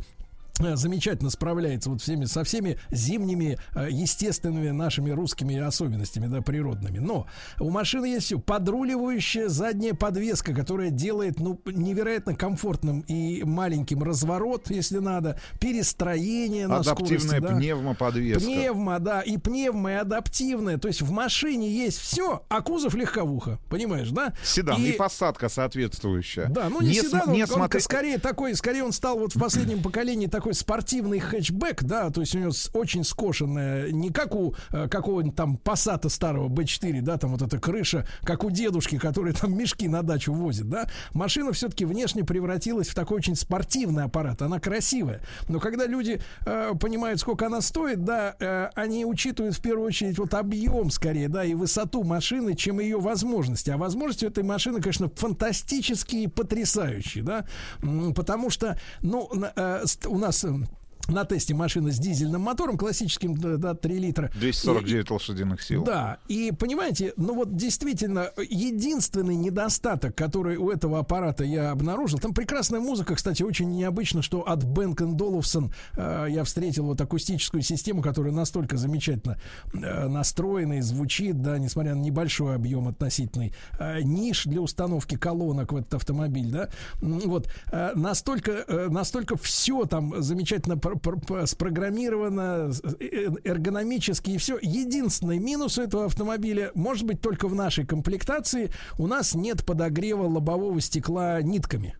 замечательно 0.75 1.29
справляется 1.29 1.89
вот 1.89 2.01
всеми, 2.01 2.25
со 2.25 2.43
всеми 2.43 2.77
зимними 2.91 3.57
э, 3.75 3.87
естественными 3.89 4.69
нашими 4.69 5.11
русскими 5.11 5.57
особенностями, 5.57 6.27
да, 6.27 6.41
природными. 6.41 6.99
Но 6.99 7.27
у 7.59 7.69
машины 7.69 8.05
есть 8.07 8.25
все. 8.27 8.39
Подруливающая 8.39 9.47
задняя 9.49 9.93
подвеска, 9.93 10.53
которая 10.53 10.89
делает, 10.89 11.39
ну, 11.39 11.59
невероятно 11.65 12.35
комфортным 12.35 13.01
и 13.01 13.43
маленьким 13.43 14.03
разворот, 14.03 14.69
если 14.69 14.97
надо, 14.99 15.39
перестроение 15.59 16.67
на 16.67 16.77
Адаптивная 16.77 17.19
скорости, 17.19 17.39
да. 17.39 17.55
пневмоподвеска. 17.55 18.39
Пневмо, 18.41 18.99
да, 18.99 19.21
и 19.21 19.37
пневмо, 19.37 19.89
и 19.89 19.93
адаптивная. 19.93 20.77
То 20.77 20.87
есть 20.87 21.01
в 21.01 21.11
машине 21.11 21.69
есть 21.69 21.97
все, 21.99 22.43
а 22.49 22.61
кузов 22.61 22.93
легковуха. 22.95 23.59
Понимаешь, 23.69 24.09
да? 24.09 24.33
Седан 24.43 24.83
и, 24.83 24.91
посадка 24.93 25.49
соответствующая. 25.49 26.47
Да, 26.47 26.69
ну 26.69 26.81
не, 26.81 26.93
см- 26.93 27.07
седан, 27.09 27.29
он- 27.29 27.33
не 27.35 27.43
он 27.43 27.47
смотри- 27.47 27.81
скорее 27.81 28.17
такой, 28.17 28.55
скорее 28.55 28.83
он 28.83 28.91
стал 28.91 29.19
вот 29.19 29.35
в 29.35 29.39
последнем 29.39 29.81
поколении 29.81 30.27
такой 30.27 30.46
спортивный 30.53 31.19
хэтчбэк, 31.19 31.83
да, 31.83 32.09
то 32.09 32.21
есть 32.21 32.35
у 32.35 32.39
него 32.39 32.51
очень 32.73 33.03
скошенная, 33.03 33.91
не 33.91 34.09
как 34.11 34.35
у 34.35 34.55
э, 34.71 34.87
какого-нибудь 34.87 35.35
там 35.35 35.57
Пассата 35.57 36.09
старого 36.09 36.49
B4, 36.49 37.01
да, 37.01 37.17
там 37.17 37.31
вот 37.31 37.41
эта 37.41 37.59
крыша, 37.59 38.07
как 38.23 38.43
у 38.43 38.49
дедушки, 38.49 38.97
который 38.97 39.33
там 39.33 39.57
мешки 39.57 39.87
на 39.87 40.03
дачу 40.03 40.33
возит, 40.33 40.69
да. 40.69 40.87
Машина 41.13 41.51
все-таки 41.53 41.85
внешне 41.85 42.23
превратилась 42.23 42.87
в 42.87 42.95
такой 42.95 43.17
очень 43.17 43.35
спортивный 43.35 44.03
аппарат, 44.03 44.41
она 44.41 44.59
красивая. 44.59 45.21
Но 45.47 45.59
когда 45.59 45.85
люди 45.85 46.21
э, 46.45 46.73
понимают, 46.79 47.19
сколько 47.19 47.47
она 47.47 47.61
стоит, 47.61 48.03
да, 48.03 48.35
э, 48.39 48.69
они 48.75 49.05
учитывают 49.05 49.55
в 49.55 49.61
первую 49.61 49.87
очередь 49.87 50.17
вот 50.17 50.33
объем 50.33 50.91
скорее, 50.91 51.29
да, 51.29 51.43
и 51.43 51.53
высоту 51.53 52.03
машины, 52.03 52.55
чем 52.55 52.79
ее 52.79 52.99
возможности. 52.99 53.69
А 53.69 53.77
возможности 53.77 54.25
этой 54.25 54.43
машины, 54.43 54.81
конечно, 54.81 55.09
фантастические 55.15 56.23
и 56.23 56.27
потрясающие, 56.27 57.23
да, 57.23 57.45
потому 58.15 58.49
что, 58.49 58.79
ну, 59.01 59.29
э, 59.55 59.85
у 60.07 60.17
нас 60.17 60.36
э, 60.43 60.53
на 61.09 61.25
тесте 61.25 61.53
машина 61.53 61.91
с 61.91 61.99
дизельным 61.99 62.41
мотором, 62.41 62.77
классическим, 62.77 63.35
да, 63.35 63.57
да, 63.57 63.73
3 63.73 63.99
литра. 63.99 64.31
249 64.35 65.09
лошадиных 65.09 65.61
сил. 65.61 65.83
Да, 65.83 66.17
и 66.27 66.51
понимаете, 66.51 67.13
ну 67.17 67.35
вот 67.35 67.55
действительно, 67.55 68.31
единственный 68.37 69.35
недостаток, 69.35 70.15
который 70.15 70.57
у 70.57 70.69
этого 70.69 70.99
аппарата 70.99 71.43
я 71.43 71.71
обнаружил, 71.71 72.19
там 72.19 72.33
прекрасная 72.33 72.79
музыка, 72.79 73.15
кстати, 73.15 73.43
очень 73.43 73.71
необычно, 73.71 74.21
что 74.21 74.41
от 74.41 74.63
Бенк 74.63 75.01
Доловсон 75.01 75.71
э, 75.95 76.27
я 76.29 76.43
встретил 76.43 76.85
вот 76.85 76.99
акустическую 76.99 77.61
систему, 77.61 78.01
которая 78.01 78.33
настолько 78.33 78.77
замечательно 78.77 79.37
э, 79.73 80.07
настроена 80.07 80.79
и 80.79 80.81
звучит, 80.81 81.41
да, 81.41 81.57
несмотря 81.57 81.95
на 81.95 81.99
небольшой 81.99 82.55
объем 82.55 82.87
относительный, 82.87 83.53
э, 83.79 84.01
ниш 84.01 84.45
для 84.45 84.61
установки 84.61 85.15
колонок 85.15 85.71
в 85.71 85.75
этот 85.75 85.93
автомобиль, 85.95 86.49
да, 86.49 86.69
вот, 87.01 87.49
э, 87.71 87.91
настолько, 87.95 88.51
э, 88.67 88.87
настолько 88.89 89.37
все 89.37 89.85
там 89.85 90.21
замечательно 90.21 90.77
спрограммировано, 91.45 92.73
с- 92.73 92.81
э, 92.99 93.29
эргономически 93.43 94.31
и 94.31 94.37
все. 94.37 94.57
Единственный 94.61 95.39
минус 95.39 95.77
у 95.77 95.81
этого 95.81 96.05
автомобиля, 96.05 96.71
может 96.75 97.05
быть, 97.05 97.21
только 97.21 97.47
в 97.47 97.55
нашей 97.55 97.85
комплектации, 97.85 98.71
у 98.97 99.07
нас 99.07 99.35
нет 99.35 99.65
подогрева 99.65 100.23
лобового 100.23 100.79
стекла 100.81 101.41
нитками. 101.41 101.95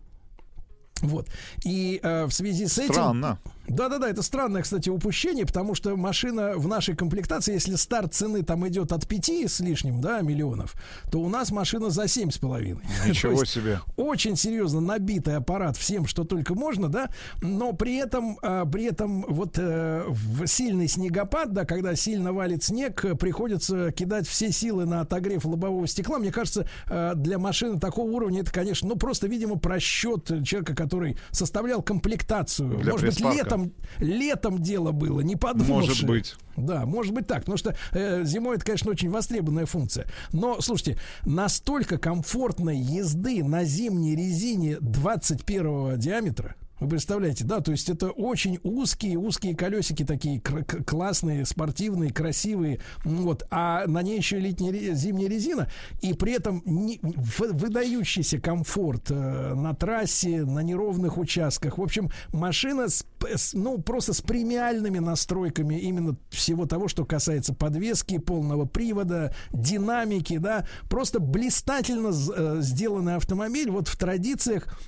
Вот. 1.02 1.28
И 1.64 2.00
э, 2.02 2.26
в 2.26 2.32
связи 2.32 2.66
с 2.66 2.78
этим... 2.78 2.94
Странно. 2.94 3.38
Да-да-да, 3.68 4.08
это 4.08 4.22
странное, 4.22 4.62
кстати, 4.62 4.88
упущение, 4.88 5.44
потому 5.44 5.74
что 5.74 5.94
машина 5.96 6.54
в 6.56 6.66
нашей 6.66 6.96
комплектации, 6.96 7.52
если 7.52 7.74
старт 7.76 8.14
цены 8.14 8.42
там 8.42 8.66
идет 8.66 8.92
от 8.92 9.06
5 9.06 9.28
с 9.46 9.60
лишним, 9.60 10.00
да, 10.00 10.22
миллионов, 10.22 10.74
то 11.10 11.20
у 11.20 11.28
нас 11.28 11.50
машина 11.50 11.90
за 11.90 12.04
7,5. 12.04 12.78
Ничего 13.08 13.44
себе. 13.44 13.80
Очень 13.96 14.36
серьезно 14.36 14.80
набитый 14.80 15.36
аппарат 15.36 15.76
всем, 15.76 16.06
что 16.06 16.24
только 16.24 16.54
можно, 16.54 16.88
да, 16.88 17.10
но 17.42 17.74
при 17.74 17.96
этом, 17.96 18.38
а, 18.42 18.64
при 18.64 18.84
этом 18.84 19.26
вот 19.28 19.58
э, 19.58 20.04
в 20.08 20.46
сильный 20.46 20.88
снегопад, 20.88 21.52
да, 21.52 21.64
когда 21.66 21.94
сильно 21.94 22.32
валит 22.32 22.64
снег, 22.64 23.04
э, 23.04 23.14
приходится 23.16 23.92
кидать 23.92 24.26
все 24.26 24.50
силы 24.50 24.86
на 24.86 25.02
отогрев 25.02 25.44
лобового 25.44 25.86
стекла. 25.86 26.18
Мне 26.18 26.32
кажется, 26.32 26.66
э, 26.88 27.12
для 27.16 27.38
машины 27.38 27.78
такого 27.78 28.10
уровня 28.10 28.40
это, 28.40 28.52
конечно, 28.52 28.88
ну 28.88 28.96
просто, 28.96 29.26
видимо, 29.26 29.58
просчет 29.58 30.26
человека, 30.44 30.74
который 30.74 30.87
составлял 31.30 31.82
комплектацию. 31.82 32.78
Для 32.78 32.92
Может 32.92 33.06
быть, 33.06 33.20
летом, 33.20 33.72
летом 33.98 34.58
дело 34.60 34.92
было, 34.92 35.20
не 35.20 35.36
подумавши. 35.36 35.72
Может 35.72 36.06
быть. 36.06 36.36
Да, 36.56 36.86
может 36.86 37.14
быть 37.14 37.26
так, 37.26 37.40
потому 37.40 37.56
что 37.56 37.76
э, 37.92 38.24
зимой 38.24 38.56
это, 38.56 38.64
конечно, 38.64 38.90
очень 38.90 39.10
востребованная 39.10 39.66
функция. 39.66 40.06
Но, 40.32 40.60
слушайте, 40.60 40.98
настолько 41.24 41.98
комфортной 41.98 42.76
езды 42.76 43.44
на 43.44 43.64
зимней 43.64 44.16
резине 44.16 44.78
21 44.80 45.98
диаметра, 45.98 46.56
вы 46.80 46.88
представляете, 46.88 47.44
да, 47.44 47.60
то 47.60 47.72
есть 47.72 47.88
это 47.90 48.10
очень 48.10 48.58
узкие, 48.62 49.18
узкие 49.18 49.56
колесики 49.56 50.04
такие 50.04 50.40
классные, 50.40 51.44
спортивные, 51.44 52.12
красивые, 52.12 52.80
М, 53.04 53.22
вот, 53.22 53.46
а 53.50 53.86
на 53.86 54.02
ней 54.02 54.16
еще 54.18 54.38
летняя 54.38 54.94
зимняя 54.94 55.28
резина, 55.28 55.68
и 56.00 56.12
при 56.14 56.32
этом 56.34 56.62
не- 56.64 57.00
выдающийся 57.02 58.40
комфорт 58.40 59.10
э, 59.10 59.54
на 59.54 59.74
трассе, 59.74 60.44
на 60.44 60.60
неровных 60.60 61.18
участках. 61.18 61.78
В 61.78 61.82
общем, 61.82 62.10
машина, 62.32 62.88
с, 62.88 63.04
с- 63.34 63.54
ну, 63.54 63.78
просто 63.78 64.12
с 64.12 64.20
премиальными 64.20 64.98
настройками 64.98 65.74
именно 65.76 66.16
всего 66.30 66.66
того, 66.66 66.88
что 66.88 67.04
касается 67.04 67.54
подвески, 67.54 68.18
полного 68.18 68.64
привода, 68.64 69.34
динамики, 69.52 70.38
да, 70.38 70.66
просто 70.88 71.20
блистательно 71.20 72.12
э, 72.36 72.58
сделанный 72.60 73.16
автомобиль, 73.16 73.70
вот 73.70 73.88
в 73.88 73.96
традициях 73.96 74.78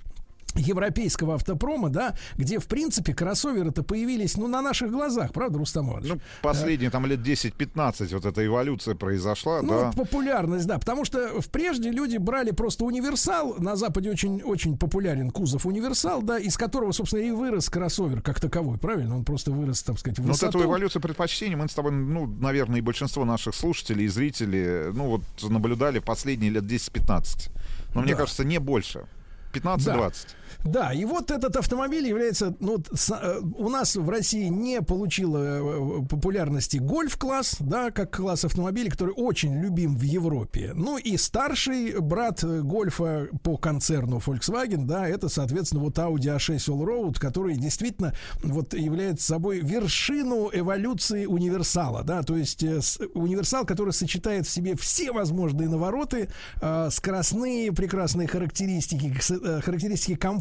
европейского 0.57 1.35
автопрома, 1.35 1.89
да, 1.91 2.15
где, 2.37 2.59
в 2.59 2.67
принципе, 2.67 3.15
кроссоверы-то 3.15 3.83
появились, 3.83 4.37
ну, 4.37 4.47
на 4.49 4.63
наших 4.63 4.91
глазах, 4.91 5.33
правда, 5.33 5.59
Рустам 5.59 5.91
Иванович? 5.91 6.13
Ну, 6.15 6.21
последние 6.43 6.91
там 6.91 7.07
лет 7.07 7.21
10-15 7.21 8.13
вот 8.15 8.25
эта 8.25 8.45
эволюция 8.45 8.95
произошла, 8.95 9.63
Ну, 9.63 9.69
да. 9.69 9.87
вот 9.87 9.97
популярность, 9.97 10.67
да, 10.67 10.79
потому 10.79 11.05
что 11.05 11.41
в 11.41 11.49
прежде 11.49 11.91
люди 11.91 12.17
брали 12.17 12.51
просто 12.51 12.85
универсал, 12.85 13.55
на 13.59 13.77
Западе 13.77 14.11
очень, 14.11 14.43
очень 14.43 14.77
популярен 14.79 15.31
кузов 15.31 15.67
универсал, 15.67 16.23
да, 16.23 16.39
из 16.39 16.57
которого, 16.57 16.93
собственно, 16.93 17.21
и 17.23 17.31
вырос 17.31 17.69
кроссовер 17.69 18.23
как 18.23 18.41
таковой, 18.41 18.79
правильно? 18.79 19.17
Он 19.17 19.25
просто 19.25 19.51
вырос, 19.53 19.83
так 19.83 19.99
сказать, 19.99 20.19
в 20.19 20.23
Ну, 20.23 20.29
вот 20.29 20.33
высоту. 20.35 20.59
эту 20.59 20.69
эволюцию 20.69 21.03
предпочтений 21.03 21.57
мы 21.57 21.69
с 21.69 21.75
тобой, 21.75 21.93
ну, 21.93 22.27
наверное, 22.27 22.79
и 22.79 22.83
большинство 22.83 23.25
наших 23.25 23.55
слушателей 23.55 24.05
и 24.07 24.09
зрителей, 24.09 24.93
ну, 24.93 25.07
вот 25.07 25.23
наблюдали 25.51 25.99
последние 25.99 26.51
лет 26.51 26.65
10-15. 26.65 27.51
Но 27.95 28.03
мне 28.03 28.13
Да. 28.13 28.19
кажется, 28.21 28.45
не 28.45 28.59
больше. 28.59 29.07
15-20. 29.53 29.85
Да, 29.85 30.09
и 30.93 31.05
вот 31.05 31.31
этот 31.31 31.57
автомобиль 31.57 32.07
является, 32.07 32.55
ну, 32.61 32.79
с- 32.93 33.11
э, 33.11 33.41
у 33.57 33.69
нас 33.69 33.97
в 33.97 34.09
России 34.09 34.47
не 34.49 34.83
получила 34.83 35.39
э, 35.39 36.07
популярности 36.09 36.79
гольф-класс, 36.79 37.57
да, 37.61 37.91
как 37.91 38.17
класс 38.17 38.45
автомобилей, 38.45 38.91
который 38.91 39.15
очень 39.17 39.55
любим 39.61 39.97
в 39.97 40.03
Европе. 40.03 40.73
Ну 40.75 40.99
и 40.99 41.17
старший 41.17 41.99
брат 42.01 42.43
э, 42.45 42.61
гольфа 42.63 43.29
по 43.43 43.57
концерну 43.57 44.19
Volkswagen, 44.19 44.85
да, 44.87 45.09
это, 45.09 45.29
соответственно, 45.29 45.83
вот 45.83 45.99
Audi 45.99 46.37
A6 46.37 46.57
Allroad, 46.69 47.19
который 47.19 47.57
действительно 47.57 48.15
вот 48.43 48.75
является 48.75 49.27
собой 49.27 49.61
вершину 49.61 50.51
эволюции 50.53 51.27
универсала, 51.27 52.03
да, 52.03 52.23
то 52.23 52.37
есть 52.37 52.63
э, 52.63 52.81
универсал, 53.15 53.65
который 53.65 53.93
сочетает 53.93 54.47
в 54.47 54.51
себе 54.51 54.77
все 54.77 55.13
возможные 55.13 55.69
навороты, 55.69 56.29
э, 56.61 56.89
скоростные 56.91 57.73
прекрасные 57.73 58.29
характеристики, 58.29 59.13
э, 59.31 59.61
характеристики 59.61 60.15
комфорта, 60.17 60.40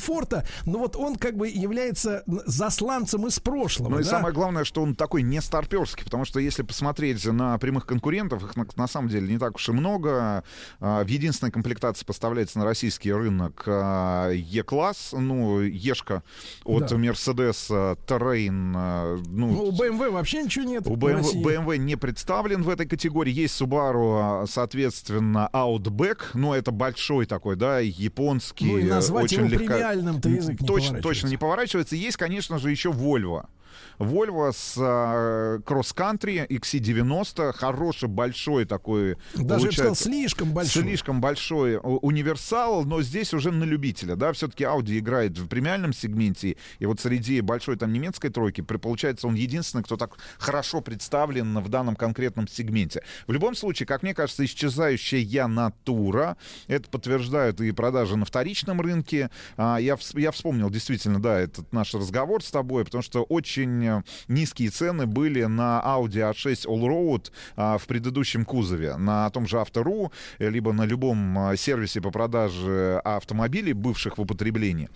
но 0.66 0.80
вот 0.80 0.96
он 0.96 1.16
как 1.16 1.36
бы 1.38 1.48
является 1.48 2.24
засланцем 2.46 3.28
из 3.28 3.40
прошлого. 3.40 3.90
Ну 3.90 4.00
и 4.00 4.04
да. 4.04 4.10
самое 4.10 4.34
главное, 4.34 4.64
что 4.64 4.82
он 4.82 4.96
такой 4.96 5.22
не 5.22 5.42
старперский, 5.42 6.04
потому 6.04 6.26
что 6.26 6.40
если 6.40 6.64
посмотреть 6.64 7.26
на 7.26 7.58
прямых 7.58 7.86
конкурентов, 7.86 8.44
их 8.44 8.56
на, 8.56 8.66
на 8.76 8.88
самом 8.88 9.10
деле 9.10 9.28
не 9.32 9.38
так 9.40 9.56
уж 9.56 9.70
и 9.70 9.72
много. 9.72 10.44
А, 10.80 11.04
В 11.04 11.08
единственной 11.08 11.52
комплектации 11.52 12.06
поставляется 12.06 12.60
на 12.60 12.66
российский 12.66 13.12
рынок 13.12 13.64
а, 13.66 14.32
E-класс, 14.32 15.10
ну, 15.14 15.62
Ешка 15.62 16.24
от 16.64 16.88
Да. 16.88 16.96
Mercedes 16.96 17.68
а, 17.70 17.96
Terrain. 18.08 19.20
Ну, 19.28 19.48
Ну, 19.48 19.64
у 19.66 19.72
BMW 19.72 20.10
вообще 20.12 20.44
ничего 20.44 20.66
нет. 20.66 20.88
у 20.88 20.96
в 20.96 20.98
BMW, 20.98 21.18
России. 21.18 21.46
BMW 21.46 21.78
не 21.78 21.96
представлен 21.96 22.64
в 22.64 22.70
этой 22.70 22.88
категории. 22.88 23.32
Есть 23.32 23.60
Subaru, 23.62 24.48
соответственно, 24.48 25.50
Outback, 25.54 26.20
но 26.34 26.56
это 26.56 26.72
большой 26.72 27.26
такой, 27.26 27.56
да, 27.56 27.80
японский. 27.80 28.66
Ну, 28.66 28.78
и 28.78 28.84
назвать 28.84 29.26
очень 29.26 29.46
его 29.46 29.48
легко... 29.48 29.74
премиальным-то 29.90 30.30
язык 30.30 30.62
не 30.62 30.68
точно, 30.68 30.88
поворачивается. 30.88 31.02
точно 31.02 31.28
не 31.28 31.38
поворачивается. 31.38 31.96
Есть, 31.96 32.18
конечно 32.18 32.60
же, 32.60 32.72
еще 32.72 32.92
Volvo. 32.92 33.50
Volvo 33.98 34.52
с 34.52 34.78
Cross 34.78 35.96
Country 35.96 36.48
XC90, 36.48 37.54
хороший, 37.54 38.10
большой 38.10 38.66
такой. 38.66 39.18
Даже, 39.36 39.68
я 39.68 39.72
сказал, 39.72 39.96
слишком 39.96 40.54
большой. 40.54 40.84
Слишком 40.84 41.22
большой 41.22 41.80
универсал, 41.82 42.86
но 42.86 43.02
здесь 43.02 43.34
уже 43.34 43.52
на 43.52 43.64
любителя, 43.64 44.16
да, 44.16 44.32
все-таки 44.34 44.64
Audi 44.64 45.00
играет 45.00 45.38
в 45.38 45.48
премиальном 45.48 45.94
сегменте, 45.94 46.58
и 46.80 46.86
вот 46.86 47.00
среди 47.00 47.42
большой 47.42 47.78
там 47.78 47.92
немецкой 47.92 48.30
тройки, 48.30 48.62
получается, 48.62 49.28
он 49.28 49.36
единственный, 49.36 49.84
кто 49.84 49.98
так 49.98 50.18
хорошо 50.38 50.82
представлен 50.82 51.60
в 51.60 51.70
данном 51.70 51.96
конкретном 51.96 52.48
сегменте. 52.48 53.04
В 53.28 53.32
любом 53.32 53.56
случае, 53.56 53.88
как 53.88 54.04
мне 54.04 54.14
кажется, 54.14 54.46
исчезающая 54.46 55.48
натура, 55.48 56.38
это 56.68 56.90
подтверждают 56.90 57.62
и 57.62 57.72
продажи 57.72 58.16
на 58.16 58.26
вторичном 58.26 58.82
рынке. 58.82 59.30
А, 59.58 59.78
я, 59.78 59.98
я 60.16 60.32
вспомнил 60.32 60.70
действительно, 60.70 61.22
да, 61.22 61.40
этот 61.40 61.72
наш 61.74 61.94
разговор 61.94 62.44
с 62.44 62.52
тобой, 62.52 62.86
потому 62.86 63.02
что 63.02 63.24
очень 63.24 63.59
э, 63.66 64.04
низкие 64.28 64.70
цены 64.70 65.06
были 65.06 65.44
на 65.44 65.82
Audi 65.86 66.32
A6 66.32 66.66
Allroad 66.66 67.32
а, 67.56 67.78
в 67.78 67.88
предыдущем 67.88 68.46
кузове, 68.46 68.98
на 68.98 69.30
том 69.30 69.48
же 69.48 69.60
Автору, 69.60 70.12
э, 70.40 70.50
либо 70.50 70.74
на 70.74 70.86
любом 70.86 71.38
а, 71.38 71.56
сервисе 71.56 72.02
по 72.02 72.12
продаже 72.12 73.02
автомобилей, 73.04 73.74
бывших 73.74 74.18
в 74.18 74.22
употреблении. 74.22 74.90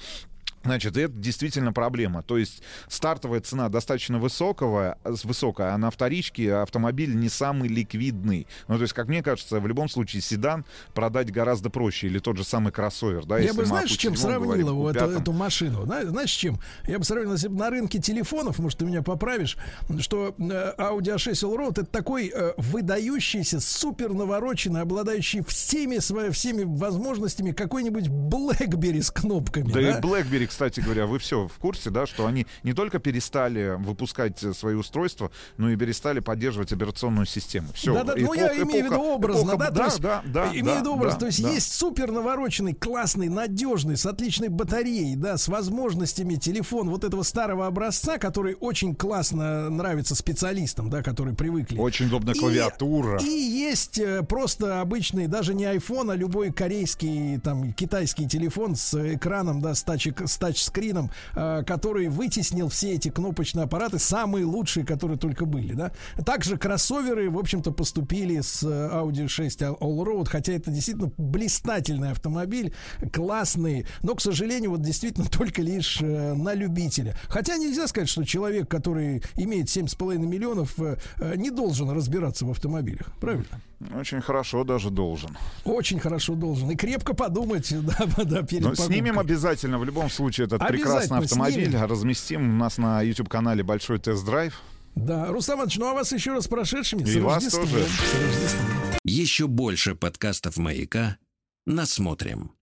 Значит, 0.64 0.98
это 0.98 1.14
действительно 1.14 1.74
проблема. 1.74 2.24
То 2.24 2.38
есть 2.38 2.64
стартовая 2.88 3.42
цена 3.42 3.70
достаточно 3.70 4.18
высокого, 4.20 4.98
высокая, 5.04 5.74
а 5.74 5.78
на 5.78 5.92
вторичке 5.92 6.54
автомобиль 6.56 7.16
не 7.16 7.30
самый 7.30 7.70
ликвидный. 7.70 8.48
Ну, 8.68 8.76
то 8.78 8.82
есть, 8.84 8.94
как 8.94 9.08
мне 9.08 9.22
кажется, 9.22 9.60
в 9.60 9.68
любом 9.68 9.90
случае 9.90 10.22
седан 10.22 10.66
продать 10.94 11.32
гораздо 11.32 11.70
проще. 11.70 12.08
Или 12.08 12.20
тот 12.20 12.38
же 12.38 12.44
самый 12.44 12.72
кроссовер. 12.72 13.26
Да, 13.26 13.38
Я 13.40 13.54
бы, 13.54 13.66
знаешь, 13.66 13.92
чем 13.92 14.14
Q7 14.14 14.18
сравнил 14.18 14.70
его, 14.70 14.90
эту, 14.90 15.00
Q5. 15.06 15.22
эту 15.22 15.32
машину? 15.34 15.84
Зна- 15.86 16.06
Знаешь, 16.06 16.32
чем? 16.32 16.60
Я 16.88 17.00
бы 17.00 17.06
сравнил, 17.06 17.34
если 17.34 17.48
бы 17.50 17.58
на 17.58 17.70
рынке 17.70 18.00
телефонов, 18.00 18.60
может, 18.60 18.80
ты 18.80 18.86
меня 18.86 19.02
поправишь, 19.02 19.58
что 20.00 20.34
э, 20.38 20.74
Audi 20.78 21.16
A6 21.16 21.32
Allroad 21.34 21.72
это 21.72 21.86
такой 21.86 22.32
э, 22.34 22.54
выдающийся, 22.58 23.60
супер 23.60 24.14
навороченный, 24.14 24.82
обладающий 24.82 25.44
всеми, 25.44 25.98
свои, 26.00 26.30
всеми 26.32 26.64
возможностями 26.64 27.52
какой-нибудь 27.52 28.08
BlackBerry 28.08 29.02
с 29.02 29.12
кнопками. 29.12 29.68
Да, 29.72 29.74
Да, 29.82 29.98
и 29.98 30.02
BlackBerry, 30.02 30.48
кстати 30.54 30.82
говоря, 30.82 31.08
вы 31.08 31.18
все 31.18 31.48
в 31.48 31.58
курсе, 31.58 31.90
да, 31.90 32.06
что 32.06 32.28
они 32.28 32.46
не 32.62 32.74
только 32.74 33.00
перестали 33.00 33.76
выпускать 33.80 34.44
э, 34.44 34.54
свои 34.54 34.76
устройства, 34.76 35.32
но 35.58 35.72
и 35.72 35.76
перестали 35.76 36.20
поддерживать 36.20 36.72
операционную 36.72 37.26
систему. 37.26 37.70
Все. 37.74 37.92
Да, 37.92 38.04
да, 38.04 38.14
ну 38.16 38.36
я 38.36 38.56
имею 38.62 38.88
в 38.88 38.92
виду 38.92 39.02
образно, 39.02 39.58
да, 39.58 39.72
да, 39.72 39.90
да, 39.98 40.22
да, 40.26 40.50
имею 40.52 40.78
в 40.78 40.80
виду 40.82 40.94
образ, 40.94 41.18
то 41.18 41.26
есть 41.26 41.40
есть 41.40 41.74
супер 41.74 42.12
навороченный, 42.12 42.74
классный, 42.76 43.30
надежный, 43.30 43.98
с 43.98 44.06
отличной 44.06 44.50
батареей, 44.50 45.16
да, 45.16 45.38
с 45.38 45.48
возможностями 45.48 46.36
телефон 46.36 46.92
вот 46.92 47.04
этого 47.04 47.24
старого 47.24 47.66
образца, 47.66 48.20
который 48.20 48.56
очень 48.60 48.94
классно 48.94 49.72
нравится 49.72 50.14
специалистам, 50.14 50.92
да, 50.92 51.02
которые 51.02 51.36
привыкли. 51.36 51.80
Очень 51.80 52.06
удобная 52.06 52.36
И- 52.36 52.40
клавиатура. 52.40 53.20
И 53.24 53.26
есть 53.26 53.98
э, 53.98 54.22
просто 54.22 54.82
обычный, 54.82 55.26
даже 55.26 55.56
не 55.56 55.64
iPhone, 55.64 56.12
а 56.12 56.16
любой 56.16 56.54
корейский, 56.54 57.40
там, 57.40 57.74
китайский 57.74 58.28
телефон 58.28 58.76
с 58.76 58.94
экраном, 59.16 59.60
да, 59.60 59.74
с, 59.74 59.82
тач, 59.82 60.08
с 60.24 60.38
тачскрином, 60.44 61.10
э, 61.36 61.64
который 61.66 62.10
вытеснил 62.10 62.68
все 62.68 62.94
эти 62.94 63.10
кнопочные 63.10 63.64
аппараты, 63.64 63.98
самые 63.98 64.44
лучшие, 64.44 64.86
которые 64.86 65.18
только 65.18 65.46
были, 65.46 65.74
да. 65.74 65.92
Также 66.26 66.58
кроссоверы, 66.58 67.30
в 67.30 67.38
общем-то, 67.38 67.72
поступили 67.72 68.42
с 68.42 68.62
э, 68.64 68.68
Audi 68.68 69.30
6 69.30 69.62
Allroad, 69.62 70.28
хотя 70.28 70.52
это 70.52 70.70
действительно 70.70 71.12
блистательный 71.18 72.12
автомобиль, 72.12 72.74
классный, 73.14 73.86
но, 74.02 74.16
к 74.16 74.22
сожалению, 74.22 74.72
вот 74.72 74.82
действительно 74.82 75.28
только 75.32 75.62
лишь 75.62 76.02
э, 76.02 76.34
на 76.34 76.54
любителя. 76.54 77.16
Хотя 77.30 77.56
нельзя 77.56 77.88
сказать, 77.88 78.10
что 78.10 78.26
человек, 78.26 78.68
который 78.68 79.24
имеет 79.36 79.68
7,5 79.68 80.18
миллионов, 80.18 80.78
э, 80.78 80.98
не 81.36 81.52
должен 81.52 81.90
разбираться 81.90 82.46
в 82.46 82.52
автомобилях, 82.52 83.14
правильно? 83.22 83.62
Очень 83.96 84.22
хорошо 84.22 84.64
даже 84.64 84.90
должен. 84.90 85.38
Очень 85.66 86.00
хорошо 86.00 86.36
должен. 86.36 86.72
И 86.72 86.76
крепко 86.76 87.14
подумать, 87.14 87.68
да, 87.86 88.24
да, 88.24 88.42
перед 88.44 88.64
Но 88.64 88.70
покупкой. 88.72 88.86
снимем 88.96 89.20
обязательно 89.20 89.78
в 89.80 89.86
любом 89.86 90.10
случае 90.10 90.48
этот 90.48 90.66
прекрасный 90.68 91.20
автомобиль. 91.20 91.70
снимем. 91.70 91.86
Разместим 91.86 92.56
у 92.56 92.58
нас 92.58 92.78
на 92.78 93.02
YouTube-канале 93.02 93.64
большой 93.64 94.00
тест-драйв. 94.00 94.62
Да, 94.96 95.28
Рустам 95.28 95.58
Иванович, 95.58 95.78
ну 95.78 95.88
а 95.88 95.94
вас 95.94 96.12
еще 96.12 96.34
раз 96.34 96.46
с 96.46 96.48
прошедшими. 96.48 97.02
И 97.02 97.06
с 97.06 97.16
вас 97.18 97.46
тоже. 97.48 97.84
С. 97.86 98.56
Еще 99.04 99.48
больше 99.48 99.96
подкастов 99.96 100.58
«Маяка» 100.58 101.18
насмотрим. 101.66 102.54